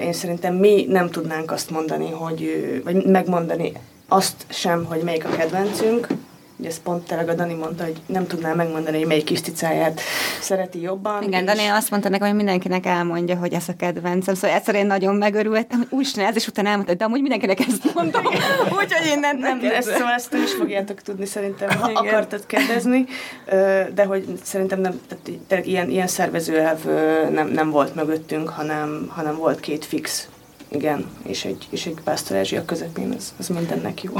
én 0.00 0.12
szerintem 0.12 0.54
mi 0.54 0.86
nem 0.88 1.10
tudnánk 1.10 1.50
azt 1.50 1.70
mondani, 1.70 2.10
hogy, 2.10 2.80
vagy 2.84 3.06
megmondani 3.06 3.72
azt 4.08 4.46
sem, 4.48 4.84
hogy 4.84 5.02
melyik 5.02 5.24
a 5.24 5.28
kedvencünk, 5.28 6.06
Ugye 6.58 6.68
ezt 6.68 6.82
pont 6.82 7.06
tényleg 7.06 7.28
a 7.28 7.34
Dani 7.34 7.54
mondta, 7.54 7.84
hogy 7.84 8.00
nem 8.06 8.26
tudná 8.26 8.54
megmondani, 8.54 8.96
hogy 8.98 9.06
melyik 9.06 9.24
kis 9.24 9.40
ticáját 9.40 10.00
szereti 10.40 10.80
jobban. 10.80 11.22
Igen, 11.22 11.42
és... 11.42 11.46
Dani 11.46 11.66
azt 11.66 11.90
mondta 11.90 12.08
nekem, 12.08 12.26
hogy 12.26 12.36
mindenkinek 12.36 12.86
elmondja, 12.86 13.36
hogy 13.36 13.52
ez 13.52 13.68
a 13.68 13.72
kedvencem. 13.76 14.34
Szóval 14.34 14.56
egyszer 14.56 14.74
én 14.74 14.86
nagyon 14.86 15.14
megörültem, 15.14 15.78
hogy 15.78 15.88
úgy 15.90 16.12
ez, 16.16 16.36
és 16.36 16.46
utána 16.46 16.68
elmondta, 16.68 16.94
de 16.94 17.04
amúgy 17.04 17.20
mindenkinek 17.20 17.60
ezt 17.60 17.94
mondom. 17.94 18.24
Úgyhogy 18.80 19.06
én 19.06 19.20
nem, 19.20 19.38
nem, 19.38 19.58
nem 19.58 19.72
ezt, 19.72 19.90
szóval 19.90 20.12
ezt 20.12 20.34
is 20.34 20.52
fogjátok 20.52 21.02
tudni 21.02 21.26
szerintem, 21.26 21.68
ha 21.68 21.90
Igen. 21.90 22.04
akartad 22.04 22.46
kérdezni, 22.46 23.06
de 23.94 24.04
hogy 24.06 24.24
szerintem 24.42 24.80
nem, 24.80 25.00
tehát 25.46 25.66
ilyen, 25.66 25.90
ilyen 25.90 26.06
szervezőelv 26.06 26.84
nem, 27.30 27.48
nem 27.48 27.70
volt 27.70 27.94
mögöttünk, 27.94 28.48
hanem, 28.48 29.06
hanem 29.14 29.36
volt 29.36 29.60
két 29.60 29.84
fix 29.84 30.28
igen, 30.68 31.06
és 31.22 31.44
egy, 31.44 31.66
és 31.70 31.86
egy 31.86 31.96
pásztorázsi 32.04 32.56
a 32.56 32.64
közepén, 32.64 33.12
az, 33.12 33.34
az 33.38 33.48
mindennek 33.48 34.02
jó. 34.02 34.12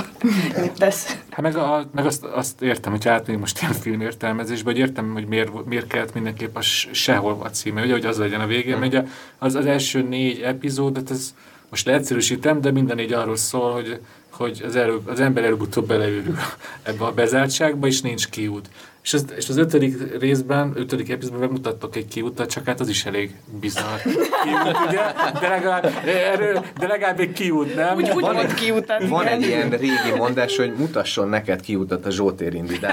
Mit 0.61 0.73
tesz? 0.79 1.19
Hát 1.31 1.41
meg, 1.41 1.57
a, 1.57 1.89
meg 1.95 2.07
azt, 2.07 2.25
azt 2.25 2.63
értem, 2.63 2.93
hogy 2.93 3.09
átmegyünk 3.09 3.41
most 3.41 3.61
ilyen 3.61 3.73
filmértelmezésbe, 3.73 4.71
hogy 4.71 4.81
értem, 4.81 5.13
hogy 5.13 5.27
miért, 5.27 5.65
miért 5.65 5.87
kellett 5.87 6.15
mindenképp 6.15 6.57
a 6.57 6.61
sehol 6.93 7.39
a 7.43 7.51
címe, 7.51 7.83
ugye, 7.83 7.93
hogy 7.93 8.07
az 8.07 8.19
legyen 8.19 8.41
a 8.41 8.47
végén, 8.47 8.79
mert 8.79 8.93
ugye 8.93 9.03
az, 9.39 9.55
az 9.55 9.67
első 9.67 10.03
négy 10.03 10.41
epizódot, 10.41 11.11
az 11.11 11.35
most 11.71 11.87
leegyszerűsítem, 11.87 12.61
de 12.61 12.71
minden 12.71 12.97
négy 12.97 13.13
arról 13.13 13.37
szól, 13.37 13.73
hogy, 13.73 14.01
hogy 14.37 14.63
az, 14.67 14.77
előbb, 14.77 15.07
az 15.07 15.21
ember 15.21 15.45
előbb-utóbb 15.45 15.87
beleőrül 15.87 16.37
ebbe 16.83 17.05
a 17.05 17.13
bezártságba, 17.13 17.87
és 17.87 18.01
nincs 18.01 18.29
kiút. 18.29 18.69
És 19.03 19.15
az, 19.15 19.25
és 19.37 19.49
az 19.49 19.57
ötödik 19.57 20.19
részben, 20.19 20.73
ötödik 20.75 21.11
epizódban 21.11 21.41
megmutattok 21.41 21.97
egy 21.97 22.09
kiutat, 22.09 22.51
csak 22.51 22.67
hát 22.67 22.81
az 22.81 22.89
is 22.89 23.05
elég 23.05 23.37
bizarr 23.61 23.99
kiút, 24.43 24.77
ugye? 24.89 25.01
De 25.41 25.49
legalább, 25.49 25.93
erről, 26.07 26.65
de 26.79 26.87
legalább 26.87 27.21
egy 27.21 27.33
kiút, 27.33 27.75
nem? 27.75 27.97
Úgy, 27.97 28.11
úgy 28.11 28.21
van, 28.21 28.37
egy, 28.37 28.55
kiutat, 28.55 29.09
van 29.09 29.27
egy 29.27 29.43
ilyen 29.43 29.71
régi 29.71 30.13
mondás, 30.17 30.57
hogy 30.57 30.73
mutasson 30.79 31.29
neked 31.29 31.61
kiutat 31.61 32.07
a 32.07 32.11
Zsótér 32.11 32.55
Indi 32.55 32.79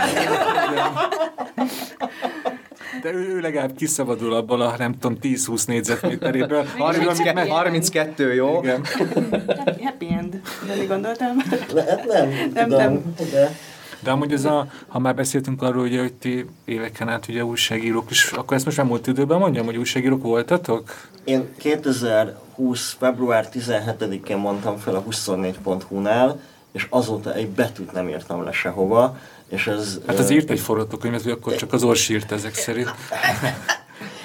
de 3.03 3.13
ő, 3.13 3.35
ő 3.35 3.39
legalább 3.39 3.75
kiszabadul 3.75 4.34
abból 4.34 4.61
a, 4.61 4.75
nem 4.77 4.97
tudom, 4.99 5.17
10-20 5.21 5.67
négyzetméteréből. 5.67 6.65
32, 6.77 7.47
32, 7.47 8.34
jó? 8.34 8.59
Igen. 8.61 8.85
Happy 9.85 10.07
end, 10.19 10.41
de 10.67 10.85
gondoltam? 10.85 11.38
Lehet 11.73 12.05
nem, 12.05 12.30
nem, 12.53 12.69
nem. 12.69 13.15
De... 13.31 13.55
De 14.03 14.11
amúgy 14.11 14.34
ez 14.34 14.45
a, 14.45 14.67
ha 14.88 14.99
már 14.99 15.15
beszéltünk 15.15 15.61
arról, 15.61 15.84
ugye, 15.84 15.99
hogy 15.99 16.13
ti 16.13 16.45
éveken 16.65 17.09
át 17.09 17.27
ugye 17.27 17.45
újságírók 17.45 18.11
is, 18.11 18.31
akkor 18.31 18.55
ezt 18.55 18.65
most 18.65 18.77
már 18.77 18.85
múlt 18.85 19.07
időben 19.07 19.39
mondjam, 19.39 19.65
hogy 19.65 19.77
újságírók 19.77 20.21
voltatok? 20.21 20.93
Én 21.23 21.49
2020. 21.57 22.95
február 22.99 23.47
17-én 23.53 24.38
mondtam 24.38 24.77
fel 24.77 24.95
a 24.95 25.03
24.hu-nál, 25.03 26.39
és 26.71 26.88
azóta 26.89 27.34
egy 27.34 27.47
betűt 27.47 27.91
nem 27.91 28.09
írtam 28.09 28.43
le 28.43 28.51
sehova, 28.51 29.17
és 29.49 29.68
ez... 29.68 29.99
Hát 30.07 30.20
az 30.20 30.30
írt 30.30 30.49
egy 30.49 30.60
forgatókönyvet, 30.60 31.22
hogy 31.22 31.32
akkor 31.32 31.56
csak 31.56 31.74
az 31.74 31.84
Orsi 31.84 32.14
írt 32.14 32.32
ezek 32.32 32.53
szerint. 32.56 32.91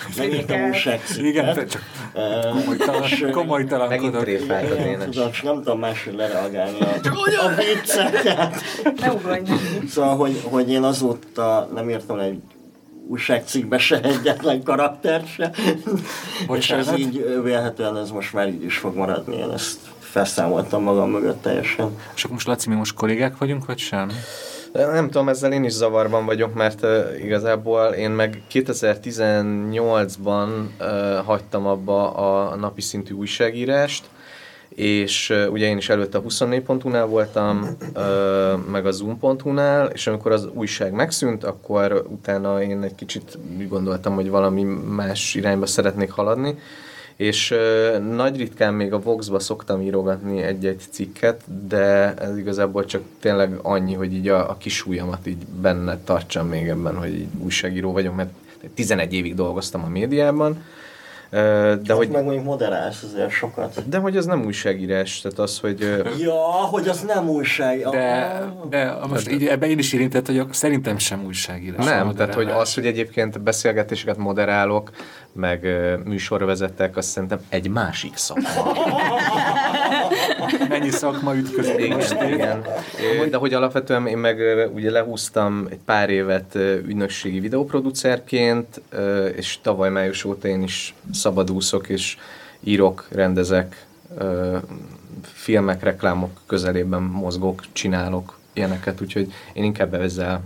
Nem 0.16 0.30
írtam 0.30 0.72
Igen, 1.18 1.54
te 1.54 1.64
csak 1.64 1.82
komolytalan, 2.52 3.30
komolytalankodok. 3.32 4.26
Megint 4.46 5.04
tudom, 5.04 5.30
nem 5.42 5.54
tudom 5.54 5.78
máshogy 5.78 6.14
lereagálni 6.14 6.78
a, 6.80 6.86
a 7.44 7.54
vicceket. 7.56 8.54
Ne 9.00 9.12
ugorj. 9.12 9.40
Szóval, 9.88 10.16
hogy, 10.16 10.40
hogy 10.44 10.70
én 10.70 10.82
azóta 10.82 11.68
nem 11.74 11.90
írtam 11.90 12.18
egy 12.18 12.40
újságcikkbe 13.08 13.78
se 13.78 14.00
egyetlen 14.00 14.62
karakter 14.62 15.22
se. 15.26 15.52
Bocsánat. 16.46 16.86
És 16.86 16.92
ez 16.92 16.98
így 16.98 17.40
vélhetően 17.42 17.96
ez 17.96 18.10
most 18.10 18.32
már 18.32 18.48
így 18.48 18.64
is 18.64 18.76
fog 18.76 18.96
maradni. 18.96 19.36
Én 19.36 19.50
ezt 19.50 19.78
felszámoltam 20.00 20.82
magam 20.82 21.10
mögött 21.10 21.42
teljesen. 21.42 21.96
És 22.14 22.22
akkor 22.22 22.34
most 22.34 22.46
Laci, 22.46 22.68
mi 22.68 22.74
most 22.74 22.94
kollégák 22.94 23.38
vagyunk, 23.38 23.66
vagy 23.66 23.78
sem? 23.78 24.10
Nem 24.72 25.10
tudom, 25.10 25.28
ezzel 25.28 25.52
én 25.52 25.64
is 25.64 25.72
zavarban 25.72 26.24
vagyok, 26.24 26.54
mert 26.54 26.82
uh, 26.82 26.90
igazából 27.24 27.86
én 27.86 28.10
meg 28.10 28.42
2018-ban 28.52 30.48
uh, 30.80 31.24
hagytam 31.24 31.66
abba 31.66 32.10
a 32.10 32.56
napi 32.56 32.80
szintű 32.80 33.14
újságírást, 33.14 34.04
és 34.68 35.30
uh, 35.30 35.46
ugye 35.52 35.66
én 35.66 35.76
is 35.76 35.88
előtte 35.88 36.18
a 36.18 36.22
24.hu-nál 36.22 37.06
voltam, 37.06 37.76
uh, 37.94 38.02
meg 38.70 38.86
a 38.86 38.90
zoom.hu-nál, 38.90 39.86
és 39.86 40.06
amikor 40.06 40.32
az 40.32 40.48
újság 40.52 40.92
megszűnt, 40.92 41.44
akkor 41.44 42.04
utána 42.08 42.62
én 42.62 42.82
egy 42.82 42.94
kicsit 42.94 43.38
úgy 43.58 43.68
gondoltam, 43.68 44.14
hogy 44.14 44.30
valami 44.30 44.62
más 44.88 45.34
irányba 45.34 45.66
szeretnék 45.66 46.10
haladni, 46.10 46.58
És 47.18 47.50
ö, 47.50 47.98
nagy 47.98 48.36
ritkán 48.36 48.74
még 48.74 48.92
a 48.92 49.00
Vox-ba 49.00 49.38
szoktam 49.38 49.80
írogatni 49.80 50.42
egy-egy 50.42 50.82
cikket, 50.90 51.42
de 51.68 52.14
ez 52.14 52.36
igazából 52.36 52.84
csak 52.84 53.02
tényleg 53.20 53.58
annyi, 53.62 53.94
hogy 53.94 54.14
így 54.14 54.28
a, 54.28 54.50
a 54.50 54.56
kis 54.56 54.86
ujjamat 54.86 55.26
így 55.26 55.46
benne 55.60 55.98
tartsam 56.04 56.48
még 56.48 56.68
ebben, 56.68 56.96
hogy 56.96 57.14
így 57.14 57.28
újságíró 57.38 57.92
vagyok, 57.92 58.16
mert 58.16 58.30
11 58.74 59.12
évig 59.12 59.34
dolgoztam 59.34 59.84
a 59.84 59.88
médiában, 59.88 60.64
de 61.30 61.38
hát 61.86 61.90
hogy, 61.90 62.08
meg 62.08 62.24
mondjuk 62.24 62.44
moderálsz 62.44 63.02
azért 63.02 63.30
sokat. 63.30 63.88
de 63.88 63.98
hogy 63.98 64.16
az 64.16 64.26
nem 64.26 64.44
újságírás, 64.44 65.20
tehát 65.20 65.38
az, 65.38 65.58
hogy 65.58 65.80
Ja, 66.18 66.40
hogy 66.42 66.88
az 66.88 67.00
nem 67.00 67.28
újság. 67.28 67.88
De, 67.88 68.52
de 68.68 68.94
most 69.08 69.30
így 69.30 69.46
ebbe 69.46 69.68
én 69.68 69.78
is 69.78 69.92
érintett, 69.92 70.26
hogy 70.26 70.42
szerintem 70.50 70.98
sem 70.98 71.24
újságírás. 71.24 71.84
Nem, 71.84 72.14
tehát 72.14 72.34
hogy 72.34 72.50
az, 72.50 72.74
hogy 72.74 72.86
egyébként 72.86 73.40
beszélgetéseket 73.40 74.16
moderálok, 74.16 74.90
meg 75.32 75.64
ö, 75.64 75.96
műsorvezetek, 76.04 76.96
azt 76.96 77.08
szerintem 77.08 77.40
egy 77.48 77.68
másik 77.68 78.16
szakma. 78.16 78.48
Mennyi 80.68 80.90
szakma 80.90 81.34
ütközik 81.34 81.94
most 81.94 82.12
igen, 82.12 82.32
igen. 82.32 82.64
Ö, 83.22 83.28
De 83.28 83.36
hogy 83.36 83.54
alapvetően 83.54 84.06
én 84.06 84.18
meg 84.18 84.38
ugye 84.74 84.90
lehúztam 84.90 85.66
egy 85.70 85.80
pár 85.84 86.10
évet 86.10 86.54
ügynökségi 86.86 87.40
videóproducerként, 87.40 88.80
és 89.36 89.58
tavaly 89.62 89.90
május 89.90 90.24
óta 90.24 90.48
én 90.48 90.62
is 90.62 90.94
szabadúszok, 91.12 91.88
és 91.88 92.16
írok, 92.60 93.06
rendezek, 93.10 93.86
filmek, 95.22 95.82
reklámok 95.82 96.40
közelében 96.46 97.02
mozgok, 97.02 97.62
csinálok 97.72 98.38
ilyeneket, 98.52 99.00
úgyhogy 99.00 99.32
én 99.52 99.64
inkább 99.64 99.94
ezzel 99.94 100.40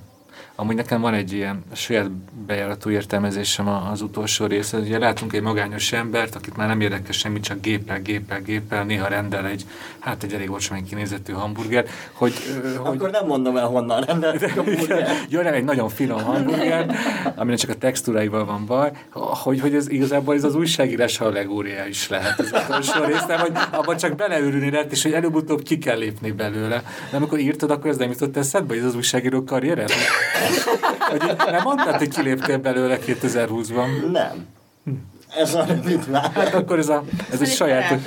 Amúgy 0.57 0.75
nekem 0.77 1.01
van 1.01 1.15
egy 1.15 1.33
ilyen 1.33 1.65
saját 1.73 2.11
bejáratú 2.47 2.91
értelmezésem 2.91 3.69
a- 3.69 3.91
az 3.91 4.01
utolsó 4.03 4.47
része. 4.47 4.79
Ugye 4.79 4.99
látunk 4.99 5.33
egy 5.33 5.41
magányos 5.43 5.93
embert, 5.93 6.35
akit 6.35 6.57
már 6.57 6.69
nem 6.69 6.81
érdekel 6.81 7.13
semmi, 7.13 7.41
csak 7.41 7.61
gépel, 7.61 8.01
gépel, 8.01 8.41
gépel, 8.43 8.85
néha 8.85 9.09
rendel 9.09 9.47
egy, 9.47 9.65
hát 9.99 10.23
egy 10.23 10.33
elég 10.33 10.51
olcsóan 10.51 10.85
kinézetű 10.85 11.33
hamburger, 11.33 11.85
hogy, 12.13 12.33
hogy 12.79 12.97
Akkor 12.97 13.11
nem 13.11 13.27
mondom 13.27 13.57
el, 13.57 13.67
honnan 13.67 14.01
rendeltek 14.03 14.57
a. 14.57 14.63
Jön 15.29 15.47
el 15.47 15.55
egy 15.55 15.65
nagyon 15.65 15.89
finom 15.89 16.23
hamburger, 16.23 16.95
aminek 17.37 17.59
csak 17.59 17.71
a 17.71 17.75
textúráival 17.75 18.45
van 18.45 18.67
baj, 18.67 18.91
hogy, 19.13 19.61
hogy 19.61 19.75
ez 19.75 19.89
igazából 19.89 20.35
ez 20.35 20.45
az 20.45 20.55
újságírás 20.55 21.21
allegória 21.21 21.87
is 21.87 22.09
lehet 22.09 22.39
az 22.39 22.53
utolsó 22.65 23.05
rész, 23.05 23.27
nem, 23.27 23.39
hogy 23.39 23.53
abban 23.71 23.97
csak 23.97 24.15
beleőrülni 24.17 24.71
lehet, 24.71 24.93
és 24.93 25.03
hogy 25.03 25.13
előbb-utóbb 25.13 25.63
ki 25.63 25.79
kell 25.79 25.99
lépni 25.99 26.31
belőle. 26.31 26.83
De 27.11 27.17
amikor 27.17 27.39
írtad, 27.39 27.71
akkor 27.71 27.91
ez 27.91 27.97
nem 27.97 28.11
jutott 28.11 28.37
eszedbe, 28.37 28.69
hogy 28.75 28.83
ez 28.83 28.89
az 28.89 28.95
újságíró 28.95 29.45
karriered? 29.45 29.91
Hogy 31.11 31.23
nem 31.51 31.63
mondtad, 31.63 31.97
hogy 31.97 32.09
kiléptél 32.09 32.59
belőle 32.59 32.99
2020-ban? 33.07 34.11
Nem. 34.13 34.47
Ez 35.37 35.55
a 35.55 35.65
rövid 35.65 36.05
Hát 36.35 36.55
akkor 36.55 36.79
ez, 36.79 36.89
a, 36.89 37.05
ez 37.33 37.41
egy 37.41 37.49
saját... 37.49 37.99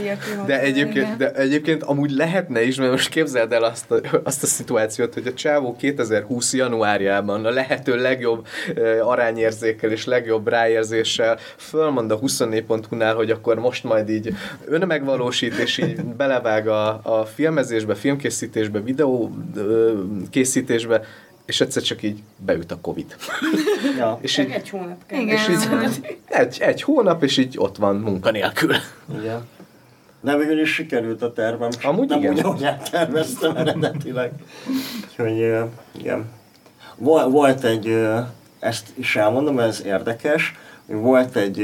De 0.45 0.59
egyébként, 0.59 1.17
de 1.17 1.31
egyébként 1.31 1.83
amúgy 1.83 2.11
lehetne 2.11 2.63
is, 2.63 2.75
mert 2.75 2.91
most 2.91 3.09
képzeld 3.09 3.51
el 3.51 3.63
azt 3.63 3.91
a, 3.91 3.99
azt 4.23 4.43
a 4.43 4.45
szituációt, 4.45 5.13
hogy 5.13 5.27
a 5.27 5.33
csávó 5.33 5.75
2020 5.75 6.53
januárjában 6.53 7.45
a 7.45 7.49
lehető 7.49 7.95
legjobb 7.95 8.47
uh, 8.75 9.09
arányérzékkel 9.09 9.91
és 9.91 10.05
legjobb 10.05 10.47
ráérzéssel 10.47 11.37
fölmond 11.57 12.11
a 12.11 12.19
24.hu-nál, 12.19 13.15
hogy 13.15 13.31
akkor 13.31 13.59
most 13.59 13.83
majd 13.83 14.09
így 14.09 14.33
önmegvalósít, 14.65 15.53
és 15.53 15.77
így 15.77 16.03
belevág 16.03 16.67
a, 16.67 16.99
a 17.03 17.25
filmezésbe, 17.33 17.95
filmkészítésbe, 17.95 18.79
videó 18.79 19.31
uh, 19.55 19.91
készítésbe, 20.29 21.01
és 21.45 21.61
egyszer 21.61 21.81
csak 21.83 22.03
így 22.03 22.23
beüt 22.37 22.71
a 22.71 22.77
Covid. 22.81 23.15
Ja, 23.97 24.17
És 24.21 24.37
így, 24.37 24.49
egy 24.49 24.69
hónap 24.69 25.05
kell. 25.05 25.19
Igen. 25.19 25.35
és 25.35 25.47
így 25.49 26.17
egy, 26.25 26.57
egy 26.61 26.81
hónap, 26.81 27.23
és 27.23 27.37
így 27.37 27.55
ott 27.57 27.75
van 27.77 27.95
munkanélkül. 27.95 28.75
igen. 29.19 29.47
De 30.21 30.37
végül 30.37 30.59
is 30.61 30.73
sikerült 30.73 31.21
a 31.21 31.33
tervem. 31.33 31.69
Amúgy 31.83 32.07
nem 32.09 32.19
igen. 32.19 32.31
úgy, 32.33 32.39
ahogy 32.39 32.63
elterveztem 32.63 33.55
eredetileg. 33.55 34.31
Úgyhogy 35.09 35.55
igen. 35.97 36.25
Vol- 36.95 37.31
Volt 37.31 37.63
egy, 37.63 38.07
ezt 38.59 38.87
is 38.93 39.15
elmondom, 39.15 39.59
ez 39.59 39.83
érdekes, 39.85 40.53
volt 40.85 41.35
egy, 41.35 41.59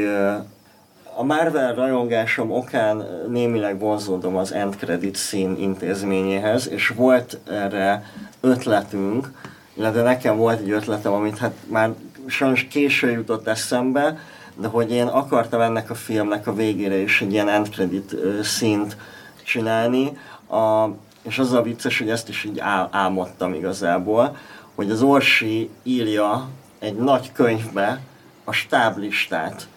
a 1.16 1.24
Marvel 1.24 1.74
rajongásom 1.76 2.52
okán 2.52 3.06
némileg 3.30 3.80
vonzódom 3.80 4.36
az 4.36 4.52
End 4.54 4.76
Credit 4.76 5.16
szín 5.16 5.56
intézményéhez, 5.60 6.70
és 6.70 6.88
volt 6.88 7.38
erre 7.50 8.04
ötletünk, 8.42 9.32
illetve 9.74 10.02
nekem 10.02 10.38
volt 10.38 10.60
egy 10.60 10.72
ötletem, 10.72 11.14
amit 11.14 11.38
hát 11.38 11.54
már 11.68 11.94
sajnos 12.28 12.68
késő 12.70 13.12
jutott 13.12 13.48
eszembe, 13.48 14.20
de 14.56 14.68
hogy 14.68 14.92
én 14.92 15.08
akartam 15.08 15.62
ennek 15.62 15.90
a 15.90 15.96
filmnek 15.96 16.48
a 16.48 16.54
végére 16.54 16.96
is 16.96 17.22
egy 17.22 17.34
ilyen 17.34 17.50
end 17.50 17.70
credit 17.70 18.14
ö, 18.14 18.44
színt 18.44 18.98
csinálni, 19.44 20.18
a, 20.50 20.88
és 21.22 21.40
az 21.40 21.54
a 21.54 21.62
vicces, 21.62 21.98
hogy 21.98 22.10
ezt 22.10 22.30
is 22.30 22.44
így 22.44 22.60
ál, 22.60 22.90
álmodtam 22.92 23.54
igazából, 23.54 24.38
hogy 24.76 24.92
az 24.92 25.02
Orsi 25.02 25.70
írja 25.84 26.50
egy 26.80 26.96
nagy 26.96 27.32
könyvbe 27.32 28.00
a 28.44 28.52
stáblistát, 28.52 29.68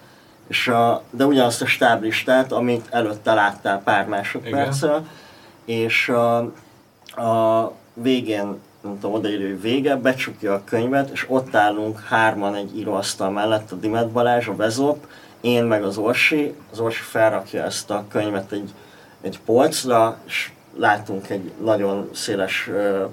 és 0.48 0.68
a, 0.68 1.02
de 1.10 1.26
ugyanazt 1.26 1.62
a 1.62 1.66
stáblistát, 1.66 2.52
amit 2.52 2.86
előtte 2.90 3.34
láttál 3.34 3.82
pár 3.82 4.06
másodperccel, 4.06 5.06
és 5.64 6.08
a, 6.08 6.36
a 7.22 7.72
végén, 7.94 8.58
nem 8.84 9.00
tudom, 9.00 9.14
odaírja, 9.14 9.46
hogy 9.46 9.60
vége, 9.60 9.96
becsukja 9.96 10.54
a 10.54 10.62
könyvet, 10.64 11.10
és 11.10 11.26
ott 11.28 11.54
állunk 11.54 12.00
hárman 12.00 12.54
egy 12.54 12.78
íróasztal 12.78 13.30
mellett, 13.30 13.72
a 13.72 13.76
Dimet 13.76 14.10
Balázs, 14.10 14.48
a 14.48 14.56
Vezop, 14.56 15.06
én 15.40 15.64
meg 15.64 15.84
az 15.84 15.96
Orsi, 15.96 16.54
az 16.72 16.80
Orsi 16.80 17.02
felrakja 17.02 17.64
ezt 17.64 17.90
a 17.90 18.04
könyvet 18.08 18.52
egy, 18.52 18.70
egy 19.20 19.40
polcra, 19.44 20.18
és 20.26 20.50
látunk 20.76 21.30
egy 21.30 21.52
nagyon 21.62 22.08
széles 22.12 22.68
ö, 22.68 23.04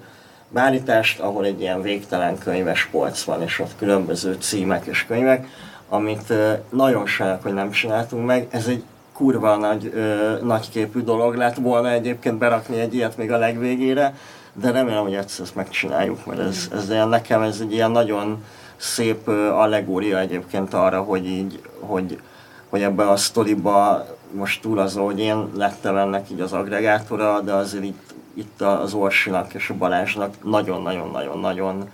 beállítást, 0.50 1.20
ahol 1.20 1.46
egy 1.46 1.62
ilyen 1.62 1.82
végtelen 1.82 2.38
könyves 2.38 2.86
polc 2.86 3.24
van, 3.24 3.42
és 3.42 3.60
ott 3.60 3.76
különböző 3.78 4.38
címek 4.40 4.86
és 4.86 5.06
könyvek, 5.06 5.48
amit 5.90 6.34
nagyon 6.70 7.06
sajnálok, 7.06 7.44
hogy 7.44 7.54
nem 7.54 7.72
csináltunk 7.72 8.26
meg. 8.26 8.48
Ez 8.50 8.68
egy 8.68 8.84
kurva 9.14 9.56
nagy, 9.56 9.92
ö, 9.96 10.38
nagyképű 10.44 11.00
dolog 11.00 11.36
lett 11.36 11.56
volna 11.56 11.92
egyébként 11.92 12.38
berakni 12.38 12.80
egy 12.80 12.94
ilyet 12.94 13.18
még 13.18 13.32
a 13.32 13.38
legvégére, 13.38 14.14
de 14.54 14.72
remélem, 14.72 15.04
hogy 15.04 15.14
egyszer 15.14 15.46
ezt 15.46 15.56
megcsináljuk, 15.56 16.26
mert 16.26 16.40
ez, 16.40 16.70
ez 16.74 16.90
ilyen, 16.90 17.10
nekem 17.10 17.42
ez 17.42 17.60
egy 17.60 17.74
ilyen 17.74 17.92
nagyon 17.92 18.44
szép 18.78 19.28
allegória 19.28 20.20
egyébként 20.20 20.74
arra, 20.74 21.02
hogy 21.02 21.26
így, 21.26 21.62
hogy, 21.80 22.20
hogy 22.70 22.82
ebbe 22.82 23.10
a 23.10 23.16
sztoriba 23.16 24.06
most 24.32 24.62
túl 24.62 24.80
az, 24.80 24.96
hogy 24.96 25.20
én 25.20 25.50
lettem 25.56 25.98
ennek 25.98 26.30
így 26.30 26.40
az 26.40 26.54
agregátora, 26.54 27.42
de 27.42 27.54
azért 27.54 27.84
itt, 27.84 28.14
itt 28.34 28.62
az 28.62 28.94
Orsinak 28.94 29.54
és 29.54 29.70
a 29.70 29.78
Balázsnak 29.78 30.44
nagyon-nagyon-nagyon-nagyon 30.44 31.90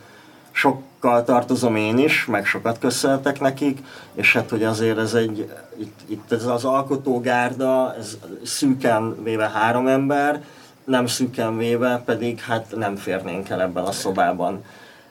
sokkal 0.51 1.23
tartozom 1.23 1.75
én 1.75 1.97
is, 1.97 2.25
meg 2.25 2.45
sokat 2.45 2.79
köszönhetek 2.79 3.39
nekik, 3.39 3.79
és 4.13 4.33
hát, 4.33 4.49
hogy 4.49 4.63
azért 4.63 4.97
ez 4.97 5.13
egy, 5.13 5.51
itt, 5.79 5.99
itt 6.05 6.31
ez 6.31 6.45
az 6.45 6.65
alkotógárda, 6.65 7.95
ez 7.99 8.17
szűken 8.43 9.23
véve 9.23 9.49
három 9.49 9.87
ember, 9.87 10.43
nem 10.87 11.05
szűken 11.05 11.57
véve 11.57 12.01
pedig 12.05 12.39
hát 12.39 12.75
nem 12.75 12.95
férnénk 12.95 13.49
el 13.49 13.61
ebben 13.61 13.83
a 13.83 13.91
szobában. 13.91 14.63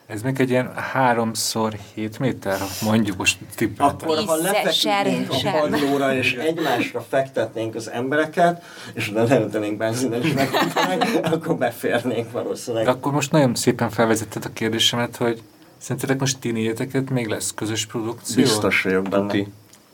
Ez 0.05 0.21
még 0.21 0.39
egy 0.39 0.49
ilyen 0.49 0.73
háromszor 0.75 1.77
7 1.93 2.19
méter, 2.19 2.59
mondjuk 2.81 3.17
most 3.17 3.37
tippeltem. 3.55 4.09
Akkor, 4.09 4.25
ha 4.25 4.35
lefeküdnénk 4.35 5.29
a 5.29 5.59
padlóra, 5.59 6.15
és 6.15 6.33
egymásra 6.49 7.05
fektetnénk 7.09 7.75
az 7.75 7.89
embereket, 7.89 8.63
és 8.93 9.09
oda 9.09 9.23
leöntenénk 9.23 9.77
megöntenek, 9.77 11.19
akkor 11.31 11.55
beférnénk 11.55 12.31
valószínűleg. 12.31 12.85
De 12.85 12.91
akkor 12.91 13.11
most 13.11 13.31
nagyon 13.31 13.55
szépen 13.55 13.89
felvezetted 13.89 14.45
a 14.45 14.53
kérdésemet, 14.53 15.15
hogy 15.15 15.41
szerintetek 15.77 16.19
most 16.19 16.39
ti 16.39 16.73
még 17.09 17.27
lesz 17.27 17.53
közös 17.53 17.85
produkció? 17.85 18.43
Biztos 18.43 18.81
vagyok 18.81 19.09
benne. 19.09 19.43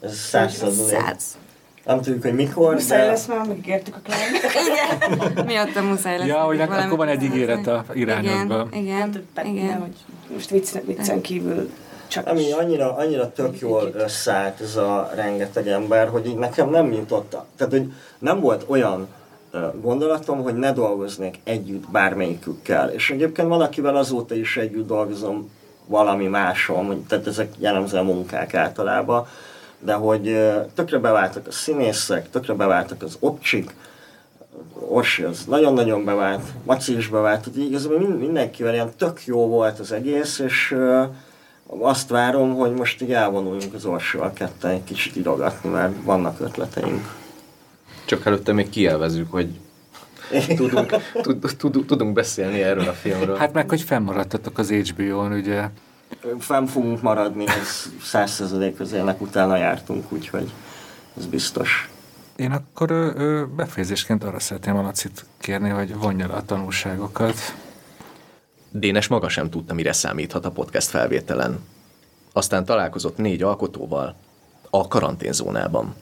Ez 0.01 0.18
száz 0.18 0.53
százalék. 0.53 1.41
Nem 1.85 2.01
tudjuk, 2.01 2.22
hogy 2.22 2.34
mikor, 2.34 2.73
Muszáj 2.73 2.99
de 2.99 3.05
lesz 3.05 3.26
már, 3.26 3.47
megígértük 3.47 3.95
a 3.95 3.99
klient. 4.03 5.45
Miatt 5.49 5.76
a 5.76 5.81
muszáj 5.81 6.18
lesz. 6.18 6.27
Ja, 6.27 6.39
hogy 6.39 6.61
akkor 6.61 6.97
van 6.97 7.07
egy 7.07 7.23
ígéret 7.23 7.68
a 7.68 7.85
Igen, 7.93 8.23
irányodban. 8.23 8.69
Igen, 8.73 9.26
Igen. 9.34 9.45
igen. 9.45 9.80
Hogy 9.80 9.95
most 10.34 10.49
viccen, 10.49 10.81
viccen 10.85 11.22
kívül 11.22 11.69
csak 12.14 12.27
ami 12.27 12.51
annyira, 12.51 12.95
annyira 12.95 13.31
tök 13.31 13.60
jól 13.60 13.91
összeállt 13.93 14.61
ez 14.61 14.76
a 14.76 15.10
rengeteg 15.15 15.68
ember, 15.68 16.07
hogy 16.07 16.27
így 16.27 16.38
nekem 16.38 16.69
nem 16.69 16.91
jutott, 16.91 17.35
tehát 17.57 17.73
hogy 17.73 17.91
nem 18.19 18.39
volt 18.39 18.65
olyan 18.68 19.07
gondolatom, 19.81 20.43
hogy 20.43 20.55
ne 20.55 20.73
dolgoznék 20.73 21.39
együtt 21.43 21.89
bármelyikükkel. 21.91 22.89
És 22.89 23.10
egyébként 23.10 23.47
valakivel 23.47 23.95
azóta 23.95 24.35
is 24.35 24.57
együtt 24.57 24.88
dolgozom 24.88 25.49
valami 25.85 26.27
máson, 26.27 27.05
tehát 27.07 27.27
ezek 27.27 27.53
jellemzően 27.57 28.05
munkák 28.05 28.53
általában, 28.53 29.27
de 29.85 29.93
hogy 29.93 30.51
tökre 30.73 30.97
beváltak 30.97 31.47
a 31.47 31.51
színészek, 31.51 32.30
tökre 32.30 32.53
beváltak 32.53 33.03
az 33.03 33.18
opcsik, 33.19 33.73
Orsi 34.88 35.23
az 35.23 35.45
nagyon-nagyon 35.45 36.05
bevált, 36.05 36.43
Maci 36.64 36.97
is 36.97 37.07
bevált, 37.07 37.43
tehát 37.43 37.69
igazából 37.69 37.99
mind- 37.99 38.19
mindenkivel 38.19 38.73
ilyen 38.73 38.91
tök 38.97 39.26
jó 39.26 39.47
volt 39.47 39.80
az 39.80 39.91
egész, 39.91 40.39
és 40.39 40.76
azt 41.68 42.10
várom, 42.10 42.53
hogy 42.55 42.73
most 42.73 43.01
így 43.01 43.14
elvonuljunk 43.14 43.73
az 43.73 43.85
orsóval 43.85 44.34
ketten 44.34 44.72
egy 44.72 44.84
kicsit 44.84 45.15
idogatni, 45.15 45.69
mert 45.69 45.93
vannak 46.03 46.39
ötleteink. 46.39 47.15
Csak 48.05 48.26
előtte 48.26 48.53
még 48.53 48.69
kielvezzük, 48.69 49.31
hogy 49.31 49.49
tudunk, 50.55 50.95
tud, 51.22 51.55
tud, 51.57 51.85
tudunk 51.85 52.14
beszélni 52.14 52.61
erről 52.61 52.88
a 52.88 52.93
filmről. 52.93 53.35
Hát 53.35 53.53
meg, 53.53 53.69
hogy 53.69 53.81
fennmaradtatok 53.81 54.57
az 54.57 54.72
HBO-n, 54.72 55.31
ugye. 55.31 55.69
Fenn 56.40 56.65
fogunk 56.65 57.02
maradni, 57.02 57.48
ez 57.48 57.91
százszerzadék 58.02 58.76
közélnek 58.76 59.22
utána 59.22 59.57
jártunk, 59.57 60.11
úgyhogy 60.11 60.52
ez 61.18 61.26
biztos. 61.26 61.90
Én 62.35 62.52
akkor 62.52 62.91
ö, 62.91 63.44
befejezésként 63.56 64.23
arra 64.23 64.40
szeretném 64.40 64.76
a 64.76 64.81
Lacit 64.81 65.26
kérni, 65.40 65.69
hogy 65.69 65.95
vonja 65.95 66.27
le 66.27 66.34
a 66.34 66.45
tanulságokat. 66.45 67.35
Dénes 68.72 69.07
maga 69.07 69.30
sem 69.30 69.49
tudta, 69.49 69.73
mire 69.73 69.94
számíthat 69.94 70.45
a 70.45 70.52
podcast 70.52 70.90
felvételen. 70.90 71.60
Aztán 72.34 72.65
találkozott 72.65 73.18
négy 73.18 73.44
alkotóval 73.44 74.15
a 74.69 74.88
karanténzónában. 74.88 75.95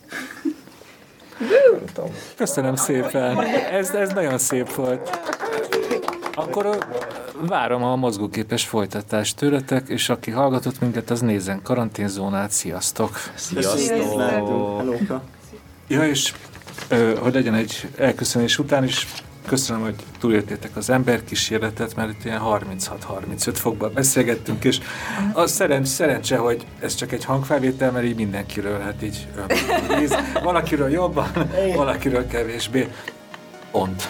Köszönöm 2.35 2.75
szépen. 2.75 3.41
Ez, 3.71 3.89
ez 3.89 4.13
nagyon 4.13 4.37
szép 4.37 4.73
volt. 4.73 5.19
Akkor 6.33 6.77
várom 7.47 7.83
a 7.83 7.95
mozgóképes 7.95 8.65
folytatást 8.65 9.35
tőletek, 9.35 9.87
és 9.87 10.09
aki 10.09 10.31
hallgatott 10.31 10.79
minket, 10.79 11.09
az 11.09 11.19
nézzen 11.19 11.61
karanténzónát. 11.61 12.51
Sziasztok! 12.51 13.19
Sziasztok! 13.35 14.21
Helóka. 14.21 15.23
Ja, 15.87 16.07
és 16.07 16.33
hogy 17.19 17.33
legyen 17.33 17.53
egy 17.53 17.89
elköszönés 17.97 18.59
után 18.59 18.83
is, 18.83 19.07
köszönöm, 19.45 19.81
hogy 19.81 19.95
túléltétek 20.19 20.75
az 20.75 20.89
emberkísérletet, 20.89 21.95
mert 21.95 22.09
itt 22.09 22.25
ilyen 22.25 22.41
36-35 22.43 23.51
fokban 23.53 23.91
beszélgettünk, 23.93 24.63
és 24.63 24.79
a 25.33 25.47
szerencs, 25.47 25.87
szerencse, 25.87 26.37
hogy 26.37 26.65
ez 26.79 26.95
csak 26.95 27.11
egy 27.11 27.25
hangfelvétel, 27.25 27.91
mert 27.91 28.05
így 28.05 28.15
mindenkiről, 28.15 28.79
hát 28.79 29.03
így 29.03 29.27
néz, 29.89 30.15
valakiről 30.43 30.89
jobban, 30.89 31.31
valakiről 31.75 32.27
kevésbé. 32.27 32.87
Ont. 33.71 34.07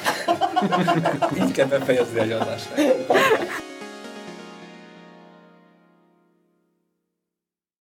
Így 1.38 1.51
kell 1.51 1.67
befejezni 1.67 2.31
a 2.31 2.35
adást. 2.39 2.67